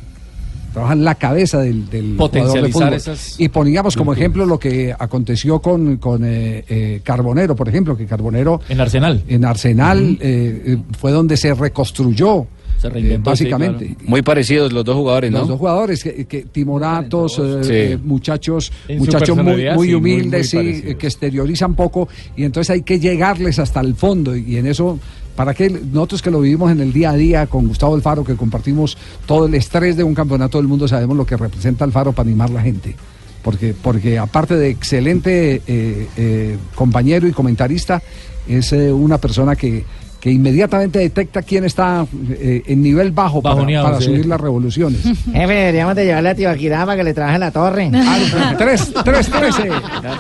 Trabaja 0.73 0.93
en 0.93 1.05
la 1.05 1.15
cabeza 1.15 1.61
del, 1.61 1.89
del 1.89 2.17
jugador 2.19 2.31
de 2.33 2.41
Potencializar 2.43 2.71
fútbol. 2.83 2.93
esas 2.95 3.41
Y 3.41 3.49
poníamos 3.49 3.97
como 3.97 4.13
ejemplo 4.13 4.45
lo 4.45 4.59
que 4.59 4.95
aconteció 4.99 5.59
con, 5.61 5.97
con 5.97 6.23
eh, 6.25 6.65
eh, 6.69 7.01
Carbonero, 7.03 7.57
por 7.57 7.67
ejemplo, 7.69 7.97
que 7.97 8.05
Carbonero 8.05 8.61
En 8.69 8.81
Arsenal. 8.83 9.23
en 9.27 9.45
Arsenal 9.47 10.19
eh, 10.21 10.63
eh, 10.67 10.79
fue 10.99 11.13
donde 11.13 11.39
se 11.39 11.55
reconstruyó. 11.55 12.47
Se 12.79 12.89
reinventó, 12.89 13.33
eh, 13.33 13.37
sí, 13.37 13.45
básicamente. 13.45 13.97
Muy 14.07 14.23
parecidos 14.23 14.73
los 14.73 14.85
dos 14.85 14.97
jugadores, 14.97 15.31
¿no? 15.31 15.39
Los 15.41 15.49
dos 15.49 15.59
jugadores, 15.59 16.03
que, 16.03 16.27
que 16.27 16.43
timoratos, 16.43 17.39
eh, 17.39 17.65
Sí. 17.65 17.73
eh, 17.73 17.99
muchachos, 18.03 18.73
En 18.89 18.99
muchachos 18.99 19.37
muy, 19.37 19.45
personalidad, 19.45 19.75
muy 19.77 19.87
sí, 19.89 19.93
muy, 19.95 20.01
muy 20.01 20.15
humildes, 20.17 20.51
sí, 20.51 20.59
eh, 20.59 20.97
que 20.99 21.07
exteriorizan 21.07 21.75
poco, 21.75 22.09
y 22.37 22.45
entonces 22.45 22.71
hay 22.71 22.83
que 22.83 23.01
llegarles 23.01 23.59
hasta 23.59 23.81
el 23.81 23.95
fondo, 23.95 24.37
y 24.37 24.57
en 24.57 24.67
eso, 24.67 24.99
para 25.35 25.55
que 25.55 25.71
nosotros 25.71 26.23
que 26.23 26.31
lo 26.31 26.41
vivimos 26.41 26.71
en 26.71 26.81
el 26.81 26.93
día 26.93 27.11
a 27.11 27.15
día 27.15 27.47
con 27.47 27.67
Gustavo 27.69 27.95
Alfaro, 27.95 28.25
que 28.25 28.35
compartimos 28.37 28.97
todo 29.27 29.47
el 29.47 29.55
estrés 29.55 29.97
de 29.97 30.03
un 30.03 30.15
campeonato 30.15 30.59
del 30.59 30.67
mundo, 30.67 30.87
sabemos 30.89 31.17
lo 31.17 31.27
que 31.27 31.37
representa 31.37 31.85
Alfaro 31.85 32.13
para 32.13 32.29
animar 32.29 32.51
la 32.51 32.63
gente. 32.63 32.95
Porque, 33.43 33.75
porque 33.81 34.19
aparte 34.19 34.57
de 34.57 34.71
excelente 34.71 35.63
eh, 35.69 36.09
eh, 36.17 36.57
compañero 36.75 37.29
y 37.29 37.33
comentarista, 37.33 38.03
es 38.49 38.73
eh, 38.73 38.93
una 38.93 39.19
persona 39.19 39.55
que, 39.55 39.85
que 40.27 40.33
inmediatamente 40.33 40.99
detecta 40.99 41.41
quién 41.41 41.65
está 41.67 42.05
eh, 42.31 42.61
en 42.67 42.83
nivel 42.83 43.13
bajo 43.13 43.41
para, 43.41 43.55
Bajoneado, 43.55 43.87
para 43.87 43.99
sí. 44.01 44.07
subir 44.07 44.27
las 44.27 44.41
revoluciones. 44.41 45.01
Jefe, 45.33 45.55
deberíamos 45.55 45.95
de 45.95 46.05
llevarle 46.05 46.31
a 46.31 46.35
Tibaquirá 46.35 46.85
para 46.85 46.97
que 46.97 47.05
le 47.05 47.15
trabaje 47.15 47.39
la 47.39 47.53
torre. 47.53 47.93
Tres, 48.59 48.93
tres, 49.05 49.31
trece. 49.31 49.71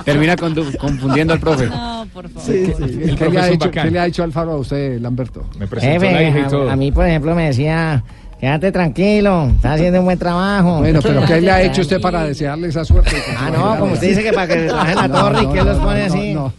Termina 0.04 0.36
condu- 0.36 0.76
confundiendo 0.76 1.32
al 1.32 1.40
profe. 1.40 1.66
No, 1.66 2.06
por 2.14 2.28
favor. 2.28 2.48
¿Qué, 2.48 3.28
le 3.32 3.40
ha 3.40 3.48
hecho, 3.50 3.68
qué 3.68 3.90
le 3.90 3.98
ha 3.98 4.06
hecho 4.06 4.22
Alfaro 4.22 4.52
a 4.52 4.56
usted, 4.58 5.00
Lamberto? 5.00 5.44
Me 5.58 5.66
presentó 5.66 6.06
Jefe, 6.06 6.40
a, 6.40 6.46
todo. 6.46 6.70
a 6.70 6.76
mí, 6.76 6.92
por 6.92 7.04
ejemplo, 7.04 7.34
me 7.34 7.46
decía, 7.46 8.04
quédate 8.40 8.72
tranquilo, 8.72 9.48
estás 9.56 9.74
haciendo 9.74 10.00
un 10.00 10.04
buen 10.06 10.18
trabajo. 10.18 10.78
Bueno, 10.78 11.00
pero 11.02 11.24
¿qué 11.24 11.40
le 11.40 11.50
ha 11.50 11.62
hecho 11.62 11.80
usted 11.82 12.00
para 12.00 12.24
desearle 12.24 12.68
esa 12.68 12.84
suerte? 12.84 13.16
Ah, 13.38 13.50
no, 13.50 13.78
como 13.78 13.92
usted 13.94 14.08
dice 14.08 14.22
que 14.22 14.32
para 14.32 14.46
que 14.48 14.56
le 14.56 14.66
trabajen 14.68 14.96
la 14.96 15.08
No, 15.08 15.20
torre 15.20 15.42
y 15.42 15.46
que 15.48 15.58
no, 15.58 15.64
los 15.64 15.78
pone 15.78 16.08
no, 16.08 16.14
así. 16.14 16.34
no. 16.34 16.52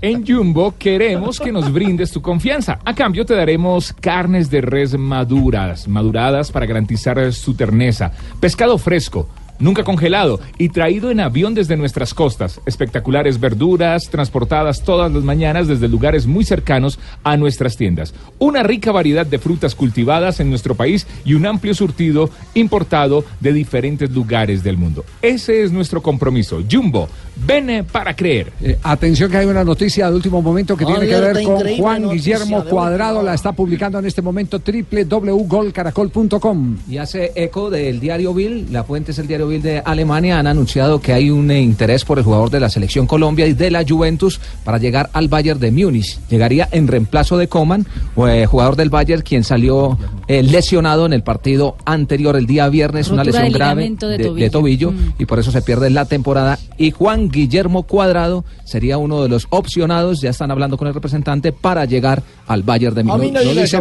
En 0.00 0.26
Jumbo 0.26 0.74
queremos 0.76 1.38
que 1.38 1.52
nos 1.52 1.72
brindes 1.72 2.10
tu 2.10 2.20
confianza. 2.20 2.78
A 2.84 2.94
cambio 2.94 3.24
te 3.24 3.34
daremos 3.34 3.92
carnes 3.92 4.50
de 4.50 4.60
res 4.60 4.98
maduras, 4.98 5.86
maduradas 5.86 6.50
para 6.50 6.66
garantizar 6.66 7.32
su 7.32 7.54
terneza, 7.54 8.10
pescado 8.40 8.76
fresco, 8.76 9.28
nunca 9.64 9.82
congelado 9.82 10.40
y 10.58 10.68
traído 10.68 11.10
en 11.10 11.20
avión 11.20 11.54
desde 11.54 11.76
nuestras 11.76 12.12
costas. 12.12 12.60
Espectaculares 12.66 13.40
verduras 13.40 14.10
transportadas 14.10 14.84
todas 14.84 15.10
las 15.10 15.24
mañanas 15.24 15.66
desde 15.66 15.88
lugares 15.88 16.26
muy 16.26 16.44
cercanos 16.44 16.98
a 17.24 17.38
nuestras 17.38 17.76
tiendas. 17.76 18.14
Una 18.38 18.62
rica 18.62 18.92
variedad 18.92 19.24
de 19.24 19.38
frutas 19.38 19.74
cultivadas 19.74 20.38
en 20.38 20.50
nuestro 20.50 20.74
país 20.74 21.06
y 21.24 21.32
un 21.32 21.46
amplio 21.46 21.74
surtido 21.74 22.28
importado 22.52 23.24
de 23.40 23.54
diferentes 23.54 24.10
lugares 24.10 24.62
del 24.62 24.76
mundo. 24.76 25.04
Ese 25.22 25.62
es 25.62 25.72
nuestro 25.72 26.02
compromiso. 26.02 26.62
Jumbo, 26.70 27.08
ven 27.36 27.84
para 27.90 28.14
creer. 28.14 28.52
Eh, 28.60 28.78
atención 28.82 29.30
que 29.30 29.38
hay 29.38 29.46
una 29.46 29.64
noticia 29.64 30.08
de 30.08 30.16
último 30.16 30.40
momento 30.40 30.76
que 30.76 30.84
tiene 30.84 31.06
que 31.06 31.18
ver 31.18 31.42
con 31.42 31.76
Juan 31.76 32.02
noticia 32.02 32.38
Guillermo 32.38 32.64
Cuadrado. 32.64 33.22
La 33.22 33.34
está 33.34 33.52
publicando 33.52 33.98
en 33.98 34.06
este 34.06 34.22
momento 34.22 34.60
www.golcaracol.com. 34.64 36.76
Y 36.88 36.98
hace 36.98 37.32
eco 37.34 37.70
del 37.70 38.00
diario 38.00 38.34
Bill, 38.34 38.68
la 38.70 38.84
fuente 38.84 39.12
es 39.12 39.18
el 39.18 39.26
diario 39.26 39.48
Bill 39.48 39.62
de 39.62 39.82
Alemania, 39.84 40.38
han 40.38 40.46
anunciado 40.46 41.00
que 41.00 41.12
hay 41.12 41.30
un 41.30 41.50
eh, 41.50 41.60
interés 41.60 42.04
por 42.04 42.18
el 42.18 42.24
jugador 42.24 42.50
de 42.50 42.60
la 42.60 42.70
selección 42.70 43.06
Colombia 43.06 43.46
y 43.46 43.54
de 43.54 43.70
la 43.70 43.84
Juventus 43.86 44.40
para 44.64 44.78
llegar 44.78 45.10
al 45.12 45.28
Bayern 45.28 45.60
de 45.60 45.70
Múnich. 45.70 46.18
Llegaría 46.28 46.68
en 46.72 46.88
reemplazo 46.88 47.36
de 47.36 47.48
Coman, 47.48 47.86
eh, 48.28 48.46
jugador 48.46 48.76
del 48.76 48.90
Bayern, 48.90 49.22
quien 49.22 49.44
salió 49.44 49.98
eh, 50.28 50.42
lesionado 50.42 51.06
en 51.06 51.12
el 51.12 51.22
partido 51.22 51.76
anterior 51.84 52.36
el 52.36 52.46
día 52.46 52.68
viernes, 52.68 53.10
una 53.10 53.24
lesión 53.24 53.50
grave 53.52 53.82
ligamento 53.82 54.08
de 54.08 54.18
de, 54.18 54.24
tobillo. 54.24 54.44
de 54.44 54.50
tobillo 54.50 54.92
Mm. 54.92 55.14
y 55.18 55.26
por 55.26 55.38
eso 55.38 55.50
se 55.50 55.62
pierde 55.62 55.90
la 55.90 56.04
temporada. 56.06 56.58
Y 56.78 56.90
Juan 56.90 57.23
Guillermo 57.30 57.82
Cuadrado, 57.84 58.44
sería 58.64 58.98
uno 58.98 59.22
de 59.22 59.28
los 59.28 59.46
opcionados, 59.50 60.20
ya 60.20 60.30
están 60.30 60.50
hablando 60.50 60.76
con 60.76 60.88
el 60.88 60.94
representante 60.94 61.52
para 61.52 61.84
llegar 61.84 62.22
al 62.46 62.62
Bayern 62.62 62.94
de 62.94 63.04
Múnich. 63.04 63.32
lo, 63.34 63.54
dice, 63.54 63.80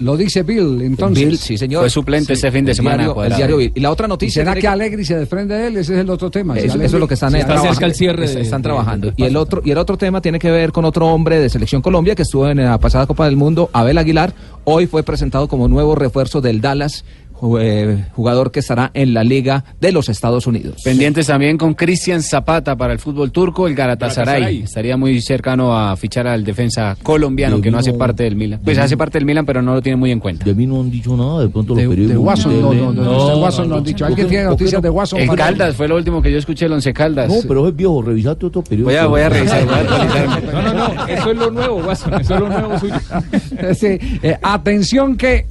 lo 0.00 0.16
dice 0.16 0.42
Bill, 0.42 0.82
entonces. 0.82 1.24
Bill, 1.26 1.38
sí, 1.38 1.58
señor. 1.58 1.80
Fue 1.82 1.90
suplente 1.90 2.26
Sí, 2.28 2.32
este 2.34 2.50
fin 2.52 2.64
de 2.64 2.72
el 2.72 2.76
semana, 2.76 2.96
diario- 2.96 3.10
el 3.10 3.14
Cuadrado. 3.14 3.36
diario 3.36 3.56
Bill. 3.58 3.72
Y 3.74 3.80
la 3.80 3.90
otra 3.90 4.06
¿Y 4.06 4.08
noticia. 4.08 4.42
será 4.44 4.54
que 4.60 4.68
Alegri 4.68 5.04
se 5.04 5.16
desprende 5.16 5.54
de 5.54 5.66
él? 5.68 5.76
Ese 5.76 5.94
es 5.94 6.00
el 6.00 6.10
otro 6.10 6.30
tema. 6.30 6.56
Eso, 6.58 6.78
Si 6.78 6.84
eso 6.84 6.96
es 6.96 7.00
lo 7.00 7.08
que 7.08 7.14
están, 7.14 7.34
están 7.34 7.50
Alegri- 7.58 7.62
trabajando. 7.62 7.94
cierre 7.94 8.28
de- 8.28 8.40
están 8.40 8.62
trabajando. 8.62 9.06
de- 9.08 9.14
y 9.16 9.24
el 9.24 9.36
otro 9.36 9.62
y 9.64 9.70
el 9.70 9.78
otro 9.78 9.96
tema 9.98 10.20
tiene 10.20 10.38
que 10.38 10.50
ver 10.50 10.72
con 10.72 10.84
otro 10.84 11.06
hombre 11.08 11.38
de 11.38 11.48
selección 11.50 11.82
Colombia 11.82 12.14
que 12.14 12.22
estuvo 12.22 12.48
en 12.48 12.58
la 12.64 12.78
pasada 12.78 13.06
Copa 13.06 13.24
del 13.26 13.36
Mundo, 13.36 13.70
Abel 13.72 13.98
Aguilar. 13.98 14.34
Hoy 14.64 14.86
fue 14.86 15.02
presentado 15.02 15.46
como 15.48 15.68
nuevo 15.68 15.94
refuerzo 15.94 16.40
del 16.40 16.60
Dallas, 16.60 17.04
jugador 17.34 18.50
que 18.50 18.60
estará 18.60 18.90
en 18.94 19.12
la 19.12 19.24
Liga 19.24 19.64
de 19.80 19.92
los 19.92 20.08
Estados 20.08 20.46
Unidos. 20.46 20.82
Pendientes 20.82 21.26
también 21.26 21.58
con 21.58 21.74
Cristian 21.74 22.22
Zapata 22.22 22.76
para 22.76 22.92
el 22.92 22.98
fútbol 22.98 23.32
turco, 23.32 23.66
el 23.66 23.74
Galatasaray. 23.74 24.34
Galatasaray. 24.40 24.62
Estaría 24.62 24.96
muy 24.96 25.20
cercano 25.20 25.76
a 25.78 25.96
fichar 25.96 26.26
al 26.26 26.44
defensa 26.44 26.96
colombiano, 27.02 27.56
De 27.56 27.62
que 27.62 27.70
no 27.70 27.78
hace 27.78 27.92
parte 27.92 28.22
del 28.22 28.36
Milan. 28.36 28.60
Pues 28.64 28.78
hace 28.78 28.96
parte 28.96 29.18
del 29.18 29.26
Milan, 29.26 29.44
pero 29.44 29.60
no 29.62 29.74
lo 29.74 29.82
tiene 29.82 29.96
muy 29.96 30.10
en 30.10 30.20
cuenta. 30.20 30.44
De 30.44 30.54
mí 30.54 30.66
no 30.66 30.80
han 30.80 30.90
dicho 30.90 31.16
nada, 31.16 31.40
de 31.40 31.48
pronto 31.48 31.74
los 31.74 31.82
De, 31.82 31.88
periódicos. 31.88 32.14
de 32.14 32.18
Watson, 32.18 32.60
no, 32.60 32.72
no, 32.72 32.92
no, 32.92 33.02
No, 33.02 33.12
no, 33.12 33.28
de 33.28 33.42
Watson 33.42 33.68
no 33.68 33.76
han 33.76 33.84
dicho. 33.84 34.04
¿Alguien 34.06 34.28
tiene 34.28 34.44
noticias 34.44 34.80
de 34.80 34.90
Watson? 34.90 35.20
El 35.20 35.30
Caldas 35.34 35.76
fue 35.76 35.88
lo 35.88 35.96
último 35.96 36.22
que 36.22 36.30
yo 36.32 36.38
escuché, 36.38 36.66
el 36.66 36.72
Once 36.72 36.92
Caldas. 36.92 37.28
No, 37.28 37.36
pero 37.46 37.68
es 37.68 37.76
viejo, 37.76 38.00
revisate 38.02 38.46
otro 38.46 38.62
periódico. 38.62 38.90
Voy 38.90 38.96
a, 38.98 39.06
voy 39.06 39.20
a 39.20 39.28
revisar, 39.28 39.64
voy 39.64 39.74
a 39.74 39.78
actualizarme. 39.78 40.34
No, 40.54 40.62
no, 40.62 40.72
no, 40.94 41.06
eso 41.06 41.30
es 41.32 41.36
lo 41.36 41.50
nuevo, 41.50 41.76
Watson, 41.76 42.14
eso 42.20 42.34
es 42.34 42.40
lo 42.40 42.48
nuevo 42.48 42.78
suyo. 42.78 42.94
Sí, 43.74 43.98
eh, 44.22 44.38
atención 44.42 45.16
que 45.16 45.46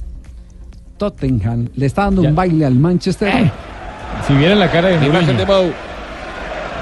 Tottenham 0.96 1.68
le 1.74 1.86
está 1.86 2.04
dando 2.04 2.22
un 2.22 2.34
baile 2.34 2.66
al 2.66 2.74
Manchester. 2.74 3.28
Eh. 3.28 3.50
Si 4.26 4.34
vieran 4.34 4.58
la 4.58 4.70
cara 4.70 4.88
de 4.88 4.94
Imagen 5.06 5.36
Mourinho. 5.36 5.38
de 5.38 5.72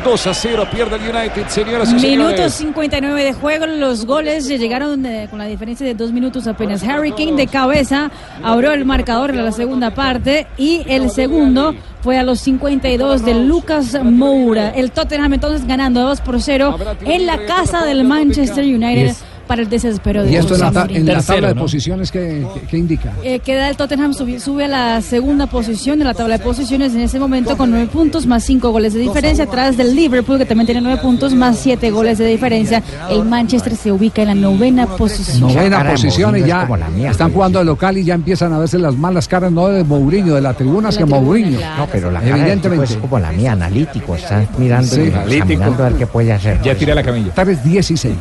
2 0.04 0.26
a 0.26 0.34
0 0.34 0.66
pierde 0.72 0.96
el 0.96 1.02
United, 1.02 1.46
señoras 1.46 1.90
y 1.92 1.94
Minuto 1.94 2.30
señores. 2.30 2.54
59 2.54 3.24
de 3.24 3.32
juego, 3.34 3.66
los 3.66 4.04
goles 4.04 4.48
llegaron 4.48 5.06
eh, 5.06 5.28
con 5.30 5.38
la 5.38 5.44
diferencia 5.46 5.86
de 5.86 5.94
dos 5.94 6.10
minutos 6.10 6.46
apenas. 6.48 6.82
Harry 6.82 7.12
Kane 7.12 7.36
de 7.36 7.46
cabeza 7.46 8.10
abrió 8.42 8.72
el 8.72 8.84
marcador 8.84 9.30
en 9.30 9.44
la 9.44 9.52
segunda 9.52 9.94
parte 9.94 10.48
y 10.58 10.82
el 10.88 11.10
segundo 11.10 11.74
fue 12.02 12.18
a 12.18 12.24
los 12.24 12.40
52 12.40 13.24
de 13.24 13.34
Lucas 13.34 13.96
Moura. 14.02 14.70
El 14.70 14.90
Tottenham 14.90 15.34
entonces 15.34 15.66
ganando 15.68 16.00
2 16.02 16.20
por 16.22 16.40
0 16.40 16.76
en 17.04 17.26
la 17.26 17.46
casa 17.46 17.84
del 17.84 18.02
Manchester 18.04 18.64
United 18.64 19.06
Yes. 19.06 19.24
Para 19.46 19.62
el 19.62 19.68
desespero 19.68 20.22
de 20.22 20.30
Y 20.32 20.36
esto 20.36 20.54
en 20.54 20.60
la, 20.60 20.72
ta- 20.72 20.86
en 20.90 21.06
la 21.06 21.22
tabla 21.22 21.48
de 21.48 21.54
posiciones 21.54 22.10
que, 22.10 22.46
que- 22.54 22.60
que 22.68 22.78
indica. 22.78 23.12
Eh, 23.22 23.40
queda 23.40 23.68
el 23.68 23.76
Tottenham 23.76 24.12
subi- 24.12 24.38
sube 24.38 24.64
a 24.64 24.68
la 24.68 25.00
segunda 25.02 25.46
posición 25.46 25.98
de 25.98 26.04
la 26.04 26.14
tabla 26.14 26.38
de 26.38 26.44
posiciones 26.44 26.94
en 26.94 27.00
ese 27.00 27.18
momento 27.18 27.56
con 27.56 27.70
nueve 27.70 27.88
puntos 27.92 28.26
más 28.26 28.44
cinco 28.44 28.70
goles 28.70 28.94
de 28.94 29.00
diferencia 29.00 29.44
atrás 29.44 29.76
del 29.76 29.94
Liverpool 29.94 30.38
que 30.38 30.46
también 30.46 30.66
tiene 30.66 30.80
nueve 30.80 31.00
puntos 31.02 31.34
más 31.34 31.58
siete 31.58 31.90
goles 31.90 32.18
de 32.18 32.26
diferencia 32.26 32.82
el 33.10 33.24
Manchester 33.24 33.76
se 33.76 33.92
ubica 33.92 34.22
en 34.22 34.28
la 34.28 34.34
novena 34.34 34.86
posición 34.86 35.40
Novena 35.52 35.90
posición 35.90 36.36
y 36.36 36.42
ya 36.46 36.68
están 37.10 37.32
jugando 37.32 37.58
de 37.58 37.64
local 37.64 37.98
y 37.98 38.04
ya 38.04 38.14
empiezan 38.14 38.52
a 38.52 38.58
verse 38.58 38.78
las 38.78 38.94
malas 38.96 39.28
caras, 39.28 39.50
no 39.52 39.68
de 39.68 39.84
Mourinho, 39.84 40.34
de 40.34 40.40
la 40.40 40.54
tribuna 40.54 40.88
hacia 40.90 41.04
Mourinho. 41.06 41.58
No, 41.76 41.86
pero 41.90 42.10
la 42.10 42.26
Evidentemente. 42.26 42.84
es 42.84 42.96
como 42.96 43.18
la 43.18 43.32
mía, 43.32 43.52
analítico, 43.52 44.14
está 44.16 44.44
mirando 44.58 44.88
Sí. 44.94 45.00
y 45.02 45.32
examinando 45.34 45.84
a 45.84 45.88
ver 45.88 45.98
qué 45.98 46.06
puede 46.06 46.32
hacer. 46.32 46.60
Ya 46.62 46.74
tira 46.74 46.94
la 46.94 47.02
camilla. 47.02 47.32
3-16. 47.34 48.12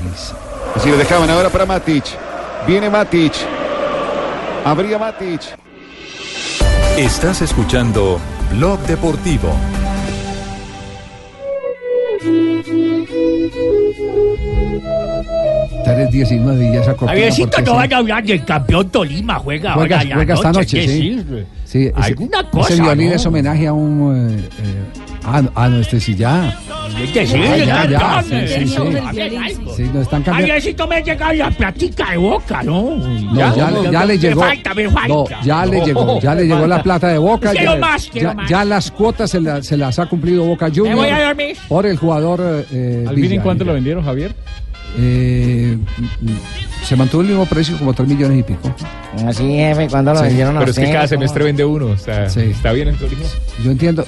Así 0.82 0.90
lo 0.90 0.98
dejaban 0.98 1.30
ahora 1.30 1.50
para 1.50 1.66
Matic. 1.68 2.04
Viene 2.66 2.90
Matic. 2.90 3.34
Abría 4.66 4.98
Matic. 4.98 5.42
Estás 6.98 7.44
escuchando 7.44 8.20
Blog 8.52 8.80
Deportivo. 8.88 9.54
Tres 15.84 16.12
19 16.12 16.66
y 16.70 16.74
ya 16.74 16.82
esa 16.82 16.92
cortina. 16.94 17.12
Javiercito, 17.12 17.60
no 17.62 17.66
sí. 17.66 17.72
van 17.78 17.94
a 17.94 17.98
hablar 17.98 18.24
del 18.24 18.46
campeón 18.46 18.90
Tolima, 18.90 19.40
juega, 19.40 19.74
Juega, 19.74 19.98
ahora 20.00 20.16
juega 20.16 20.34
esta 20.36 20.52
noche, 20.52 20.60
noche, 20.60 20.78
¿qué 20.78 20.88
sí. 20.88 21.10
decir? 21.16 21.46
Sí, 21.66 21.86
ese- 21.88 21.94
Alguna 21.96 22.50
cosa, 22.50 22.74
Ese 22.74 22.82
violín 22.82 23.10
¿no? 23.10 23.16
es 23.16 23.26
homenaje 23.26 23.68
a 23.68 23.74
un. 23.74 24.40
eh, 24.40 24.50
eh, 24.60 25.02
ah, 25.24 25.42
no, 25.42 25.52
ah, 25.56 25.70
no, 25.70 25.78
este 25.80 26.00
sí 26.00 26.16
ya. 26.16 26.58
Es 27.02 27.14
decir, 27.14 27.40
Ya, 27.42 27.58
ya, 27.58 27.90
ya, 27.90 28.24
sí, 28.24 28.48
sí, 28.48 28.68
sí. 28.68 28.76
Sí, 29.78 29.84
no 29.94 30.02
están 30.02 30.24
cambiando. 30.24 30.34
Javiercito, 30.48 30.88
me 30.88 30.96
ha 30.98 31.00
llegado 31.00 31.34
la 31.34 31.52
platica 31.52 32.12
de 32.12 32.18
boca, 32.18 32.64
¿no? 32.64 32.98
No, 32.98 33.56
ya, 33.56 33.72
le- 33.72 33.92
ya 33.92 34.06
le 34.06 34.18
llegó. 34.20 34.42
Me 34.42 34.48
falta, 34.48 34.74
me 34.74 34.90
falta. 34.90 35.08
No, 35.08 35.26
ya 35.44 35.66
le 35.66 35.86
llegó, 35.86 36.20
ya 36.20 36.36
le 36.36 36.44
llegó 36.48 36.68
la 36.68 36.84
plata 36.84 37.08
de 37.08 37.18
Boca. 37.18 37.52
Quiero 37.52 37.74
ya, 37.76 37.80
más, 37.80 38.10
quiero 38.12 38.30
ya- 38.30 38.34
más. 38.36 38.50
ya 38.50 38.66
las 38.66 38.92
cuotas 38.92 39.32
se, 39.32 39.40
la- 39.42 39.64
se 39.64 39.78
las 39.78 39.98
ha 40.00 40.06
cumplido 40.08 40.44
Boca 40.44 40.68
Juniors. 40.70 40.96
voy 40.98 41.10
a 41.10 41.28
dormir. 41.28 41.56
Por 41.68 41.86
el 41.86 41.98
jugador. 41.98 42.66
Eh, 42.72 43.06
¿Al 43.08 43.16
fin 43.16 43.32
en 43.32 43.42
cuánto 43.42 43.64
lo 43.64 43.74
vendieron, 43.74 44.04
Javier? 44.04 44.36
Eh, 44.98 45.78
se 46.92 46.98
mantuvo 46.98 47.22
el 47.22 47.30
mismo 47.30 47.46
precio, 47.46 47.78
como 47.78 47.94
3 47.94 48.10
millones 48.10 48.40
y 48.40 48.44
pico. 48.44 48.76
Así, 49.26 49.44
jefe, 49.56 49.88
cuando 49.88 50.12
lo 50.12 50.20
Sí. 50.20 50.26
vendieron 50.26 50.58
a 50.58 50.60
Pero 50.60 50.72
es 50.72 50.78
que 50.78 50.92
cada 50.92 51.08
semestre 51.08 51.46
vende 51.46 51.64
uno, 51.64 51.86
o 51.86 51.96
sea, 51.98 52.26
está 52.26 52.74
bien 52.74 52.90
en 52.90 52.98
Tolima. 52.98 53.22
Yo 53.64 53.72
entiendo, 53.72 54.06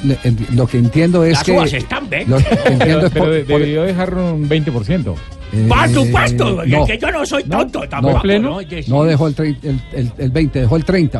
lo 0.54 0.68
que 0.68 0.80
entiendo 0.80 1.24
es 1.24 1.32
Las 1.32 1.44
que. 1.46 1.52
uvas 1.54 1.72
están 1.72 2.10
bien. 2.10 2.30
Lo 2.30 2.36
que 2.40 2.44
entiendo 2.66 3.10
Pero, 3.14 3.34
es 3.34 3.44
por- 3.44 3.46
pero 3.48 3.60
debió 3.60 3.84
dejar 3.84 4.14
un 4.16 4.50
20%. 4.50 5.16
Eh, 5.54 5.66
Por 5.68 5.90
supuesto, 5.90 6.64
no. 6.66 6.84
es 6.84 6.88
que 6.92 6.98
yo 6.98 7.12
no 7.12 7.26
soy 7.26 7.44
tonto 7.44 7.82
tampoco. 7.88 8.16
¿No 8.16 8.22
pleno? 8.22 8.50
¿no? 8.50 8.60
Es 8.62 8.88
No 8.90 9.04
dejó 9.04 9.28
el, 9.28 9.36
el, 9.40 9.80
el, 9.94 10.12
el 10.18 10.32
20, 10.32 10.60
dejó 10.62 10.76
el 10.78 10.86
30. 10.86 11.20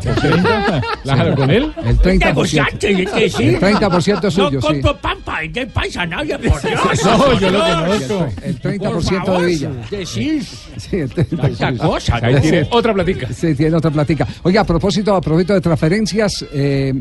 Claro, 1.04 1.36
con 1.36 1.50
él. 1.52 1.72
El 1.86 2.00
30%. 2.00 2.26
negociante, 2.26 2.92
es 3.04 3.14
decir, 3.14 3.50
El 3.56 3.60
30% 3.60 4.28
es 4.28 4.34
suyo, 4.34 4.52
No 4.52 4.60
compro 4.62 4.98
pan 4.98 5.18
para 5.24 5.42
vender 5.42 5.68
país 5.70 5.96
a 5.98 6.06
nadie, 6.06 6.38
por 6.40 6.62
Dios. 6.68 6.82
No, 7.06 7.40
yo 7.40 7.52
lo 7.52 7.60
conozco. 7.60 8.28
El 8.44 8.62
30% 8.62 9.26
Por 9.26 9.40
de 9.42 9.46
Villa. 9.48 9.70
Decir 9.92 10.44
Sí, 10.78 10.98
el 10.98 11.10
30%. 11.14 11.58
tanta 11.58 11.86
cosa, 11.86 12.20
Ahí 12.22 12.34
¿no? 12.36 12.42
tiene 12.42 12.68
otra 12.72 12.94
platica. 12.94 13.28
Sí, 13.34 13.54
tiene 13.56 13.76
otra 13.76 13.92
plática. 13.92 14.28
Oiga, 14.44 14.62
a 14.62 14.66
propósito, 14.66 15.16
a 15.16 15.22
propósito 15.22 15.54
de 15.54 15.62
transferencias, 15.62 16.46
eh, 16.54 16.94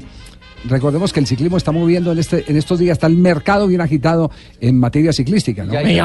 recordemos 0.64 1.12
que 1.12 1.20
el 1.20 1.26
ciclismo 1.26 1.56
está 1.56 1.72
moviendo 1.72 2.12
en 2.12 2.18
este, 2.18 2.44
en 2.46 2.56
estos 2.56 2.78
días, 2.78 2.96
está 2.96 3.06
el 3.06 3.16
mercado 3.16 3.66
bien 3.66 3.80
agitado 3.80 4.30
en 4.60 4.78
materia 4.78 5.12
ciclística, 5.12 5.64
¿no? 5.64 5.72
Ya 5.72 5.80
hay 5.80 5.98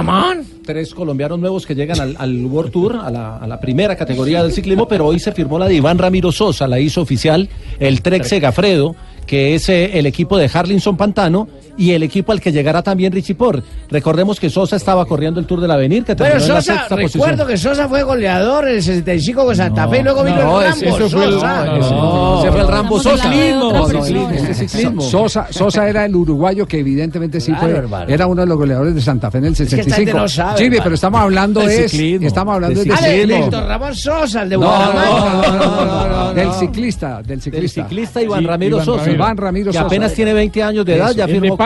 Tres 0.65 0.93
colombianos 0.93 1.39
nuevos 1.39 1.65
que 1.65 1.75
llegan 1.75 1.99
al, 1.99 2.15
al 2.19 2.45
World 2.45 2.71
Tour, 2.71 2.95
a 2.95 3.09
la, 3.09 3.37
a 3.37 3.47
la 3.47 3.59
primera 3.59 3.95
categoría 3.95 4.43
del 4.43 4.51
ciclismo, 4.51 4.87
pero 4.87 5.05
hoy 5.05 5.19
se 5.19 5.31
firmó 5.31 5.57
la 5.59 5.67
de 5.67 5.75
Iván 5.75 5.97
Ramiro 5.97 6.31
Sosa, 6.31 6.67
la 6.67 6.79
hizo 6.79 7.01
oficial 7.01 7.49
el 7.79 8.01
Trek 8.01 8.23
Segafredo, 8.23 8.95
que 9.25 9.55
es 9.55 9.69
eh, 9.69 9.99
el 9.99 10.05
equipo 10.05 10.37
de 10.37 10.49
Harlinson 10.51 10.97
Pantano 10.97 11.47
y 11.77 11.91
el 11.91 12.03
equipo 12.03 12.31
al 12.31 12.41
que 12.41 12.51
llegará 12.51 12.81
también 12.81 13.11
Richie 13.13 13.35
Port. 13.35 13.63
Recordemos 13.89 14.39
que 14.39 14.49
Sosa 14.49 14.75
estaba 14.75 15.05
corriendo 15.05 15.39
el 15.39 15.45
Tour 15.45 15.61
del 15.61 15.71
Avenir, 15.71 16.03
que 16.03 16.15
terminó 16.15 16.39
Bueno, 16.39 16.45
en 16.45 16.53
la 16.55 16.61
Sosa, 16.61 16.73
sexta 16.79 16.95
recuerdo 16.95 17.19
posición. 17.37 17.47
que 17.47 17.57
Sosa 17.57 17.87
fue 17.89 18.03
goleador 18.03 18.67
en 18.67 18.75
el 18.75 18.83
65 18.83 19.45
con 19.45 19.55
Santa 19.55 19.87
Fe 19.87 19.99
y 19.99 20.03
luego 20.03 20.23
vino 20.23 20.37
no, 20.43 20.61
el 20.61 20.67
ese- 20.69 20.85
Rambo. 20.85 20.97
eso 21.05 21.09
fue 21.17 21.25
el- 21.25 21.31
Sosa. 21.33 21.65
no, 21.65 21.77
no, 21.77 22.39
ese 22.41 22.51
fue 22.51 22.61
el 22.61 22.67
Rambo 22.67 22.99
Sosa. 22.99 23.29
de 23.29 23.51
No, 23.53 23.71
no, 23.71 23.87
es 24.03 24.57
ciclismo. 24.57 25.01
Sosa, 25.01 25.47
Sosa 25.51 25.87
era 25.87 26.05
el 26.05 26.15
uruguayo 26.15 26.65
que 26.65 26.79
evidentemente 26.79 27.39
sí 27.39 27.51
Claro, 27.51 27.67
fue, 27.67 27.77
hermano. 27.77 28.05
era 28.09 28.27
uno 28.27 28.41
de 28.41 28.47
los 28.47 28.57
goleadores 28.57 28.95
de 28.95 29.01
Santa 29.01 29.29
Fe 29.31 29.37
en 29.39 29.45
el 29.45 29.55
que 29.55 29.63
esta 29.63 29.75
gente 29.77 29.89
65. 29.91 30.17
no 30.19 30.27
sabe, 30.27 30.63
Jimmy, 30.63 30.77
pero 30.83 30.95
estamos 30.95 31.21
hablando 31.21 31.59
Del 31.61 31.69
es, 31.69 31.91
ciclismo. 31.91 32.27
estamos 32.27 32.53
hablando 32.55 32.79
Del 32.79 32.87
de 32.89 32.95
de 32.95 33.27
ciclismo. 33.27 33.61
Ramón 33.61 33.95
Sosa, 33.95 34.43
el 34.43 34.49
de 34.49 34.57
No, 34.57 34.61
no, 34.63 34.69
Bucaramanga. 34.69 35.33
no, 35.33 35.41
no, 35.41 35.57
no, 35.57 36.07
no, 36.07 36.23
no, 36.27 36.33
del 36.33 36.51
ciclista, 36.53 37.17
del 37.17 37.25
Del 37.27 37.41
ciclista. 37.41 37.83
ciclista 37.83 38.21
Iván 38.21 38.43
Ramiro 38.45 38.83
Sosa. 38.83 39.09
Iván 39.11 39.37
Ramiro 39.37 39.71
que 39.71 39.77
Sosa. 39.77 39.85
apenas 39.87 40.13
tiene 40.13 40.33
20 40.33 40.63
años 40.63 40.85
de 40.85 40.95
edad, 40.95 41.11
ya 41.13 41.25
Es 41.25 41.31
de 41.31 41.39
firmó 41.39 41.57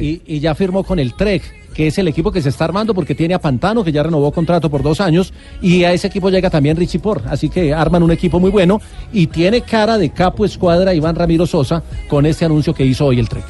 Y, 0.00 0.22
y 0.26 0.40
ya 0.40 0.54
firmó 0.54 0.84
con 0.84 0.98
el 0.98 1.14
Trek, 1.14 1.42
que 1.74 1.86
es 1.86 1.98
el 1.98 2.08
equipo 2.08 2.32
que 2.32 2.42
se 2.42 2.48
está 2.48 2.64
armando 2.64 2.94
porque 2.94 3.14
tiene 3.14 3.34
a 3.34 3.38
Pantano, 3.38 3.84
que 3.84 3.92
ya 3.92 4.02
renovó 4.02 4.32
contrato 4.32 4.68
por 4.70 4.82
dos 4.82 5.00
años, 5.00 5.32
y 5.62 5.84
a 5.84 5.92
ese 5.92 6.08
equipo 6.08 6.30
llega 6.30 6.50
también 6.50 6.76
Richie 6.76 6.98
Por. 6.98 7.22
Así 7.28 7.48
que 7.48 7.72
arman 7.72 8.02
un 8.02 8.10
equipo 8.10 8.40
muy 8.40 8.50
bueno 8.50 8.80
y 9.12 9.28
tiene 9.28 9.62
cara 9.62 9.98
de 9.98 10.10
capo 10.10 10.44
escuadra 10.44 10.94
Iván 10.94 11.16
Ramiro 11.16 11.46
Sosa 11.46 11.82
con 12.08 12.26
este 12.26 12.44
anuncio 12.44 12.74
que 12.74 12.84
hizo 12.84 13.06
hoy 13.06 13.18
el 13.20 13.28
Trek. 13.28 13.44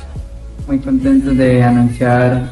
muy 0.67 0.79
contentos 0.79 1.37
de 1.37 1.63
anunciar 1.63 2.51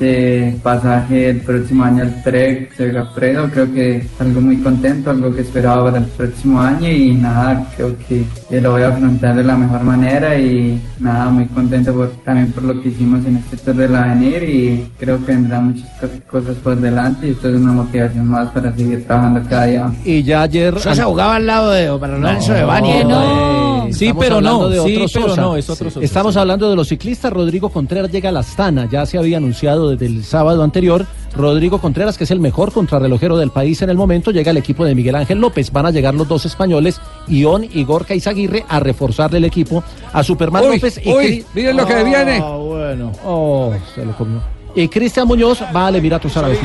este 0.00 0.58
pasaje 0.62 1.28
el 1.30 1.40
próximo 1.42 1.84
año 1.84 2.02
al 2.04 2.22
Trek 2.22 2.74
Segafredo. 2.74 3.48
Creo 3.50 3.72
que 3.72 3.96
es 3.98 4.06
algo 4.18 4.40
muy 4.40 4.56
contento, 4.58 5.10
algo 5.10 5.34
que 5.34 5.42
esperaba 5.42 5.84
para 5.84 5.98
el 5.98 6.04
próximo 6.04 6.60
año 6.60 6.88
y 6.88 7.12
nada, 7.14 7.66
creo 7.76 7.94
que, 8.08 8.24
lo 8.60 8.72
voy 8.72 8.82
a 8.82 8.88
afrontar 8.88 9.36
de 9.36 9.44
la 9.44 9.56
mejor 9.56 9.82
manera 9.82 10.38
y 10.38 10.80
nada, 10.98 11.26
muy 11.30 11.46
contento 11.46 11.92
por, 11.92 12.08
también 12.24 12.50
por 12.52 12.64
lo 12.64 12.80
que 12.80 12.88
hicimos 12.88 13.24
en 13.26 13.36
este 13.36 13.58
Tour 13.58 13.76
del 13.76 13.94
Avenir 13.94 14.42
y 14.42 14.90
creo 14.98 15.18
que 15.24 15.32
vendrán 15.32 15.66
muchas 15.68 15.88
co- 16.00 16.30
cosas 16.30 16.56
por 16.56 16.76
delante 16.76 17.28
y 17.28 17.30
esto 17.32 17.48
es 17.50 17.56
una 17.56 17.72
motivación 17.72 18.26
más 18.26 18.48
para 18.50 18.74
seguir 18.74 19.04
trabajando 19.06 19.42
cada 19.48 19.66
día. 19.66 19.92
Y 20.04 20.22
ya 20.22 20.42
ayer... 20.42 20.78
Sosa 20.80 21.04
jugaba 21.04 21.36
al 21.36 21.46
lado 21.46 21.70
de 21.72 21.90
Omar 21.90 22.10
Lorenzo 22.10 22.54
de 22.54 22.64
Bani. 22.64 22.90
Que 22.92 23.04
no. 23.04 23.88
Sí, 23.92 24.12
pero 24.18 24.40
no, 24.40 24.68
de 24.68 24.80
sí, 24.80 24.94
pero 24.94 25.08
Sosa. 25.08 25.40
no, 25.42 25.56
es 25.56 25.68
otro 25.68 25.90
Sosa, 25.90 26.04
Estamos 26.04 26.34
sí. 26.34 26.40
hablando 26.40 26.70
de 26.70 26.76
los 26.76 26.88
ciclistas. 26.88 27.32
Rodrigo 27.32 27.68
Contreras 27.70 28.10
llega 28.10 28.28
a 28.28 28.32
la 28.32 28.40
Astana, 28.40 28.88
ya 28.90 29.04
se 29.04 29.18
había 29.18 29.36
anunciado 29.38 29.89
desde 29.90 30.06
el 30.06 30.24
sábado 30.24 30.62
anterior. 30.62 31.06
Rodrigo 31.36 31.80
Contreras, 31.80 32.18
que 32.18 32.24
es 32.24 32.30
el 32.32 32.40
mejor 32.40 32.72
contrarrelojero 32.72 33.36
del 33.36 33.50
país 33.50 33.80
en 33.82 33.90
el 33.90 33.96
momento, 33.96 34.30
llega 34.32 34.50
al 34.50 34.56
equipo 34.56 34.84
de 34.84 34.94
Miguel 34.94 35.14
Ángel 35.14 35.38
López. 35.38 35.70
Van 35.70 35.86
a 35.86 35.90
llegar 35.90 36.14
los 36.14 36.26
dos 36.26 36.44
españoles, 36.46 37.00
Ión 37.28 37.64
y 37.64 37.84
Gorka 37.84 38.14
Izaguirre, 38.14 38.64
a 38.68 38.80
reforzarle 38.80 39.38
el 39.38 39.44
equipo 39.44 39.84
a 40.12 40.22
Superman 40.24 40.64
Uy, 40.64 40.74
López. 40.76 41.00
y 41.04 41.12
uy, 41.12 41.44
miren 41.54 41.76
lo 41.76 41.86
que 41.86 41.94
Ah, 41.94 42.02
viene. 42.02 42.40
bueno. 42.40 43.12
Oh, 43.24 43.72
se 43.94 44.04
lo 44.04 44.12
comió. 44.16 44.40
Y 44.74 44.88
Cristian 44.88 45.26
Muñoz 45.28 45.62
va 45.74 45.86
al 45.88 45.96
Emiratos 45.96 46.36
Árabes 46.36 46.58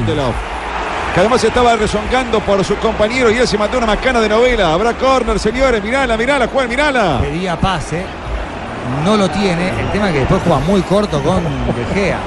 que 1.14 1.22
además 1.22 1.42
estaba 1.46 1.78
rezongando 1.78 2.42
por 2.42 2.62
su 2.66 2.76
compañero 2.76 3.32
y 3.32 3.36
él 3.38 3.48
se 3.48 3.58
mandó 3.58 3.78
una 3.78 3.88
macana 3.88 4.20
de 4.20 4.28
novela. 4.28 4.74
Habrá 4.74 4.94
córner, 4.98 5.40
señores. 5.40 5.82
Mirala, 5.82 6.18
mirala, 6.18 6.46
Juan, 6.48 6.68
mirala. 6.68 7.22
Pedía 7.22 7.58
pase, 7.58 8.02
no 9.06 9.16
lo 9.16 9.30
tiene. 9.30 9.70
El 9.70 9.92
tema 9.94 10.08
es 10.10 10.14
que 10.14 10.20
después 10.20 10.42
juega 10.44 10.60
muy 10.60 10.82
corto 10.82 11.22
con 11.24 11.42
De 11.42 11.86
Gea. 11.94 12.20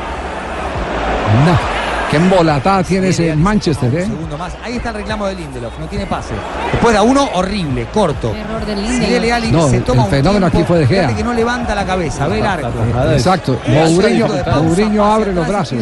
No. 1.47 1.79
Qué 2.11 2.17
embolatada 2.17 2.83
tiene 2.83 3.09
ese 3.09 3.37
Manchester, 3.37 3.95
¿eh? 3.95 4.07
segundo 4.07 4.39
más. 4.39 4.55
Ahí 4.65 4.77
está 4.77 4.89
el 4.89 4.95
reclamo 4.95 5.27
de 5.27 5.35
Lindelof, 5.35 5.79
no 5.79 5.85
tiene 5.89 6.07
pase. 6.07 6.33
Después 6.73 6.95
da 6.95 7.03
uno 7.03 7.29
horrible, 7.35 7.87
corto. 7.93 8.35
Error 8.35 8.65
del 8.65 8.81
Lindelof. 8.83 9.53
No, 9.53 9.69
se 9.69 9.77
el 9.77 9.83
toma 9.85 10.05
un 10.05 10.11
fenómeno 10.11 10.47
aquí 10.47 10.65
fue 10.65 10.79
De 10.79 10.87
Gea. 10.87 11.15
que 11.15 11.23
no 11.23 11.35
levanta 11.35 11.75
la 11.75 11.85
cabeza, 11.85 12.27
ve 12.27 12.39
el 12.39 12.47
arco. 12.47 12.71
Exacto. 13.13 13.61
Mourinho, 13.67 14.27
Mourinho 14.63 15.05
abre 15.05 15.35
los 15.35 15.47
brazos. 15.47 15.79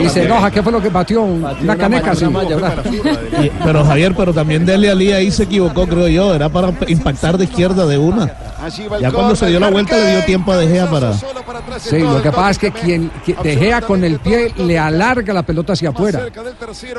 y 0.00 0.08
se 0.08 0.24
enoja. 0.24 0.50
¿Qué 0.50 0.62
fue 0.62 0.72
lo 0.72 0.80
que 0.80 0.88
batió? 0.88 1.22
Una 1.22 1.76
caneca, 1.76 2.14
sí. 2.14 2.24
Y- 3.42 3.50
pero 3.62 3.84
Javier, 3.84 4.14
pero 4.16 4.32
también 4.32 4.64
Dele 4.64 4.90
Ali 4.90 5.12
ahí 5.12 5.30
se 5.30 5.42
equivocó, 5.42 5.86
creo 5.86 6.08
yo. 6.08 6.34
Era 6.34 6.48
para 6.48 6.72
impactar 6.88 7.36
de 7.36 7.44
izquierda 7.44 7.84
de 7.86 7.98
una. 7.98 8.30
Ya 9.00 9.10
cuando 9.10 9.34
se 9.36 9.46
dio 9.48 9.58
la 9.60 9.70
vuelta 9.70 9.96
le 9.96 10.12
dio 10.12 10.24
tiempo 10.24 10.52
a 10.52 10.56
De 10.56 10.68
Gea 10.68 10.88
para. 10.88 11.12
Sí, 11.78 11.98
lo 11.98 12.22
que 12.22 12.30
pasa 12.30 12.50
es 12.50 12.58
que 12.58 12.70
quien, 12.70 13.10
quien 13.24 13.36
De 13.42 13.56
Gea 13.56 13.80
con 13.80 14.04
el 14.04 14.18
pie 14.18 14.52
le 14.56 14.78
alarga 14.78 15.32
la 15.32 15.42
pelota 15.42 15.72
hacia 15.72 15.90
afuera 15.90 16.26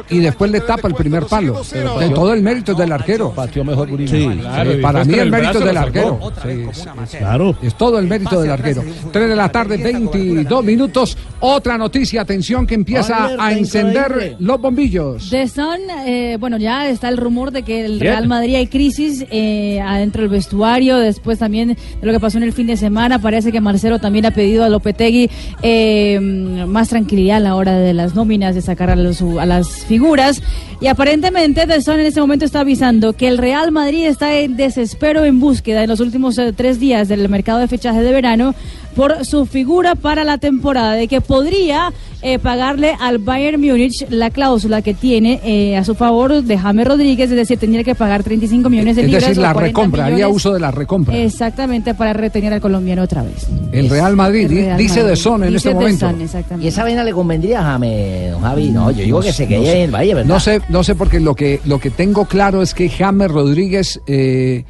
y 0.09 0.19
después 0.19 0.51
le 0.51 0.61
tapa 0.61 0.87
el 0.87 0.95
primer 0.95 1.25
palo. 1.25 1.61
De 1.99 2.09
todo 2.09 2.33
el 2.33 2.41
mérito 2.41 2.73
es 2.73 2.77
del 2.77 2.91
arquero. 2.91 3.31
Batió 3.31 3.63
mejor. 3.63 3.89
Sí, 4.07 4.29
Claro, 4.39 4.71
para 4.81 5.03
mí 5.03 5.13
el 5.13 5.31
mérito 5.31 5.59
brazo 5.59 5.65
del 5.65 5.77
arquero. 5.77 6.19
Sí, 6.43 6.65
sí. 6.73 7.17
Es 7.61 7.75
todo 7.75 7.99
el 7.99 8.07
mérito 8.07 8.41
del 8.41 8.51
arquero. 8.51 8.83
3 9.11 9.29
de 9.29 9.35
la 9.35 9.49
tarde, 9.49 9.77
22 9.77 10.63
minutos. 10.63 11.17
Otra 11.39 11.77
noticia, 11.77 12.21
atención, 12.21 12.65
que 12.65 12.75
empieza 12.75 13.31
a 13.37 13.53
encender 13.53 14.35
los 14.39 14.59
bombillos. 14.59 15.29
The 15.29 15.47
Sun, 15.47 15.79
eh, 16.05 16.37
bueno, 16.39 16.57
ya 16.57 16.87
está 16.87 17.09
el 17.09 17.17
rumor 17.17 17.51
de 17.51 17.63
que 17.63 17.85
el. 17.85 17.99
Real 17.99 18.27
Madrid 18.27 18.55
hay 18.55 18.67
crisis 18.67 19.25
eh, 19.31 19.79
adentro 19.81 20.21
del 20.21 20.29
vestuario, 20.29 20.97
después 20.97 21.39
también 21.39 21.69
de 21.69 21.77
lo 22.01 22.11
que 22.11 22.19
pasó 22.19 22.37
en 22.37 22.43
el 22.43 22.53
fin 22.53 22.67
de 22.67 22.77
semana, 22.77 23.19
parece 23.19 23.51
que 23.51 23.61
Marcelo 23.61 23.99
también 23.99 24.25
ha 24.25 24.31
pedido 24.31 24.42
a 24.43 24.69
Lopetegui 24.69 25.29
eh, 25.61 26.19
más 26.19 26.89
tranquilidad 26.89 27.37
a 27.37 27.39
la 27.39 27.55
hora 27.55 27.77
de 27.77 27.93
las 27.93 28.15
nóminas, 28.15 28.55
de 28.55 28.61
sacar 28.61 28.89
a, 28.89 28.95
las 28.95 29.67
figuras, 29.85 30.41
y 30.81 30.87
aparentemente 30.87 31.63
Sun 31.81 31.99
en 31.99 32.07
este 32.07 32.19
momento 32.19 32.45
está 32.45 32.61
avisando 32.61 33.13
que 33.13 33.27
el 33.27 33.37
Real 33.37 33.71
Madrid 33.71 34.05
está 34.05 34.37
en 34.37 34.57
desespero 34.57 35.25
en 35.25 35.39
búsqueda 35.39 35.83
en 35.83 35.89
los 35.89 35.99
últimos 35.99 36.37
eh, 36.37 36.53
tres 36.53 36.79
días 36.79 37.07
del 37.07 37.27
mercado 37.29 37.59
de 37.59 37.67
fichaje 37.67 38.01
de 38.01 38.11
verano 38.11 38.53
por 38.95 39.25
su 39.25 39.45
figura 39.45 39.95
para 39.95 40.23
la 40.23 40.37
temporada, 40.37 40.93
de 40.93 41.07
que 41.07 41.21
podría 41.21 41.91
eh, 42.21 42.39
pagarle 42.39 42.93
al 43.01 43.17
Bayern 43.17 43.59
Múnich 43.59 44.05
la 44.09 44.29
cláusula 44.29 44.81
que 44.81 44.93
tiene 44.93 45.41
eh, 45.43 45.75
a 45.75 45.83
su 45.83 45.93
favor 45.95 46.41
de 46.43 46.57
James 46.57 46.87
Rodríguez, 46.87 47.29
es 47.29 47.35
decir, 47.35 47.57
tendría 47.57 47.83
que 47.83 47.95
pagar 47.95 48.23
35 48.23 48.69
millones 48.69 48.95
de 48.95 49.01
Es 49.01 49.07
libras. 49.07 49.27
decir, 49.29 49.41
la 49.41 49.53
40 49.53 49.67
recompra, 49.77 50.05
haría 50.05 50.15
millones. 50.15 50.35
uso 50.37 50.53
de 50.53 50.59
la 50.59 50.71
recompra. 50.71 51.17
Exactamente, 51.17 51.93
para 51.95 52.13
retener 52.13 52.53
al 52.53 52.61
colombiano 52.61 53.01
otra 53.03 53.23
vez. 53.23 53.45
El 53.73 53.89
Real 53.89 54.15
Madrid, 54.15 54.43
El 54.49 54.49
Real 54.57 54.77
dice 54.77 54.99
Madrid. 55.01 55.09
de 55.09 55.15
Son 55.17 55.43
en 55.43 55.49
Dice 55.53 55.69
este 55.69 55.73
momento. 55.73 56.09
Exactamente. 56.09 56.65
Y 56.65 56.69
esa 56.69 56.83
vaina 56.83 57.03
le 57.03 57.11
convendría 57.11 57.59
a 57.59 57.63
James, 57.63 58.31
don 58.31 58.41
Javi. 58.41 58.69
No, 58.69 58.91
yo 58.91 59.03
digo 59.03 59.19
No 59.19 59.25
que 59.25 59.33
se 59.33 59.43
no 59.43 59.49
quede 59.49 59.65
sé. 59.65 59.77
en 59.77 59.81
el 59.83 59.91
Valle, 59.91 60.13
¿verdad? 60.13 60.29
No 60.33 60.39
sé, 60.39 60.61
no 60.69 60.83
sé 60.83 60.95
porque 60.95 61.19
lo 61.19 61.35
que 61.35 61.59
lo 61.65 61.79
que 61.79 61.89
tengo 61.89 62.25
claro 62.25 62.61
es 62.61 62.73
que 62.73 62.89
James 62.89 63.29
Rodríguez 63.29 63.99
eh, 64.07 64.63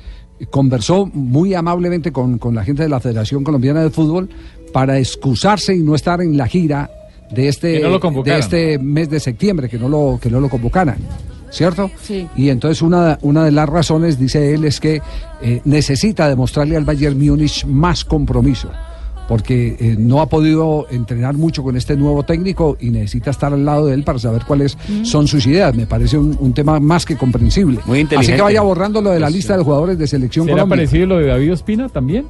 conversó 0.49 1.05
muy 1.05 1.53
amablemente 1.53 2.11
con, 2.11 2.37
con 2.37 2.55
la 2.55 2.63
gente 2.63 2.83
de 2.83 2.89
la 2.89 2.99
Federación 2.99 3.43
Colombiana 3.43 3.81
de 3.81 3.89
Fútbol 3.89 4.29
para 4.71 4.97
excusarse 4.97 5.75
y 5.75 5.79
no 5.79 5.95
estar 5.95 6.21
en 6.21 6.35
la 6.35 6.47
gira 6.47 6.89
de 7.31 7.47
este 7.47 7.77
Que 7.77 7.83
no 7.83 7.97
lo 7.97 8.23
de 8.23 8.39
este 8.39 8.79
mes 8.79 9.09
de 9.09 9.19
septiembre, 9.19 9.69
que 9.69 9.77
no 9.77 9.89
lo 9.89 10.19
que 10.21 10.29
no 10.29 10.39
lo 10.39 10.49
convocaran. 10.49 10.97
¿Cierto? 11.49 11.91
Sí. 12.01 12.27
Y 12.35 12.49
entonces 12.49 12.81
una, 12.81 13.19
una 13.21 13.45
de 13.45 13.51
las 13.51 13.69
razones, 13.69 14.17
dice 14.17 14.55
él, 14.55 14.65
es 14.65 14.79
que 14.79 15.01
eh, 15.43 15.61
necesita 15.65 16.27
demostrarle 16.27 16.75
al 16.75 16.83
Bayern 16.83 17.15
Múnich 17.15 17.63
más 17.65 18.03
compromiso, 18.03 18.71
porque 19.27 19.75
eh, 19.79 19.95
no 19.97 20.21
ha 20.21 20.27
podido 20.27 20.85
entrenar 20.91 21.35
mucho 21.35 21.63
con 21.63 21.75
este 21.77 21.95
nuevo 21.95 22.23
técnico 22.23 22.77
y 22.79 22.89
necesita 22.89 23.31
estar 23.31 23.53
al 23.53 23.63
lado 23.65 23.85
de 23.87 23.93
él 23.93 24.03
para 24.03 24.19
saber 24.19 24.43
cuáles 24.45 24.77
Mm. 24.89 25.05
son 25.05 25.27
sus 25.27 25.45
ideas. 25.47 25.75
Me 25.75 25.85
parece 25.87 26.17
un, 26.17 26.35
un 26.39 26.53
tema 26.53 26.79
más 26.79 27.05
que 27.05 27.15
comprensible. 27.15 27.79
Así 27.87 27.99
inteligente. 27.99 28.35
que 28.37 28.41
vaya 28.41 28.61
borrando 28.61 29.01
lo 29.01 29.11
de 29.11 29.19
la 29.19 29.29
lista 29.29 29.57
de 29.57 29.63
jugadores 29.63 29.97
de 29.97 30.07
selección 30.07 30.45
¿Será 30.45 30.55
Colombia. 30.63 30.75
parecido 30.77 31.05
lo 31.07 31.17
de 31.19 31.27
David 31.27 31.53
Ospina 31.53 31.89
también? 31.89 32.25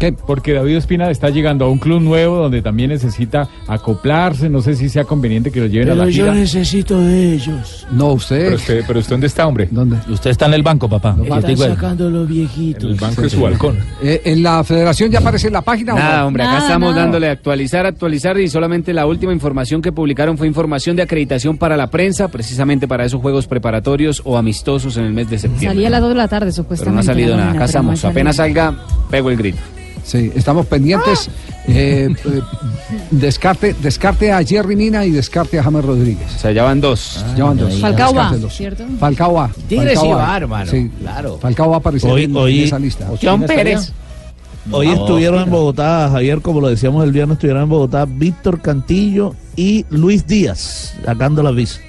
¿Qué? 0.00 0.12
Porque 0.12 0.52
David 0.52 0.78
Ospina 0.78 1.10
está 1.10 1.30
llegando 1.30 1.64
a 1.64 1.68
un 1.70 1.78
club 1.78 2.00
nuevo 2.00 2.36
donde 2.36 2.60
también 2.62 2.90
necesita 2.90 3.48
acoplarse. 3.68 4.48
No 4.48 4.60
sé 4.60 4.74
si 4.74 4.88
sea 4.88 5.04
conveniente 5.04 5.50
que 5.50 5.60
lo 5.60 5.66
lleven 5.66 5.88
a 5.88 5.92
Pero 5.92 6.04
la 6.04 6.10
yo 6.10 6.24
gira. 6.24 6.34
necesito 6.34 7.00
de 7.00 7.34
ellos. 7.34 7.86
No, 7.92 8.12
usted. 8.12 8.44
Pero 8.44 8.56
usted, 8.56 8.84
pero 8.86 8.98
usted 8.98 9.10
¿dónde 9.12 9.26
está, 9.28 9.46
hombre? 9.46 9.68
¿Dónde? 9.70 9.96
Usted 10.08 10.30
está 10.30 10.46
en 10.46 10.54
el 10.54 10.62
banco, 10.62 10.88
papá. 10.88 11.16
Están 11.22 11.56
sacando 11.56 12.10
los 12.10 12.28
viejitos. 12.28 12.84
El 12.90 12.96
banco 12.96 13.22
de 13.22 13.30
su 13.30 13.40
balcón. 13.40 13.78
Eh, 14.02 14.20
en 14.24 14.42
la 14.42 14.64
federación 14.64 15.10
ya 15.10 15.20
aparece 15.20 15.46
en 15.46 15.52
la 15.52 15.62
página. 15.62 15.94
¿o 15.94 15.98
Nada, 15.98 16.20
no? 16.22 16.26
hombre, 16.28 16.42
acá 16.42 16.58
estamos 16.58 16.94
dándole 16.94 17.28
actualizar, 17.28 17.86
actualizar 17.86 18.38
y 18.40 18.48
solamente 18.48 18.92
la 18.92 19.06
última 19.06 19.32
información 19.32 19.80
que 19.80 19.92
publicaron 19.92 20.36
fue 20.36 20.46
información 20.46 20.96
de 20.96 21.02
acreditación 21.02 21.56
para 21.56 21.76
la 21.76 21.88
prensa, 21.90 22.28
precisamente 22.28 22.88
para 22.88 23.04
esos 23.04 23.20
juegos 23.20 23.46
preparatorios 23.46 24.22
o 24.24 24.36
amistosos 24.36 24.96
en 24.96 25.04
el 25.04 25.12
mes 25.12 25.30
de 25.30 25.38
septiembre. 25.38 25.68
Salía 25.68 25.88
a 25.88 25.90
las 25.90 26.00
2 26.00 26.08
de 26.10 26.14
la 26.16 26.28
tarde, 26.28 26.46
Pero 26.46 26.52
supuestamente. 26.52 26.94
no 26.94 27.00
ha 27.00 27.04
salido 27.04 27.36
nada, 27.36 27.48
acá 27.50 27.52
pero 27.54 27.64
estamos. 27.66 28.04
Apenas 28.04 28.36
salga, 28.36 28.74
pego 29.10 29.30
el 29.30 29.36
grito. 29.36 29.58
Sí, 30.04 30.30
estamos 30.34 30.66
pendientes. 30.66 31.28
Eh, 31.66 32.08
eh, 32.26 32.40
descarte, 33.10 33.74
descarte 33.80 34.30
a 34.30 34.44
Jerry 34.44 34.76
Mina 34.76 35.04
y 35.06 35.10
descarte 35.10 35.58
a 35.58 35.62
James 35.62 35.84
Rodríguez. 35.84 36.26
O 36.36 36.38
sea, 36.38 36.52
ya 36.52 36.62
van 36.62 36.80
dos. 36.80 37.24
ya 37.36 37.44
van 37.44 37.56
dos. 37.56 37.74
Falcao 37.80 38.14
va. 38.14 38.34
¿cierto? 38.50 38.84
Falcao 39.00 39.32
va. 39.34 39.50
Tigre 39.68 39.94
Falcao 39.94 40.04
sí 40.04 40.10
va. 40.12 40.36
hermano, 40.36 40.70
Sí, 40.70 40.90
claro. 41.00 41.38
Falcao 41.40 41.70
va 41.70 41.76
a 41.76 41.78
aparecer 41.78 42.10
Hoy- 42.10 42.24
en, 42.24 42.36
hoy- 42.36 42.58
en 42.60 42.64
esa 42.66 42.78
lista. 42.78 43.08
John 43.22 43.42
Pérez. 43.44 43.92
Hoy 44.70 44.86
No, 44.88 44.92
estuvieron 44.94 45.42
en. 45.44 45.50
Bogotá, 45.50 46.08
Javier, 46.10 46.40
como 46.40 46.60
lo 46.60 46.68
decíamos 46.68 47.04
el 47.04 47.12
viernes, 47.12 47.36
estuvieron 47.36 47.64
en 47.64 47.68
Bogotá 47.68 48.06
Víctor 48.06 48.60
Cantillo 48.62 49.34
y 49.56 49.84
Luis 49.90 50.26
Díaz, 50.26 50.94
sacando 51.04 51.42
la 51.42 51.50
visa. 51.50 51.80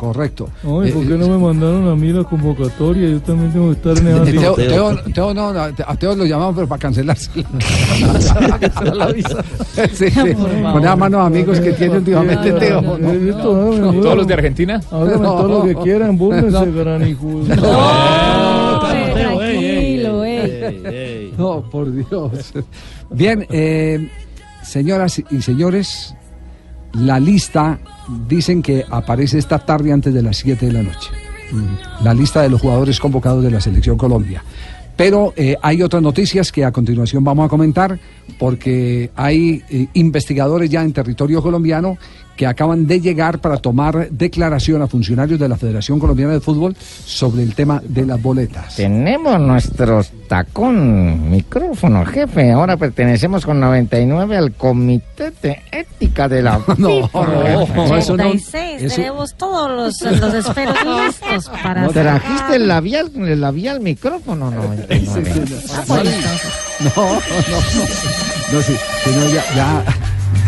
Correcto. 0.00 0.48
¿por 0.62 0.82
qué 0.88 1.18
no 1.18 1.28
me 1.28 1.36
mandaron 1.36 1.86
a 1.86 1.94
mí 1.94 2.10
la 2.10 2.24
convocatoria? 2.24 3.06
Yo 3.10 3.20
también 3.20 3.52
tengo 3.52 3.66
que 3.66 3.72
estar 3.90 3.98
en 3.98 4.24
Teo. 4.32 4.54
Teo- 4.54 4.96
Teo 5.12 5.34
no, 5.34 5.48
a 5.50 5.96
Teo 5.96 6.16
lo 6.16 6.24
llamamos 6.24 6.54
pero 6.54 6.66
para 6.66 6.78
cancelarse. 6.78 7.30
sí, 9.92 10.10
sí. 10.10 10.34
Con 10.34 10.82
esas 10.82 10.96
manos 10.96 11.26
amigos 11.26 11.60
que 11.60 11.72
tiene 11.72 11.98
últimamente 11.98 12.50
Teo. 12.52 12.80
¿no? 12.80 13.92
¿Todos 13.92 14.16
los 14.16 14.26
de 14.26 14.32
Argentina? 14.32 14.80
Háganme 14.90 15.26
todo 15.26 15.48
lo 15.48 15.64
que 15.64 15.74
quieran, 15.82 16.16
búrlense, 16.16 16.66
No. 16.66 16.72
gran 16.72 17.06
hijo. 17.06 17.42
Eh. 20.32 21.32
No, 21.36 21.62
por 21.70 21.92
Dios. 21.92 22.52
Bien, 23.10 23.46
eh, 23.50 24.08
señoras 24.62 25.22
y 25.30 25.42
señores, 25.42 26.14
la 26.94 27.20
lista 27.20 27.78
dicen 28.28 28.62
que 28.62 28.84
aparece 28.90 29.38
esta 29.38 29.58
tarde 29.58 29.92
antes 29.92 30.12
de 30.12 30.22
las 30.22 30.36
7 30.38 30.66
de 30.66 30.72
la 30.72 30.82
noche. 30.82 31.10
La 32.02 32.14
lista 32.14 32.42
de 32.42 32.50
los 32.50 32.60
jugadores 32.60 33.00
convocados 33.00 33.42
de 33.42 33.50
la 33.50 33.60
Selección 33.60 33.96
Colombia. 33.96 34.42
Pero 34.96 35.32
eh, 35.34 35.56
hay 35.62 35.82
otras 35.82 36.02
noticias 36.02 36.52
que 36.52 36.64
a 36.64 36.72
continuación 36.72 37.24
vamos 37.24 37.46
a 37.46 37.48
comentar 37.48 37.98
porque 38.38 39.10
hay 39.16 39.62
eh, 39.70 39.86
investigadores 39.94 40.68
ya 40.68 40.82
en 40.82 40.92
territorio 40.92 41.42
colombiano 41.42 41.96
que 42.40 42.46
acaban 42.46 42.86
de 42.86 43.02
llegar 43.02 43.38
para 43.40 43.58
tomar 43.58 44.08
declaración 44.08 44.80
a 44.80 44.86
funcionarios 44.86 45.38
de 45.38 45.46
la 45.46 45.58
Federación 45.58 45.98
Colombiana 45.98 46.32
de 46.32 46.40
Fútbol 46.40 46.74
sobre 47.04 47.42
el 47.42 47.54
tema 47.54 47.82
de 47.86 48.06
las 48.06 48.22
boletas. 48.22 48.76
Tenemos 48.76 49.38
nuestros 49.38 50.10
tacón 50.26 51.30
micrófono, 51.30 52.06
jefe. 52.06 52.50
Ahora 52.52 52.78
pertenecemos 52.78 53.44
con 53.44 53.60
99 53.60 54.38
al 54.38 54.52
Comité 54.52 55.32
de 55.42 55.60
Ética 55.70 56.28
de 56.30 56.40
la 56.40 56.58
No, 56.78 57.08
FIFA. 57.08 57.26
no, 57.76 57.96
eso 57.98 58.16
no- 58.16 58.24
86, 58.30 58.82
eso- 58.84 58.96
tenemos 58.96 59.34
todos 59.34 59.70
los, 60.00 60.18
los 60.18 60.32
esferos 60.32 60.76
listos 60.82 61.50
para 61.62 61.82
¿No 61.82 61.90
trajiste 61.90 62.38
sacar. 62.38 62.54
el 62.54 62.68
labial, 62.68 63.10
el 63.16 63.38
labial 63.38 63.80
micrófono 63.80 64.50
99? 64.50 65.30
Ah, 65.74 65.82
pues, 65.86 66.04
No, 66.96 67.04
no, 67.04 67.10
no. 67.10 67.16
No, 68.52 68.62
sí, 68.62 68.74
sino 69.04 69.28
ya, 69.28 69.44
ya, 69.54 69.84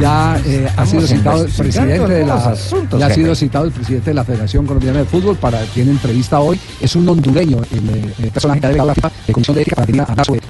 ya 0.01 0.41
eh, 0.45 0.69
ha 0.77 0.87
sido 0.87 1.07
citado 1.07 1.45
el 1.45 1.51
presidente 1.53 2.07
de 2.15 2.27
la 2.27 2.35
asuntos, 2.35 2.99
ya 3.01 3.07
ha 3.07 3.11
sido 3.15 3.35
citado 3.35 3.65
el 3.65 3.73
presidente 3.73 4.11
de 4.11 4.15
la 4.15 4.25
Federación 4.25 4.67
Colombiana 4.67 5.01
de 5.01 5.05
Fútbol 5.05 5.37
para 5.37 5.61
tiene 5.67 5.91
entrevista 5.93 6.41
hoy. 6.41 6.59
Es 6.81 6.95
un 6.97 7.09
hondureño, 7.09 7.59
el, 7.73 7.89
eh, 7.91 8.15
el 8.25 8.31
personaje 8.31 8.61
que 8.61 8.67
ha 8.67 8.69
delegado 8.71 8.89
la 8.89 8.95
FIFA 8.95 9.11
de 9.27 9.33
Comisión 9.33 9.55
de 9.57 9.63
Ética 9.63 9.77
para 9.77 10.03
a 10.03 10.07
hablar 10.11 10.27
sobre- 10.27 10.41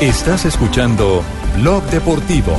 Estás 0.00 0.44
escuchando 0.46 1.22
Blog 1.58 1.82
Deportivo. 1.90 2.52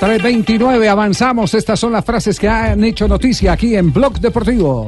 329, 0.00 0.88
avanzamos. 0.88 1.54
Estas 1.54 1.78
son 1.78 1.92
las 1.92 2.04
frases 2.04 2.38
que 2.38 2.48
han 2.48 2.82
hecho 2.84 3.06
noticia 3.06 3.52
aquí 3.52 3.76
en 3.76 3.92
Blog 3.92 4.18
Deportivo. 4.20 4.84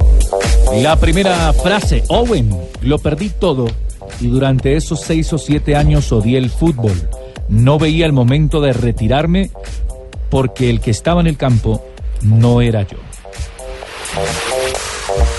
La 0.81 0.95
primera 0.97 1.53
frase, 1.53 2.03
Owen, 2.09 2.49
lo 2.81 2.99
perdí 2.99 3.29
todo 3.29 3.67
y 4.19 4.27
durante 4.27 4.75
esos 4.75 5.01
seis 5.01 5.31
o 5.33 5.37
siete 5.37 5.75
años 5.75 6.11
odié 6.11 6.37
el 6.37 6.49
fútbol. 6.49 7.09
No 7.49 7.79
veía 7.79 8.05
el 8.05 8.13
momento 8.13 8.61
de 8.61 8.73
retirarme 8.73 9.51
porque 10.29 10.69
el 10.69 10.81
que 10.81 10.91
estaba 10.91 11.21
en 11.21 11.27
el 11.27 11.37
campo 11.37 11.83
no 12.21 12.61
era 12.61 12.83
yo. 12.83 12.97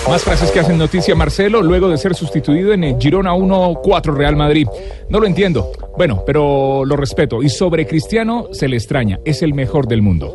Más 0.07 0.23
frases 0.23 0.49
que 0.51 0.59
hacen 0.59 0.77
noticia 0.77 1.13
Marcelo 1.13 1.61
luego 1.61 1.87
de 1.87 1.97
ser 1.97 2.15
sustituido 2.15 2.73
en 2.73 2.83
el 2.83 2.99
Girona 2.99 3.33
1-4 3.33 4.15
Real 4.15 4.35
Madrid. 4.35 4.67
No 5.07 5.19
lo 5.19 5.27
entiendo. 5.27 5.71
Bueno, 5.97 6.23
pero 6.25 6.83
lo 6.83 6.95
respeto. 6.95 7.43
Y 7.43 7.49
sobre 7.49 7.85
Cristiano 7.85 8.47
se 8.51 8.67
le 8.67 8.77
extraña. 8.77 9.19
Es 9.23 9.43
el 9.43 9.53
mejor 9.53 9.87
del 9.87 10.01
mundo. 10.01 10.33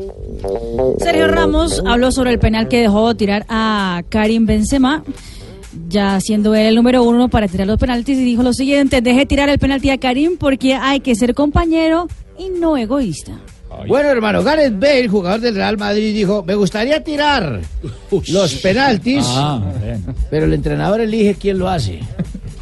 Sergio 0.99 1.27
Ramos 1.27 1.83
habló 1.87 2.13
sobre 2.13 2.31
el 2.31 2.39
penal 2.39 2.69
que 2.69 2.83
dejó 2.83 3.17
tirar 3.17 3.47
a 3.49 4.03
Karim 4.11 4.47
Benzema, 4.47 5.03
ya 5.89 6.21
siendo 6.21 6.55
él 6.55 6.67
el 6.67 6.75
número 6.75 7.03
uno 7.03 7.29
para 7.29 7.49
tirar 7.49 7.67
los 7.67 7.79
penaltis, 7.79 8.19
y 8.19 8.25
dijo 8.25 8.43
lo 8.43 8.53
siguiente, 8.53 9.01
deje 9.01 9.27
tirar 9.27 9.49
el 9.49 9.59
penalti 9.59 9.91
a 9.91 9.99
Karim 9.99 10.37
porque 10.39 10.75
hay 10.75 11.01
que 11.01 11.15
ser 11.15 11.35
compañero 11.35 12.09
y 12.39 12.51
no 12.51 12.77
egoísta. 12.77 13.33
Bueno, 13.89 14.09
hermano, 14.09 14.43
Gareth 14.45 14.79
Bale, 14.79 15.09
jugador 15.09 15.41
del 15.41 15.57
Real 15.57 15.77
Madrid, 15.77 16.15
dijo, 16.15 16.45
me 16.47 16.55
gustaría 16.55 17.03
tirar 17.03 17.61
los 18.29 18.55
penaltis, 18.57 19.25
Ah, 19.29 19.61
pero 20.31 20.47
el 20.47 20.53
entrenador 20.55 21.01
elige 21.01 21.35
quién 21.35 21.59
lo 21.59 21.69
hace. 21.69 22.01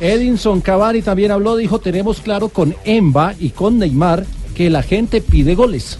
Edinson 0.01 0.61
Cavani 0.63 1.03
también 1.03 1.31
habló, 1.31 1.57
dijo, 1.57 1.79
tenemos 1.79 2.21
claro 2.21 2.49
con 2.49 2.75
Emba 2.85 3.35
y 3.39 3.51
con 3.51 3.79
Neymar 3.79 4.25
que 4.55 4.71
la 4.71 4.83
gente 4.83 5.21
pide 5.21 5.55
goles. 5.55 5.99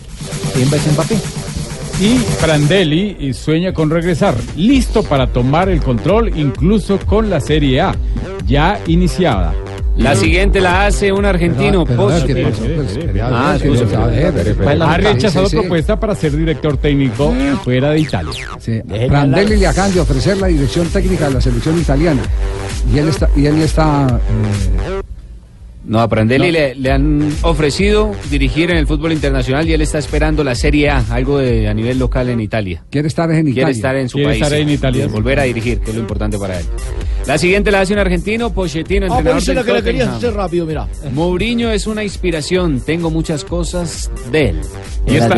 Emba 0.57 0.77
es 0.77 0.93
Mbappé. 0.93 1.17
Y 2.01 2.19
Prandelli 2.41 3.33
sueña 3.33 3.73
con 3.73 3.91
regresar, 3.91 4.35
listo 4.57 5.03
para 5.03 5.29
tomar 5.29 5.69
el 5.69 5.81
control 5.81 6.37
incluso 6.37 6.99
con 6.99 7.31
la 7.31 7.41
Serie 7.41 7.81
A, 7.81 7.95
ya 8.47 8.81
iniciada. 8.87 9.55
La 9.97 10.17
siguiente 10.17 10.61
la 10.61 10.87
hace 10.87 11.13
un 11.13 11.25
argentino. 11.25 11.85
Pero, 11.85 12.09
Ha 12.09 12.19
rechazado 14.97 15.47
sí, 15.47 15.51
sí. 15.51 15.57
propuesta 15.59 16.01
para 16.01 16.15
ser 16.15 16.37
director 16.37 16.77
técnico 16.79 17.35
fuera 17.63 17.91
de 17.91 18.01
Italia. 18.01 18.33
Prandelli 19.09 19.57
le 19.57 19.67
acaban 19.67 19.93
de 19.93 20.01
ofrecer 20.01 20.39
la 20.39 20.47
dirección 20.47 20.87
técnica 20.89 21.29
de 21.29 21.35
la 21.35 21.41
selección 21.41 21.79
italiana. 21.79 22.23
Y 22.93 22.99
él 22.99 23.09
está, 23.09 23.29
y 23.37 23.47
él 23.47 23.61
está 23.61 24.07
eh, 24.09 25.03
No, 25.85 26.01
a 26.01 26.09
Prandelli 26.09 26.47
No. 26.47 26.53
Le, 26.53 26.75
le 26.77 26.91
han 26.93 27.33
ofrecido 27.43 28.13
dirigir 28.31 28.71
en 28.71 28.77
el 28.77 28.87
fútbol 28.87 29.13
internacional 29.13 29.69
y 29.69 29.73
él 29.73 29.81
está 29.83 29.99
esperando 29.99 30.45
la 30.45 30.55
Serie 30.55 30.91
A, 30.91 31.05
algo 31.11 31.39
de, 31.39 31.69
a 31.69 31.75
nivel 31.75 31.99
local 31.99 32.29
en 32.29 32.41
Italia. 32.41 32.85
quiere 32.91 33.09
estar 33.09 33.31
en 33.31 33.39
Italia. 33.49 33.55
Quiere 33.55 33.71
estar 33.73 33.97
en 33.97 34.09
su 34.09 34.19
Quiere 34.19 34.31
país. 34.31 34.43
estar 34.43 34.59
en. 34.59 34.69
Italia. 34.69 35.07
Volver 35.09 35.41
a 35.41 35.43
dirigir, 35.43 35.81
que 35.81 35.91
es 35.91 35.97
lo 35.97 36.03
importante 36.03 36.39
para 36.39 36.59
él. 36.61 36.65
La 37.27 37.39
siguiente 37.39 37.71
la 37.71 37.81
hace 37.81 37.93
un 37.93 37.99
argentino, 38.01 38.53
Pochettino, 38.53 39.07
Ah, 39.07 39.19
entrenador 39.19 39.43
del 39.45 39.65
que 39.65 39.73
le 39.73 39.83
querías 39.83 39.85
Tottenham. 40.05 40.17
hacer 40.17 40.35
rápido, 40.35 40.67
mira. 40.67 40.89
Mourinho 41.13 41.71
es 41.71 41.87
una 41.87 42.03
inspiración, 42.03 42.81
tengo 42.85 43.11
muchas 43.11 43.45
cosas 43.45 44.11
de 44.33 44.51
él. 44.51 44.61
Y 45.07 45.17
esta, 45.17 45.37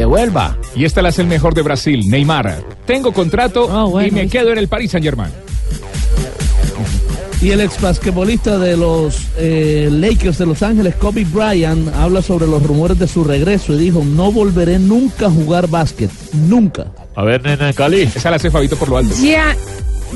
y 0.77 0.85
esta 0.85 1.03
la 1.03 1.09
hace 1.11 1.23
el 1.23 1.29
mejor 1.29 1.55
de 1.55 1.63
Brasil, 1.63 2.09
Neymar. 2.09 2.63
Tengo 2.87 3.13
contrato 3.13 4.01
y 4.07 4.11
me 4.11 4.29
quedo 4.29 4.53
en 4.53 4.59
el 4.59 4.69
Paris 4.69 4.91
Saint 4.93 5.05
Germain. 5.05 5.31
Y 7.45 7.51
el 7.51 7.61
ex 7.61 7.79
basquetbolista 7.79 8.59
de 8.59 8.75
los 8.75 9.19
eh, 9.37 9.89
Lakers 9.93 10.39
de 10.39 10.47
Los 10.47 10.63
Ángeles, 10.63 10.95
Kobe 10.95 11.25
Bryant, 11.27 11.89
habla 11.95 12.23
sobre 12.23 12.47
los 12.47 12.63
rumores 12.63 12.99
de 12.99 13.07
su 13.07 13.23
regreso 13.23 13.75
y 13.75 13.79
dijo, 13.79 14.03
no 14.03 14.33
volveré 14.33 14.79
nunca 14.79 15.27
a 15.27 15.31
jugar 15.31 15.69
básquet, 15.69 16.11
nunca. 16.33 16.87
A 17.15 17.23
ver, 17.23 17.43
nena 17.43 17.75
Cali. 17.75 18.01
Esa 18.03 18.31
la 18.31 18.37
hace 18.37 18.51
Fabito 18.51 18.77
por 18.77 18.89
lo 18.89 18.97
alto. 18.97 19.15
Gian- 19.15 19.57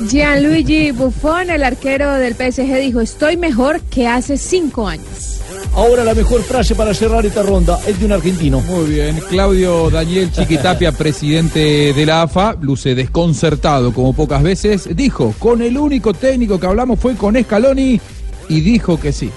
Gianluigi 0.09 0.89
Buffon, 0.91 1.51
el 1.51 1.63
arquero 1.63 2.13
del 2.13 2.33
PSG, 2.33 2.79
dijo, 2.81 2.99
estoy 2.99 3.37
mejor 3.37 3.79
que 3.81 4.07
hace 4.07 4.35
cinco 4.35 4.87
años. 4.87 5.28
Ahora 5.73 6.03
la 6.03 6.13
mejor 6.13 6.41
frase 6.41 6.75
para 6.75 6.93
cerrar 6.93 7.25
esta 7.25 7.43
ronda 7.43 7.79
es 7.87 7.99
de 7.99 8.05
un 8.05 8.11
argentino. 8.11 8.59
Muy 8.61 8.89
bien, 8.89 9.19
Claudio 9.29 9.89
Daniel 9.89 10.31
Chiquitapia, 10.31 10.91
presidente 10.91 11.93
de 11.93 12.05
la 12.05 12.23
AFA, 12.23 12.55
luce 12.59 12.95
desconcertado 12.95 13.93
como 13.93 14.13
pocas 14.13 14.43
veces, 14.43 14.89
dijo, 14.95 15.33
con 15.39 15.61
el 15.61 15.77
único 15.77 16.13
técnico 16.13 16.59
que 16.59 16.67
hablamos 16.67 16.99
fue 16.99 17.15
con 17.15 17.41
Scaloni 17.41 17.99
y 18.49 18.61
dijo 18.61 18.99
que 18.99 19.11
sí. 19.11 19.31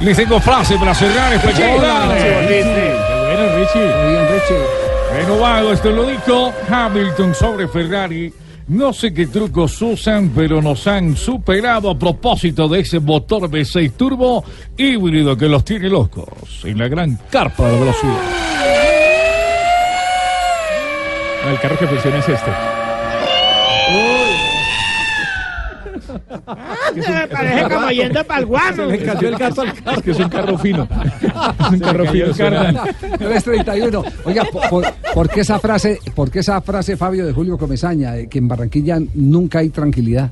Les 0.00 0.16
tengo 0.16 0.40
frase 0.40 0.76
para 0.76 0.94
cerrar 0.94 1.32
esta 1.32 1.52
charla. 1.52 2.14
Qué 2.16 2.30
bueno, 2.30 3.56
Richie. 3.56 3.80
Muy 3.80 4.12
bien, 4.12 4.26
Richie. 4.32 4.82
Renovado, 5.14 5.72
esto 5.72 5.90
lo 5.90 6.06
dijo 6.06 6.52
Hamilton 6.68 7.34
sobre 7.34 7.68
Ferrari. 7.68 8.32
No 8.68 8.92
sé 8.92 9.12
qué 9.12 9.26
trucos 9.26 9.80
usan, 9.82 10.30
pero 10.34 10.62
nos 10.62 10.86
han 10.86 11.16
superado 11.16 11.90
a 11.90 11.98
propósito 11.98 12.68
de 12.68 12.80
ese 12.80 13.00
motor 13.00 13.50
V6 13.50 13.92
turbo 13.92 14.44
híbrido 14.76 15.36
que 15.36 15.48
los 15.48 15.64
tiene 15.64 15.88
locos 15.88 16.28
en 16.64 16.78
la 16.78 16.88
gran 16.88 17.18
carpa 17.30 17.68
de 17.68 17.78
velocidad. 17.78 18.20
El 21.50 21.58
carro 21.58 21.78
que 21.78 21.86
funciona 21.88 22.18
es 22.18 22.28
este. 22.28 22.71
Me 26.94 27.28
parece 27.28 27.74
como 27.74 27.90
yendo 27.90 28.24
para 28.24 28.40
el 28.40 28.46
guano. 28.46 28.76
Se 28.76 28.86
le 28.86 29.04
cayó 29.04 29.28
el 29.28 29.36
gato 29.36 29.60
al 29.62 29.72
carro. 29.74 29.96
Es 29.98 30.02
que 30.02 30.10
es 30.10 30.18
un 30.18 30.28
carro 30.28 30.58
fino. 30.58 30.88
Es 31.62 31.70
un 31.70 31.78
carro 31.80 32.06
fino. 32.06 32.24
el 32.26 32.34
suena. 32.34 32.72
carro. 32.72 32.92
331. 33.18 34.04
Oiga, 34.24 34.44
¿por, 34.52 34.68
por, 34.68 34.84
por 35.14 35.28
qué 35.30 35.40
esa 35.40 35.58
frase, 35.58 35.98
por 36.14 36.30
qué 36.30 36.40
esa 36.40 36.60
frase, 36.60 36.96
Fabio, 36.96 37.26
de 37.26 37.32
Julio 37.32 37.56
Comesaña, 37.58 38.12
de 38.12 38.28
que 38.28 38.38
en 38.38 38.48
Barranquilla 38.48 38.98
nunca 39.14 39.60
hay 39.60 39.70
tranquilidad? 39.70 40.30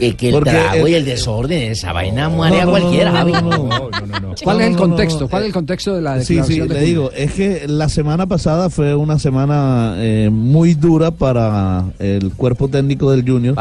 Es 0.00 0.14
que 0.14 0.28
el 0.28 0.34
Porque 0.34 0.50
trago 0.50 0.86
el- 0.86 0.92
y 0.92 0.94
el 0.96 1.04
desorden, 1.04 1.72
esa 1.72 1.92
vaina 1.92 2.28
muere 2.28 2.60
a 2.60 2.64
no, 2.64 2.70
cualquiera, 2.70 3.10
no, 3.10 3.16
Javi. 3.18 3.32
no, 3.32 3.40
no, 3.40 4.34
¿Cuál 4.42 4.60
es 4.60 4.66
el 4.68 4.72
No, 4.72 4.78
no, 4.78 4.86
no, 4.86 4.88
contexto? 4.88 5.28
¿Cuál 5.28 5.42
es 5.42 5.46
el 5.48 5.52
contexto 5.52 5.94
de 5.94 6.00
la 6.02 6.20
Sí, 6.22 6.34
declaración 6.34 6.46
sí, 6.46 6.52
de 6.60 6.60
le 6.60 6.74
Julio? 6.80 6.86
digo, 6.86 7.10
es 7.14 7.32
que 7.32 7.64
la 7.68 7.88
semana 7.88 8.26
pasada 8.26 8.70
fue 8.70 8.94
una 8.94 9.18
semana 9.18 9.94
eh, 9.98 10.30
muy 10.32 10.74
dura 10.74 11.10
para 11.10 11.84
el 11.98 12.32
cuerpo 12.32 12.68
técnico 12.68 13.10
del 13.10 13.28
Junior. 13.28 13.54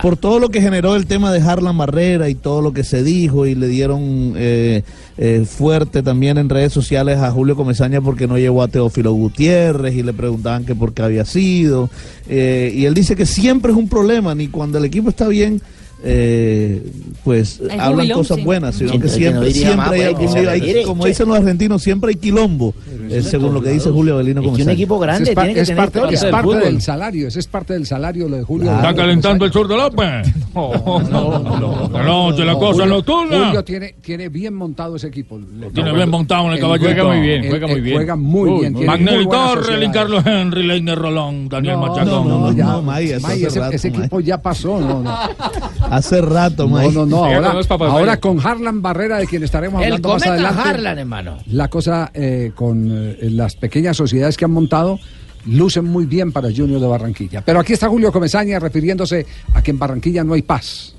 Por 0.00 0.16
todo 0.16 0.38
lo 0.38 0.48
que 0.48 0.60
generó 0.62 0.96
el 0.96 1.06
tema 1.06 1.30
de 1.32 1.40
Harlan 1.40 1.76
Barrera 1.76 2.28
y 2.28 2.34
todo 2.34 2.62
lo 2.62 2.72
que 2.72 2.84
se 2.84 3.02
dijo 3.02 3.44
y 3.46 3.54
le 3.54 3.68
dieron 3.68 4.34
eh, 4.36 4.82
eh, 5.18 5.44
fuerte 5.46 6.02
también 6.02 6.38
en 6.38 6.48
redes 6.48 6.72
sociales 6.72 7.18
a 7.18 7.30
Julio 7.30 7.54
Comesaña 7.56 8.00
porque 8.00 8.26
no 8.26 8.38
llevó 8.38 8.62
a 8.62 8.68
Teófilo 8.68 9.12
Gutiérrez 9.12 9.94
y 9.94 10.02
le 10.02 10.12
preguntaban 10.14 10.64
que 10.64 10.74
por 10.74 10.94
qué 10.94 11.02
había 11.02 11.24
sido. 11.26 11.90
Eh, 12.28 12.72
y 12.74 12.86
él 12.86 12.94
dice 12.94 13.14
que 13.16 13.26
siempre 13.26 13.72
es 13.72 13.76
un 13.78 13.88
problema, 13.88 14.34
ni 14.34 14.48
cuando 14.48 14.78
el 14.78 14.84
equipo 14.86 15.10
está 15.10 15.28
bien. 15.28 15.60
Eh, 16.04 16.82
pues 17.24 17.60
hablan 17.70 17.92
jubilón, 17.94 18.18
cosas 18.18 18.36
sí. 18.38 18.42
buenas, 18.44 18.74
sino 18.74 18.90
Siempre 18.90 19.08
que 19.10 19.14
que 19.14 19.20
siempre, 19.20 19.40
no 19.40 19.46
diría 19.46 19.62
siempre 19.62 19.76
más, 19.76 19.90
hay 19.92 19.98
pues, 19.98 20.08
algún 20.08 20.26
que 20.26 20.32
se 20.32 20.40
lío, 20.40 20.50
hay- 20.78 20.84
como 20.84 21.04
dicen 21.06 21.28
los 21.28 21.36
argentinos, 21.38 21.82
siempre 21.82 22.08
hay 22.10 22.16
quilombo, 22.16 22.74
eh, 23.08 23.22
según 23.22 23.54
lo 23.54 23.62
que 23.62 23.70
dice 23.70 23.90
Julio 23.90 24.14
Avelino 24.14 24.42
Comesaña. 24.42 24.72
Ese 24.72 24.82
es, 24.82 25.30
pa- 25.34 25.46
es 25.48 25.70
parte, 25.70 26.00
es 26.14 26.24
parte 26.24 26.56
del 26.56 26.82
salario, 26.82 27.28
ese 27.28 27.38
es 27.38 27.46
parte 27.46 27.72
del 27.74 27.86
salario 27.86 28.28
lo 28.28 28.36
de 28.36 28.42
Julio. 28.42 28.74
¿Está 28.74 28.94
calentando 28.94 29.44
el 29.44 29.52
sur 29.52 29.68
de 29.68 29.76
López? 29.76 30.32
No, 30.54 31.00
no, 31.00 31.38
no. 31.38 31.88
La 31.90 32.02
noche, 32.02 32.44
la 32.44 32.52
cosa 32.54 32.82
Julio- 32.82 32.86
nocturna. 32.96 33.46
Julio 33.46 33.64
tiene, 33.64 33.94
tiene 34.02 34.28
bien 34.28 34.52
montado 34.54 34.96
ese 34.96 35.06
equipo. 35.06 35.40
Tiene 35.72 35.92
bien 35.94 36.10
montado 36.10 36.42
en 36.44 36.48
el 36.50 36.54
Él 36.56 36.60
caballito. 36.60 36.88
Juega 36.90 37.04
muy 37.04 37.20
bien, 37.26 37.48
juega 37.48 37.66
muy 37.66 37.80
bien. 37.80 37.96
Juega 37.96 38.16
muy 38.16 38.50
bien. 38.50 38.60
tiene 38.74 38.76
muy 38.76 38.86
Magnelli 38.86 39.24
buena 39.24 39.44
Torre, 39.46 39.60
sociedad. 39.62 39.80
Lin 39.80 39.92
Carlos 39.92 40.26
Henry, 40.26 40.66
Leiner 40.66 40.98
Rolón, 40.98 41.48
Daniel 41.48 41.78
Machacón. 41.78 42.06
no, 42.28 42.50
no, 42.50 42.52
ya, 42.52 42.64
no, 42.66 42.96
ese, 42.98 43.88
equipo 43.88 44.20
ya 44.20 44.42
pasó, 44.42 44.78
no, 44.78 45.02
no. 45.02 45.10
Hace 45.92 46.22
rato, 46.22 46.62
No, 46.66 46.76
May. 46.76 46.90
no, 46.90 47.04
no, 47.04 47.26
Llega 47.26 47.50
ahora, 47.52 47.86
ahora 47.90 48.16
con 48.16 48.40
Harlan 48.40 48.80
Barrera, 48.80 49.18
de 49.18 49.26
quien 49.26 49.42
estaremos 49.42 49.82
El 49.82 49.88
hablando 49.92 50.08
más 50.08 50.22
cometa 50.22 50.32
adelante. 50.48 50.70
Harlan, 50.70 50.98
hermano. 50.98 51.38
La 51.48 51.68
cosa 51.68 52.10
eh, 52.14 52.52
con 52.54 52.88
eh, 52.90 53.18
las 53.30 53.56
pequeñas 53.56 53.98
sociedades 53.98 54.38
que 54.38 54.46
han 54.46 54.52
montado 54.52 54.98
lucen 55.44 55.84
muy 55.84 56.06
bien 56.06 56.32
para 56.32 56.48
Junior 56.48 56.80
de 56.80 56.86
Barranquilla. 56.86 57.42
Pero 57.44 57.60
aquí 57.60 57.74
está 57.74 57.88
Julio 57.88 58.10
Comesaña 58.10 58.58
refiriéndose 58.58 59.26
a 59.52 59.62
que 59.62 59.70
en 59.72 59.78
Barranquilla 59.78 60.24
no 60.24 60.32
hay 60.32 60.40
paz. 60.40 60.94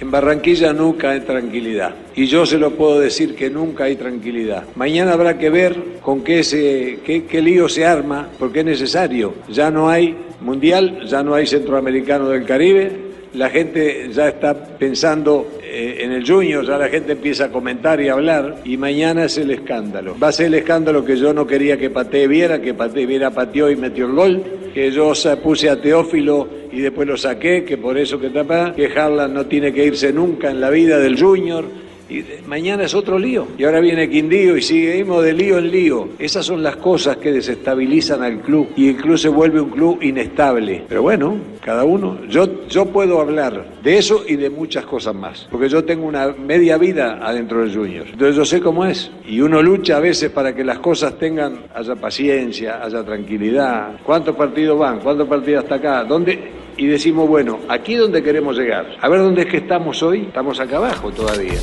En 0.00 0.12
Barranquilla 0.12 0.72
nunca 0.72 1.10
hay 1.10 1.22
tranquilidad. 1.22 1.92
Y 2.14 2.26
yo 2.26 2.46
se 2.46 2.56
lo 2.56 2.76
puedo 2.76 3.00
decir 3.00 3.34
que 3.34 3.50
nunca 3.50 3.84
hay 3.84 3.96
tranquilidad. 3.96 4.62
Mañana 4.76 5.12
habrá 5.12 5.38
que 5.38 5.50
ver 5.50 5.98
con 6.02 6.22
qué, 6.22 6.44
se, 6.44 7.00
qué, 7.04 7.24
qué 7.24 7.42
lío 7.42 7.68
se 7.68 7.84
arma, 7.84 8.28
porque 8.38 8.60
es 8.60 8.64
necesario. 8.66 9.34
Ya 9.50 9.72
no 9.72 9.88
hay 9.88 10.16
mundial, 10.40 11.00
ya 11.08 11.24
no 11.24 11.34
hay 11.34 11.48
centroamericano 11.48 12.28
del 12.28 12.44
Caribe. 12.44 13.09
La 13.34 13.48
gente 13.48 14.10
ya 14.12 14.28
está 14.28 14.54
pensando 14.54 15.58
eh, 15.62 15.98
en 16.00 16.12
el 16.12 16.26
Junior, 16.26 16.66
ya 16.66 16.76
la 16.76 16.88
gente 16.88 17.12
empieza 17.12 17.44
a 17.44 17.48
comentar 17.50 18.00
y 18.00 18.08
a 18.08 18.14
hablar. 18.14 18.62
Y 18.64 18.76
mañana 18.76 19.24
es 19.24 19.38
el 19.38 19.50
escándalo. 19.50 20.16
Va 20.18 20.28
a 20.28 20.32
ser 20.32 20.46
el 20.46 20.54
escándalo 20.54 21.04
que 21.04 21.16
yo 21.16 21.32
no 21.32 21.46
quería 21.46 21.78
que 21.78 21.90
Pate 21.90 22.26
viera, 22.26 22.60
que 22.60 22.74
Pate 22.74 23.06
viera, 23.06 23.30
pateó 23.30 23.70
y 23.70 23.76
metió 23.76 24.06
el 24.06 24.12
gol. 24.12 24.42
Que 24.74 24.90
yo 24.90 25.12
puse 25.42 25.68
a 25.68 25.80
Teófilo 25.80 26.48
y 26.72 26.80
después 26.80 27.06
lo 27.06 27.16
saqué, 27.16 27.64
que 27.64 27.76
por 27.76 27.98
eso 27.98 28.20
que 28.20 28.30
tapa, 28.30 28.72
que 28.74 28.86
Harlan 28.86 29.34
no 29.34 29.46
tiene 29.46 29.72
que 29.72 29.84
irse 29.84 30.12
nunca 30.12 30.50
en 30.50 30.60
la 30.60 30.70
vida 30.70 30.98
del 30.98 31.20
Junior 31.20 31.64
Y 32.10 32.24
mañana 32.46 32.84
es 32.84 32.94
otro 32.94 33.18
lío. 33.18 33.46
Y 33.56 33.64
ahora 33.64 33.80
viene 33.80 34.10
Quindío 34.10 34.56
y 34.56 34.62
seguimos 34.62 35.22
de 35.22 35.32
lío 35.32 35.58
en 35.58 35.70
lío. 35.70 36.08
Esas 36.18 36.44
son 36.44 36.62
las 36.62 36.76
cosas 36.76 37.16
que 37.18 37.32
desestabilizan 37.32 38.22
al 38.22 38.40
club 38.40 38.68
y 38.76 38.88
el 38.88 38.96
club 38.96 39.16
se 39.16 39.28
vuelve 39.28 39.60
un 39.60 39.70
club 39.70 40.02
inestable. 40.02 40.84
Pero 40.88 41.02
bueno, 41.02 41.36
cada 41.64 41.84
uno, 41.84 42.18
yo, 42.28 42.66
yo 42.68 42.86
puedo 42.86 43.20
hablar 43.20 43.64
de 43.82 43.98
eso 43.98 44.24
y 44.26 44.36
de 44.36 44.50
muchas 44.50 44.84
cosas 44.84 45.14
más. 45.14 45.46
Porque 45.50 45.68
yo 45.68 45.84
tengo 45.84 46.06
una 46.06 46.28
media 46.32 46.76
vida 46.78 47.20
adentro 47.22 47.60
del 47.60 47.74
Junior. 47.74 48.06
Entonces 48.10 48.36
yo 48.36 48.44
sé 48.44 48.60
cómo 48.60 48.84
es. 48.84 49.10
Y 49.26 49.40
uno 49.40 49.62
lucha 49.62 49.98
a 49.98 50.00
veces 50.00 50.30
para 50.30 50.54
que 50.54 50.64
las 50.64 50.80
cosas 50.80 51.18
tengan, 51.18 51.60
haya 51.74 51.94
paciencia, 51.94 52.82
haya 52.82 53.04
tranquilidad. 53.04 54.00
¿Cuántos 54.04 54.34
partidos 54.34 54.78
van? 54.78 55.00
¿Cuántos 55.00 55.28
partidos 55.28 55.62
hasta 55.62 55.76
acá? 55.76 56.04
¿Dónde? 56.04 56.59
Y 56.80 56.86
decimos, 56.86 57.28
bueno, 57.28 57.58
aquí 57.68 57.92
es 57.92 58.00
donde 58.00 58.22
queremos 58.22 58.56
llegar. 58.56 58.86
A 59.02 59.08
ver 59.10 59.20
dónde 59.20 59.42
es 59.42 59.48
que 59.48 59.58
estamos 59.58 60.02
hoy. 60.02 60.22
Estamos 60.22 60.58
acá 60.60 60.78
abajo 60.78 61.10
todavía. 61.10 61.58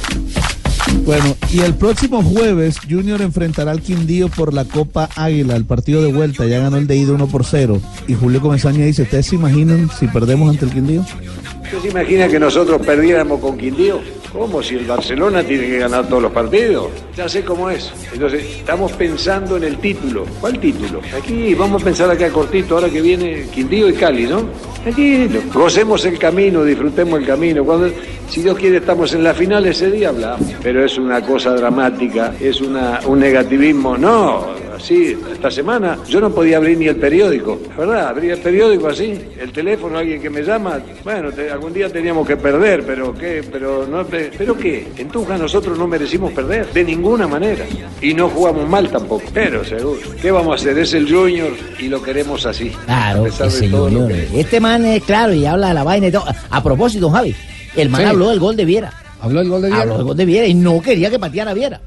Bueno, 1.05 1.35
y 1.51 1.61
el 1.61 1.73
próximo 1.73 2.21
jueves 2.21 2.77
Junior 2.87 3.23
enfrentará 3.23 3.71
al 3.71 3.81
Quindío 3.81 4.29
por 4.29 4.53
la 4.53 4.65
Copa 4.65 5.09
Águila, 5.15 5.55
el 5.55 5.65
partido 5.65 6.03
de 6.03 6.13
vuelta, 6.13 6.45
ya 6.45 6.59
ganó 6.59 6.77
el 6.77 6.85
de 6.85 6.97
ida 6.97 7.13
1 7.13 7.27
por 7.27 7.45
0. 7.45 7.81
Y 8.07 8.13
Julio 8.13 8.41
Comesaña 8.41 8.85
dice, 8.85 9.01
¿ustedes 9.01 9.25
se 9.25 9.35
imaginan 9.35 9.89
si 9.89 10.07
perdemos 10.07 10.51
ante 10.51 10.65
el 10.65 10.71
Quindío? 10.71 11.01
¿Usted 11.01 11.79
se 11.81 11.87
imagina 11.87 12.27
que 12.27 12.39
nosotros 12.39 12.79
perdiéramos 12.85 13.39
con 13.39 13.57
Quindío? 13.57 13.99
¿Cómo? 14.31 14.61
Si 14.61 14.75
el 14.75 14.85
Barcelona 14.85 15.43
tiene 15.43 15.67
que 15.67 15.79
ganar 15.79 16.07
todos 16.07 16.23
los 16.23 16.31
partidos. 16.31 16.89
Ya 17.15 17.27
sé 17.27 17.43
cómo 17.43 17.69
es. 17.69 17.91
Entonces, 18.13 18.43
estamos 18.57 18.91
pensando 18.93 19.57
en 19.57 19.63
el 19.63 19.77
título. 19.77 20.25
¿Cuál 20.39 20.59
título? 20.59 21.01
Aquí, 21.17 21.53
vamos 21.55 21.81
a 21.81 21.85
pensar 21.85 22.11
acá 22.11 22.29
cortito, 22.29 22.75
ahora 22.75 22.89
que 22.89 23.01
viene 23.01 23.47
Quindío 23.53 23.89
y 23.89 23.93
Cali, 23.93 24.27
¿no? 24.27 24.45
Aquí, 24.85 25.27
gocemos 25.53 26.05
el 26.05 26.19
camino, 26.19 26.63
disfrutemos 26.63 27.19
el 27.19 27.25
camino. 27.25 27.63
Cuando, 27.63 27.89
si 28.29 28.41
Dios 28.41 28.57
quiere, 28.57 28.77
estamos 28.77 29.13
en 29.13 29.23
la 29.23 29.33
final, 29.33 29.65
ese 29.65 29.89
día 29.89 30.09
hablamos. 30.09 30.47
Pero 30.61 30.83
es 30.85 30.97
una 30.97 31.21
cosa 31.21 31.51
dramática, 31.55 32.33
es 32.39 32.61
una, 32.61 32.99
un 33.05 33.19
negativismo. 33.19 33.97
No, 33.97 34.47
así, 34.77 35.17
esta 35.33 35.51
semana 35.51 35.97
yo 36.07 36.19
no 36.21 36.29
podía 36.31 36.57
abrir 36.57 36.77
ni 36.77 36.87
el 36.87 36.95
periódico. 36.95 37.59
La 37.69 37.75
verdad, 37.77 38.07
abrir 38.07 38.31
el 38.31 38.39
periódico 38.39 38.87
así, 38.87 39.13
el 39.39 39.51
teléfono, 39.51 39.97
alguien 39.97 40.21
que 40.21 40.29
me 40.29 40.41
llama. 40.43 40.79
Bueno, 41.03 41.31
te- 41.31 41.49
algún 41.51 41.73
día 41.73 41.89
teníamos 41.89 42.25
que 42.27 42.37
perder, 42.37 42.83
pero 42.85 43.13
¿qué? 43.13 43.43
Pero, 43.51 43.85
no, 43.85 44.05
pe- 44.05 44.31
¿pero 44.37 44.55
qué? 44.57 44.87
En 44.97 45.09
Tunja 45.09 45.37
nosotros 45.37 45.77
no 45.77 45.87
merecimos 45.87 46.31
perder, 46.33 46.71
de 46.73 46.83
ninguna 46.83 47.27
manera. 47.27 47.65
Y 48.01 48.13
no 48.13 48.29
jugamos 48.29 48.67
mal 48.69 48.89
tampoco, 48.89 49.23
pero 49.33 49.63
seguro. 49.65 49.99
¿Qué 50.21 50.31
vamos 50.31 50.53
a 50.53 50.55
hacer? 50.55 50.77
Es 50.77 50.93
el 50.93 51.11
Junior 51.11 51.51
y 51.79 51.87
lo 51.87 52.01
queremos 52.01 52.45
así. 52.45 52.69
Claro, 52.85 53.21
a 53.21 53.23
pesar 53.25 53.47
ese 53.47 53.65
de 53.65 53.69
todo 53.71 53.89
lo 53.89 53.99
Junior. 54.01 54.19
que- 54.31 54.39
Este 54.39 54.59
man 54.59 54.85
es 54.85 55.03
claro 55.03 55.33
y 55.33 55.45
habla 55.45 55.69
de 55.69 55.73
la 55.73 55.83
vaina 55.83 56.07
y 56.07 56.11
todo. 56.11 56.25
A 56.49 56.63
propósito, 56.63 57.09
Javi, 57.09 57.35
el 57.75 57.89
man 57.89 58.01
Sí. 58.01 58.07
habló 58.07 58.29
del 58.29 58.39
gol 58.39 58.55
de 58.55 58.65
Viera. 58.65 58.93
¿Habló 59.19 59.39
del 59.39 59.49
gol 59.49 59.61
de 59.63 59.67
Viera? 59.69 59.81
Habló 59.81 59.95
del 59.97 60.03
gol 60.05 60.17
de 60.17 60.25
Viera 60.25 60.47
y 60.47 60.53
no 60.53 60.79
quería 60.81 61.09
que 61.09 61.17
pateara 61.17 61.53
Viera. 61.53 61.81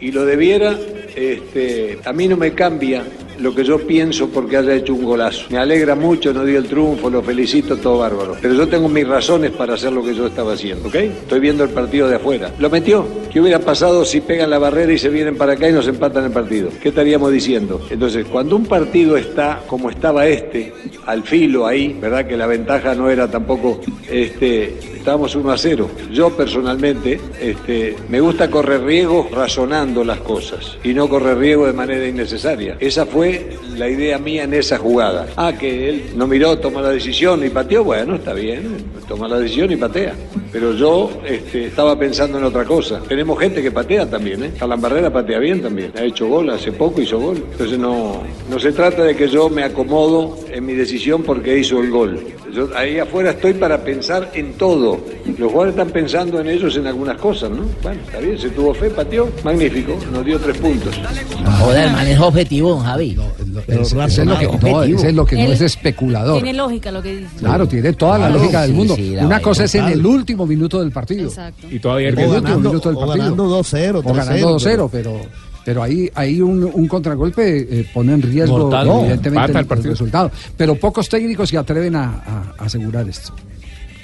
Y 0.00 0.12
lo 0.12 0.24
debiera, 0.24 0.76
este, 1.14 1.98
a 2.04 2.12
mí 2.12 2.28
no 2.28 2.36
me 2.36 2.52
cambia 2.52 3.04
lo 3.38 3.54
que 3.54 3.64
yo 3.64 3.78
pienso 3.78 4.28
porque 4.28 4.56
haya 4.56 4.74
hecho 4.74 4.94
un 4.94 5.04
golazo. 5.04 5.46
Me 5.50 5.58
alegra 5.58 5.94
mucho, 5.94 6.32
no 6.32 6.44
dio 6.44 6.58
el 6.58 6.66
triunfo, 6.66 7.10
lo 7.10 7.22
felicito, 7.22 7.76
todo 7.76 7.98
bárbaro. 7.98 8.36
Pero 8.40 8.54
yo 8.54 8.68
tengo 8.68 8.88
mis 8.88 9.06
razones 9.06 9.50
para 9.52 9.74
hacer 9.74 9.92
lo 9.92 10.02
que 10.02 10.14
yo 10.14 10.26
estaba 10.26 10.52
haciendo, 10.54 10.88
¿ok? 10.88 10.94
Estoy 10.94 11.40
viendo 11.40 11.64
el 11.64 11.70
partido 11.70 12.08
de 12.08 12.16
afuera. 12.16 12.52
Lo 12.58 12.70
metió. 12.70 13.06
¿Qué 13.30 13.40
hubiera 13.40 13.58
pasado 13.58 14.04
si 14.04 14.20
pegan 14.20 14.48
la 14.48 14.58
barrera 14.58 14.92
y 14.92 14.98
se 14.98 15.08
vienen 15.08 15.36
para 15.36 15.54
acá 15.54 15.68
y 15.68 15.72
nos 15.72 15.88
empatan 15.88 16.24
el 16.24 16.30
partido? 16.30 16.68
¿Qué 16.80 16.90
estaríamos 16.90 17.32
diciendo? 17.32 17.80
Entonces, 17.90 18.26
cuando 18.26 18.54
un 18.54 18.66
partido 18.66 19.16
está 19.16 19.62
como 19.66 19.90
estaba 19.90 20.26
este, 20.26 20.72
al 21.06 21.24
filo 21.24 21.66
ahí, 21.66 21.96
¿verdad? 22.00 22.26
Que 22.26 22.36
la 22.36 22.46
ventaja 22.46 22.94
no 22.94 23.10
era 23.10 23.28
tampoco, 23.28 23.80
este, 24.08 24.78
estábamos 24.96 25.34
1 25.34 25.50
a 25.50 25.58
0. 25.58 25.90
Yo 26.12 26.30
personalmente, 26.30 27.20
este, 27.40 27.96
me 28.08 28.20
gusta 28.20 28.48
correr 28.50 28.84
riesgos 28.84 29.30
razonando 29.30 30.04
las 30.04 30.20
cosas 30.20 30.78
y 30.84 30.94
no 30.94 31.08
correr 31.08 31.38
riesgos 31.38 31.66
de 31.66 31.72
manera 31.72 32.06
innecesaria. 32.06 32.76
Esa 32.78 33.04
fue 33.04 33.23
la 33.76 33.88
idea 33.88 34.18
mía 34.18 34.44
en 34.44 34.54
esa 34.54 34.78
jugada. 34.78 35.26
Ah, 35.36 35.52
que 35.58 35.88
él 35.88 36.04
no 36.16 36.26
miró, 36.26 36.58
toma 36.58 36.80
la 36.80 36.90
decisión 36.90 37.44
y 37.44 37.50
pateó, 37.50 37.84
bueno, 37.84 38.16
está 38.16 38.32
bien, 38.32 38.76
toma 39.08 39.28
la 39.28 39.38
decisión 39.38 39.72
y 39.72 39.76
patea. 39.76 40.14
Pero 40.52 40.72
yo 40.74 41.10
este, 41.26 41.66
estaba 41.66 41.98
pensando 41.98 42.38
en 42.38 42.44
otra 42.44 42.64
cosa. 42.64 43.00
Tenemos 43.08 43.38
gente 43.40 43.60
que 43.60 43.72
patea 43.72 44.08
también, 44.08 44.44
¿eh? 44.44 44.52
Alan 44.60 44.80
Barrera 44.80 45.12
patea 45.12 45.38
bien 45.40 45.60
también. 45.60 45.92
Ha 45.98 46.04
hecho 46.04 46.28
gol, 46.28 46.48
hace 46.50 46.70
poco 46.70 47.00
hizo 47.00 47.18
gol. 47.18 47.44
Entonces 47.50 47.78
no, 47.78 48.22
no 48.48 48.58
se 48.60 48.72
trata 48.72 49.02
de 49.02 49.16
que 49.16 49.28
yo 49.28 49.48
me 49.48 49.64
acomodo 49.64 50.38
en 50.48 50.64
mi 50.64 50.74
decisión 50.74 51.22
porque 51.24 51.58
hizo 51.58 51.80
el 51.80 51.90
gol. 51.90 52.20
Yo 52.54 52.68
ahí 52.76 53.00
afuera 53.00 53.30
estoy 53.30 53.54
para 53.54 53.82
pensar 53.82 54.30
en 54.34 54.52
todo. 54.52 55.00
Los 55.26 55.50
jugadores 55.50 55.72
están 55.74 55.90
pensando 55.90 56.40
en 56.40 56.48
ellos 56.48 56.76
en 56.76 56.86
algunas 56.86 57.16
cosas, 57.16 57.50
¿no? 57.50 57.64
Bueno, 57.82 58.00
está 58.06 58.20
bien, 58.20 58.38
se 58.38 58.50
tuvo 58.50 58.72
fe, 58.72 58.90
pateó, 58.90 59.28
magnífico, 59.42 59.98
nos 60.12 60.24
dio 60.24 60.38
tres 60.38 60.58
puntos. 60.58 60.94
Joder, 61.60 61.86
el 61.86 61.92
man 61.92 62.06
es 62.06 62.20
objetivo, 62.20 62.76
don 62.76 62.86
Es 63.22 63.48
lo 63.48 63.62
que, 63.64 63.74
no, 63.74 63.80
ese 64.82 65.08
es 65.08 65.14
lo 65.14 65.24
que 65.26 65.36
no 65.36 65.52
es 65.52 65.60
especulador. 65.60 66.42
Tiene 66.42 66.56
lógica 66.58 66.90
lo 66.90 67.02
que 67.02 67.16
dice. 67.16 67.28
Claro, 67.38 67.66
tiene 67.68 67.92
toda 67.92 68.18
la 68.18 68.26
Claro, 68.26 68.40
lógica 68.40 68.62
del 68.62 68.70
sí, 68.70 68.76
mundo. 68.76 68.96
sí, 68.96 69.14
la 69.14 69.26
Una 69.26 69.40
cosa 69.40 69.64
es 69.64 69.74
en 69.74 69.84
el 69.86 70.04
último 70.06 70.46
minuto 70.46 70.80
del 70.80 70.90
partido. 70.90 71.28
Exacto. 71.28 71.66
Y 71.70 71.78
todavía 71.78 72.08
el 72.08 72.18
último 72.18 72.58
minuto 72.58 72.88
del 72.88 72.96
o 72.96 73.00
partido. 73.06 73.24
ganando 73.24 73.60
2-0, 73.62 74.02
O 74.04 74.12
ganando 74.14 74.58
2-0, 74.58 74.88
pero, 74.90 75.20
pero 75.64 75.82
ahí, 75.82 76.10
ahí 76.14 76.40
un, 76.40 76.64
un 76.64 76.88
contragolpe 76.88 77.58
eh, 77.80 77.86
pone 77.92 78.12
en 78.14 78.22
riesgo 78.22 78.58
Mortal, 78.58 78.88
evidentemente 79.00 79.52
el, 79.52 79.58
el 79.70 79.82
resultado. 79.84 80.30
Pero 80.56 80.74
pocos 80.76 81.08
técnicos 81.08 81.48
se 81.48 81.56
atreven 81.58 81.96
a, 81.96 82.04
a- 82.04 82.54
a 82.58 82.64
asegurar 82.66 83.08
esto. 83.08 83.32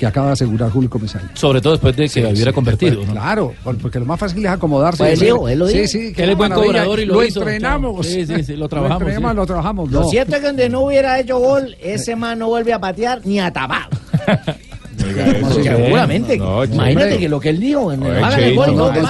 Que 0.01 0.07
acaba 0.07 0.29
de 0.29 0.33
asegurar 0.33 0.71
Julio 0.71 0.89
Comesaña. 0.89 1.31
Sobre 1.35 1.61
todo 1.61 1.75
después 1.75 1.95
de 1.95 2.09
que 2.09 2.25
hubiera 2.25 2.55
convertido. 2.55 3.05
¿no? 3.05 3.13
Claro, 3.13 3.53
por- 3.63 3.77
porque 3.77 3.99
lo 3.99 4.07
más 4.07 4.19
fácil 4.19 4.43
es 4.47 4.51
acomodarse. 4.51 4.97
Pues 4.97 5.13
él 5.13 5.19
Sí, 5.19 5.25
dijo, 5.27 5.47
él 5.47 5.59
lo 5.59 5.69
sí, 5.69 5.75
dijo. 5.75 5.87
sí, 5.89 6.13
Que 6.15 6.23
él 6.25 6.31
es 6.31 6.37
buen 6.39 6.53
cobrador 6.53 7.01
y 7.01 7.05
lo 7.05 7.23
hizo, 7.23 7.41
entrenamos. 7.41 8.07
claro. 8.07 8.27
Sí, 8.27 8.27
sí, 8.27 8.43
sí, 8.45 8.57
lo 8.57 8.67
trabajamos, 8.71 9.03
entrenamos, 9.03 9.31
sí. 9.33 9.37
lo 9.37 9.47
trabajamos. 9.47 9.91
Lo 9.93 10.05
cierto 10.05 10.37
es 10.37 10.41
que 10.41 10.47
donde 10.47 10.71
no 10.71 10.81
hubiera 10.81 11.21
hecho 11.21 11.39
gol, 11.39 11.77
ese 11.83 12.17
man 12.17 12.39
no 12.39 12.49
vuelve 12.49 12.73
a 12.73 12.79
patear 12.79 13.21
ni 13.27 13.41
a 13.41 13.53
tapar. 13.53 13.89
Seguramente. 15.63 16.39
No, 16.39 16.65
Imagínate 16.65 17.19
que 17.19 17.29
lo 17.29 17.39
que 17.39 17.51
él 17.51 17.61
dijo, 17.61 17.85
Oye, 17.85 18.07
hagan 18.25 18.41
el 18.43 18.55
gol, 18.57 18.75
no, 18.77 18.91
no 18.93 19.09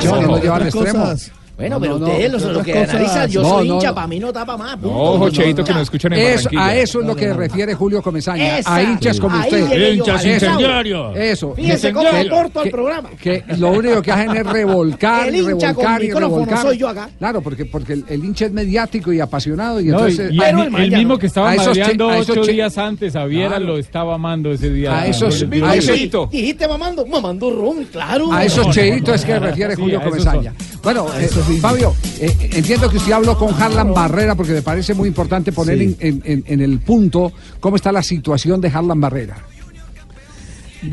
Bueno, 1.60 1.74
No, 1.76 1.80
pero 1.80 1.98
no, 1.98 2.06
ustedes, 2.06 2.32
no, 2.32 2.38
los- 2.38 2.52
lo 2.56 2.62
que 2.62 2.72
cosas. 2.72 2.88
analizan, 2.90 3.30
yo 3.30 3.42
No, 3.42 3.48
soy 3.50 3.68
no, 3.68 3.74
hincha, 3.74 3.88
no. 3.88 3.94
para 3.94 4.06
mí 4.06 4.18
no 4.18 4.32
tapa 4.32 4.56
más. 4.56 4.78
Ojo, 4.82 5.28
Cheito, 5.30 5.62
que 5.62 5.72
nos 5.72 5.82
escuchan 5.82 6.12
en 6.14 6.18
Eso- 6.20 6.48
a 6.56 6.74
eso 6.74 7.00
es 7.00 7.06
lo 7.06 7.14
que 7.14 7.32
refiere 7.34 7.74
Julio 7.74 8.00
Comesaña. 8.02 8.58
Esa. 8.58 8.74
A 8.74 8.82
hinchas 8.82 9.20
como 9.20 9.36
Ahí 9.36 9.42
usted. 9.62 9.92
Hinchas 9.92 10.24
incendiarios. 10.24 11.16
Eso. 11.16 11.54
Fíjese 11.54 11.92
cómo 11.92 12.08
aporto 12.08 12.60
al 12.60 12.70
programa. 12.70 13.10
Que 13.20 13.44
lo 13.58 13.72
único 13.72 14.00
que 14.02 14.10
hacen 14.12 14.36
es 14.36 14.46
revolcar 14.46 15.28
El 15.28 15.34
y 15.36 15.38
hincha 15.40 15.74
con 15.74 15.84
revolcar 15.84 16.02
y 16.02 16.06
micrófono 16.06 16.30
revolcar. 16.36 16.62
soy 16.62 16.78
yo 16.78 16.88
acá. 16.88 17.10
Claro, 17.18 17.40
porque, 17.42 17.64
porque 17.66 17.92
el, 17.92 18.04
el 18.08 18.24
hincha 18.24 18.46
es 18.46 18.52
mediático 18.52 19.12
y 19.12 19.20
apasionado 19.20 19.80
y 19.80 19.86
y- 19.86 19.88
entonces... 19.90 20.32
y 20.32 20.42
el, 20.42 20.74
el 20.74 20.90
mismo 20.92 21.18
que 21.18 21.26
estaba 21.26 21.54
madreando 21.54 22.08
ocho 22.08 22.42
días 22.42 22.78
antes 22.78 23.14
a 23.16 23.24
Viera 23.26 23.58
lo 23.58 23.76
estaba 23.78 24.14
amando 24.14 24.50
ese 24.52 24.70
día. 24.70 24.98
A 25.00 25.06
esos- 25.06 25.42
El- 25.42 25.52
el- 25.52 25.64
a 25.64 25.72
el- 25.74 25.78
esos- 25.80 25.94
Cheito. 25.96 26.28
Dijiste 26.32 26.66
mamando, 26.66 27.04
mamando 27.06 27.50
ron, 27.50 27.84
claro. 27.84 28.32
A 28.32 28.44
esos 28.44 28.70
cheitos 28.70 29.16
es 29.16 29.24
que 29.24 29.38
refiere 29.38 29.76
Julio 29.76 30.00
Comesaña. 30.02 30.54
Bueno, 30.82 31.06
eh, 31.18 31.28
Fabio, 31.58 31.94
eh, 32.20 32.50
entiendo 32.52 32.88
que 32.88 32.98
usted 32.98 33.12
habló 33.12 33.36
con 33.36 33.52
Harlan 33.60 33.92
Barrera 33.92 34.34
porque 34.34 34.52
me 34.52 34.62
parece 34.62 34.94
muy 34.94 35.08
importante 35.08 35.52
poner 35.52 35.78
Sí. 35.78 35.96
en, 36.00 36.22
en- 36.24 36.44
en 36.46 36.60
el 36.60 36.78
punto 36.80 37.32
cómo 37.60 37.76
está 37.76 37.90
la 37.92 38.02
situación 38.02 38.60
de 38.60 38.68
Harlan 38.68 39.00
Barrera. 39.00 39.36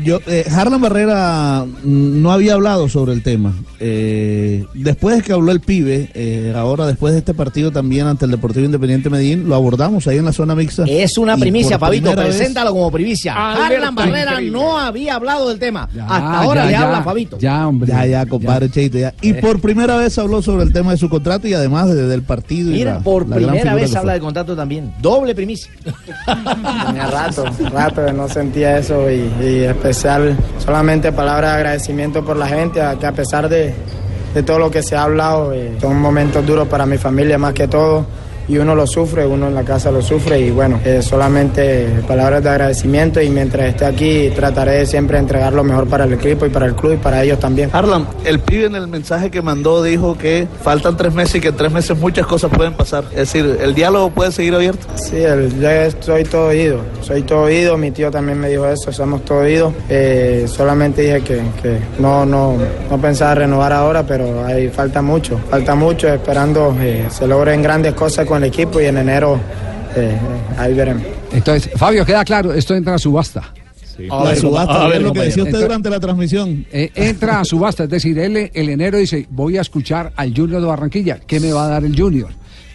Yo, 0.04 0.20
eh, 0.26 0.44
Harlan 0.54 0.80
Barrera 0.82 1.64
mm, 1.64 2.20
no 2.22 2.30
había 2.32 2.54
hablado 2.54 2.88
sobre 2.88 3.12
el 3.14 3.22
tema. 3.22 3.54
Eh, 3.80 4.64
después 4.74 5.16
de 5.16 5.22
que 5.22 5.32
habló 5.32 5.50
el 5.52 5.60
pibe, 5.60 6.10
eh, 6.14 6.52
ahora 6.54 6.86
después 6.86 7.12
de 7.14 7.20
este 7.20 7.32
partido 7.32 7.70
también 7.70 8.06
ante 8.06 8.24
el 8.26 8.30
Deportivo 8.30 8.66
Independiente 8.66 9.08
Medellín, 9.08 9.48
lo 9.48 9.54
abordamos 9.54 10.06
ahí 10.06 10.18
en 10.18 10.24
la 10.26 10.32
zona 10.32 10.54
mixta. 10.54 10.84
Es 10.86 11.16
una 11.16 11.36
Y 11.36 11.40
primicia, 11.40 11.78
Fabito, 11.78 12.14
preséntalo 12.14 12.72
como 12.72 12.90
primicia. 12.90 13.34
Harlan 13.34 13.94
Barrera 13.94 14.32
increíble. 14.32 14.58
no 14.58 14.78
había 14.78 15.14
hablado 15.14 15.48
del 15.48 15.58
tema. 15.58 15.84
Hasta 15.84 16.04
Ah, 16.06 16.42
ahora 16.42 16.60
ya, 16.62 16.66
le 16.66 16.72
ya. 16.72 16.82
habla 16.86 17.02
Fabito. 17.02 17.38
Ya, 17.38 17.66
hombre. 17.68 17.88
Ya, 17.88 18.04
ya, 18.06 18.26
compadre 18.26 18.68
Cheito, 18.70 18.98
ya. 18.98 19.14
Y 19.22 19.32
por 19.34 19.60
primera 19.60 19.96
vez 19.96 20.18
habló 20.18 20.42
sobre 20.42 20.64
el 20.64 20.72
tema 20.72 20.90
de 20.92 20.98
su 20.98 21.08
contrato 21.08 21.48
y 21.48 21.54
además 21.54 21.88
de- 21.88 22.06
del 22.08 22.22
partido. 22.22 22.70
y 22.70 22.74
Mira, 22.74 22.94
la- 22.94 23.00
por 23.00 23.22
la 23.28 23.36
gran 23.36 23.50
primera 23.50 23.62
figura 23.70 23.74
vez 23.82 23.96
habla 23.96 24.12
fue. 24.12 24.14
de 24.14 24.20
contrato 24.20 24.56
también. 24.56 24.92
Doble 25.00 25.34
primicia. 25.34 25.70
Tenía 26.86 27.06
rato, 27.10 27.44
rato 27.72 28.12
no 28.12 28.28
sentía 28.28 28.78
eso 28.78 29.10
y, 29.10 29.30
y 29.44 29.64
especial, 29.78 30.36
solamente 30.58 31.12
palabras 31.12 31.52
de 31.52 31.56
agradecimiento 31.56 32.24
por 32.24 32.36
la 32.36 32.48
gente, 32.48 32.80
que 32.98 33.06
a 33.06 33.12
pesar 33.12 33.48
de, 33.48 33.72
de 34.34 34.42
todo 34.42 34.58
lo 34.58 34.70
que 34.70 34.82
se 34.82 34.96
ha 34.96 35.04
hablado, 35.04 35.52
eh, 35.52 35.76
son 35.80 36.00
momentos 36.00 36.44
duros 36.44 36.68
para 36.68 36.84
mi 36.84 36.98
familia 36.98 37.38
más 37.38 37.54
que 37.54 37.68
todo 37.68 38.04
y 38.48 38.58
uno 38.58 38.74
lo 38.74 38.86
sufre, 38.86 39.26
uno 39.26 39.48
en 39.48 39.54
la 39.54 39.62
casa 39.62 39.90
lo 39.90 40.00
sufre 40.02 40.40
y 40.40 40.50
bueno, 40.50 40.80
eh, 40.84 41.00
solamente 41.02 41.86
palabras 42.06 42.42
de 42.42 42.48
agradecimiento 42.50 43.20
y 43.20 43.28
mientras 43.28 43.68
esté 43.68 43.84
aquí 43.84 44.30
trataré 44.34 44.72
de 44.78 44.86
siempre 44.86 45.18
entregar 45.18 45.52
lo 45.52 45.62
mejor 45.64 45.86
para 45.86 46.04
el 46.04 46.12
equipo 46.14 46.46
y 46.46 46.48
para 46.48 46.66
el 46.66 46.74
club 46.74 46.94
y 46.94 46.96
para 46.96 47.22
ellos 47.22 47.38
también. 47.38 47.70
Arlan, 47.72 48.06
el 48.24 48.40
pibe 48.40 48.66
en 48.66 48.74
el 48.76 48.88
mensaje 48.88 49.30
que 49.30 49.42
mandó 49.42 49.82
dijo 49.82 50.16
que 50.16 50.48
faltan 50.62 50.96
tres 50.96 51.12
meses 51.14 51.36
y 51.36 51.40
que 51.40 51.48
en 51.48 51.56
tres 51.56 51.70
meses 51.72 51.98
muchas 51.98 52.26
cosas 52.26 52.50
pueden 52.54 52.72
pasar. 52.74 53.04
Es 53.10 53.16
decir, 53.32 53.58
¿el 53.60 53.74
diálogo 53.74 54.10
puede 54.10 54.32
seguir 54.32 54.54
abierto? 54.54 54.86
Sí, 54.96 55.16
el- 55.16 55.60
yo 55.60 55.68
soy 56.00 56.24
todo 56.24 56.46
oído, 56.48 56.78
soy 57.02 57.22
todo 57.22 57.42
oído, 57.42 57.76
mi 57.76 57.90
tío 57.90 58.10
también 58.10 58.38
me 58.40 58.48
dijo 58.48 58.66
eso, 58.66 58.90
somos 58.92 59.24
todo 59.24 59.38
oído. 59.40 59.72
Eh, 59.88 60.46
solamente 60.48 61.02
dije 61.02 61.20
que, 61.20 61.42
que 61.62 61.78
no, 61.98 62.24
no, 62.24 62.56
no 62.90 62.98
pensaba 63.00 63.34
renovar 63.34 63.72
ahora, 63.72 64.02
pero 64.04 64.44
ahí 64.46 64.68
falta 64.68 65.02
mucho, 65.02 65.38
falta 65.50 65.74
mucho, 65.74 66.08
esperando 66.08 66.74
eh, 66.80 67.06
se 67.10 67.26
logren 67.26 67.62
grandes 67.62 67.92
cosas 67.94 68.24
con 68.26 68.37
el 68.38 68.44
equipo 68.44 68.80
y 68.80 68.86
en 68.86 68.96
enero 68.98 69.38
eh, 69.96 70.16
ahí 70.56 70.74
veremos. 70.74 71.02
Entonces, 71.32 71.70
Fabio, 71.76 72.04
queda 72.04 72.24
claro, 72.24 72.52
esto 72.52 72.74
entra 72.74 72.94
a 72.94 72.98
subasta. 72.98 73.52
A 74.10 74.22
ver, 74.24 74.36
subasta, 74.36 74.84
a 74.84 74.88
ver, 74.88 75.02
lo 75.02 75.12
que 75.12 75.20
decía 75.20 75.42
usted 75.42 75.56
Entonces, 75.56 75.68
durante 75.68 75.90
la 75.90 75.98
transmisión. 75.98 76.64
eh, 76.70 76.90
entra 76.94 77.40
a 77.40 77.44
subasta, 77.44 77.84
es 77.84 77.90
decir, 77.90 78.16
él 78.18 78.50
el 78.54 78.68
enero 78.68 78.96
dice, 78.96 79.26
voy 79.30 79.58
a 79.58 79.60
escuchar 79.60 80.12
al 80.14 80.32
Junior 80.32 80.60
de 80.60 80.66
Barranquilla, 80.68 81.18
¿qué 81.26 81.40
me 81.40 81.52
va 81.52 81.64
a 81.64 81.68
dar 81.68 81.84
el 81.84 81.98
Junior? 81.98 82.30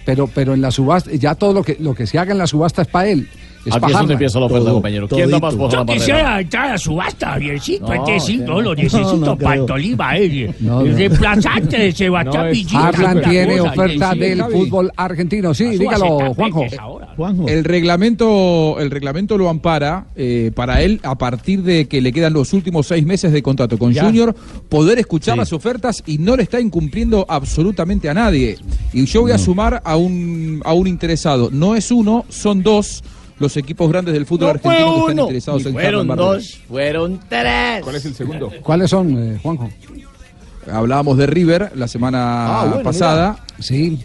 Pero, 0.06 0.28
pero 0.28 0.54
en 0.54 0.62
la 0.62 0.70
subasta, 0.70 1.12
ya 1.14 1.36
todo 1.36 1.54
lo 1.54 1.64
que, 1.64 1.78
lo 1.80 1.96
que 1.96 2.08
se 2.08 2.20
haga 2.20 2.34
en 2.34 2.40
la 2.40 2.48
subasta 2.48 2.82
es 2.82 2.90
para 2.90 3.08
él. 3.08 3.30
Es 3.66 3.74
Aquí 3.74 3.86
es 3.86 3.92
donde 3.94 4.14
empieza 4.14 4.40
la 4.40 4.46
oferta, 4.48 4.72
compañero. 4.72 5.08
¿Quién 5.08 5.30
da 5.32 5.40
más 5.40 5.56
por 5.56 5.72
la 5.72 5.80
barrera? 5.80 5.94
quisiera 5.98 6.42
entrar 6.42 6.72
a 6.72 6.78
subasta, 6.78 7.28
Javiercito. 7.32 7.88
No, 7.88 7.94
este 7.94 8.20
sí, 8.20 8.38
no, 8.38 8.46
no 8.46 8.62
lo 8.62 8.70
no, 8.76 8.76
necesito 8.84 9.18
no 9.18 9.38
para 9.38 9.54
creo. 9.54 9.66
Tolima. 9.66 10.18
El, 10.18 10.56
No, 10.60 10.82
el 10.82 10.92
no. 10.92 10.98
reemplazante 10.98 11.78
de 11.78 11.92
Sebastián 11.94 12.52
Villita. 12.52 12.88
Harlan 12.88 13.18
una 13.20 13.30
tiene 13.30 13.58
cosa, 13.60 13.72
oferta 13.72 14.12
sí, 14.14 14.20
del 14.20 14.42
Javi. 14.42 14.54
fútbol 14.54 14.92
argentino. 14.98 15.54
Sí, 15.54 15.66
dígalo, 15.78 16.34
Juanjo. 16.34 16.66
ahora. 16.80 17.14
El 17.48 17.64
reglamento, 17.64 18.80
el 18.80 18.92
reglamento 18.92 19.38
lo 19.38 19.48
ampara 19.50 20.08
eh, 20.16 20.52
para 20.54 20.82
él 20.82 21.00
a 21.04 21.18
partir 21.18 21.64
de 21.64 21.88
que 21.88 22.02
le 22.02 22.12
quedan 22.12 22.34
los 22.34 22.52
últimos 22.54 22.88
seis 22.88 23.06
meses 23.06 23.32
de 23.32 23.42
contrato 23.42 23.78
con 23.78 23.94
Ya. 23.94 24.04
Junior, 24.04 24.36
poder 24.68 25.00
escuchar 25.00 25.36
Sí. 25.36 25.40
las 25.40 25.54
ofertas 25.54 26.04
y 26.06 26.18
no 26.18 26.36
le 26.36 26.44
está 26.44 26.60
incumpliendo 26.60 27.26
absolutamente 27.30 28.10
a 28.10 28.14
nadie. 28.14 28.58
Y 28.92 29.06
yo 29.06 29.22
voy 29.22 29.32
a 29.32 29.38
sumar 29.38 29.82
a 29.86 29.96
un, 29.96 30.62
a 30.66 30.74
un 30.74 30.88
interesado. 30.88 31.50
No 31.52 31.76
es 31.76 31.92
uno, 31.92 32.26
son 32.30 32.62
dos 32.62 33.04
los 33.44 33.58
equipos 33.58 33.90
grandes 33.90 34.14
del 34.14 34.26
fútbol 34.26 34.54
No 34.54 34.60
fue 34.60 34.74
argentino 34.74 35.06
que 35.06 35.12
están 35.12 35.20
interesados 35.20 35.66
en 35.66 35.74
fueron 35.74 36.08
dos, 36.08 36.62
fueron 36.68 37.20
tres. 37.28 37.84
¿Cuál 37.84 37.96
es 37.98 38.06
el 38.06 38.16
segundo? 38.16 38.52
¿Cuáles 38.62 38.90
son, 38.90 39.36
eh, 39.36 39.40
Juanjo? 39.44 39.70
Hablábamos 40.72 41.18
de 41.18 41.28
River 41.28 41.72
la 41.76 41.88
semana 41.88 42.62
Ah, 42.62 42.66
bueno, 42.68 42.84
pasada. 42.84 43.38
Sí. 43.60 44.00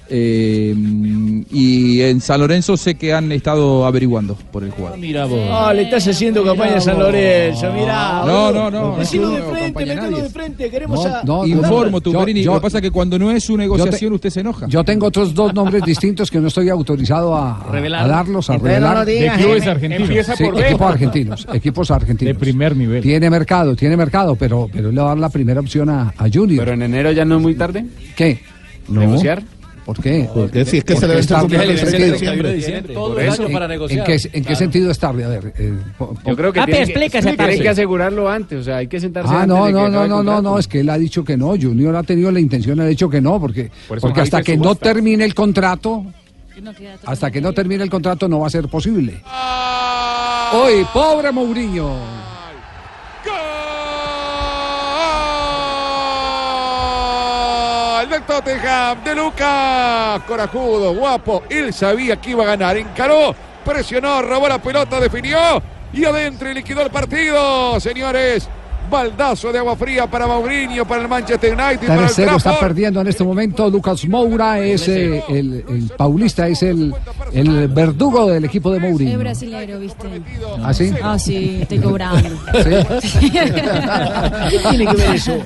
y 1.51 2.01
en 2.02 2.20
San 2.20 2.40
Lorenzo 2.40 2.76
sé 2.76 2.97
que 2.97 3.12
han 3.14 3.32
estado 3.32 3.86
averiguando 3.86 4.36
por 4.52 4.62
el 4.62 4.70
jugador. 4.70 4.98
Mira 4.98 5.24
vos. 5.24 5.40
Ah, 5.51 5.72
le 5.74 5.82
estás 5.82 6.06
haciendo 6.06 6.44
campaña 6.44 6.76
a 6.76 6.80
San 6.80 6.98
Lorenzo, 6.98 7.72
mirá. 7.72 8.22
No, 8.24 8.52
no, 8.52 8.70
no, 8.70 8.90
no, 8.93 8.97
Decilo 8.98 9.28
no, 9.28 9.35
de 9.35 9.40
no, 9.40 9.51
frente, 9.51 9.86
metelo 9.86 10.18
de 10.18 10.28
frente, 10.30 10.70
queremos 10.70 11.05
a... 11.06 11.22
Informo, 11.47 12.01
tu 12.01 12.12
yo- 12.12 12.20
Perini. 12.20 12.43
yo- 12.43 12.52
Lo 12.52 12.59
que 12.59 12.62
pasa 12.62 12.78
es 12.78 12.82
que 12.82 12.90
cuando 12.90 13.18
no 13.18 13.30
es 13.30 13.44
su 13.44 13.56
negociación, 13.56 14.12
usted 14.12 14.30
se 14.30 14.40
enoja. 14.40 14.66
Yo 14.68 14.85
tengo 14.85 15.06
otros 15.06 15.35
dos 15.35 15.55
nombres 15.55 15.82
distintos 15.86 16.30
que 16.30 16.40
no 16.40 16.48
estoy 16.48 16.68
autorizado 16.68 17.35
a, 17.35 17.60
a- 17.60 17.70
Revelar. 17.72 18.05
a 18.05 18.09
darlos, 18.09 18.51
a 18.51 18.55
Entonces 18.55 18.80
no 18.80 18.86
revelar. 18.89 19.06
lo 19.06 19.12
digas, 19.12 19.36
De 19.39 19.43
clubes 19.44 19.64
Jaime. 19.64 19.94
argentinos. 19.97 20.26
Sí, 20.36 20.44
equipos 20.44 20.89
argentinos, 20.90 21.47
equipos 21.52 21.90
argentinos. 21.90 22.35
De 22.35 22.39
primer 22.39 22.76
nivel. 22.76 23.02
Tiene 23.02 23.30
mercado, 23.30 23.74
tiene 23.74 23.97
mercado, 23.97 24.36
pero, 24.36 24.68
pero 24.72 24.93
le 24.93 25.01
va 25.01 25.06
a 25.06 25.09
dar 25.10 25.18
la 25.18 25.28
primera 25.30 25.60
opción 25.60 25.89
a, 25.90 26.12
a 26.16 26.24
Junior. 26.32 26.48
Pero 26.57 26.73
en 26.73 26.83
enero 26.83 27.12
ya 27.12 27.25
no 27.25 27.37
es 27.37 27.43
muy 27.43 27.55
tarde. 27.55 27.85
¿Qué? 28.16 28.41
No. 28.89 29.01
¿Negociar? 29.01 29.43
¿Por 29.85 30.01
qué? 30.03 30.29
Porque 30.35 30.66
si 30.66 30.79
es 30.79 30.85
que 30.85 30.93
¿Por 30.93 31.01
se 31.01 31.09
le 31.09 31.15
vence 31.15 31.33
el 31.35 31.41
tarde? 31.41 31.57
contrato 31.57 31.70
el 31.73 31.79
¿En 31.79 31.85
qué 31.85 31.91
31 31.91 32.12
de 32.12 32.19
sentido? 32.19 32.53
diciembre. 32.53 32.95
Todo 32.95 33.19
el 33.20 33.27
eso, 33.29 33.43
año 33.45 33.53
para 33.53 33.65
¿en- 33.65 33.70
negociar. 33.70 34.01
¿En 34.01 34.05
qué, 34.07 34.12
en 34.27 34.31
qué 34.33 34.41
Claro. 34.43 34.57
sentido 34.57 34.91
es 34.91 34.99
tarde? 34.99 35.25
A 35.25 35.29
ver. 35.29 35.53
eh, 35.59 35.73
po- 35.97 36.12
po- 36.15 36.31
Yo 36.31 36.37
creo 36.37 36.53
que 36.53 36.61
Ah, 36.61 36.66
tiene, 36.66 37.09
que, 37.09 37.20
tiene 37.23 37.69
asegurarlo 37.70 38.29
antes, 38.29 38.59
o 38.61 38.62
sea, 38.65 38.77
hay 38.77 38.87
que 38.87 39.01
sentarse 39.01 39.33
Ah, 39.33 39.43
antes 39.45 39.49
no, 39.57 39.65
de 39.66 39.73
no, 39.73 39.89
no, 39.89 40.07
no, 40.07 40.23
no, 40.23 40.43
no, 40.43 40.59
es 40.59 40.69
que 40.69 40.81
él 40.81 40.91
ha 40.91 40.99
dicho 40.99 41.25
que 41.25 41.39
no. 41.39 41.55
Junior 41.59 41.97
ha 41.97 42.03
tenido 42.03 42.31
la 42.31 42.39
intención, 42.41 42.79
ha 42.81 42.87
dicho 42.87 43.09
que 43.09 43.23
no, 43.23 43.41
porque, 43.41 43.70
Por 43.89 43.99
porque 44.01 44.20
hasta 44.20 44.39
que 44.43 44.53
que 44.53 44.59
no 44.59 44.75
termine 44.75 45.25
el 45.25 45.35
contrato, 45.35 46.05
hasta 47.07 47.31
que 47.31 47.41
no 47.41 47.55
termine 47.55 47.83
el 47.83 47.89
contrato 47.91 48.29
no 48.29 48.41
va 48.41 48.49
a 48.49 48.51
ser 48.51 48.69
posible. 48.69 49.23
Hoy, 50.53 50.85
pobre 50.93 51.33
Mourinho. 51.33 52.18
De 58.44 59.15
Lucas. 59.16 60.23
Corajudo, 60.23 60.94
guapo. 60.94 61.43
Él 61.51 61.74
sabía 61.74 62.20
que 62.20 62.31
iba 62.31 62.44
a 62.44 62.47
ganar. 62.47 62.77
Encaró, 62.77 63.35
presionó, 63.65 64.23
robó 64.23 64.47
la 64.48 64.62
pelota, 64.62 65.01
definió 65.01 65.60
y 65.93 66.05
adentro 66.05 66.48
y 66.48 66.55
liquidó 66.55 66.82
el 66.82 66.90
partido. 66.90 67.81
Señores, 67.81 68.48
baldazo 68.89 69.52
de 69.52 69.59
agua 69.59 69.77
fría 69.77 70.06
para 70.06 70.27
Mourinho, 70.27 70.86
para 70.86 71.02
el 71.02 71.09
Manchester 71.09 71.52
United, 71.55 71.86
para 71.86 72.01
el 72.02 72.06
Tercero 72.06 72.36
está 72.36 72.59
perdiendo 72.59 73.01
en 73.01 73.06
este 73.09 73.24
momento. 73.24 73.69
Lucas 73.70 74.06
Moura 74.09 74.59
es 74.60 74.89
eh, 74.89 75.23
el, 75.28 75.65
el 75.69 75.90
paulista, 75.97 76.48
es 76.48 76.62
el, 76.62 76.94
el 77.32 77.69
verdugo 77.69 78.27
del 78.31 78.44
equipo 78.44 78.70
de 78.70 78.78
Es 78.78 78.82
Mourinho. 78.85 79.19
brasilero, 79.19 79.78
¿viste? 79.78 80.09
¿Ah, 80.62 80.73
sí? 80.74 80.93
Ah, 81.02 81.19
sí, 81.19 81.59
estoy 81.62 81.78
cobrando. 81.78 82.28
¿Qué 84.51 84.59
tiene 84.70 84.86
que 84.86 84.94
ver 84.97 85.15
eso? 85.15 85.39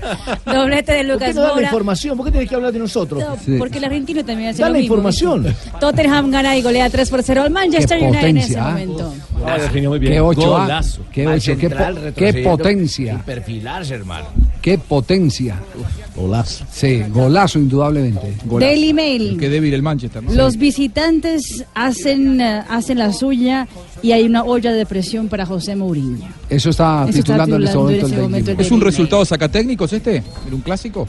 Doblete 0.46 0.92
de 0.92 0.98
¿Por 1.04 1.06
qué 1.06 1.12
Lucas 1.12 1.34
no 1.34 1.40
da 1.42 1.48
la 1.48 1.54
Moura. 1.54 1.66
información? 1.66 2.16
¿Por 2.16 2.26
qué 2.26 2.32
tienes 2.32 2.48
que 2.48 2.54
hablar 2.54 2.72
de 2.72 2.78
nosotros? 2.78 3.22
No, 3.46 3.58
Porque 3.58 3.78
el 3.78 3.84
argentino 3.84 4.24
también 4.24 4.50
hace 4.50 4.62
Da 4.62 4.68
lo 4.68 4.74
la 4.74 4.78
mismo, 4.80 4.94
información. 4.94 5.54
Tottenham 5.80 6.30
gana 6.30 6.56
y 6.56 6.62
golea 6.62 6.88
3 6.90 7.10
por 7.10 7.22
0 7.22 7.42
al 7.42 7.50
Manchester 7.50 7.98
Qué 7.98 8.04
United 8.06 8.28
en 8.28 8.36
ese 8.38 8.58
¿ah? 8.58 8.70
momento. 8.70 9.14
Ah, 9.46 9.58
definió 9.58 9.90
muy 9.90 9.98
bien. 9.98 10.12
Qué 10.12 10.20
ocho, 10.20 10.56
¿ah? 10.56 10.62
Golazo. 10.62 11.02
Qué 11.12 11.26
ocho, 11.26 11.56
qué, 11.58 11.70
po- 11.70 12.12
qué 12.16 12.32
potencia. 12.44 13.22
Perfilarse, 13.32 13.94
hermano. 13.94 14.51
Qué 14.62 14.78
potencia. 14.78 15.56
Golazo. 16.14 16.64
Sí, 16.70 17.02
golazo 17.10 17.58
indudablemente. 17.58 18.34
Daily 18.60 18.92
Mail. 18.92 19.36
Qué 19.40 19.48
débil 19.48 19.72
el 19.74 19.82
Manchester. 19.82 20.22
¿no? 20.22 20.32
Los 20.34 20.56
visitantes 20.58 21.64
hacen, 21.74 22.40
eh, 22.40 22.62
hacen 22.68 22.98
la 22.98 23.12
suya 23.12 23.66
y 24.02 24.12
hay 24.12 24.24
una 24.24 24.44
olla 24.44 24.72
de 24.72 24.84
presión 24.86 25.28
para 25.28 25.46
José 25.46 25.74
Mourinho. 25.74 26.28
Eso 26.50 26.68
está 26.70 27.06
Eso 27.08 27.18
está 27.20 27.44
titulando 27.46 27.56
en 27.56 27.62
este 27.62 27.72
titulando 27.72 27.76
en 27.76 27.82
momento. 27.82 28.06
ese 28.06 28.14
el 28.14 28.22
momento 28.22 28.50
el 28.52 28.60
¿Es 28.60 28.70
un 28.70 28.80
resultado 28.82 29.24
sacatécnicos 29.24 29.92
este? 29.94 30.16
¿Era 30.16 30.54
un 30.54 30.60
clásico? 30.60 31.08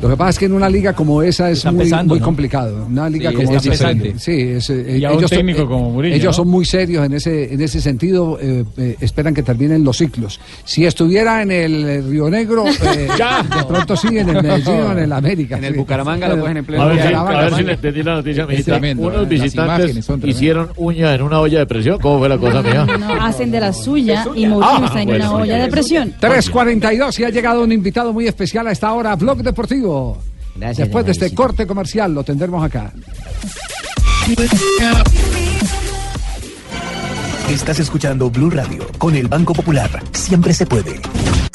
Lo 0.00 0.08
que 0.08 0.16
pasa 0.16 0.30
es 0.30 0.38
que 0.38 0.44
en 0.44 0.52
una 0.52 0.68
liga 0.68 0.92
como 0.94 1.20
esa 1.22 1.50
es 1.50 1.58
Está 1.58 1.72
muy, 1.72 1.84
pesando, 1.84 2.14
muy 2.14 2.20
¿no? 2.20 2.24
complicado. 2.24 2.86
Una 2.86 3.10
liga 3.10 3.30
Sí, 3.30 3.36
como 3.36 3.56
esa. 3.56 3.92
Sí, 4.18 4.32
es, 4.40 4.70
eh, 4.70 4.98
Y 5.00 5.04
a 5.04 5.10
un 5.10 5.18
ellos, 5.18 5.30
son- 5.30 5.38
técnico 5.38 5.62
eh, 5.62 5.66
como 5.66 5.90
Mourinho, 5.90 6.14
ellos 6.14 6.26
¿no? 6.26 6.32
son 6.44 6.48
muy 6.48 6.64
serios 6.64 7.04
en 7.04 7.12
ese, 7.14 7.52
en 7.52 7.60
ese 7.60 7.80
sentido. 7.80 8.38
eh, 8.40 8.64
eh, 8.76 8.96
esperan 9.00 9.34
que 9.34 9.42
terminen 9.42 9.82
los 9.82 9.96
ciclos. 9.98 10.38
Si 10.64 10.86
estuviera 10.86 11.42
en 11.42 11.50
el 11.50 12.08
Río 12.08 12.30
Negro, 12.30 12.64
eh, 12.82 13.08
Ya. 13.18 13.42
de 13.42 13.64
pronto 13.64 13.96
sí, 13.96 14.08
en 14.18 14.28
el 14.28 14.42
Medellín 14.42 14.80
o 14.80 14.92
en 14.92 14.98
el 14.98 15.12
América. 15.12 15.58
En 15.58 15.64
el 15.64 15.72
sí. 15.72 15.78
Bucaramanga 15.78 16.28
lo 16.28 16.40
cogen 16.40 16.56
en 16.58 16.64
pleno 16.64 16.82
A 16.82 16.86
ver, 16.86 17.08
si, 17.08 17.14
a 17.14 17.22
ver 17.24 17.54
si 17.54 17.62
le 17.62 17.72
entendí 17.72 18.02
la 18.02 18.14
noticia, 18.14 18.46
Es 18.50 18.64
tremendo, 18.64 19.02
Unos 19.06 19.22
¿eh? 19.22 19.26
Visitantes 19.26 20.10
hicieron 20.24 20.70
uña 20.76 21.14
en 21.14 21.22
una 21.22 21.40
olla 21.40 21.58
de 21.60 21.66
presión. 21.66 21.98
¿Cómo 22.00 22.18
fue 22.18 22.28
la 22.28 22.38
cosa 22.38 22.62
mía? 22.62 22.86
No, 22.98 23.14
hacen 23.22 23.50
de 23.50 23.60
la 23.60 23.72
suya 23.72 24.24
y 24.34 24.46
Mourinho 24.46 24.60
Ah, 24.62 24.82
está 24.86 25.02
en 25.02 25.08
bueno, 25.08 25.30
una 25.34 25.42
olla 25.42 25.56
de 25.58 25.68
presión. 25.68 26.14
3.42 26.20 27.18
y 27.20 27.24
ha 27.24 27.30
llegado 27.30 27.62
un 27.62 27.72
invitado 27.72 28.12
muy 28.12 28.26
especial 28.26 28.66
a 28.66 28.72
esta 28.72 28.92
hora, 28.92 29.14
Blog 29.16 29.38
Deportivo. 29.42 30.18
Gracias, 30.56 30.88
Después 30.88 31.04
de 31.06 31.12
este 31.12 31.34
corte 31.34 31.66
comercial 31.66 32.12
lo 32.12 32.24
tendremos 32.24 32.64
acá. 32.64 32.92
Estás 37.48 37.80
escuchando 37.80 38.28
Blue 38.28 38.50
Radio 38.50 38.86
con 38.98 39.14
el 39.14 39.26
Banco 39.26 39.54
Popular. 39.54 39.88
Siempre 40.12 40.52
se 40.52 40.66
puede. 40.66 41.00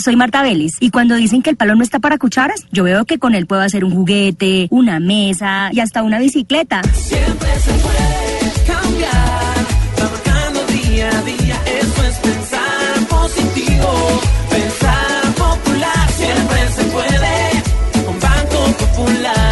Soy 0.04 0.16
Marta 0.16 0.42
Vélez 0.42 0.72
y 0.80 0.90
cuando 0.90 1.14
dicen 1.14 1.44
que 1.44 1.52
el 1.52 1.56
palo 1.56 1.76
no 1.76 1.84
está 1.84 2.00
para 2.00 2.18
cucharas, 2.18 2.66
yo 2.72 2.84
veo 2.84 3.06
que 3.06 3.20
con 3.20 3.36
él 3.36 3.46
puedo 3.46 3.62
hacer 3.62 3.86
un 3.86 3.94
juguete, 3.94 4.68
una 4.72 5.00
mesa 5.00 5.70
y 5.72 5.82
hasta 5.82 6.02
una 6.02 6.18
bicicleta. 6.18 6.82
Siempre 6.94 7.60
se 7.60 7.72
puede 7.74 8.66
cambiar, 8.66 9.66
trabajando 9.96 10.66
día 10.66 11.10
a 11.10 11.22
día, 11.22 11.62
eso 11.80 12.04
es 12.04 12.16
pensar 12.18 13.08
positivo, 13.08 14.22
pensar 14.50 15.34
popular, 15.36 16.12
siempre 16.12 16.72
se 16.76 16.84
puede, 16.86 18.04
con 18.04 18.20
Banco 18.20 18.78
Popular. 18.80 19.43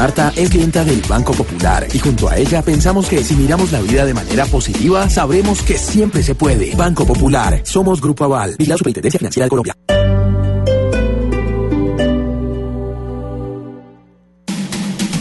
Marta 0.00 0.32
es 0.34 0.48
clienta 0.48 0.82
del 0.82 1.02
Banco 1.06 1.34
Popular 1.34 1.86
y 1.92 1.98
junto 1.98 2.26
a 2.26 2.38
ella 2.38 2.62
pensamos 2.62 3.06
que 3.06 3.22
si 3.22 3.34
miramos 3.34 3.70
la 3.70 3.82
vida 3.82 4.06
de 4.06 4.14
manera 4.14 4.46
positiva, 4.46 5.10
sabremos 5.10 5.60
que 5.60 5.76
siempre 5.76 6.22
se 6.22 6.34
puede. 6.34 6.74
Banco 6.74 7.04
Popular, 7.04 7.60
somos 7.64 8.00
Grupo 8.00 8.24
Aval 8.24 8.56
y 8.56 8.64
la 8.64 8.78
Superintendencia 8.78 9.18
Financiera 9.18 9.44
de 9.44 9.50
Colombia. 9.50 9.76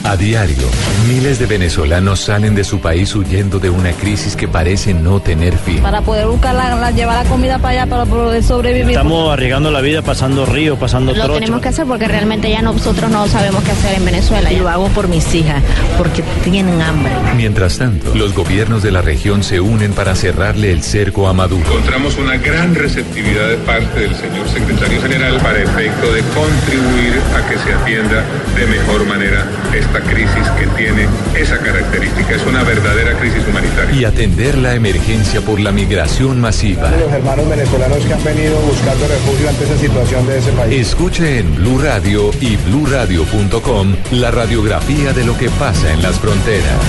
A 0.06 0.16
diario, 0.16 0.68
miles 1.10 1.40
de 1.40 1.48
venezolanos 1.48 2.20
salen 2.20 2.54
de 2.54 2.64
su 2.64 2.80
país 2.82 3.16
huyendo 3.16 3.58
de 3.60 3.72
una 3.72 3.92
crisis 3.94 4.36
que 4.36 4.48
parece 4.48 4.94
no 4.94 5.20
tener 5.20 5.58
fin. 5.58 5.80
Para 5.82 6.02
poder 6.02 6.28
buscar 6.28 6.54
la, 6.54 6.76
la- 6.76 6.92
llevar 6.92 7.24
la 7.24 7.28
comida 7.30 7.58
para 7.58 7.82
allá 7.82 7.90
para 7.90 8.06
poder 8.06 8.44
sobrevivir. 8.44 8.92
Estamos 8.92 9.34
arriesgando 9.34 9.72
la 9.72 9.82
vida, 9.82 10.04
pasando 10.04 10.46
ríos, 10.46 10.78
pasando 10.78 11.12
Lo 11.14 11.24
trochas. 11.24 11.40
tenemos 11.40 11.62
que 11.62 11.70
hacer 11.70 11.86
porque 11.88 12.08
realmente 12.08 12.50
ya 12.52 12.62
nosotros 12.62 13.10
no 13.10 13.28
sabemos 13.28 13.64
qué 13.64 13.72
hacer 13.72 13.96
en 13.96 14.06
Venezuela. 14.06 14.52
Y 14.54 14.58
lo 14.58 14.70
hago 14.70 14.88
por 14.90 15.08
mis 15.08 15.34
hijas, 15.34 15.64
porque 15.98 16.24
tienen 16.44 16.80
hambre. 16.80 17.12
Mientras 17.36 17.80
tanto, 17.80 18.14
los 18.14 18.36
gobiernos 18.36 18.84
de 18.84 18.92
la 18.92 19.02
región 19.02 19.44
se 19.44 19.60
unen 19.60 19.94
para 19.94 20.14
cerrarle 20.16 20.72
el 20.72 20.84
cerco 20.84 21.28
a 21.28 21.34
Maduro. 21.34 21.66
Encontramos 21.66 22.18
una 22.18 22.38
gran 22.38 22.76
receptividad 22.76 23.50
de 23.50 23.58
parte 23.58 24.02
del 24.02 24.16
señor 24.16 24.48
secretario 24.48 25.02
general 25.02 25.38
para 25.42 25.58
efecto 25.60 26.14
de 26.14 26.22
contribuir 26.36 27.20
a 27.36 27.50
que 27.50 27.58
se 27.58 27.74
atienda 27.74 28.24
de 28.56 28.68
mejor 28.68 29.08
manera 29.08 29.46
esta 29.76 30.00
crisis 30.02 30.48
que 30.60 30.68
tiene 30.78 30.99
esa 31.36 31.58
característica. 31.60 32.36
Es 32.36 32.46
una 32.46 32.64
verdadera 32.64 33.18
crisis 33.18 33.48
humanitaria. 33.48 34.00
Y 34.00 34.06
atender 34.06 34.58
la 34.58 34.76
emergencia 34.76 35.42
por 35.42 35.60
la 35.60 35.72
migración 35.72 36.40
masiva. 36.40 36.92
Los 36.92 37.12
hermanos 37.12 37.50
venezolanos 37.50 38.00
que 38.00 38.14
han 38.14 38.24
venido 38.24 38.60
buscando 38.62 39.08
refugio 39.08 39.50
ante 39.50 39.64
esa 39.66 39.78
situación 39.78 40.28
de 40.28 40.38
ese 40.38 40.52
país. 40.52 40.88
Escuche 40.88 41.40
en 41.40 41.56
Blue 41.56 41.80
Radio 41.80 42.32
y 42.42 42.56
bluradio.com 42.58 43.96
la 44.12 44.32
radiografía 44.32 45.14
de 45.14 45.26
lo 45.26 45.38
que 45.38 45.50
pasa 45.50 45.92
en 45.94 46.02
las 46.02 46.20
fronteras. 46.20 46.80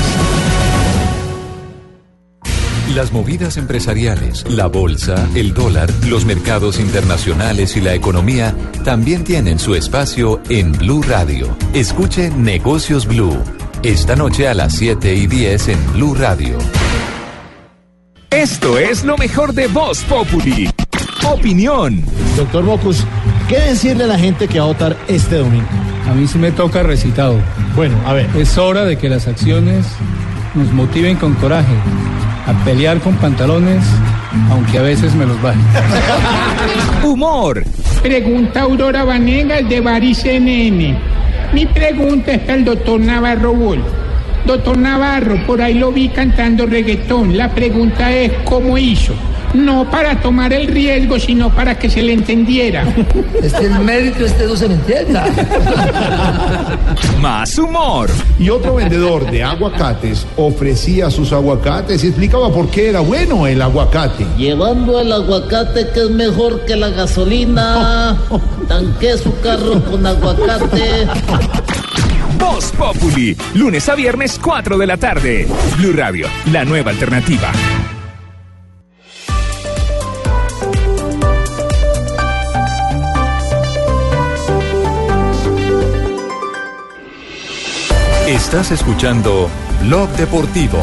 Las 2.95 3.13
movidas 3.13 3.57
empresariales, 3.57 4.45
la 4.51 4.67
bolsa, 4.67 5.29
el 5.37 5.55
dólar, 5.55 5.89
los 6.09 6.25
mercados 6.25 6.81
internacionales 6.81 7.77
y 7.77 7.81
la 7.81 7.95
economía 7.95 8.53
también 8.85 9.23
tienen 9.23 9.61
su 9.61 9.77
espacio 9.77 10.41
en 10.49 10.73
Blue 10.73 11.03
Radio. 11.03 11.57
Escuche 11.73 12.31
Negocios 12.31 13.07
Blue. 13.07 13.39
Esta 13.83 14.15
noche 14.15 14.47
a 14.47 14.53
las 14.53 14.75
7 14.75 15.15
y 15.15 15.27
10 15.27 15.69
en 15.69 15.93
Blue 15.95 16.15
Radio. 16.15 16.59
Esto 18.31 18.77
es 18.77 19.05
lo 19.05 19.17
mejor 19.17 19.55
de 19.55 19.69
Voz 19.69 20.05
Populi. 20.05 20.69
Opinión. 21.27 22.05
Doctor 22.37 22.63
Mocus, 22.63 23.07
¿qué 23.49 23.59
decirle 23.59 24.05
a 24.05 24.09
la 24.09 24.19
gente 24.19 24.49
que 24.49 24.59
va 24.59 24.67
a 24.67 24.69
votar 24.69 24.97
este 25.09 25.37
domingo? 25.37 25.67
A 26.07 26.13
mí 26.13 26.27
sí 26.27 26.37
me 26.37 26.53
toca 26.53 26.83
recitado. 26.83 27.37
Bueno, 27.75 27.97
a 28.05 28.13
ver. 28.13 28.29
Es 28.37 28.59
hora 28.59 28.85
de 28.85 28.99
que 28.99 29.09
las 29.09 29.27
acciones 29.27 29.87
nos 30.55 30.71
motiven 30.73 31.17
con 31.17 31.33
coraje 31.37 31.73
a 32.47 32.65
pelear 32.67 33.01
con 33.01 33.15
pantalones, 33.17 33.83
aunque 34.51 34.79
a 34.79 34.83
veces 34.83 35.15
me 35.15 35.25
los 35.25 35.41
bajen. 35.41 35.65
Humor. 37.03 37.65
Pregunta 38.03 38.61
Aurora 38.61 39.05
Vanegas 39.05 39.67
de 39.71 39.81
Baris 39.81 40.19
CNN. 40.19 41.20
Mi 41.53 41.67
pregunta 41.67 42.33
es 42.33 42.41
para 42.41 42.55
el 42.55 42.65
doctor 42.65 43.01
Navarro 43.01 43.53
Wolf. 43.53 43.85
Doctor 44.47 44.79
Navarro, 44.79 45.45
por 45.47 45.61
ahí 45.61 45.75
lo 45.75 45.93
vi 45.93 46.09
cantando 46.09 46.65
reggaetón. 46.65 47.37
La 47.37 47.51
pregunta 47.51 48.13
es, 48.13 48.33
¿cómo 48.45 48.79
hizo? 48.79 49.15
No 49.53 49.91
para 49.91 50.21
tomar 50.21 50.53
el 50.53 50.69
riesgo, 50.69 51.19
sino 51.19 51.51
para 51.51 51.77
que 51.77 51.91
se 51.91 52.03
le 52.03 52.13
entendiera. 52.13 52.85
Es 53.43 53.53
que 53.55 53.67
el 53.67 53.81
médico 53.81 54.25
este 54.25 54.47
no 54.47 54.55
se 54.55 54.69
me 54.69 54.75
entienda. 54.75 55.27
Más 57.21 57.59
humor. 57.59 58.11
Y 58.39 58.49
otro 58.49 58.77
vendedor 58.77 59.29
de 59.31 59.43
aguacates 59.43 60.27
ofrecía 60.37 61.11
sus 61.11 61.33
aguacates 61.33 62.05
y 62.05 62.09
explicaba 62.09 62.53
por 62.53 62.69
qué 62.69 62.91
era 62.91 63.01
bueno 63.01 63.47
el 63.47 63.61
aguacate. 63.61 64.27
Llevando 64.37 65.01
el 65.01 65.13
aguacate 65.13 65.89
que 65.93 66.05
es 66.05 66.11
mejor 66.11 66.65
que 66.65 66.77
la 66.77 66.91
gasolina. 66.91 68.19
Tanque 68.71 69.19
su 69.19 69.37
carro 69.41 69.83
con 69.83 70.07
aguacate. 70.07 71.05
Voz 72.39 72.71
Populi. 72.79 73.37
Lunes 73.55 73.89
a 73.89 73.97
viernes, 73.97 74.39
4 74.41 74.79
de 74.79 74.87
la 74.87 74.97
tarde. 74.97 75.49
Blue 75.77 75.93
Radio, 75.93 76.29
la 76.53 76.65
nueva 76.65 76.93
alternativa. 76.93 77.51
Estás 88.29 88.71
escuchando 88.71 89.51
Blog 89.83 90.09
Deportivo. 90.11 90.79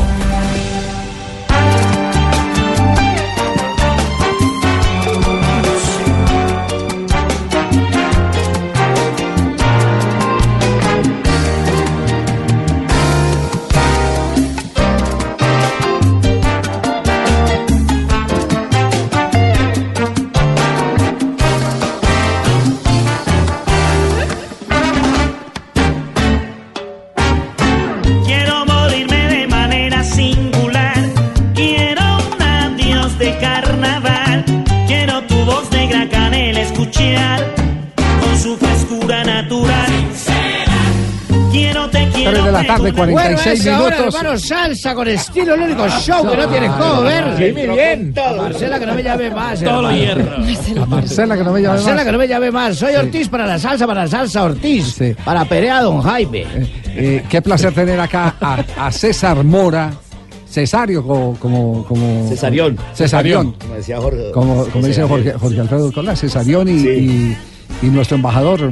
Tarde, 42.92 43.12
46 43.14 43.14
bueno, 43.14 43.38
es 43.54 43.68
ahora, 43.68 43.96
minutos. 43.98 44.16
hermano, 44.16 44.40
salsa 44.40 44.96
con 44.96 45.08
estilo, 45.08 45.54
el 45.54 45.62
único 45.62 45.88
show 45.90 46.30
que 46.30 46.38
no 46.38 46.48
tienes 46.48 46.72
cómo 46.72 47.02
ver. 47.02 47.24
Sí, 47.38 47.54
muy 47.54 47.76
bien. 47.76 48.14
Marcela, 48.38 48.80
que 48.80 48.86
no 48.86 48.96
me 48.96 49.04
llame 49.04 49.30
más. 49.32 49.62
Todo 49.62 49.82
lo. 49.82 49.88
A 49.88 50.86
Marcela, 50.86 51.38
que 51.38 51.44
no 51.44 51.52
me 51.52 51.62
llame 51.62 51.76
Marcela, 51.76 51.96
más. 51.96 52.06
que 52.06 52.12
no 52.12 52.18
me 52.18 52.28
llame 52.28 52.52
más. 52.52 52.76
Soy 52.78 52.92
Sí. 52.94 52.98
Ortiz 52.98 53.30
para 53.30 53.46
la 53.46 53.60
salsa, 53.60 53.88
para 53.88 54.02
la 54.04 54.08
salsa 54.08 54.44
Ortiz. 54.44 54.98
Para 55.24 55.46
Perea 55.46 55.82
Don 55.82 56.02
Jaime. 56.02 56.46
Eh, 56.88 57.24
qué 57.30 57.42
placer 57.42 57.74
tener 57.74 58.00
acá 58.00 58.36
a, 58.42 58.64
a 58.88 58.92
César 58.92 59.44
Mora. 59.44 59.92
Cesario, 60.50 61.04
como. 61.06 61.36
como, 61.38 61.84
como 61.86 62.30
Cesarión. 62.30 62.78
Cesarión. 62.94 63.52
Como 63.60 63.76
decía 63.76 63.98
Jorge. 63.98 64.32
Como, 64.32 64.66
como 64.68 64.88
dice 64.88 65.04
Jorge, 65.04 65.34
Jorge 65.34 65.60
Alfredo 65.60 65.92
Colá, 65.92 66.16
Cesarión 66.16 66.68
y, 66.70 66.72
y, 66.72 67.38
y 67.82 67.88
nuestro 67.88 68.16
embajador, 68.16 68.72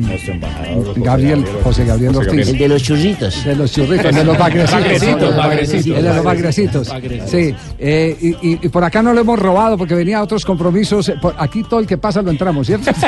Gabriel, 0.98 1.46
José 1.64 1.86
Gabriel 1.86 2.16
Ortiz. 2.16 2.50
El 2.50 2.58
de 2.58 2.68
los 2.68 2.82
churritos. 2.84 3.44
De 3.46 3.56
los 3.56 3.72
churritos, 3.72 4.14
de 4.16 4.24
los 4.24 4.38
bagrecitos. 4.38 5.02
De 5.86 6.02
los 6.02 6.24
bagrecitos. 6.24 6.92
Sí, 7.28 7.54
eh, 7.80 8.18
y, 8.20 8.30
y- 8.50 8.60
y 8.64 8.70
por 8.70 8.84
acá 8.84 9.02
no 9.02 9.14
lo 9.14 9.22
hemos 9.22 9.38
robado 9.40 9.78
porque 9.78 9.96
venía 9.96 10.20
a 10.20 10.24
otros 10.24 10.44
compromisos. 10.46 11.12
Por 11.22 11.36
aquí 11.38 11.64
todo 11.64 11.80
el 11.80 11.88
que 11.88 11.98
pasa 11.98 12.22
lo 12.22 12.32
entramos, 12.32 12.68
¿cierto? 12.68 12.92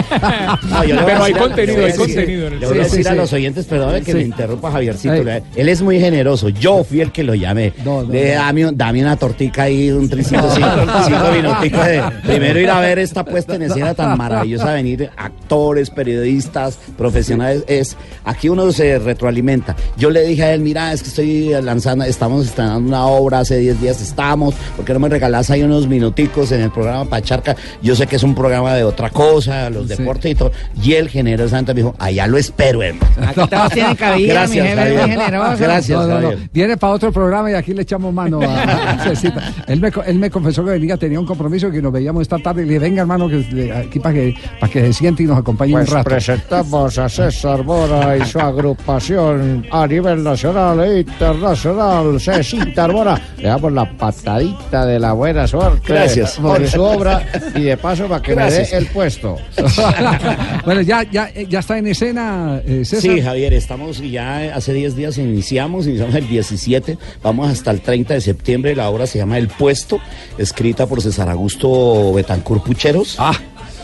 No, 0.69 0.84
yo 0.84 0.95
le 0.95 1.01
voy 1.01 1.11
a 1.11 1.19
decir 1.19 1.38
a- 1.38 1.47
le 1.55 1.73
voy 1.73 2.80
a 2.80 2.84
decir- 2.84 3.03
Le 3.03 3.09
a 3.09 3.15
los 3.15 3.34
oyentes, 3.34 3.65
perdón 3.65 4.03
que 4.03 4.11
Sí. 4.11 4.18
me 4.18 4.23
interrumpa 4.23 4.72
Javiercito. 4.72 5.23
Le- 5.23 5.43
Él 5.55 5.69
es 5.69 5.81
muy 5.81 5.99
generoso. 5.99 6.49
Yo 6.49 6.84
fui 6.84 7.01
el 7.01 7.11
que 7.11 7.23
lo 7.23 7.34
llamé. 7.35 7.73
De, 8.09 8.31
dame, 8.31 8.68
un- 8.68 8.77
dame 8.77 9.01
una 9.01 9.15
tortica 9.15 9.64
ahí, 9.64 9.89
un 9.91 10.09
tricito, 10.09 10.49
cinco, 10.53 10.69
cinco 11.05 11.31
minuticos 11.34 11.85
de 11.85 12.03
primero 12.26 12.59
ir 12.59 12.69
a 12.69 12.80
ver 12.80 12.99
esta 12.99 13.23
puesta 13.23 13.55
en 13.55 13.64
escena 13.64 13.93
tan 13.93 14.18
maravillosa, 14.18 14.73
venir 14.73 15.09
actores, 15.18 15.77
periodistas, 15.90 16.78
profesionales. 16.98 17.64
Es 17.68 17.98
aquí 18.24 18.49
uno 18.49 18.72
se 18.72 18.99
retroalimenta. 18.99 19.76
Yo 19.98 20.10
le 20.10 20.24
dije 20.24 20.44
a 20.44 20.54
él, 20.54 20.62
mira, 20.62 20.94
es 20.94 21.02
que 21.04 21.10
estoy 21.10 21.62
lanzando, 21.62 22.06
estamos 22.06 22.45
estrenando 22.48 22.88
una 22.88 23.06
obra, 23.06 23.40
hace 23.40 23.58
10 23.58 23.82
días 23.82 24.02
estamos, 24.02 24.56
¿por 24.76 24.86
qué 24.86 24.94
no 24.94 24.99
me 24.99 25.10
regalás 25.10 25.49
ahí 25.49 25.64
unos 25.64 25.88
minuticos 25.88 26.52
en 26.52 26.62
el 26.62 26.72
programa 26.72 27.06
Pacharca? 27.06 27.56
Yo 27.82 27.95
sé 27.95 28.08
que 28.08 28.16
es 28.16 28.24
un 28.24 28.36
programa 28.36 28.74
de 28.76 28.84
otra 28.84 29.10
cosa, 29.10 29.70
los 29.70 29.88
deportes 29.88 30.32
y 30.32 30.36
todo. 30.36 30.52
Y 30.82 30.94
él 30.94 31.10
generosamente 31.10 31.74
me 31.74 31.82
dijo, 31.82 31.95
allá 31.99 32.28
lo 32.28 32.38
espero, 32.38 32.82
hermano. 32.82 33.12
Aquí 33.28 33.41
todos 33.49 33.72
tienen 33.72 33.95
cabida, 33.95 34.34
Gracias, 34.34 34.64
mi 34.64 34.70
jefe 34.70 35.08
muy 35.08 35.10
generoso. 35.12 35.58
Gracias, 35.60 35.99
No, 35.99 36.08
no, 36.08 36.20
no. 36.20 36.28
Javier. 36.30 36.49
Viene 36.54 36.78
para 36.78 36.94
otro 36.94 37.12
programa 37.12 37.52
y 37.52 37.54
aquí 37.54 37.74
le 37.74 37.82
echamos 37.84 38.14
mano 38.14 38.40
a, 38.41 39.04
Cecita. 39.04 39.54
Él 39.68 39.80
me, 39.80 39.91
él 40.06 40.20
me 40.20 40.30
confesó 40.30 40.64
que 40.64 40.72
venía, 40.72 40.98
tenía 40.98 41.20
un 41.20 41.26
compromiso 41.26 41.72
que 41.72 41.82
nos 41.82 41.91
veíamos 41.91 42.22
esta 42.22 42.38
tarde 42.38 42.64
y 42.64 42.66
le 42.66 42.74
dije, 42.74 42.80
venga 42.80 43.02
hermano, 43.02 43.28
que 43.28 43.74
aquí 43.74 43.99
para 43.99 44.16
que, 44.16 44.36
para 44.60 44.72
que 44.72 44.82
se 44.82 44.94
siente 44.94 45.24
y 45.24 45.26
nos 45.26 45.38
acompañe 45.38 45.66
Pues 45.72 45.89
un 45.89 45.95
rato. 45.95 46.10
presentamos 46.10 46.98
a 46.98 47.10
César 47.10 47.64
Mora 47.64 48.18
y 48.18 48.26
su 48.26 48.39
agrupación 48.39 49.65
a 49.72 49.88
nivel 49.88 50.23
nacional 50.23 50.80
e 50.81 50.99
internacional. 50.99 52.19
César 52.19 52.91
Mora, 52.91 53.19
le 53.38 53.48
damos 53.48 53.72
la 53.72 53.89
patadita 53.98 54.85
de 54.85 54.99
la 54.99 55.14
buena 55.14 55.48
suerte 55.48 55.94
Gracias. 55.94 56.38
por 56.38 56.68
su 56.68 56.81
obra 56.81 57.26
y 57.56 57.61
de 57.61 57.77
paso 57.77 58.07
para 58.07 58.22
que 58.22 58.34
Gracias. 58.34 58.72
me 58.72 58.80
dé 58.80 58.85
el 58.85 58.91
puesto. 58.91 59.38
bueno, 60.65 60.81
ya, 60.81 61.03
ya, 61.03 61.31
ya 61.34 61.60
está 61.60 61.77
en 61.77 61.88
escena, 61.88 62.61
eh, 62.65 62.84
César. 62.85 63.02
Sí, 63.02 63.22
Javier, 63.22 63.53
estamos 63.53 63.99
ya 63.99 64.56
hace 64.56 64.73
10 64.73 64.95
días 64.95 65.18
iniciamos, 65.18 65.88
iniciamos 65.88 66.15
el 66.15 66.27
17, 66.27 66.98
vamos 67.23 67.49
hasta 67.49 67.72
el 67.72 67.81
30 67.81 68.15
de 68.15 68.22
septiembre, 68.22 68.76
la 68.76 68.89
obra 68.89 69.07
se 69.07 69.18
llama 69.19 69.38
El 69.38 69.48
Puesto, 69.48 69.99
escrita 70.38 70.85
por 70.85 71.02
César 71.02 71.30
Augusto 71.30 72.14
Betancur 72.14 72.64
Pucheros. 72.64 73.15
Ah. 73.19 73.34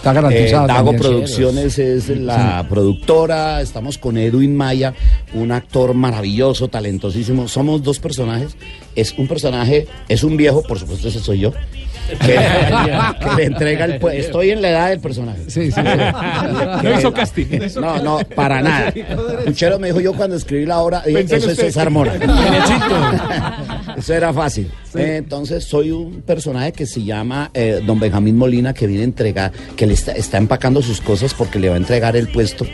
Está 0.04 0.12
garantizado 0.12 0.66
Eh, 0.66 0.68
Dago 0.68 0.92
también. 0.92 1.02
Producciones 1.02 1.80
es 1.80 2.10
la 2.10 2.66
productora. 2.68 3.62
Estamos 3.62 3.98
con 3.98 4.18
Edwin 4.18 4.54
Maya, 4.54 4.94
un 5.34 5.54
actor 5.54 5.94
maravilloso, 5.94 6.68
talentosísimo. 6.68 7.48
Somos 7.48 7.84
dos 7.84 8.00
personajes. 8.00 8.58
Es 8.98 9.18
un 9.18 9.30
personaje, 9.30 9.88
es 10.10 10.26
un 10.26 10.36
viejo, 10.36 10.62
por 10.62 10.78
supuesto, 10.78 11.08
ese 11.08 11.22
soy 11.22 11.40
yo. 11.40 11.54
Que, 12.08 12.18
que 13.20 13.36
le 13.38 13.46
entrega 13.46 13.86
el 13.86 14.00
pue- 14.00 14.14
Estoy 14.16 14.52
en 14.52 14.62
la 14.62 14.70
edad 14.70 14.90
del 14.90 15.00
personaje. 15.00 15.42
Sí, 15.48 15.72
sí. 15.72 15.82
No 16.84 17.00
hizo 17.00 17.14
casting. 17.14 17.46
No, 17.80 18.02
no, 18.04 18.20
para 18.36 18.62
nada. 18.62 18.94
Puchero 19.46 19.80
me 19.80 19.88
dijo 19.88 20.02
yo 20.02 20.14
cuando 20.14 20.36
escribí 20.36 20.66
la 20.66 20.80
obra, 20.80 21.02
dije, 21.06 21.22
en 21.22 21.34
eso 21.34 21.50
es. 21.50 21.58
César 21.58 21.90
Mora. 21.90 22.14
Eso 23.98 24.14
era 24.14 24.34
fácil. 24.34 24.72
Eh, 24.96 25.18
entonces 25.18 25.64
soy 25.64 25.92
un 25.92 26.22
personaje 26.24 26.72
que 26.74 26.86
se 26.86 27.04
llama 27.04 27.52
eh, 27.54 27.82
Don 27.86 28.00
Benjamín 28.00 28.38
Molina 28.38 28.74
que 28.74 28.88
viene 28.88 29.04
a 29.04 29.06
entregar, 29.06 29.52
que 29.76 29.86
le 29.86 29.94
está, 29.94 30.12
está 30.14 30.38
empacando 30.38 30.82
sus 30.82 31.00
cosas 31.00 31.34
porque 31.34 31.60
le 31.60 31.70
va 31.70 31.76
a 31.76 31.78
entregar 31.78 32.16
el 32.16 32.28
puesto 32.28 32.66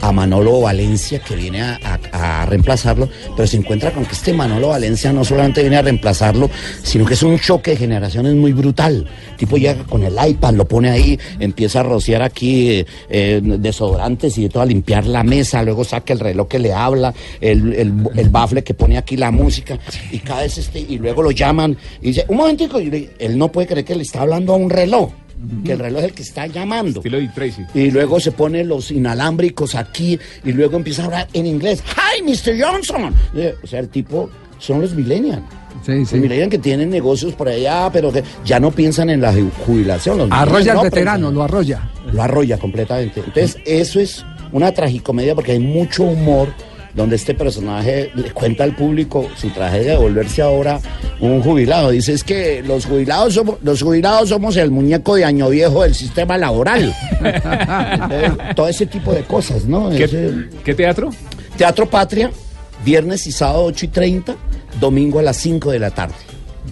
a 0.00 0.12
Manolo 0.12 0.60
Valencia 0.60 1.18
que 1.20 1.34
viene 1.36 1.60
a, 1.62 1.78
a- 2.12 2.42
a 2.42 2.46
reemplazarlo, 2.46 3.08
pero 3.36 3.46
se 3.46 3.56
encuentra 3.56 3.90
con 3.92 4.04
que 4.04 4.12
este 4.12 4.32
Manolo 4.32 4.68
Valencia 4.68 5.12
no 5.12 5.24
solamente 5.24 5.60
viene 5.62 5.76
a 5.76 5.82
reemplazarlo, 5.82 6.50
sino 6.82 7.04
que 7.04 7.14
es 7.14 7.22
un 7.22 7.38
choque 7.38 7.72
de 7.72 7.76
generaciones 7.78 8.34
muy 8.34 8.52
brutal. 8.52 9.06
Tipo 9.36 9.56
llega 9.56 9.84
con 9.84 10.02
el 10.04 10.14
iPad, 10.24 10.54
lo 10.54 10.66
pone 10.66 10.90
ahí, 10.90 11.18
empieza 11.38 11.80
a 11.80 11.82
rociar 11.84 12.22
aquí 12.22 12.70
eh, 12.70 12.86
eh, 13.08 13.40
desodorantes 13.42 14.36
y 14.38 14.48
todo, 14.48 14.62
a 14.62 14.66
limpiar 14.66 15.06
la 15.06 15.22
mesa, 15.22 15.62
luego 15.62 15.84
saca 15.84 16.12
el 16.12 16.20
reloj 16.20 16.48
que 16.48 16.58
le 16.58 16.72
habla, 16.72 17.14
el, 17.40 17.72
el, 17.74 17.92
el 18.16 18.28
bafle 18.30 18.62
que 18.64 18.74
pone 18.74 18.98
aquí 18.98 19.16
la 19.16 19.30
música, 19.30 19.78
y 20.10 20.18
cada 20.18 20.42
vez 20.42 20.58
este, 20.58 20.80
y 20.80 20.98
luego 20.98 21.22
lo 21.22 21.30
llaman 21.30 21.76
y 22.02 22.08
dice, 22.08 22.24
un 22.28 22.36
momentico, 22.38 22.80
y 22.80 23.10
él 23.18 23.38
no 23.38 23.50
puede 23.52 23.66
creer 23.68 23.84
que 23.84 23.94
le 23.94 24.02
está 24.02 24.22
hablando 24.22 24.52
a 24.54 24.56
un 24.56 24.70
reloj. 24.70 25.10
Que 25.64 25.72
el 25.72 25.78
reloj 25.78 26.00
es 26.00 26.04
el 26.08 26.12
que 26.14 26.22
está 26.22 26.46
llamando. 26.46 27.00
Estilo 27.00 27.18
de 27.18 27.28
Tracy. 27.28 27.62
Y 27.74 27.90
luego 27.90 28.18
se 28.20 28.32
pone 28.32 28.64
los 28.64 28.90
inalámbricos 28.90 29.74
aquí 29.74 30.18
y 30.44 30.52
luego 30.52 30.76
empieza 30.76 31.02
a 31.02 31.04
hablar 31.06 31.28
en 31.32 31.46
inglés. 31.46 31.82
¡Hi, 31.96 32.22
Mr. 32.22 32.60
Johnson! 32.62 33.14
O 33.62 33.66
sea, 33.66 33.80
el 33.80 33.88
tipo 33.88 34.28
son 34.58 34.80
los 34.80 34.94
millennials. 34.94 35.42
Los 35.86 36.12
millennials 36.12 36.50
que 36.50 36.58
tienen 36.58 36.90
negocios 36.90 37.34
por 37.34 37.48
allá, 37.48 37.88
pero 37.92 38.10
que 38.12 38.24
ya 38.44 38.58
no 38.58 38.70
piensan 38.72 39.10
en 39.10 39.20
la 39.20 39.32
ju- 39.32 39.50
jubilación. 39.64 40.18
Los 40.18 40.28
Arrolla 40.32 40.46
millennials 40.50 40.68
al 40.70 40.76
no 40.76 40.82
veterano, 40.82 41.16
piensan. 41.18 41.34
lo 41.34 41.42
arrolla. 41.44 41.90
Lo 42.12 42.22
arrolla 42.22 42.58
completamente. 42.58 43.20
Entonces, 43.20 43.56
eso 43.64 44.00
es 44.00 44.24
una 44.50 44.72
tragicomedia 44.72 45.34
porque 45.34 45.52
hay 45.52 45.60
mucho 45.60 46.02
humor 46.02 46.48
donde 46.98 47.16
este 47.16 47.32
personaje 47.32 48.10
le 48.14 48.30
cuenta 48.32 48.64
al 48.64 48.74
público 48.76 49.26
su 49.36 49.48
tragedia 49.50 49.92
de 49.92 49.96
volverse 49.98 50.42
ahora 50.42 50.78
un 51.20 51.40
jubilado. 51.42 51.90
Dice, 51.90 52.12
es 52.12 52.22
que 52.24 52.62
los 52.62 52.84
jubilados 52.84 53.32
somos, 53.34 53.56
los 53.62 53.80
jubilados 53.82 54.28
somos 54.28 54.56
el 54.58 54.70
muñeco 54.70 55.14
de 55.14 55.24
año 55.24 55.48
viejo 55.48 55.84
del 55.84 55.94
sistema 55.94 56.36
laboral. 56.36 56.92
Entonces, 57.22 58.54
todo 58.54 58.68
ese 58.68 58.86
tipo 58.86 59.12
de 59.12 59.22
cosas, 59.22 59.64
¿no? 59.64 59.90
¿Qué- 59.90 60.04
Ese- 60.04 60.48
¿Qué 60.64 60.74
teatro? 60.74 61.10
Teatro 61.56 61.88
Patria, 61.88 62.30
viernes 62.84 63.26
y 63.26 63.32
sábado 63.32 63.64
8 63.64 63.86
y 63.86 63.88
30, 63.88 64.36
domingo 64.80 65.18
a 65.18 65.22
las 65.22 65.36
5 65.38 65.70
de 65.70 65.78
la 65.78 65.90
tarde. 65.90 66.14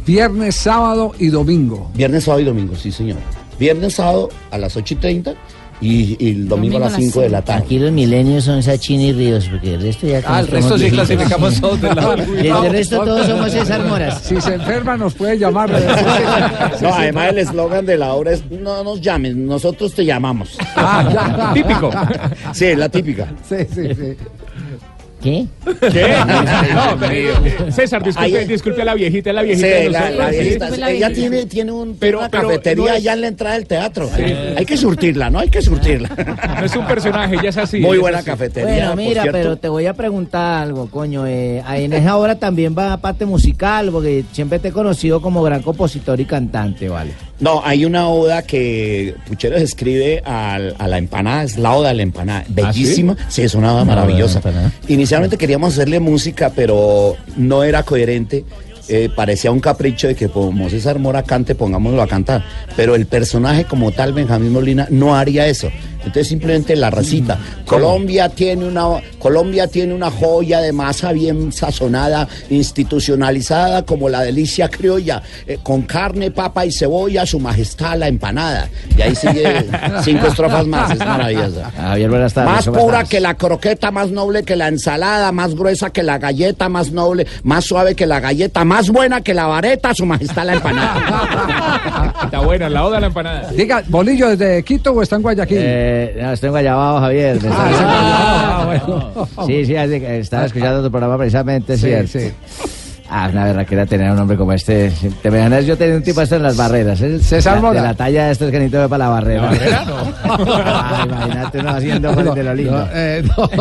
Viernes, 0.06 0.54
sábado 0.54 1.12
y 1.18 1.28
domingo. 1.28 1.90
Viernes, 1.94 2.24
sábado 2.24 2.40
y 2.42 2.44
domingo, 2.44 2.76
sí, 2.76 2.92
señor. 2.92 3.18
Viernes, 3.58 3.94
sábado 3.94 4.28
a 4.50 4.58
las 4.58 4.76
8 4.76 4.94
y 4.94 4.96
30 4.98 5.34
y, 5.80 6.16
y 6.24 6.30
el 6.30 6.48
domingo, 6.48 6.78
a 6.78 6.80
las 6.80 6.94
5 6.94 7.20
de 7.20 7.28
la 7.28 7.42
tarde. 7.42 7.64
Aquí 7.64 7.78
los 7.78 7.92
milenios 7.92 8.44
son 8.44 8.62
Sachin 8.62 9.00
y 9.00 9.12
Ríos, 9.12 9.48
porque 9.48 9.74
el 9.74 9.82
resto 9.82 10.06
ya... 10.06 10.22
Ah, 10.26 10.40
el 10.40 10.48
resto 10.48 10.78
sí 10.78 10.90
clasificamos 10.90 11.60
todos 11.60 11.80
del 11.80 11.94
lado 11.94 12.16
Y 12.42 12.46
el 12.46 12.72
resto 12.72 13.04
todos 13.04 13.26
somos 13.26 13.52
César 13.52 13.84
Moras. 13.84 14.22
Si 14.22 14.40
se 14.40 14.54
enferma 14.54 14.96
nos 14.96 15.14
puede 15.14 15.38
llamar. 15.38 15.70
No, 16.80 16.94
además 16.94 17.30
el 17.30 17.38
eslogan 17.38 17.86
de 17.86 17.96
la 17.96 18.12
obra 18.14 18.32
es 18.32 18.42
no 18.50 18.82
nos 18.84 19.00
llames, 19.00 19.34
nosotros 19.34 19.94
te 19.94 20.04
llamamos. 20.04 20.56
Ah, 20.76 21.08
ya. 21.12 21.52
Típico. 21.54 21.90
Sí, 22.52 22.74
la 22.74 22.88
típica. 22.88 23.28
Sí, 23.48 23.56
sí, 23.72 23.94
sí. 23.94 24.16
¿Qué? 25.26 25.46
¿Qué? 25.92 26.14
No, 26.74 26.96
pero, 27.00 27.72
César, 27.72 28.02
disculpe, 28.04 28.38
Ahí- 28.38 28.44
disculpe 28.46 28.82
a 28.82 28.84
la 28.84 28.94
viejita, 28.94 29.30
es 29.30 29.36
la 29.36 29.42
viejita. 29.42 29.66
Sí, 29.66 29.72
de 29.72 29.88
la, 29.90 29.98
nosotros, 30.00 30.18
la 30.18 30.30
sí. 30.32 30.38
viejita. 30.38 30.68
Fue 30.68 30.78
la 30.78 30.90
Ella 30.90 31.12
tiene, 31.12 31.46
tiene 31.46 31.72
un, 31.72 31.96
Pero- 31.96 32.18
una 32.20 32.28
pero 32.28 32.48
cafetería 32.48 32.84
no 32.84 32.90
es- 32.90 32.96
allá 32.96 33.12
en 33.14 33.20
la 33.22 33.26
entrada 33.28 33.54
del 33.56 33.66
teatro. 33.66 34.10
Hay, 34.14 34.54
hay 34.56 34.64
que 34.66 34.76
surtirla, 34.76 35.30
¿no? 35.30 35.38
Hay 35.40 35.48
que 35.50 35.62
surtirla. 35.62 36.08
No 36.60 36.64
es 36.64 36.76
un 36.76 36.86
personaje, 36.86 37.36
ya 37.42 37.48
es 37.48 37.56
así. 37.56 37.80
Muy 37.80 37.96
es 37.96 38.00
buena 38.02 38.18
así. 38.18 38.26
cafetería. 38.26 38.70
Bueno, 38.72 38.88
por 38.90 38.96
mira, 38.98 39.22
cierto. 39.22 39.38
pero 39.38 39.56
te 39.56 39.68
voy 39.68 39.86
a 39.86 39.94
preguntar 39.94 40.62
algo, 40.62 40.88
coño. 40.90 41.26
eh, 41.26 41.62
en 41.68 41.92
esa 41.92 42.16
obra 42.16 42.36
también 42.36 42.74
va 42.78 42.96
parte 42.98 43.26
musical, 43.26 43.90
porque 43.90 44.24
siempre 44.32 44.58
te 44.60 44.68
he 44.68 44.72
conocido 44.72 45.20
como 45.20 45.42
gran 45.42 45.62
compositor 45.62 46.20
y 46.20 46.24
cantante, 46.24 46.88
¿vale? 46.88 47.10
No, 47.38 47.60
hay 47.64 47.84
una 47.84 48.08
oda 48.08 48.42
que 48.42 49.14
Pucheros 49.28 49.60
escribe 49.60 50.22
al- 50.24 50.74
a, 50.78 50.88
la 50.88 50.96
empanada, 50.98 51.42
es 51.44 51.58
la 51.58 51.72
oda 51.74 51.90
a 51.90 51.94
la 51.94 52.02
empanada. 52.02 52.44
Bellísima. 52.48 53.14
sí? 53.28 53.42
es 53.42 53.54
una 53.54 53.74
oda 53.74 53.82
Una 53.82 53.94
maravillosa. 53.94 54.40
Inicialmente 54.88 55.36
queríamos 55.36 55.74
hacerle 55.74 56.00
música, 56.00 56.50
pero 56.56 57.16
no 57.36 57.62
era 57.62 57.82
coherente. 57.82 58.44
Eh, 58.88 59.10
parecía 59.14 59.50
un 59.50 59.60
capricho 59.60 60.06
de 60.06 60.14
que 60.14 60.28
como 60.28 60.68
César 60.70 60.98
Mora 60.98 61.22
cante, 61.22 61.54
pongámoslo 61.54 62.02
a 62.02 62.06
cantar. 62.06 62.44
Pero 62.76 62.94
el 62.94 63.06
personaje 63.06 63.64
como 63.64 63.92
tal, 63.92 64.12
Benjamín 64.12 64.52
Molina, 64.52 64.86
no 64.90 65.16
haría 65.16 65.46
eso. 65.46 65.70
Entonces 66.06 66.28
simplemente 66.28 66.76
la 66.76 66.88
recita. 66.88 67.36
Colombia 67.64 68.28
tiene 68.28 68.64
una 68.64 69.02
Colombia 69.18 69.66
tiene 69.66 69.92
una 69.92 70.08
joya 70.08 70.60
de 70.60 70.72
masa 70.72 71.12
bien 71.12 71.50
sazonada, 71.50 72.28
institucionalizada 72.48 73.84
como 73.84 74.08
la 74.08 74.22
delicia 74.22 74.68
criolla, 74.68 75.20
eh, 75.48 75.58
con 75.64 75.82
carne, 75.82 76.30
papa 76.30 76.64
y 76.64 76.70
cebolla, 76.70 77.26
su 77.26 77.40
majestad 77.40 77.98
la 77.98 78.06
empanada. 78.06 78.68
Y 78.96 79.02
ahí 79.02 79.16
sigue 79.16 79.66
cinco 80.04 80.28
estrofas 80.28 80.64
más, 80.68 80.92
es 80.92 80.98
maravillosa. 80.98 81.72
Javier, 81.72 82.08
buenas 82.08 82.32
tardes. 82.32 82.54
Más 82.54 82.64
¿cómo 82.66 82.78
pura 82.78 83.02
que 83.02 83.18
la 83.18 83.34
croqueta, 83.34 83.90
más 83.90 84.12
noble 84.12 84.44
que 84.44 84.54
la 84.54 84.68
ensalada, 84.68 85.32
más 85.32 85.56
gruesa 85.56 85.90
que 85.90 86.04
la 86.04 86.18
galleta, 86.18 86.68
más 86.68 86.92
noble, 86.92 87.26
más 87.42 87.64
suave 87.64 87.96
que 87.96 88.06
la 88.06 88.20
galleta, 88.20 88.64
más 88.64 88.75
buena 88.90 89.20
que 89.20 89.34
la 89.34 89.46
vareta, 89.46 89.94
su 89.94 90.06
majestad 90.06 90.44
la 90.46 90.54
empanada. 90.54 92.12
Está 92.24 92.40
buena, 92.40 92.68
la 92.68 92.84
oda 92.84 93.00
la 93.00 93.06
empanada. 93.08 93.50
Diga, 93.50 93.82
¿Bolillo 93.88 94.28
desde 94.36 94.62
Quito 94.62 94.92
o 94.92 95.02
está 95.02 95.16
en 95.16 95.22
Guayaquil? 95.22 95.58
Eh, 95.60 96.18
no, 96.22 96.32
estoy 96.32 96.48
en 96.48 96.52
Guayabao, 96.52 97.00
Javier. 97.00 97.42
me 97.42 97.48
Ah, 97.52 98.62
Guayabao, 98.64 99.26
bueno. 99.26 99.46
Sí, 99.46 99.66
sí, 99.66 99.76
así 99.76 100.00
que 100.00 100.18
estaba 100.20 100.46
escuchando 100.46 100.82
tu 100.82 100.90
programa 100.90 101.16
precisamente, 101.18 101.76
Sí, 101.76 101.86
¿cierto? 101.86 102.18
sí. 102.18 102.32
Ah, 103.08 103.28
una 103.32 103.44
verdad 103.44 103.64
que 103.66 103.74
era 103.76 103.86
tener 103.86 104.10
un 104.10 104.18
hombre 104.18 104.36
como 104.36 104.52
este. 104.52 104.90
Te 105.22 105.28
imaginas 105.28 105.64
yo 105.64 105.76
tenía 105.76 105.96
un 105.96 106.02
tipo 106.02 106.20
esto 106.22 106.36
en 106.36 106.42
las 106.42 106.56
barreras. 106.56 107.00
¿eh? 107.00 107.18
César 107.20 107.56
La- 107.56 107.60
Mora. 107.62 107.80
De 107.80 107.86
la 107.88 107.94
talla 107.94 108.26
de 108.26 108.32
estos 108.32 108.50
que 108.50 108.58
necesito 108.58 108.88
para 108.88 109.04
la 109.04 109.10
barrera. 109.10 109.42
¿La 109.42 109.48
barrera 109.50 109.84
no? 109.84 109.96
Ah, 110.24 111.02
imagínate 111.06 111.58
uno 111.60 111.70
haciendo 111.70 112.14
goles 112.14 112.34
de 112.34 112.42
lo 112.42 112.54
lindo. 112.54 112.72
No, 112.72 112.86
eh, 112.92 113.22
no. 113.36 113.50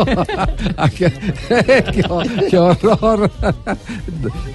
Ah, 0.78 0.88
qué, 0.90 1.10
qué, 1.48 1.84
qué 2.50 2.58
horror. 2.58 3.30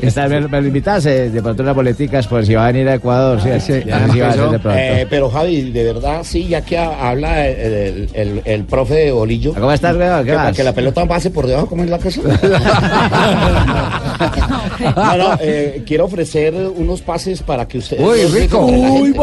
Esta- 0.01 0.27
me, 0.27 0.41
me 0.47 0.61
lo 0.61 0.67
invitas 0.67 1.05
eh, 1.05 1.29
de 1.29 1.41
pronto 1.41 1.63
unas 1.63 1.75
boleticas 1.75 2.27
por 2.27 2.45
si 2.45 2.53
va 2.53 2.65
a 2.65 2.71
venir 2.71 2.87
a 2.89 2.95
Ecuador. 2.95 3.41
Sí, 3.41 3.49
Sí, 3.59 3.81
ya 3.85 3.99
no 4.07 4.13
a 4.13 4.51
de 4.51 4.59
pronto. 4.59 4.77
Eh, 4.77 5.07
pero 5.09 5.29
Javi, 5.29 5.71
de 5.71 5.83
verdad, 5.85 6.19
sí, 6.23 6.47
ya 6.47 6.61
que 6.61 6.77
ha- 6.77 7.09
habla 7.09 7.47
el, 7.47 8.09
el- 8.13 8.41
el 8.43 8.63
profe 8.65 8.93
de 8.95 9.11
Bolillo. 9.11 9.53
¿Cómo 9.53 9.71
estás, 9.71 9.95
weón? 9.95 10.25
¿Qué 10.25 10.31
que, 10.31 10.37
más? 10.37 10.55
que 10.55 10.63
la 10.63 10.73
pelota 10.73 11.05
pase 11.07 11.29
por 11.31 11.47
debajo, 11.47 11.67
¿cómo 11.67 11.83
es 11.83 11.89
la 11.89 11.97
cosa? 11.97 12.21
no, 14.81 15.17
no, 15.17 15.37
eh, 15.39 15.83
quiero 15.85 16.05
ofrecer 16.05 16.53
unos 16.53 17.01
pases 17.01 17.41
para 17.41 17.67
que 17.67 17.77
ustedes... 17.77 18.05
Uy, 18.05 18.25
rico. 18.25 18.59
Uy, 18.59 19.13
gente. 19.13 19.19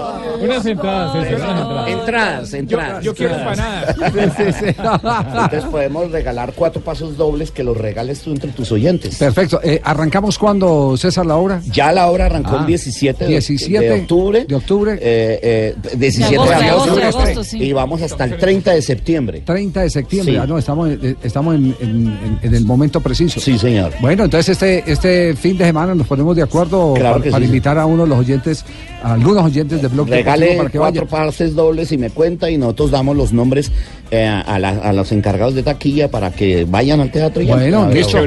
Unas 0.46 0.66
entradas, 0.66 1.14
unas 1.14 1.26
entradas. 1.30 1.88
Entradas, 1.88 2.54
entradas. 2.54 3.04
Yo 3.04 3.14
quiero 3.14 3.34
empanadas. 3.36 3.96
Sí, 3.96 4.20
sí, 4.36 4.52
sí. 4.60 4.66
Entonces 4.76 5.64
podemos 5.70 6.10
regalar 6.10 6.52
cuatro 6.54 6.80
pasos 6.82 7.16
dobles 7.16 7.50
que 7.50 7.62
los 7.64 7.76
regales 7.76 8.20
tú 8.20 8.30
entre 8.32 8.50
tus 8.52 8.70
oyentes. 8.72 9.16
Perfecto. 9.16 9.60
Eh, 9.62 9.80
¿Arrancamos 9.84 10.38
cuando, 10.38 10.96
César, 10.96 11.26
la 11.26 11.36
obra? 11.36 11.60
Ya 11.70 11.92
la 11.92 12.08
obra 12.08 12.26
arrancó 12.26 12.56
Ah, 12.56 12.60
el 12.60 12.66
17 12.66 13.24
de, 13.24 13.30
17 13.30 13.84
de 13.84 14.00
octubre. 14.00 14.44
de 14.46 14.54
octubre. 14.54 14.92
Eh, 15.00 15.74
eh, 15.82 15.96
17 15.96 16.30
de 16.32 16.38
De 16.38 16.54
agosto. 16.54 16.64
agosto, 16.72 16.96
de 16.96 17.02
agosto, 17.04 17.44
sí. 17.44 17.58
Y 17.62 17.72
vamos 17.72 18.02
hasta 18.02 18.24
el 18.24 18.36
30 18.36 18.72
de 18.72 18.82
septiembre. 18.82 19.42
30 19.44 19.82
de 19.82 19.90
septiembre. 19.90 20.34
Sí. 20.34 20.40
Ah, 20.40 20.46
no, 20.46 20.58
estamos, 20.58 20.88
eh, 20.90 21.16
estamos 21.22 21.54
en, 21.54 21.74
en- 21.80 22.06
en- 22.06 22.38
en 22.42 22.54
el 22.54 22.64
momento 22.64 23.00
preciso. 23.00 23.40
Sí, 23.40 23.58
señor. 23.58 23.92
Bueno, 24.00 24.24
entonces 24.24 24.50
este, 24.50 24.90
este 24.90 25.34
fin 25.34 25.56
de 25.58 25.64
semana 25.66 25.94
nos 25.94 26.06
ponemos 26.06 26.34
de 26.36 26.42
acuerdo 26.42 26.94
Claro 26.94 27.22
para, 27.22 27.38
sí. 27.38 27.44
invitar 27.44 27.78
a 27.78 27.86
uno 27.86 28.04
de 28.04 28.08
los 28.10 28.18
oyentes, 28.18 28.64
a 29.02 29.14
algunos 29.14 29.44
oyentes 29.44 29.82
de 29.82 29.88
Blog 29.88 30.06
Deportivo 30.06 30.24
Regale 30.40 30.56
para 30.58 30.70
que 30.70 30.78
cuatro 30.78 31.06
vayan. 31.06 31.26
pases 31.26 31.54
dobles 31.54 31.92
y 31.92 31.98
me 31.98 32.10
cuenta 32.10 32.50
y 32.50 32.58
nosotros 32.58 32.90
damos 32.90 33.16
los 33.16 33.32
nombres 33.32 33.70
eh, 34.10 34.26
a, 34.26 34.58
la- 34.58 34.70
a 34.70 34.92
los 34.92 35.10
encargados 35.12 35.54
de 35.54 35.62
taquilla 35.62 36.08
para 36.08 36.30
que 36.30 36.64
vayan 36.68 37.00
al 37.00 37.10
teatro. 37.10 37.42
y 37.42 37.46
Bueno, 37.46 37.82
a 37.82 37.86
ver, 37.88 37.96
listo. 37.96 38.18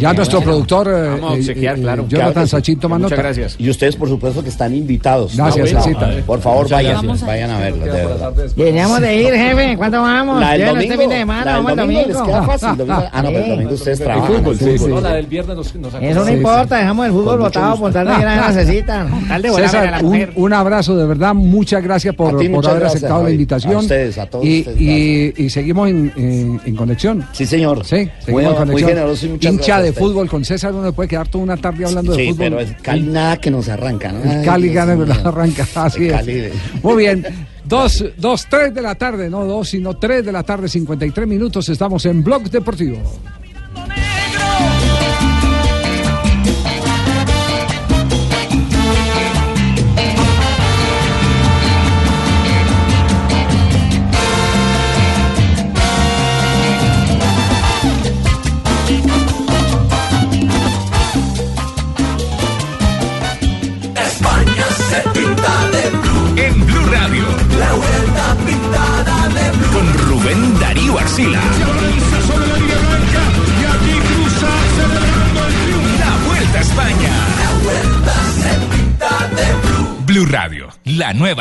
Ya 0.00 0.12
nuestro 0.12 0.40
productor, 0.40 0.88
eh, 0.88 1.08
Vamos 1.10 1.30
a 1.32 1.34
eh, 1.34 1.38
obsequiar, 1.38 1.78
eh, 1.78 1.82
claro. 1.82 2.06
Jonathan 2.08 2.32
Claro. 2.32 2.46
Sachin 2.48 2.78
toma 2.78 2.98
Muchas 2.98 3.10
nota. 3.12 3.22
gracias. 3.22 3.56
Y 3.58 3.68
ustedes, 3.70 3.96
por 3.96 4.08
supuesto, 4.08 4.42
que 4.42 4.48
están 4.48 4.74
invitados. 4.74 5.36
Gracias, 5.36 5.72
No, 5.72 5.80
Sacita. 5.82 6.10
Por 6.26 6.40
favor, 6.40 6.68
vayan, 6.70 7.02
gracias. 7.06 7.26
vayan 7.26 7.50
a 7.50 7.58
verlo, 7.58 7.84
de 7.84 7.90
verdad. 7.90 8.32
Deberíamos 8.56 9.00
de 9.00 9.16
ir, 9.16 9.34
jefe. 9.34 9.76
¿Cuándo 9.76 10.02
vamos? 10.02 10.40
La 10.40 10.50
del 10.52 10.58
Llévanos 10.60 10.74
domingo, 10.76 10.92
este 10.92 11.02
fin 11.02 11.10
de 11.10 11.16
semana, 11.18 11.44
la 11.44 11.62
del 11.68 11.76
domingo 11.76 12.02
les 12.06 12.16
queda 12.22 12.42
fácil. 12.42 12.68
domingo- 12.76 13.04
ah, 13.12 13.22
no, 13.22 13.28
pero 13.28 13.44
el 13.44 13.50
domingo 13.50 13.74
ustedes 13.74 13.98
trabajan. 13.98 14.36
fútbol, 14.36 14.58
sí, 14.58 14.78
sí. 14.78 14.86
No, 14.88 15.00
la 15.00 15.14
del 15.14 15.26
viernes 15.26 15.56
nos, 15.56 15.74
nos 15.74 15.94
Eso 15.94 16.24
no 16.24 16.32
importa, 16.32 16.76
dejamos 16.78 17.06
el 17.06 17.12
fútbol 17.12 17.38
botado 17.38 17.76
por 17.78 17.92
tal 17.92 18.06
de 18.08 18.14
que 18.16 18.24
la 18.24 18.48
necesitan. 18.48 19.08
A 19.30 19.40
César, 19.40 20.04
un, 20.36 20.52
abrazo, 20.52 20.96
de 20.96 21.06
verdad, 21.06 21.34
muchas 21.34 21.82
gracias 21.82 22.14
por, 22.14 22.34
A 22.34 22.70
haber 22.70 22.84
aceptado 22.86 23.22
la 23.24 23.30
invitación. 23.30 23.74
A 23.74 23.78
ustedes, 23.78 24.18
a 24.18 24.26
todos 24.26 24.44
y, 24.44 25.25
y- 25.36 25.44
y 25.44 25.50
seguimos 25.50 25.88
en, 25.88 26.12
en- 26.16 26.60
en 26.64 26.76
conexión. 26.76 27.24
Sí, 27.32 27.46
señor. 27.46 27.84
Sí, 27.84 27.96
Muy- 27.96 28.10
seguimos 28.24 28.42
en 28.44 28.48
muy 28.50 28.54
conexión. 28.56 28.88
generoso 28.90 29.26
y 29.26 29.28
muchas 29.30 29.52
Hincha 29.52 29.66
gracias 29.78 29.94
de 29.94 30.00
fútbol 30.00 30.28
con 30.28 30.44
César, 30.44 30.74
uno 30.74 30.92
puede 30.92 31.08
quedar 31.08 31.28
toda 31.28 31.44
una 31.44 31.56
tarde 31.56 31.84
hablando 31.84 32.12
de 32.14 32.24
fútbol. 32.26 32.36
pero 32.38 32.60
es 32.60 32.72
Cali 32.82 33.02
nada 33.02 33.36
que 33.38 33.50
nos 33.50 33.68
arranca, 33.68 34.12
¿no? 34.12 34.22
El 34.30 34.44
Cali 34.44 34.68
gana 34.72 34.94
mío. 34.94 35.06
la 35.06 35.14
arranca, 35.16 35.66
así 35.76 36.04
El 36.04 36.10
es. 36.10 36.12
Cali 36.12 36.32
de- 36.34 36.52
Muy 36.82 36.96
bien. 37.04 37.24
Dos, 37.64 38.04
dos, 38.16 38.46
tres 38.48 38.72
de 38.74 38.80
la 38.82 38.94
tarde, 38.94 39.28
no 39.28 39.44
dos, 39.44 39.70
sino 39.70 39.94
tres 39.96 40.24
de 40.24 40.30
la 40.30 40.44
tarde, 40.44 40.68
53 40.68 41.26
minutos. 41.26 41.68
Estamos 41.68 42.06
en 42.06 42.22
Blog 42.22 42.44
Deportivo. 42.48 42.98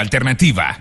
Alternativa. 0.05 0.79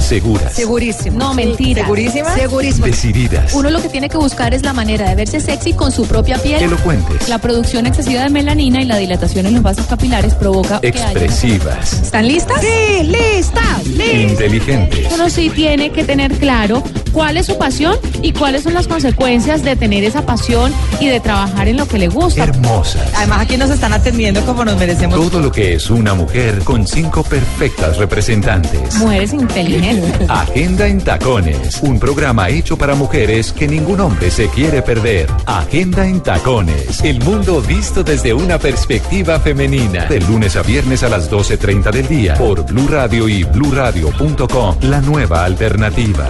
Seguras, 0.00 0.52
Segurísimo. 0.52 1.16
No, 1.18 1.32
mentira. 1.32 1.82
¿Segurísima? 1.84 2.34
Segurísima. 2.34 2.86
decididas, 2.88 3.54
Uno 3.54 3.70
lo 3.70 3.80
que 3.80 3.88
tiene 3.88 4.10
que 4.10 4.18
buscar 4.18 4.52
es 4.52 4.62
la 4.62 4.74
manera 4.74 5.08
de 5.08 5.14
verse 5.14 5.40
sexy 5.40 5.72
con 5.72 5.90
su 5.92 6.06
propia 6.06 6.36
piel. 6.36 6.62
elocuentes, 6.62 7.26
La 7.30 7.38
producción 7.38 7.86
excesiva 7.86 8.22
de 8.24 8.28
melanina 8.28 8.82
y 8.82 8.84
la 8.84 8.98
dilatación 8.98 9.46
en 9.46 9.54
los 9.54 9.62
vasos 9.62 9.86
capilares 9.86 10.34
provoca 10.34 10.78
que 10.80 10.88
haya... 10.88 11.10
expresivas, 11.10 11.94
¿Están 12.02 12.28
listas? 12.28 12.60
Sí, 12.60 13.02
listas. 13.04 13.86
inteligentes. 13.86 15.08
Uno 15.14 15.30
sí 15.30 15.48
tiene 15.48 15.88
que 15.90 16.04
tener 16.04 16.32
claro 16.36 16.82
cuál 17.14 17.36
es 17.36 17.46
su 17.46 17.56
pasión 17.56 17.96
y 18.20 18.32
cuáles 18.32 18.64
son 18.64 18.74
las 18.74 18.88
consecuencias 18.88 19.62
de 19.62 19.76
tener 19.76 20.04
esa 20.04 20.26
pasión 20.26 20.72
y 21.00 21.06
de 21.06 21.20
trabajar 21.20 21.68
en 21.68 21.76
lo 21.76 21.86
que 21.86 21.96
le 21.96 22.08
gusta. 22.08 22.44
Hermosas. 22.44 23.08
Además 23.14 23.42
aquí 23.42 23.56
nos 23.56 23.70
están 23.70 23.92
atendiendo 23.92 24.44
como 24.44 24.64
nos 24.64 24.76
merecemos. 24.76 25.18
Todo 25.18 25.40
lo 25.40 25.50
que 25.50 25.74
es 25.74 25.88
una 25.88 26.12
mujer 26.14 26.58
con 26.64 26.86
cinco 26.86 27.22
perfectas 27.22 27.96
representantes. 27.96 28.96
Mujeres 28.96 29.32
inteligentes. 29.32 30.12
Agenda 30.28 30.86
en 30.88 31.00
Tacones, 31.00 31.80
un 31.82 31.98
programa 31.98 32.48
hecho 32.48 32.76
para 32.76 32.94
mujeres 32.94 33.52
que 33.52 33.68
ningún 33.68 34.00
hombre 34.00 34.30
se 34.30 34.48
quiere 34.48 34.82
perder. 34.82 35.30
Agenda 35.46 36.06
en 36.06 36.20
Tacones, 36.20 37.00
el 37.02 37.22
mundo 37.22 37.62
visto 37.62 38.02
desde 38.02 38.34
una 38.34 38.58
perspectiva 38.58 39.38
femenina. 39.38 40.06
De 40.06 40.20
lunes 40.20 40.56
a 40.56 40.62
viernes 40.62 41.04
a 41.04 41.08
las 41.08 41.30
12.30 41.30 41.92
del 41.92 42.08
día 42.08 42.34
por 42.34 42.64
Blue 42.66 42.88
Radio 42.88 43.28
y 43.28 43.44
bluradio.com, 43.44 44.76
la 44.82 45.00
nueva 45.00 45.44
alternativa. 45.44 46.28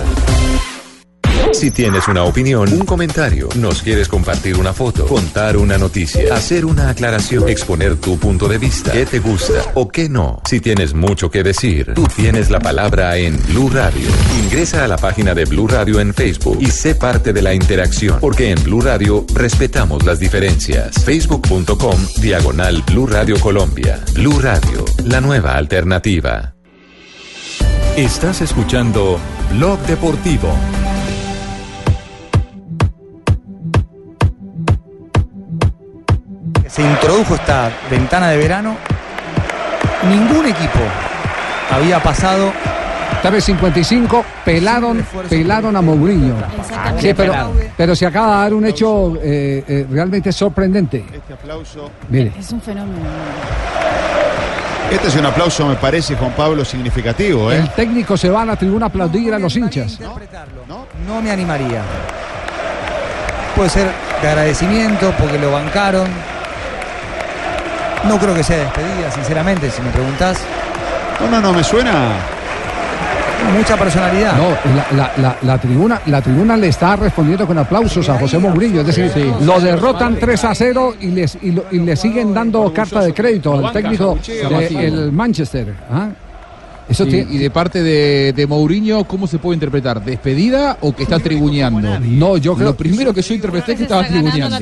Si 1.54 1.70
tienes 1.70 2.08
una 2.08 2.24
opinión, 2.24 2.70
un 2.72 2.84
comentario, 2.84 3.48
nos 3.56 3.80
quieres 3.80 4.08
compartir 4.08 4.58
una 4.58 4.72
foto, 4.72 5.06
contar 5.06 5.56
una 5.56 5.78
noticia, 5.78 6.34
hacer 6.34 6.64
una 6.64 6.90
aclaración, 6.90 7.48
exponer 7.48 7.96
tu 7.96 8.18
punto 8.18 8.48
de 8.48 8.58
vista, 8.58 8.90
qué 8.90 9.06
te 9.06 9.20
gusta 9.20 9.62
o 9.74 9.88
qué 9.88 10.08
no. 10.08 10.42
Si 10.46 10.60
tienes 10.60 10.94
mucho 10.94 11.30
que 11.30 11.44
decir, 11.44 11.94
tú 11.94 12.08
tienes 12.08 12.50
la 12.50 12.58
palabra 12.58 13.16
en 13.18 13.40
Blue 13.46 13.70
Radio. 13.70 14.08
Ingresa 14.42 14.84
a 14.84 14.88
la 14.88 14.96
página 14.96 15.32
de 15.32 15.44
Blue 15.44 15.68
Radio 15.68 16.00
en 16.00 16.12
Facebook 16.12 16.58
y 16.60 16.66
sé 16.66 16.96
parte 16.96 17.32
de 17.32 17.40
la 17.40 17.54
interacción, 17.54 18.18
porque 18.20 18.50
en 18.50 18.62
Blue 18.64 18.80
Radio 18.80 19.24
respetamos 19.32 20.04
las 20.04 20.18
diferencias. 20.18 21.04
Facebook.com 21.04 21.96
diagonal 22.20 22.82
Blue 22.82 23.06
Radio 23.06 23.38
Colombia. 23.38 24.00
Blue 24.12 24.40
Radio, 24.40 24.84
la 25.04 25.20
nueva 25.20 25.54
alternativa. 25.54 26.56
Estás 27.96 28.40
escuchando 28.40 29.20
Blog 29.52 29.78
Deportivo. 29.86 30.52
Se 36.74 36.82
introdujo 36.82 37.36
esta 37.36 37.70
ventana 37.88 38.30
de 38.30 38.36
verano, 38.36 38.76
ningún 40.08 40.46
equipo 40.46 40.80
había 41.70 42.02
pasado. 42.02 42.52
3.55, 43.22 44.22
pelaron, 44.44 45.06
pelaron 45.30 45.76
a 45.76 45.80
Mourinho. 45.80 46.34
Sí, 46.98 47.14
pero, 47.14 47.52
pero 47.74 47.96
se 47.96 48.04
acaba 48.04 48.34
de 48.34 48.42
dar 48.42 48.54
un 48.54 48.66
hecho 48.66 49.14
eh, 49.22 49.64
eh, 49.66 49.86
realmente 49.88 50.30
sorprendente. 50.30 51.06
Este 51.10 51.32
aplauso. 51.32 51.90
Mire. 52.10 52.32
Es 52.38 52.52
un 52.52 52.60
fenómeno. 52.60 53.06
Este 54.90 55.08
es 55.08 55.16
un 55.16 55.24
aplauso, 55.24 55.66
me 55.66 55.76
parece, 55.76 56.16
Juan 56.16 56.32
Pablo, 56.32 56.64
significativo, 56.64 57.50
¿eh? 57.50 57.58
El 57.58 57.70
técnico 57.70 58.16
se 58.16 58.28
va 58.28 58.42
a 58.42 58.46
la 58.46 58.56
tribuna 58.56 58.86
a 58.86 58.88
aplaudir 58.88 59.32
a 59.32 59.38
los 59.38 59.56
hinchas. 59.56 60.00
No 61.06 61.22
me 61.22 61.30
animaría. 61.30 61.82
Puede 63.56 63.70
ser 63.70 63.88
de 64.20 64.28
agradecimiento 64.28 65.14
porque 65.18 65.38
lo 65.38 65.52
bancaron. 65.52 66.33
No 68.08 68.18
creo 68.18 68.34
que 68.34 68.42
sea 68.42 68.58
despedida, 68.58 69.10
sinceramente, 69.14 69.70
si 69.70 69.80
me 69.82 69.90
preguntás. 69.90 70.38
No, 71.20 71.28
no, 71.30 71.40
no, 71.40 71.52
me 71.52 71.62
suena. 71.64 71.92
Mucha 73.56 73.76
personalidad. 73.76 74.32
No, 74.38 74.48
la, 74.74 74.86
la- 74.96 75.12
la- 75.18 75.36
la 75.42 75.58
tribuna, 75.58 76.00
la 76.06 76.22
tribuna 76.22 76.56
le 76.56 76.68
está 76.68 76.96
respondiendo 76.96 77.46
con 77.46 77.58
aplausos 77.58 78.08
a 78.08 78.18
José 78.18 78.38
Mourinho. 78.38 78.80
Es 78.80 78.86
decir, 78.86 79.32
lo 79.42 79.60
derrotan 79.60 80.16
3 80.18 80.44
a 80.44 80.54
0 80.54 80.94
y, 81.00 81.08
les, 81.08 81.36
y, 81.42 81.52
lo- 81.52 81.64
y 81.70 81.78
le 81.80 81.94
siguen 81.94 82.32
dando 82.32 82.72
carta 82.72 83.00
de 83.02 83.12
crédito 83.12 83.52
al 83.54 83.70
técnico 83.72 84.18
del 84.80 85.12
Manchester. 85.12 85.74
¿ah? 85.92 86.08
Eso 86.88 87.04
Sí, 87.04 87.26
Y 87.30 87.38
de 87.38 87.50
parte 87.50 87.82
de, 87.82 88.32
de 88.34 88.46
Mourinho, 88.46 89.04
¿cómo 89.04 89.26
se 89.26 89.38
puede 89.38 89.54
interpretar? 89.54 90.04
¿Despedida 90.04 90.76
o 90.82 90.94
que 90.94 91.04
está 91.04 91.18
tribuneando? 91.18 91.98
No, 92.00 92.36
yo 92.36 92.54
creo- 92.54 92.68
Lo 92.68 92.76
primero 92.76 93.14
que 93.14 93.22
yo 93.22 93.34
interpreté 93.34 93.72
es 93.72 93.78
que 93.78 93.82
estaba 93.84 94.06
tribuneando. 94.06 94.58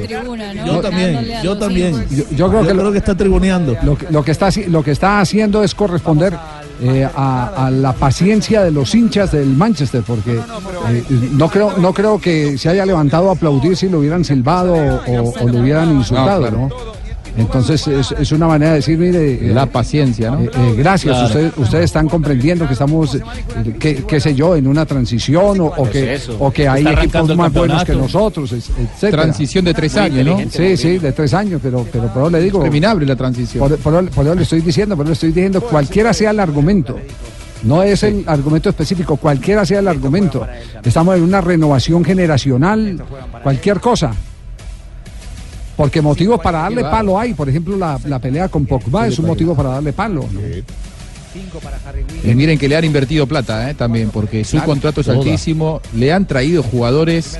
Yo 0.66 0.80
también, 0.80 1.26
yo 1.42 1.58
también. 1.58 2.06
Yo, 2.10 2.24
yo 2.36 2.48
creo 2.48 2.62
que, 2.62 2.68
creo 2.72 2.92
que 2.92 2.98
está 2.98 3.14
tribuneando. 3.16 3.76
Lo 3.82 3.96
que, 3.98 4.06
lo 4.10 4.22
que 4.24 4.30
está, 4.30 4.48
lo 4.68 4.82
que 4.84 4.92
está 4.92 5.20
haciendo 5.20 5.62
es 5.64 5.74
corresponder 5.74 6.36
eh, 6.80 7.08
a, 7.14 7.66
a 7.66 7.70
la 7.70 7.92
paciencia 7.92 8.62
de 8.62 8.70
los 8.70 8.94
hinchas 8.94 9.32
del 9.32 9.48
Manchester, 9.48 10.02
porque 10.06 10.32
eh, 10.88 11.04
no 11.32 11.48
creo 11.48 11.76
no 11.78 11.92
creo 11.92 12.20
que 12.20 12.56
se 12.58 12.68
haya 12.68 12.86
levantado 12.86 13.30
a 13.30 13.32
aplaudir 13.32 13.76
si 13.76 13.88
lo 13.88 13.98
hubieran 13.98 14.24
silbado 14.24 14.74
o, 14.74 15.34
o 15.40 15.48
lo 15.48 15.58
hubieran 15.60 15.90
insultado, 15.92 16.40
claro. 16.40 16.68
¿no? 16.68 17.01
Entonces 17.36 17.86
es, 17.88 18.12
es 18.12 18.32
una 18.32 18.46
manera 18.46 18.72
de 18.72 18.76
decir, 18.76 18.98
mire... 18.98 19.40
La 19.54 19.66
paciencia, 19.66 20.30
¿no? 20.32 20.40
eh, 20.40 20.50
eh, 20.54 20.74
gracias, 20.76 21.14
Claro. 21.14 21.26
ustedes, 21.28 21.52
ustedes 21.56 21.84
están 21.86 22.08
comprendiendo 22.08 22.66
que 22.66 22.74
estamos, 22.74 23.14
eh, 23.14 23.22
qué, 23.78 24.04
qué 24.06 24.20
sé 24.20 24.34
yo, 24.34 24.54
en 24.54 24.66
una 24.66 24.84
transición 24.84 25.60
o, 25.60 25.66
o 25.66 25.88
que, 25.88 26.20
o 26.38 26.50
que 26.50 26.68
hay 26.68 26.86
equipos 26.86 27.34
más 27.36 27.52
buenos 27.52 27.84
que 27.84 27.94
nosotros, 27.94 28.52
etcétera. 28.52 29.22
Transición 29.22 29.64
de 29.64 29.72
tres 29.74 29.94
Muy 29.94 30.02
años, 30.02 30.26
¿no? 30.26 30.38
Sí, 30.50 30.76
sí, 30.76 30.98
de 30.98 31.12
tres 31.12 31.32
años, 31.34 31.60
pero, 31.62 31.86
pero 31.90 32.08
por 32.12 32.22
eso 32.22 32.30
le 32.30 32.40
digo... 32.40 32.60
Terminable 32.62 33.06
la 33.06 33.16
transición. 33.16 33.66
Por, 33.66 33.78
por- 33.78 34.10
por 34.10 34.24
eso 34.26 34.34
le 34.34 34.42
estoy 34.42 34.60
diciendo, 34.60 34.96
por 34.96 35.04
eso 35.06 35.10
le 35.10 35.14
estoy 35.14 35.28
diciendo, 35.32 35.60
cualquiera 35.62 36.12
sea 36.12 36.30
el 36.32 36.40
argumento. 36.40 36.98
No 37.62 37.82
es 37.82 38.02
el 38.02 38.24
argumento 38.26 38.68
específico, 38.68 39.16
cualquiera 39.16 39.64
sea 39.64 39.78
el 39.78 39.88
argumento. 39.88 40.46
Estamos 40.84 41.16
en 41.16 41.22
una 41.22 41.40
renovación 41.40 42.04
generacional, 42.04 43.02
cualquier 43.42 43.78
cosa. 43.80 44.12
Porque 45.82 46.00
motivos 46.00 46.40
para 46.40 46.60
darle 46.60 46.82
palo 46.82 47.18
hay. 47.18 47.34
Por 47.34 47.48
ejemplo, 47.48 47.76
la, 47.76 47.98
la 48.06 48.20
pelea 48.20 48.48
con 48.48 48.66
Pogba 48.66 49.08
es 49.08 49.18
un 49.18 49.26
motivo 49.26 49.52
para 49.56 49.70
darle 49.70 49.92
palo. 49.92 50.24
¿no? 50.32 50.40
Y 52.22 52.34
miren 52.36 52.56
que 52.56 52.68
le 52.68 52.76
han 52.76 52.84
invertido 52.84 53.26
plata 53.26 53.68
¿eh? 53.68 53.74
también, 53.74 54.10
porque 54.10 54.44
su 54.44 54.62
contrato 54.62 55.00
es 55.00 55.08
altísimo. 55.08 55.80
Le 55.96 56.12
han 56.12 56.24
traído 56.24 56.62
jugadores. 56.62 57.36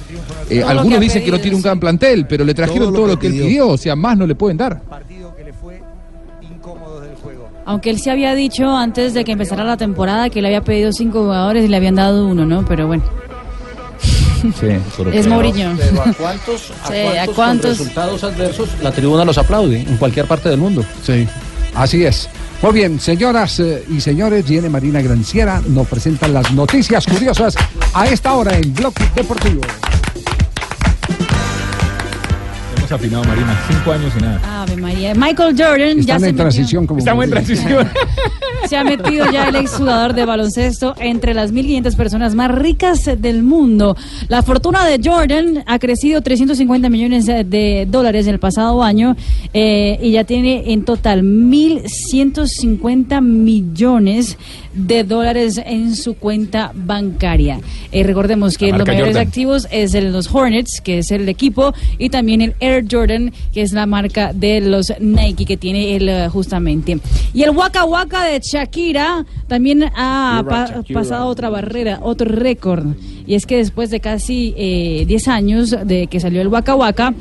eh, 0.51 0.60
algunos 0.60 0.98
dicen 0.98 1.24
que 1.24 1.31
no 1.31 1.39
tiene 1.39 1.56
un 1.56 1.62
gran 1.62 1.78
plantel, 1.78 2.27
pero 2.27 2.44
le 2.44 2.52
trajeron 2.52 2.93
Todo 2.93 3.06
lo 3.06 3.16
que 3.16 3.28
él 3.28 3.32
pidió. 3.35 3.47
pidió. 3.47 3.69
O 3.69 3.77
sea, 3.77 3.94
más 3.94 4.19
no 4.19 4.27
le 4.27 4.35
pueden 4.35 4.56
dar. 4.56 4.82
Aunque 7.64 7.90
él 7.90 8.01
se 8.01 8.10
había 8.10 8.35
dicho 8.35 8.77
antes 8.77 9.14
de 9.14 9.23
que 9.23 9.31
empezara 9.31 9.62
la 9.62 9.77
temporada 9.77 10.31
que 10.31 10.43
le 10.43 10.48
había 10.48 10.62
pedido 10.64 10.90
cinco 10.90 11.23
jugadores 11.23 11.64
y 11.64 11.69
le 11.69 11.77
habían 11.77 11.94
dado 11.94 12.27
uno, 12.27 12.44
¿no? 12.44 12.64
Pero 12.64 12.89
bueno. 12.89 13.05
Es 15.12 15.27
Mourinho. 15.27 15.74
Pero 15.77 16.02
¿a 16.02 16.12
cuántos, 16.14 16.70
a 16.85 16.89
Sí, 16.89 16.94
cuántos, 16.94 17.19
¿a 17.19 17.27
con 17.27 17.35
cuántos? 17.35 17.78
resultados 17.78 18.24
adversos 18.24 18.69
la 18.82 18.93
tribuna 18.93 19.24
los 19.24 19.39
aplaude 19.39 19.81
en 19.81 19.97
cualquier 19.97 20.27
parte 20.27 20.48
del 20.48 20.59
mundo? 20.59 20.85
Sí, 21.05 21.27
así 21.74 22.05
es. 22.05 22.28
Muy 22.62 22.73
bien, 22.73 23.01
señoras 23.01 23.59
eh, 23.59 23.85
y 23.90 24.01
señores, 24.01 24.48
viene 24.48 24.69
Marina 24.69 25.02
Granciera, 25.02 25.60
nos 25.66 25.89
presenta 25.89 26.28
las 26.28 26.52
noticias 26.52 27.05
curiosas 27.06 27.56
a 27.93 28.06
esta 28.06 28.35
hora 28.35 28.56
en 28.56 28.73
Blog 28.73 28.94
Deportivo. 29.16 29.62
Hemos 32.93 33.01
afinado, 33.05 33.24
Marina. 33.24 33.59
Cinco 33.70 33.93
años 33.93 34.12
y 34.19 34.23
nada. 34.23 34.62
Ave 34.64 34.77
María. 34.77 35.14
Michael 35.14 35.55
Jordan 35.56 35.97
ya 35.97 36.16
Están 36.16 36.20
se 36.20 36.28
en 36.28 36.35
metió- 36.35 36.43
transición 36.43 36.86
como 36.86 36.98
Estamos 36.98 37.24
en 37.24 37.31
transición. 37.31 37.89
Se 38.69 38.77
ha 38.77 38.85
metido 38.85 39.28
ya 39.32 39.48
el 39.48 39.56
exjugador 39.56 40.14
de 40.14 40.24
baloncesto 40.24 40.94
entre 41.01 41.35
las 41.35 41.52
1.500 41.52 41.97
personas 41.97 42.35
más 42.36 42.48
ricas 42.52 43.10
del 43.19 43.43
mundo. 43.43 43.97
La 44.28 44.43
fortuna 44.43 44.86
de 44.86 45.01
Jordan 45.02 45.64
ha 45.66 45.81
crecido 45.81 46.20
350 46.23 46.89
millones 46.89 47.27
de 47.27 47.89
dólares 47.90 48.28
el 48.28 48.39
pasado 48.39 48.85
año 48.85 49.16
eh, 49.52 49.98
y 50.01 50.12
ya 50.12 50.23
tiene 50.24 50.73
en 50.73 50.85
total 50.85 51.23
1.150 51.24 53.20
millones 53.20 54.39
de 54.74 55.05
dólares 55.05 55.61
en 55.65 55.94
su 55.97 56.15
cuenta 56.15 56.73
bancaria. 56.74 57.61
Eh, 57.90 58.03
recordemos 58.05 58.57
que 58.57 58.70
los 58.73 58.86
mayores 58.86 59.15
Jordan. 59.15 59.27
activos 59.27 59.69
es 59.70 59.94
el 59.94 60.12
los 60.12 60.32
Hornets, 60.35 60.81
que 60.82 60.99
es 60.99 61.11
el 61.11 61.28
equipo, 61.28 61.74
y 61.99 62.09
también 62.11 62.40
el 62.40 62.55
Air 62.61 62.85
Jordan, 62.90 63.32
que 63.53 63.62
es 63.62 63.73
la 63.73 63.86
marca 63.86 64.32
de 64.32 64.61
los 64.61 64.93
Nike 65.01 65.44
que 65.44 65.57
tiene 65.57 65.97
él 65.97 66.09
eh, 66.09 66.28
justamente. 66.28 66.99
Y 67.35 67.43
el 67.43 67.51
Waka 67.51 67.85
Waka 67.85 68.24
de 68.24 68.40
Shakira 68.40 69.24
también 69.49 69.85
ha 69.94 70.44
pa- 70.49 70.82
pasado 70.93 71.27
otra 71.27 71.51
barrera, 71.51 71.99
otro 72.03 72.28
récord. 72.31 72.86
Y 73.27 73.35
es 73.35 73.47
que 73.47 73.57
después 73.59 73.90
de 73.90 74.01
casi 74.01 74.55
eh, 74.57 75.05
10 75.07 75.28
años 75.28 75.77
de 75.85 76.07
que 76.07 76.19
salió 76.20 76.40
el 76.43 76.49
Waka 76.49 76.74
Waka, 76.74 77.15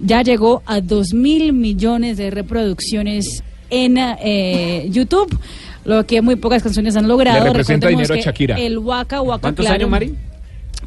ya 0.00 0.22
llegó 0.22 0.62
a 0.66 0.80
2 0.80 1.14
mil 1.14 1.52
millones 1.52 2.16
de 2.18 2.30
reproducciones 2.30 3.42
en 3.70 3.96
eh, 3.98 4.86
YouTube. 4.90 5.36
Lo 5.88 6.04
que 6.06 6.20
muy 6.22 6.36
pocas 6.36 6.62
canciones 6.62 6.96
han 6.96 7.08
logrado. 7.08 7.38
Le 7.40 7.44
representa 7.46 7.88
dinero 7.88 8.14
a 8.14 8.18
Shakira. 8.18 8.56
El 8.58 8.78
Waka 8.78 9.22
Waka. 9.22 9.40
¿Cuántos 9.40 9.64
claro, 9.64 9.76
años, 9.76 9.90
Mari? 9.90 10.14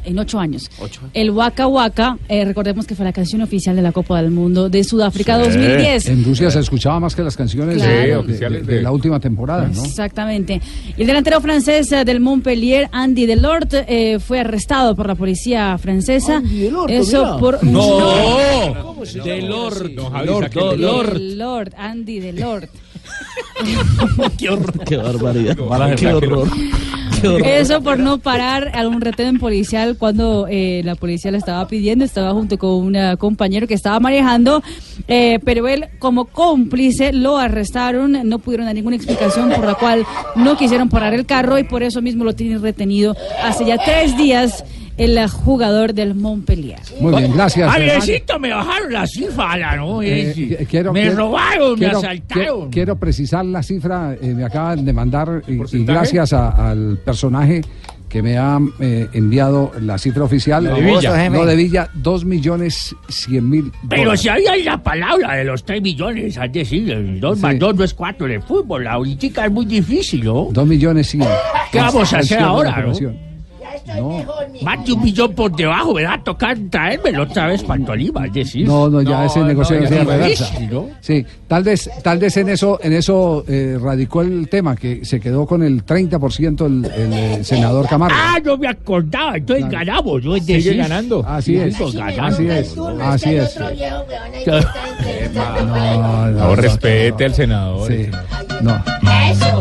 En 0.04 0.18
ocho 0.18 0.40
años. 0.40 0.68
El 1.14 1.30
Waka 1.30 1.68
Waka, 1.68 2.18
eh, 2.28 2.44
recordemos 2.44 2.86
que 2.88 2.96
fue 2.96 3.04
la 3.04 3.12
canción 3.12 3.40
oficial 3.42 3.76
de 3.76 3.82
la 3.82 3.92
Copa 3.92 4.20
del 4.20 4.32
Mundo 4.32 4.68
de 4.68 4.82
Sudáfrica 4.82 5.38
2010. 5.38 6.08
En 6.08 6.24
Rusia 6.24 6.50
se 6.50 6.58
escuchaba 6.58 6.98
más 6.98 7.14
que 7.14 7.22
las 7.22 7.36
canciones 7.36 7.76
Claro. 7.76 8.22
de- 8.24 8.36
Sí, 8.38 8.82
la 8.82 8.90
última 8.90 9.20
temporada, 9.20 9.68
¿no? 9.72 9.84
Exactamente. 9.84 10.60
Y 10.96 11.00
el 11.02 11.06
delantero 11.06 11.40
francés 11.40 11.92
eh, 11.92 12.04
del 12.04 12.18
Montpellier, 12.18 12.88
Andy 12.90 13.26
Delort, 13.26 13.74
eh, 13.74 14.18
fue 14.18 14.40
arrestado 14.40 14.96
por 14.96 15.06
la 15.06 15.14
policía 15.14 15.78
francesa. 15.78 16.42
Eso 16.88 17.24
mira. 17.24 17.36
por 17.38 17.62
No. 17.64 17.80
Delort. 19.22 19.24
Delort. 19.24 20.52
Delort. 20.52 21.12
Delort, 21.12 21.74
Andy 21.76 22.18
Delort. 22.18 22.70
Qué 24.38 24.48
horror. 24.48 24.84
Qué 24.84 24.96
barbaridad. 24.96 25.56
Mala 25.56 25.94
Qué 25.94 26.06
gente. 26.06 26.26
horror. 26.26 26.48
Qué 27.20 27.28
horror. 27.28 27.46
Eso 27.46 27.82
por 27.82 27.98
no 27.98 28.18
parar 28.18 28.72
a 28.74 28.86
un 28.88 29.00
retén 29.00 29.38
policial 29.38 29.96
cuando 29.96 30.46
eh, 30.48 30.82
la 30.84 30.96
policía 30.96 31.30
le 31.30 31.38
estaba 31.38 31.66
pidiendo, 31.68 32.04
estaba 32.04 32.32
junto 32.32 32.58
con 32.58 32.70
un 32.70 33.16
compañero 33.16 33.66
que 33.66 33.74
estaba 33.74 34.00
manejando, 34.00 34.62
eh, 35.06 35.38
pero 35.44 35.68
él 35.68 35.86
como 35.98 36.24
cómplice 36.24 37.12
lo 37.12 37.38
arrestaron, 37.38 38.28
no 38.28 38.38
pudieron 38.40 38.66
dar 38.66 38.74
ninguna 38.74 38.96
explicación 38.96 39.50
por 39.50 39.64
la 39.64 39.74
cual 39.74 40.04
no 40.34 40.56
quisieron 40.56 40.88
parar 40.88 41.14
el 41.14 41.26
carro 41.26 41.58
y 41.58 41.64
por 41.64 41.82
eso 41.82 42.02
mismo 42.02 42.24
lo 42.24 42.34
tienen 42.34 42.60
retenido 42.60 43.14
hace 43.42 43.64
ya 43.64 43.78
tres 43.78 44.16
días 44.16 44.64
el 44.96 45.16
eh, 45.18 45.28
jugador 45.28 45.94
del 45.94 46.14
Montpellier. 46.14 46.78
Muy 47.00 47.14
bien, 47.16 47.32
gracias. 47.34 47.68
eh, 47.68 47.90
Alexito, 47.92 48.38
me 48.38 48.50
bajaron 48.52 48.92
la 48.92 49.06
cifra, 49.06 49.76
¿no? 49.76 50.02
Eh, 50.02 50.66
quiero- 50.68 50.92
me 50.92 51.02
quiero- 51.02 51.16
robaron, 51.16 51.76
quiero- 51.76 52.00
me 52.00 52.06
asaltaron. 52.06 52.44
Quiero, 52.44 52.68
quiero 52.70 52.96
precisar 52.96 53.44
la 53.44 53.62
cifra, 53.62 54.14
eh, 54.20 54.34
me 54.34 54.44
acaban 54.44 54.84
de 54.84 54.92
mandar, 54.92 55.42
y- 55.48 55.84
gracias 55.84 56.32
a- 56.32 56.70
al 56.70 56.98
personaje 57.04 57.62
que 58.08 58.20
me 58.22 58.36
ha 58.36 58.58
eh, 58.78 59.08
enviado 59.14 59.72
la 59.80 59.96
cifra 59.96 60.24
oficial. 60.24 60.64
De 60.64 60.82
Villa. 60.82 61.30
No, 61.30 61.46
de 61.46 61.56
Villa, 61.56 61.88
dos 61.94 62.26
millones 62.26 62.94
cien 63.08 63.48
mil 63.48 63.72
Pero 63.88 64.02
dólares. 64.02 64.20
si 64.20 64.28
había 64.28 64.54
la 64.58 64.82
palabra 64.82 65.34
de 65.36 65.44
los 65.44 65.64
3 65.64 65.80
millones, 65.80 66.36
es 66.36 66.52
decir, 66.52 67.18
2 67.18 67.38
más 67.40 67.58
2 67.58 67.74
no 67.74 67.84
es 67.84 67.94
4 67.94 68.26
en 68.26 68.32
el 68.34 68.42
fútbol, 68.42 68.84
la 68.84 68.96
política 68.98 69.46
es 69.46 69.50
muy 69.50 69.64
difícil, 69.64 70.24
¿no? 70.24 70.48
Dos 70.52 70.66
millones 70.66 71.08
cien. 71.08 71.24
¿Qué 71.72 71.78
vamos 71.78 72.12
a 72.12 72.18
hacer 72.18 72.36
de 72.36 72.44
ahora, 72.44 72.84
no? 72.86 73.31
Más 74.62 74.84
de 74.86 74.92
un 74.92 75.02
millón 75.02 75.32
por 75.34 75.54
debajo, 75.54 75.96
a 75.98 76.22
tocar 76.22 76.56
traérmelo 76.70 77.24
otra 77.24 77.48
vez 77.48 77.62
para 77.62 77.84
Tolima, 77.84 78.26
es 78.26 78.32
decir. 78.32 78.66
No, 78.66 78.88
no, 78.88 79.02
ya 79.02 79.26
ese 79.26 79.40
negocio 79.40 79.76
no, 79.76 79.82
no, 79.82 79.88
se 79.88 80.34
ya 80.34 80.60
¿no? 80.70 80.88
Sí, 81.00 81.24
tal 81.48 81.62
vez, 81.64 81.90
tal 82.02 82.18
vez 82.18 82.36
en 82.36 82.48
eso, 82.48 82.78
en 82.82 82.92
eso 82.92 83.44
eh, 83.48 83.78
radicó 83.80 84.22
el 84.22 84.48
tema, 84.48 84.76
que 84.76 85.04
se 85.04 85.20
quedó 85.20 85.46
con 85.46 85.62
el 85.62 85.84
30% 85.84 86.66
el, 86.66 86.84
el, 86.84 87.12
eh, 87.12 87.44
senador 87.44 87.88
Camargo. 87.88 88.16
Ah, 88.18 88.38
no 88.44 88.56
me 88.56 88.68
acordaba, 88.68 89.36
entonces 89.36 89.68
ganamos, 89.68 90.22
¿no? 90.24 90.36
Es 90.36 90.44
Sigue 90.44 90.58
decir, 90.58 90.76
ganando. 90.76 91.24
Así 91.26 91.56
es. 91.56 91.76
Así 91.80 92.46
es. 92.48 92.76
Así 93.00 93.34
es. 93.36 93.58
No, 95.64 96.30
no, 96.30 96.56
respete 96.56 97.24
al 97.24 97.34
senador. 97.34 97.90
Sí. 97.90 98.06
No. 98.62 98.82
Eso, 99.30 99.60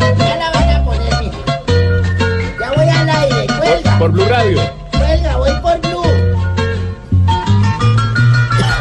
Por 4.01 4.11
Blue 4.13 4.25
Radio. 4.25 4.59
Cuelga, 4.97 5.37
voy 5.37 5.51
por 5.61 5.79
Blue. 5.81 6.01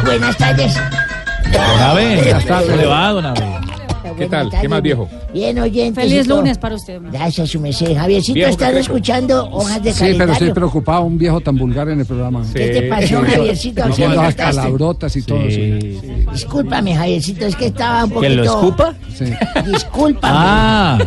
Buenas 0.02 0.34
tardes. 0.38 0.74
Don 1.52 1.60
Abe, 1.82 2.16
Buenas 2.16 2.46
tardes. 2.46 2.70
¿cómo 2.70 2.80
le 2.80 2.86
va, 2.86 3.12
don 3.12 3.26
Abe? 3.26 3.40
¿Qué 4.16 4.26
tal? 4.28 4.48
¿Qué 4.48 4.66
más 4.66 4.80
viejo? 4.80 5.10
Bien, 5.34 5.58
oyente. 5.58 6.00
Feliz 6.00 6.26
lunes 6.26 6.56
para 6.56 6.74
usted. 6.74 7.02
Gracias, 7.12 7.50
su 7.50 7.60
merced. 7.60 7.94
Javiercito, 7.94 8.32
Viejo 8.34 8.48
están 8.50 8.68
Cacreco. 8.68 8.80
escuchando 8.80 9.50
hojas 9.50 9.82
de 9.82 9.92
Sí, 9.92 9.98
pero 9.98 10.08
estoy 10.08 10.18
calendario. 10.26 10.54
preocupado, 10.54 11.02
un 11.02 11.18
viejo 11.18 11.40
tan 11.42 11.56
vulgar 11.58 11.90
en 11.90 12.00
el 12.00 12.06
programa. 12.06 12.42
¿Qué 12.54 12.68
te 12.68 12.82
pasó, 12.88 13.22
Javiercito? 13.22 13.86
Diciendo 13.88 14.14
¿Cómo 14.16 14.22
las 14.22 14.30
estás? 14.30 14.56
palabrotas 14.56 15.16
y 15.16 15.22
todo 15.22 15.40
eso. 15.42 16.32
Discúlpame, 16.32 16.96
Javiercito, 16.96 17.44
es 17.44 17.56
que 17.56 17.66
estaba 17.66 18.04
un 18.04 18.10
poquito... 18.10 18.30
¿Que 18.30 18.36
lo 18.36 18.44
escupa? 18.44 18.94
Sí. 19.14 19.26
Discúlpame. 19.66 20.34
Ah. 20.34 20.98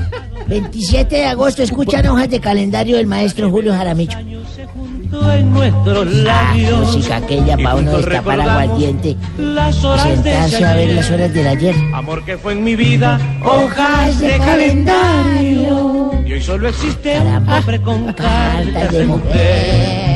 27 0.47 1.15
de 1.15 1.25
agosto, 1.25 1.63
escuchan 1.63 2.07
hojas 2.07 2.29
de 2.29 2.39
calendario 2.39 2.97
del 2.97 3.07
maestro 3.07 3.49
Julio 3.49 3.73
Jaramillo. 3.73 4.17
en 4.17 5.53
nuestros 5.53 6.07
labios. 6.11 6.95
Música 6.95 7.17
aquella 7.17 7.57
para 7.57 7.75
uno 7.75 7.97
destapar 7.97 8.37
Las 9.37 9.83
horas 9.83 10.23
de 10.23 10.31
sentarse 10.31 10.65
a 10.65 10.75
ver 10.75 10.95
las 10.95 11.11
horas 11.11 11.33
del 11.33 11.47
ayer. 11.47 11.75
Amor 11.93 12.25
que 12.25 12.37
fue 12.37 12.53
en 12.53 12.63
mi 12.63 12.75
vida, 12.75 13.19
hojas 13.43 14.19
de 14.19 14.37
calendario. 14.37 16.11
Y 16.25 16.33
hoy 16.33 16.41
solo 16.41 16.69
existe 16.69 17.19
un 17.19 17.49
hombre 17.49 17.81
con 17.81 18.13
cartas 18.13 18.91
de 18.91 19.05
mujer. 19.05 20.12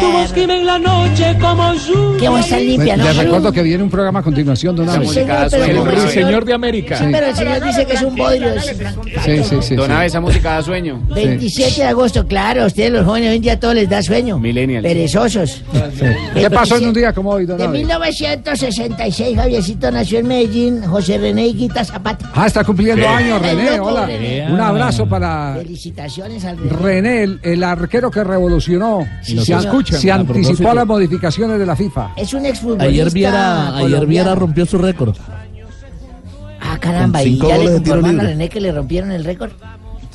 Tu 0.00 0.12
voz 0.12 0.32
gime 0.32 0.60
en 0.60 0.66
la 0.66 0.78
noche 0.78 1.36
como 1.40 1.72
lluvia. 1.74 2.18
Qué 2.18 2.28
voz 2.28 2.48
tan 2.48 2.60
limpia, 2.66 2.96
¿no? 2.96 3.04
Les 3.04 3.16
recuerdo 3.16 3.52
que 3.52 3.62
viene 3.62 3.82
un 3.82 3.90
programa 3.90 4.20
a 4.20 4.22
continuación 4.22 4.76
de 4.76 4.82
una 4.82 5.00
Sí, 5.00 5.06
señor, 5.08 5.48
El 5.52 5.84
ruiseñor 5.84 6.44
de 6.44 6.54
América. 6.54 6.98
Sí, 6.98 7.04
pero 7.10 7.26
el 7.26 7.34
señor 7.34 7.64
dice 7.64 7.86
que 7.86 7.92
es 7.94 8.02
un 8.02 8.16
bodrio. 8.16 8.60
Sí, 8.60 9.42
sí, 9.44 9.56
sí. 9.62 9.74
Don 9.76 9.86
sí. 9.86 9.92
Abe, 9.92 10.06
esa 10.06 10.20
música 10.20 10.54
da 10.54 10.62
sueño. 10.62 11.00
27 11.14 11.80
de 11.80 11.84
agosto, 11.86 12.26
claro, 12.26 12.66
ustedes 12.66 12.92
los 12.92 13.04
jóvenes 13.04 13.30
hoy 13.30 13.36
en 13.36 13.42
día 13.42 13.58
todo 13.60 13.74
les 13.74 13.88
da 13.88 14.02
sueño. 14.02 14.38
Millennials. 14.38 14.82
Perezosos. 14.86 15.62
¿Qué 16.34 16.50
pasó 16.50 16.76
en 16.76 16.88
un 16.88 16.94
día 16.94 17.12
como 17.12 17.30
hoy, 17.30 17.46
don 17.46 17.58
De 17.58 17.64
Abe? 17.64 17.78
1966, 17.78 19.36
Javiercito 19.36 19.90
nació 19.90 20.18
en 20.20 20.28
Medellín, 20.28 20.82
José 20.84 21.18
René 21.18 21.48
Higuita 21.48 21.84
Zapata. 21.84 22.30
Ah, 22.34 22.46
está 22.46 22.64
cumpliendo 22.64 23.02
Sí. 23.02 23.08
años, 23.08 23.40
René. 23.40 23.76
loco, 23.76 23.88
Hola. 23.90 24.06
René. 24.06 24.46
Un 24.50 24.60
abrazo 24.60 25.06
para 25.08 25.56
Felicitaciones 25.58 26.44
al 26.44 26.58
René. 26.58 26.76
René, 27.22 27.38
el, 27.42 27.64
arquero 27.64 28.10
que 28.10 28.24
revolucionó. 28.24 29.06
Sí, 29.22 29.38
se, 29.38 29.44
señor. 29.46 29.62
Se 29.92 30.10
anticipó 30.12 30.70
a 30.70 30.74
las 30.74 30.86
modificaciones 30.86 31.58
de 31.58 31.66
la 31.66 31.76
FIFA. 31.76 32.12
Es 32.16 32.32
un 32.34 32.44
exfutbolista 32.46 32.84
Ayer 32.86 33.10
Viera, 33.10 33.76
ayer. 33.76 34.06
Viera 34.06 34.34
rompió 34.34 34.66
su 34.66 34.78
récord. 34.78 35.16
Ah, 36.60 36.76
caramba, 36.78 37.22
y 37.22 37.32
cinco 37.34 37.48
ya 37.48 37.58
le 37.58 37.72
conforman 37.72 38.20
a. 38.20 38.22
René 38.24 38.48
que 38.48 38.60
le 38.60 38.72
rompieron 38.72 39.12
el 39.12 39.24
récord. 39.24 39.50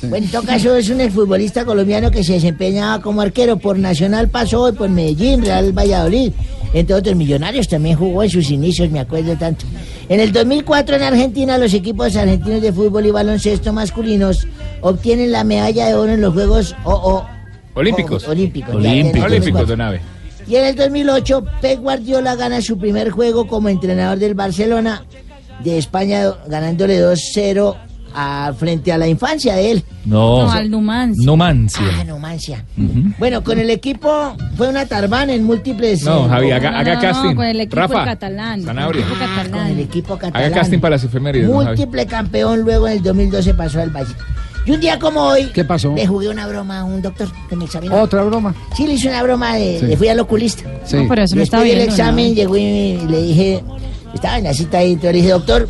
Bueno, 0.02 0.26
en 0.26 0.30
todo 0.30 0.42
caso 0.42 0.76
es 0.76 0.90
un 0.90 1.00
exfutbolista 1.00 1.64
colombiano 1.64 2.10
que 2.10 2.22
se 2.22 2.34
desempeñaba 2.34 3.00
como 3.00 3.22
arquero. 3.22 3.56
Por 3.56 3.78
Nacional 3.78 4.28
pasó 4.28 4.68
y 4.68 4.72
por 4.72 4.90
Medellín, 4.90 5.42
Real 5.42 5.72
Valladolid. 5.72 6.32
Entre 6.74 6.94
otros 6.94 7.14
millonarios 7.16 7.68
también 7.68 7.96
jugó 7.96 8.22
en 8.22 8.28
sus 8.30 8.50
inicios, 8.50 8.90
me 8.90 9.00
acuerdo 9.00 9.34
tanto. 9.36 9.64
En 10.08 10.20
el 10.20 10.32
2004 10.32 10.96
en 10.96 11.02
Argentina 11.02 11.56
los 11.56 11.72
equipos 11.72 12.14
argentinos 12.16 12.60
de 12.60 12.72
fútbol 12.72 13.06
y 13.06 13.10
baloncesto 13.12 13.72
masculinos 13.72 14.46
obtienen 14.82 15.32
la 15.32 15.44
medalla 15.44 15.86
de 15.86 15.94
oro 15.94 16.12
en 16.12 16.20
los 16.20 16.34
Juegos 16.34 16.74
o- 16.84 16.92
o- 16.92 17.26
Olímpicos. 17.74 18.26
olímpicos. 18.28 18.74
Olímpicos. 18.74 19.22
2004. 19.22 19.26
Olímpicos, 19.26 19.68
don 19.68 19.80
Abe. 19.80 20.00
Y 20.46 20.56
en 20.56 20.64
el 20.66 20.76
2008, 20.76 21.44
Pep 21.60 21.80
Guardiola 21.80 22.34
gana 22.36 22.60
su 22.60 22.78
primer 22.78 23.10
juego 23.10 23.46
como 23.46 23.68
entrenador 23.68 24.18
del 24.18 24.34
Barcelona 24.34 25.02
de 25.62 25.78
España, 25.78 26.24
ganándole 26.48 27.00
2-0 27.00 27.74
a- 28.14 28.52
frente 28.56 28.92
a 28.92 28.98
la 28.98 29.08
infancia 29.08 29.54
de 29.56 29.70
él. 29.72 29.84
No. 30.04 30.42
No, 30.44 30.52
al 30.52 30.70
Numancia. 30.70 31.24
Numancia. 31.24 31.82
Ah, 32.00 32.04
Numancia. 32.04 32.64
Bueno, 33.18 33.42
con 33.42 33.58
el 33.58 33.70
equipo 33.70 34.36
fue 34.56 34.68
una 34.68 34.84
tarbán 34.86 35.30
en 35.30 35.42
múltiples. 35.44 36.02
No, 36.04 36.26
eh, 36.26 36.28
Javi, 36.28 36.50
haga, 36.52 36.70
No, 36.72 36.76
haga 36.78 36.94
no, 36.96 37.00
casting. 37.00 37.34
con 37.34 37.44
el 37.46 37.60
equipo 37.62 37.76
Rafa, 37.76 38.04
catalán. 38.04 38.62
Sanabria. 38.62 39.00
El 39.04 39.08
equipo 39.10 39.18
catalán. 39.26 39.50
Con 39.50 39.66
el 39.66 39.80
equipo 39.80 40.16
catalán. 40.18 40.42
Haga 40.46 40.54
casting 40.54 40.78
para 40.78 40.96
las 40.96 41.04
efemérides, 41.04 41.48
don 41.48 41.64
Javi. 41.64 41.76
Múltiple 41.78 42.06
campeón, 42.06 42.60
luego 42.60 42.86
en 42.86 42.92
el 42.98 43.02
2012 43.02 43.54
pasó 43.54 43.80
al 43.80 43.90
Valle. 43.90 44.12
Y 44.66 44.70
un 44.72 44.80
día 44.80 44.98
como 44.98 45.20
hoy. 45.22 45.46
¿Qué 45.52 45.64
pasó? 45.64 45.92
Le 45.94 46.06
jugué 46.06 46.28
una 46.28 46.46
broma 46.46 46.80
a 46.80 46.84
un 46.84 47.02
doctor 47.02 47.28
que 47.48 47.56
me 47.56 47.66
examinó. 47.66 48.00
¿Otra 48.00 48.22
broma? 48.22 48.54
Sí, 48.76 48.86
le 48.86 48.94
hice 48.94 49.08
una 49.08 49.22
broma, 49.22 49.54
de, 49.56 49.78
Sí. 49.80 49.86
le 49.86 49.96
fui 49.96 50.08
al 50.08 50.20
oculista. 50.20 50.62
Sí. 50.84 50.96
No, 50.96 51.08
pero 51.08 51.22
eso 51.22 51.36
no 51.36 51.42
está 51.42 51.58
Después 51.58 51.76
del 51.78 51.86
¿no? 51.86 51.92
examen 51.92 52.34
llegó 52.34 52.56
y 52.56 52.96
le 53.08 53.22
dije, 53.22 53.62
estaba 54.14 54.38
en 54.38 54.44
la 54.44 54.54
cita 54.54 54.78
ahí, 54.78 54.92
entonces 54.92 55.12
le 55.12 55.18
dije, 55.18 55.30
doctor, 55.32 55.68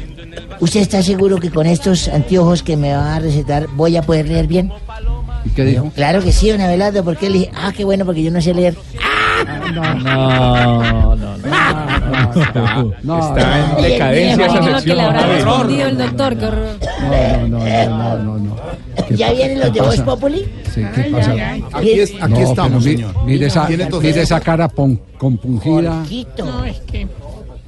¿usted 0.60 0.80
está 0.80 1.02
seguro 1.02 1.38
que 1.38 1.50
con 1.50 1.66
estos 1.66 2.06
anteojos 2.08 2.62
que 2.62 2.76
me 2.76 2.94
va 2.94 3.16
a 3.16 3.18
recetar 3.20 3.66
voy 3.74 3.96
a 3.96 4.02
poder 4.02 4.28
leer 4.28 4.46
bien? 4.46 4.72
¿Y 5.44 5.50
qué 5.50 5.64
dijo? 5.64 5.90
Claro 5.94 6.22
que 6.22 6.30
sí, 6.32 6.50
don 6.50 6.60
Abelardo, 6.60 7.02
porque 7.04 7.28
le 7.28 7.38
dije, 7.40 7.50
ah, 7.56 7.72
qué 7.76 7.84
bueno, 7.84 8.04
porque 8.04 8.22
yo 8.22 8.30
no 8.30 8.40
sé 8.40 8.54
leer. 8.54 8.76
No, 9.74 9.94
no, 9.94 11.16
no. 11.16 11.34
Está, 12.34 12.80
está 13.20 13.76
en 13.76 13.82
decadencia 13.82 14.46
esa 14.46 14.54
Imagino 14.56 14.60
lo 14.60 14.66
que 14.66 14.72
sección. 14.74 14.96
le 14.96 15.02
habrá 15.02 15.26
respondido 15.26 15.88
el 15.88 15.98
doctor. 15.98 16.36
No, 16.36 17.48
no, 17.48 17.58
no, 17.58 17.58
no, 17.58 18.16
no, 18.18 18.38
no. 18.38 18.56
¿Qué 18.56 18.83
¿Ya 19.10 19.32
vienen 19.32 19.60
los 19.60 19.72
de 19.72 19.80
Voz? 19.80 20.00
Populi? 20.00 20.44
Sí, 20.74 20.82
¿qué 20.94 21.02
pasa? 21.10 21.34
Aquí, 21.72 21.90
es- 22.00 22.14
aquí 22.20 22.32
No, 22.32 22.40
estamos, 22.40 22.84
mi- 22.84 22.92
señor. 22.92 23.24
Mire 23.24 23.46
esa, 23.46 23.68
mire 23.68 24.20
esa 24.22 24.40
cara 24.40 24.68
pon- 24.68 25.00
compungida. 25.18 25.98
Jorgito. 25.98 26.44
No, 26.44 26.64
es 26.64 26.80
que. 26.80 27.06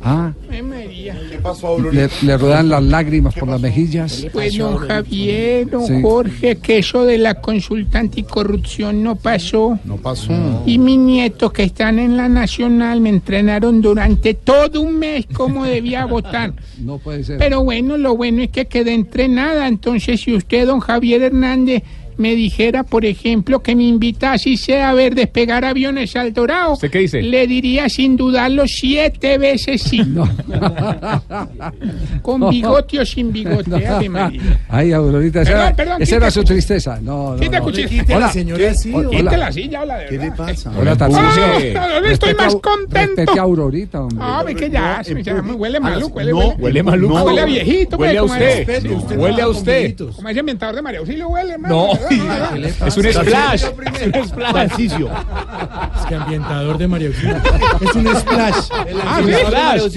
Ah, 0.03 0.33
María. 0.49 0.63
¿Qué 0.89 1.39
pasó, 1.43 1.79
le, 1.79 2.09
le 2.23 2.39
rodan 2.39 2.69
las 2.69 2.83
lágrimas 2.83 3.35
por 3.35 3.49
las 3.49 3.61
mejillas. 3.61 4.27
Pues 4.33 4.57
don 4.57 4.77
Javier, 4.79 5.69
don 5.71 5.87
Sí. 5.87 6.01
Jorge, 6.03 6.57
que 6.57 6.79
eso 6.79 7.05
de 7.05 7.19
la 7.19 7.41
consulta 7.41 7.99
anticorrupción 7.99 9.03
no 9.03 9.17
pasó. 9.17 9.79
No 9.85 9.97
pasó. 9.97 10.33
Y 10.67 10.79
mi 10.79 10.97
nieto 10.97 11.51
que 11.53 11.63
están 11.65 11.99
en 11.99 12.17
la 12.17 12.29
Nacional 12.29 13.01
me 13.01 13.11
entrenaron 13.11 13.81
durante 13.81 14.35
todo 14.35 14.81
un 14.81 14.99
mes 14.99 15.27
cómo 15.33 15.65
debía 15.65 16.05
votar. 16.07 16.55
No 16.81 16.99
puede 16.99 17.25
ser. 17.25 17.39
Pero 17.39 17.63
bueno, 17.65 17.97
lo 17.97 18.17
bueno 18.17 18.43
es 18.43 18.51
que 18.51 18.67
quedé 18.67 18.95
entrenada. 18.95 19.69
Entonces, 19.69 20.21
si 20.21 20.35
usted, 20.35 20.67
don 20.67 20.81
Javier 20.81 21.23
Hernández, 21.23 21.83
me 22.19 22.35
dijera, 22.35 22.83
por 22.83 23.05
ejemplo, 23.05 23.63
que 23.63 23.77
me 23.77 23.85
invita 23.85 24.33
así 24.33 24.57
sea 24.57 24.91
a 24.91 24.95
ver 24.95 25.15
despegar 25.15 25.65
aviones 25.65 26.15
al 26.17 26.33
Dorado, 26.33 26.73
¿Usted 26.75 26.91
qué 26.91 26.99
dice? 27.01 27.23
le 27.23 27.47
diría 27.47 27.89
sin 27.89 28.17
dudarlo 28.17 28.65
siete 28.67 29.39
veces 29.39 29.83
sí. 29.83 30.01
Con 32.23 32.49
bigote 32.51 33.01
o 33.01 33.07
sin 33.07 33.33
bigote. 33.33 33.87
Ave 33.87 34.09
María. 34.09 34.61
Ay, 34.69 34.93
Aurorita, 34.93 35.43
esa, 35.43 35.51
Perdón, 35.51 35.67
era, 35.67 35.77
perdón, 35.77 36.03
esa 36.03 36.17
era 36.17 36.27
quita- 36.27 36.31
su 36.41 36.45
tristeza. 36.45 36.99
No, 37.01 37.35
no, 37.35 37.41
Quita 37.41 37.59
no. 37.59 37.65
cuchillo. 37.65 37.89
Hola, 38.15 38.31
señora, 38.31 38.59
habla 39.81 39.99
de 39.99 40.07
¿Qué 40.07 40.13
le 40.13 40.19
verdad. 40.19 40.37
pasa? 40.37 40.73
Hola, 40.79 40.97
Tarcisio. 40.97 41.43
Ah, 41.79 41.83
ahora 41.95 42.11
estoy 42.11 42.29
Respete 42.31 42.35
más 42.35 42.55
a- 42.55 42.59
contento. 42.61 43.15
Respete 43.17 43.39
a 43.39 43.43
Aurorita, 43.43 44.01
hombre. 44.01 44.19
Ah, 44.21 44.43
ve 44.45 44.55
que 44.55 44.71
ya, 44.71 45.03
No, 45.09 45.19
ya 45.21 45.43
me 45.43 45.53
huele 45.53 45.81
maluco, 45.81 46.17
huele, 46.17 46.31
no, 46.33 46.39
huele, 46.39 46.55
Huele 46.63 46.83
maluco. 46.83 47.19
Ah, 47.19 47.25
huele 47.25 47.41
a 47.41 47.45
viejito, 47.45 47.97
Huele 47.97 48.19
a 48.19 48.23
pues, 48.23 48.33
como 48.33 48.43
usted. 48.45 48.69
ese- 48.71 48.89
No, 48.89 48.97
usted 48.97 49.17
Huele 49.17 49.33
a 49.33 49.37
trabaja 49.37 49.47
con 49.47 49.57
usted. 49.57 49.79
viejitos. 49.81 50.17
Como 50.17 50.29
ese 50.29 50.43
de 50.77 50.83
María 50.83 51.01
Auxilio 51.01 51.29
huele, 51.29 51.53
hermano. 51.53 51.77
No, 51.77 51.93
No, 52.11 52.25
no, 52.25 52.51
no. 52.57 52.67
es 52.87 52.97
un 52.97 53.05
splash. 53.13 53.65
Es 53.65 54.17
un 54.17 54.29
splash. 54.29 54.71
Es 55.99 56.07
que 56.07 56.15
ambientador 56.15 56.79
de 56.79 56.89
María 56.89 57.09
Auxilio. 57.09 57.37
Es 57.81 57.95
un 57.95 58.17
splash. 58.17 58.55
Ah, 59.05 59.21
¿sí? 59.25 59.33
Splash. 59.33 59.97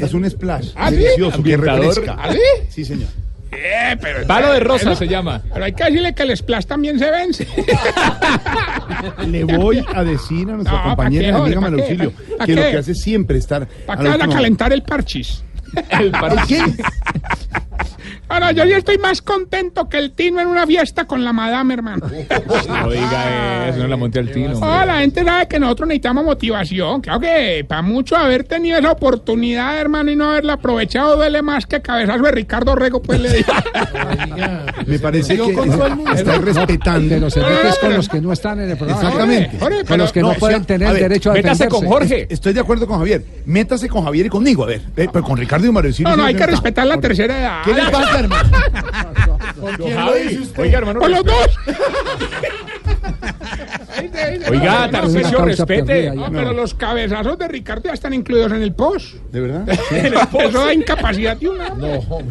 Es 0.00 0.14
un 0.14 0.30
splash. 0.30 0.68
¿Ah, 0.76 0.90
sí? 0.90 0.96
Delicioso, 0.96 1.30
que 1.42 1.54
Ambientador. 1.54 1.84
refresca. 1.86 2.16
¿Ah, 2.20 2.32
sí? 2.32 2.38
Sí, 2.70 2.84
señor. 2.84 3.08
Eh, 3.56 3.96
pero 4.00 4.26
Palo 4.26 4.52
de 4.52 4.60
rosa 4.60 4.96
se 4.96 5.06
llama. 5.06 5.40
Pero 5.52 5.64
hay 5.64 5.72
que 5.72 5.84
decirle 5.84 6.12
que 6.12 6.22
el 6.24 6.36
splash 6.36 6.64
también 6.66 6.98
se 6.98 7.08
vence. 7.10 7.46
Le 9.28 9.44
voy 9.44 9.84
a 9.94 10.02
decir 10.02 10.48
a 10.50 10.54
nuestra 10.54 10.72
No, 10.76 10.78
¿pa' 10.82 10.88
compañera 10.90 11.22
qué, 11.22 11.28
y 11.28 11.40
amiga 11.40 11.60
María 11.60 11.76
¿pa' 11.76 11.76
qué? 11.76 11.82
Auxilio 11.92 12.12
¿Pa' 12.38 12.46
que 12.46 12.54
lo 12.56 12.62
qué? 12.62 12.70
que 12.72 12.76
hace 12.78 12.92
es 12.92 13.00
siempre 13.00 13.38
estar. 13.38 13.66
Para 13.86 14.02
la 14.02 14.16
van 14.16 14.22
a 14.22 14.34
calentar 14.34 14.72
el 14.72 14.82
parchis. 14.82 15.44
El 15.90 16.10
parche. 16.10 16.58
Ahora, 18.28 18.52
yo 18.52 18.64
ya 18.64 18.78
estoy 18.78 18.96
más 18.98 19.20
contento 19.22 19.88
que 19.88 19.98
el 19.98 20.12
Tino 20.12 20.40
en 20.40 20.48
una 20.48 20.66
fiesta 20.66 21.04
con 21.04 21.22
la 21.24 21.32
madame, 21.32 21.74
hermano. 21.74 22.06
No 22.08 22.90
diga 22.90 23.68
eso, 23.68 23.78
no 23.78 23.86
la 23.86 23.96
monte 23.96 24.18
al 24.18 24.30
tino. 24.30 24.58
Oh, 24.58 24.84
la 24.84 25.00
gente 25.00 25.22
sabe 25.24 25.46
que 25.46 25.60
nosotros 25.60 25.88
necesitamos 25.88 26.24
motivación. 26.24 27.00
Claro 27.02 27.20
que 27.20 27.64
para 27.68 27.82
mucho 27.82 28.16
haber 28.16 28.44
tenido 28.44 28.78
esa 28.78 28.90
oportunidad, 28.92 29.78
hermano, 29.78 30.10
y 30.10 30.16
no 30.16 30.30
haberla 30.30 30.54
aprovechado, 30.54 31.16
duele 31.16 31.42
más 31.42 31.66
que 31.66 31.80
cabezazo 31.82 32.22
de 32.24 32.32
Ricardo 32.32 32.74
Rego, 32.74 33.02
pues 33.02 33.20
le 33.20 33.30
digo. 33.34 33.52
Me 34.86 34.98
parece 34.98 35.36
que 35.36 35.52
con 35.52 35.70
todo 35.70 35.86
el 35.86 35.96
mundo. 35.96 36.12
está 36.12 36.38
respetando. 36.38 37.08
Pero 37.14 37.30
se 37.30 37.40
ve 37.40 37.46
que 37.62 37.68
es 37.68 37.78
con 37.78 37.94
los 37.94 38.08
que 38.08 38.20
no 38.20 38.32
están 38.32 38.60
en 38.60 38.70
el 38.70 38.76
programa. 38.76 39.02
Exactamente. 39.02 39.58
Jorge, 39.58 39.76
Con 39.78 39.86
pero- 39.86 39.96
los 39.98 40.12
que 40.12 40.20
no, 40.22 40.28
no, 40.32 40.34
pueden 40.38 40.64
tener 40.64 40.88
a 40.88 40.92
ver, 40.92 41.02
derecho 41.02 41.30
a 41.30 41.34
Métase 41.34 41.64
defenderse. 41.64 41.86
con 41.86 41.92
Jorge. 41.92 42.26
Estoy 42.30 42.52
de 42.54 42.60
acuerdo 42.60 42.86
con 42.86 42.98
Javier. 42.98 43.24
Métase 43.46 43.88
con 43.88 44.04
Javier 44.04 44.26
y 44.26 44.28
conmigo, 44.30 44.64
a 44.64 44.66
ver. 44.66 44.80
Eh, 44.96 45.08
Pero 45.12 45.22
con 45.24 45.36
Ricardo 45.36 45.63
María 45.72 45.88
Auxilio 45.90 46.10
No, 46.10 46.16
no, 46.16 46.24
hay 46.24 46.34
que 46.34 46.46
respetar 46.46 46.86
la 46.86 47.00
tercera 47.00 47.38
edad. 47.38 47.62
¿Qué 47.64 47.74
le 47.74 47.82
pasa, 47.90 48.18
hermano? 48.20 48.50
Javi, 49.94 50.50
Oiga, 50.56 50.78
hermano. 50.78 51.00
Con 51.00 51.10
los 51.10 51.24
dos. 51.24 51.58
Oiga, 54.50 54.86
No, 54.86 54.90
Tarcisio, 54.90 55.44
respete. 55.44 56.10
No, 56.14 56.30
pero 56.30 56.52
los 56.52 56.74
cabezazos 56.74 57.38
de 57.38 57.48
Ricardo 57.48 57.84
ya 57.88 57.92
están 57.94 58.14
incluidos 58.14 58.52
en 58.52 58.62
el 58.62 58.72
post. 58.74 59.14
¿De 59.32 59.40
verdad? 59.40 59.68
Eso 59.70 60.64
da 60.64 60.72
incapacidad 60.74 61.36
de 61.36 61.48
una. 61.48 61.74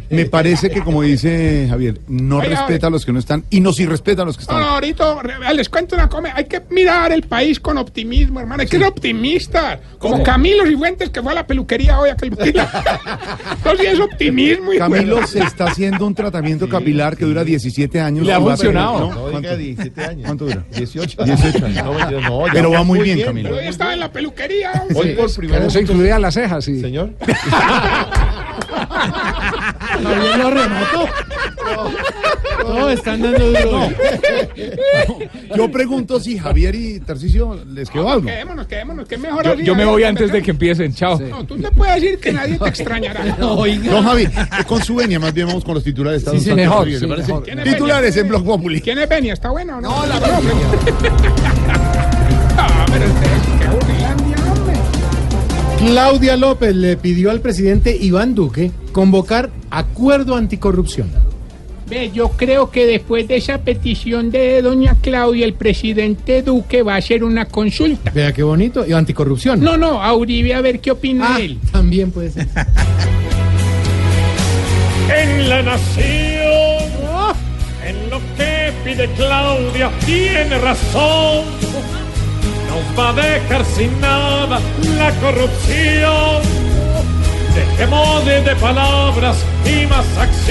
Me 0.09 0.25
parece 0.25 0.69
que, 0.69 0.81
como 0.81 1.01
dice 1.01 1.67
Javier, 1.69 1.99
no 2.07 2.37
Oiga, 2.37 2.49
respeta 2.49 2.87
a 2.87 2.89
los 2.89 3.05
que 3.05 3.11
no 3.13 3.19
están 3.19 3.43
y 3.49 3.59
nos 3.59 3.79
irrespeta 3.79 4.21
a 4.21 4.25
los 4.25 4.37
que 4.37 4.45
No, 4.45 4.53
no, 4.53 4.59
están. 4.59 4.73
ahorita 4.73 5.53
les 5.53 5.69
cuento 5.69 5.95
una 5.95 6.09
cosa. 6.09 6.31
Hay 6.35 6.45
que 6.45 6.61
mirar 6.69 7.11
el 7.11 7.23
país 7.23 7.59
con 7.59 7.77
optimismo, 7.77 8.39
hermano. 8.39 8.61
Hay 8.61 8.67
que 8.67 8.77
ser 8.77 8.87
optimistas. 8.87 9.79
Como 9.97 10.13
¿Cómo? 10.15 10.23
Camilo 10.23 10.65
Cifuentes, 10.65 11.09
que 11.09 11.21
fue 11.21 11.31
a 11.31 11.35
la 11.35 11.47
peluquería 11.47 11.99
hoy. 11.99 12.09
Aquel... 12.09 12.29
Entonces, 12.31 13.93
es 13.93 13.99
optimismo. 13.99 14.73
hijo 14.73 14.83
de- 14.83 14.91
Camilo 14.95 15.25
se 15.27 15.39
está 15.39 15.65
haciendo 15.65 16.05
un 16.05 16.15
tratamiento 16.15 16.67
capilar 16.69 17.15
que 17.17 17.25
dura 17.25 17.43
17 17.43 17.99
años. 17.99 18.25
Le 18.25 18.33
ha 18.33 18.39
y 18.39 18.41
a 18.41 18.43
funcionado. 18.43 18.99
¿no? 18.99 19.13
No, 19.25 19.31
¿Cuánto? 19.31 19.57
17 19.57 20.01
años. 20.03 20.25
¿Cuánto 20.25 20.45
dura? 20.45 20.63
18. 20.75 21.23
18 21.23 21.57
años. 21.62 21.62
No, 21.69 22.21
no, 22.21 22.45
Pero 22.51 22.71
va 22.71 22.83
muy 22.83 22.99
muy 22.99 23.05
bien, 23.05 23.15
bien. 23.17 23.27
Camilo. 23.27 23.49
Pero 23.49 23.61
hoy 23.61 23.67
estaba 23.67 23.93
en 23.93 23.99
la 23.99 24.11
peluquería. 24.11 24.83
Hoy 24.93 25.13
por 25.13 25.33
primera 25.35 25.65
vez. 25.65 25.75
incluía 25.75 26.19
las 26.19 26.33
cejas, 26.33 26.65
sí. 26.65 26.79
Señor. 26.79 27.11
Javier 30.03 30.37
lo 30.37 30.49
remató. 30.49 31.05
Todos 32.61 32.93
están 32.93 33.21
dando 33.21 33.47
duro. 33.51 33.89
Yo 35.55 35.71
pregunto 35.71 36.19
si 36.19 36.37
Javier 36.37 36.75
y 36.75 36.99
Tarcisio 36.99 37.59
les 37.65 37.89
quedó 37.89 38.09
algo. 38.09 38.27
Quedémonos, 38.27 38.67
quedémonos, 38.67 39.07
que 39.07 39.17
mejor 39.17 39.43
Yo, 39.43 39.55
yo 39.55 39.75
me 39.75 39.85
voy 39.85 40.03
antes 40.03 40.31
de 40.31 40.41
que 40.41 40.51
empiecen. 40.51 40.93
Chao. 40.93 41.19
No, 41.19 41.45
tú 41.45 41.57
te 41.57 41.69
puedes 41.71 41.95
decir 42.01 42.19
que 42.19 42.31
nadie 42.31 42.57
te 42.57 42.69
extrañará. 42.69 43.23
No, 43.43 44.01
Javi, 44.03 44.23
eh, 44.23 44.31
con 44.67 44.81
su 44.83 44.95
venia, 44.95 45.19
más 45.19 45.33
bien 45.33 45.47
vamos 45.47 45.63
con 45.63 45.75
los 45.75 45.83
titulares. 45.83 46.23
Sí, 46.29 46.39
sí, 46.39 46.53
mejor, 46.53 46.79
Rodríguez, 46.79 47.01
¿le 47.01 47.23
sí, 47.23 47.33
Titulares 47.63 48.15
Benia? 48.15 48.21
en 48.21 48.27
Blog 48.27 48.45
Populi. 48.45 48.81
¿Quién 48.81 48.99
es 48.99 49.09
Benia? 49.09 49.33
¿Está 49.33 49.49
bueno 49.51 49.77
o 49.77 49.81
no? 49.81 49.89
No, 49.89 50.05
la 50.05 50.19
Ah, 52.57 52.85
pero. 52.91 53.05
Claudia 55.79 56.37
López 56.37 56.75
le 56.75 56.95
pidió 56.95 57.29
al 57.29 57.41
presidente 57.41 57.95
Iván 57.99 58.35
Duque 58.35 58.71
convocar 58.93 59.49
acuerdo 59.69 60.35
anticorrupción. 60.35 61.09
Ve, 61.89 62.09
yo 62.13 62.29
creo 62.29 62.71
que 62.71 62.85
después 62.85 63.27
de 63.27 63.35
esa 63.35 63.57
petición 63.59 64.31
de 64.31 64.61
doña 64.61 64.95
Claudia, 65.01 65.45
el 65.45 65.53
presidente 65.53 66.41
Duque 66.41 66.81
va 66.83 66.93
a 66.95 66.97
hacer 66.97 67.23
una 67.25 67.45
consulta. 67.45 68.11
Vea 68.11 68.31
qué 68.31 68.43
bonito. 68.43 68.85
Y 68.87 68.93
anticorrupción. 68.93 69.59
No, 69.59 69.75
no, 69.75 70.01
a 70.01 70.13
Uribe 70.15 70.53
a 70.53 70.61
ver 70.61 70.79
qué 70.79 70.91
opina 70.91 71.35
Ah, 71.35 71.41
él. 71.41 71.59
también 71.71 72.11
puede 72.11 72.31
ser. 72.31 72.47
En 75.15 75.49
la 75.49 75.61
nación, 75.61 76.42
pide 78.83 79.07
Claudia, 79.13 79.89
tiene 80.05 80.57
razón. 80.57 81.45
Nos 82.69 82.99
va 82.99 83.09
a 83.09 83.13
dejar 83.13 83.63
sin 83.65 84.01
nada 84.01 84.59
la 84.97 85.11
corrupción. 85.21 86.41
Dejemos 87.55 88.25
de, 88.25 88.55
palabras 88.55 89.37
y 89.65 89.85
más 89.85 90.05
acción. 90.17 90.43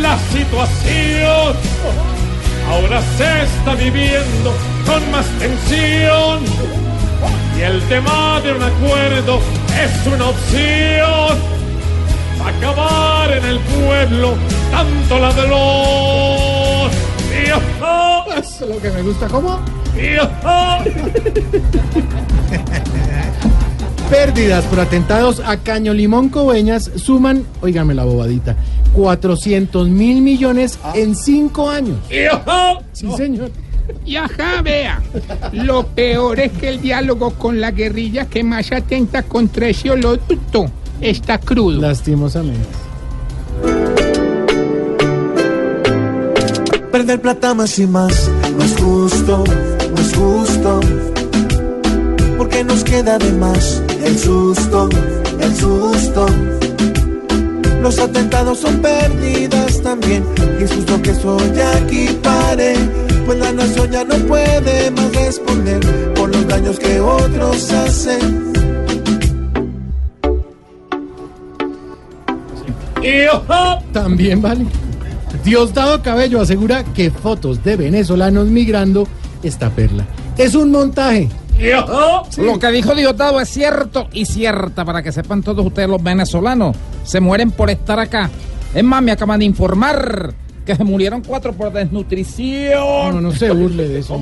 La 0.00 0.16
situación 0.32 1.56
ahora 2.70 3.02
se 3.18 3.42
está 3.42 3.74
viviendo 3.74 4.54
con 4.86 5.10
más 5.10 5.26
tensión. 5.38 6.40
Y 7.58 7.62
el 7.62 7.82
tema 7.88 8.40
de 8.42 8.52
un 8.52 8.62
acuerdo 8.62 9.40
es 9.82 10.06
una 10.06 10.28
opción. 10.28 11.59
Acabar 12.44 13.32
en 13.32 13.44
el 13.44 13.58
pueblo 13.60 14.34
tanto 14.70 15.18
ladrón. 15.18 16.90
Eso 18.38 18.64
es 18.64 18.70
lo 18.74 18.80
que 18.80 18.90
me 18.90 19.02
gusta. 19.02 19.26
¿Cómo? 19.28 19.60
Pérdidas 24.10 24.64
por 24.64 24.80
atentados 24.80 25.40
a 25.44 25.58
Caño 25.58 25.94
Limón 25.94 26.30
Coveñas 26.30 26.90
suman, 26.96 27.44
oígame 27.60 27.94
la 27.94 28.02
bobadita, 28.04 28.56
400 28.94 29.88
mil 29.88 30.20
millones 30.20 30.80
en 30.94 31.14
cinco 31.14 31.70
años. 31.70 31.98
Sí, 32.92 33.08
señor. 33.16 33.52
Y 34.04 34.16
ajá, 34.16 34.62
vea. 34.62 35.00
Lo 35.52 35.86
peor 35.86 36.40
es 36.40 36.50
que 36.52 36.70
el 36.70 36.80
diálogo 36.80 37.34
con 37.34 37.60
la 37.60 37.70
guerrilla 37.70 38.26
que 38.26 38.42
más 38.42 38.72
atenta 38.72 39.22
contra 39.22 39.68
ese 39.68 39.90
oleoducto 39.90 40.70
está 41.00 41.38
crudo. 41.38 41.80
Lastimosamente. 41.80 42.66
Perder 46.92 47.20
plata 47.20 47.54
más 47.54 47.78
y 47.78 47.86
más 47.86 48.30
no 48.56 48.64
es 48.64 48.76
justo, 48.76 49.44
no 49.94 50.00
es 50.00 50.14
justo. 50.14 50.80
Porque 52.36 52.64
nos 52.64 52.82
queda 52.84 53.18
de 53.18 53.32
más 53.32 53.82
el 54.04 54.18
susto, 54.18 54.88
el 55.40 55.56
susto. 55.56 56.26
Los 57.82 57.98
atentados 57.98 58.58
son 58.58 58.78
pérdidas 58.78 59.80
también. 59.82 60.24
Y 60.58 60.64
es 60.64 60.72
justo 60.72 61.00
que 61.00 61.10
eso 61.10 61.38
ya 61.54 61.76
aquí 61.76 62.08
pare. 62.22 62.74
Pues 63.24 63.38
la 63.38 63.52
nación 63.52 63.90
ya 63.90 64.04
no 64.04 64.16
puede 64.26 64.90
más 64.90 65.14
responder 65.14 65.80
por 66.14 66.34
los 66.34 66.46
daños 66.48 66.78
que 66.78 67.00
otros 67.00 67.70
hacen. 67.70 68.59
También 73.92 74.42
vale. 74.42 74.66
Diosdado 75.44 76.02
Cabello 76.02 76.40
asegura 76.40 76.84
que 76.84 77.10
fotos 77.10 77.62
de 77.64 77.76
venezolanos 77.76 78.46
migrando 78.46 79.06
esta 79.42 79.70
perla. 79.70 80.06
Es 80.36 80.54
un 80.54 80.70
montaje. 80.70 81.28
Lo 82.38 82.58
que 82.58 82.70
dijo 82.70 82.94
Diosdado 82.94 83.40
es 83.40 83.48
cierto 83.48 84.08
y 84.12 84.24
cierta 84.24 84.84
para 84.84 85.02
que 85.02 85.12
sepan 85.12 85.42
todos 85.42 85.64
ustedes 85.64 85.88
los 85.88 86.02
venezolanos. 86.02 86.76
Se 87.04 87.20
mueren 87.20 87.50
por 87.50 87.70
estar 87.70 87.98
acá. 87.98 88.30
Es 88.74 88.84
más, 88.84 89.02
me 89.02 89.12
acaban 89.12 89.40
de 89.40 89.46
informar 89.46 90.34
que 90.64 90.76
se 90.76 90.84
murieron 90.84 91.22
cuatro 91.26 91.52
por 91.52 91.72
desnutrición. 91.72 93.14
No, 93.14 93.20
no 93.20 93.32
se 93.32 93.50
burle 93.50 93.88
de 93.88 93.98
eso. 94.00 94.20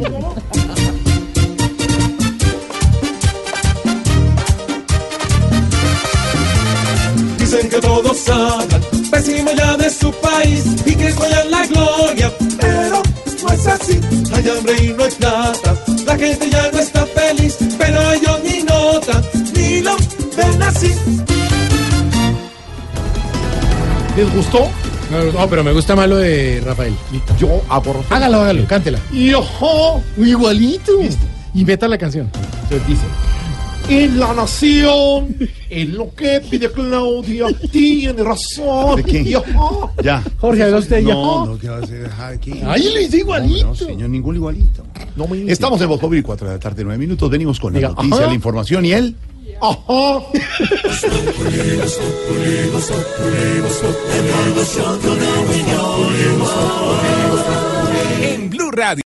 Dicen 7.69 7.81
que 7.81 7.87
todos 7.87 8.29
hablan 8.29 8.81
pésimo 9.11 9.51
ya 9.53 9.77
de 9.77 9.91
su 9.91 10.11
país 10.13 10.65
y 10.87 10.95
que 10.95 11.09
escoyan 11.09 11.51
la 11.51 11.67
gloria. 11.67 12.33
Pero 12.61 13.03
no 13.43 13.53
es 13.53 13.67
así, 13.67 14.01
hay 14.33 14.49
hambre 14.49 14.85
y 14.85 14.89
no 14.95 15.05
hay 15.05 15.11
plata. 15.11 15.77
La 16.07 16.17
gente 16.17 16.51
ya 16.51 16.71
no 16.73 16.79
está 16.79 17.07
feliz, 17.07 17.59
pero 17.77 18.13
ellos 18.13 18.41
ni 18.45 18.63
notan, 18.63 19.23
ni 19.55 19.81
lo 19.81 19.97
ven 20.37 20.63
así. 20.63 20.95
¿Les 24.17 24.35
gustó? 24.35 24.69
No, 25.11 25.25
no, 25.33 25.49
pero 25.49 25.63
me 25.63 25.73
gusta 25.73 25.95
más 25.95 26.09
lo 26.09 26.17
de 26.17 26.63
Rafael. 26.65 26.95
Yo 27.39 27.63
aborro. 27.69 28.05
Hágalo, 28.11 28.41
hágalo, 28.41 28.67
cántela. 28.67 28.99
Y 29.13 29.33
ojo, 29.35 30.03
igualito. 30.17 30.93
Y 31.55 31.65
meta 31.65 31.89
la 31.89 31.99
canción. 31.99 32.31
Se 32.69 32.79
dice 32.81 33.05
en 33.89 34.21
la 34.21 34.35
nación, 34.35 35.37
en 35.71 35.97
lo 35.97 36.15
que 36.15 36.41
pide 36.49 36.71
Claudia, 36.71 37.47
tiene 37.71 38.23
razón. 38.23 39.03
Y, 39.09 39.35
ajá. 39.35 39.93
Ya. 40.03 40.23
Jorge, 40.39 40.63
haga 40.63 40.79
usted 40.79 41.01
ya. 41.01 41.15
No, 41.15 41.47
no, 41.47 41.75
hacer? 41.75 42.11
Aquí. 42.21 42.53
Ahí 42.67 42.91
le 42.93 43.03
hice 43.03 43.19
igualito. 43.19 43.67
No, 43.67 43.75
señor, 43.75 44.11
ningún 44.11 44.37
igualito. 44.37 44.85
Estamos 45.47 45.81
en 45.81 45.89
Voz 45.89 46.01
4 46.01 46.47
de 46.47 46.55
la 46.55 46.61
tarde, 46.61 46.85
9 46.85 46.99
minutos. 46.99 47.31
Venimos 47.31 47.59
con 47.59 47.73
la 47.75 47.81
noticia, 47.89 48.17
ajá. 48.17 48.27
la 48.27 48.35
información 48.35 48.85
y 48.85 48.93
él. 48.93 49.17
Ajá. 49.61 50.23
En 58.23 58.51
Blue 58.51 58.71
Radio. 58.71 58.97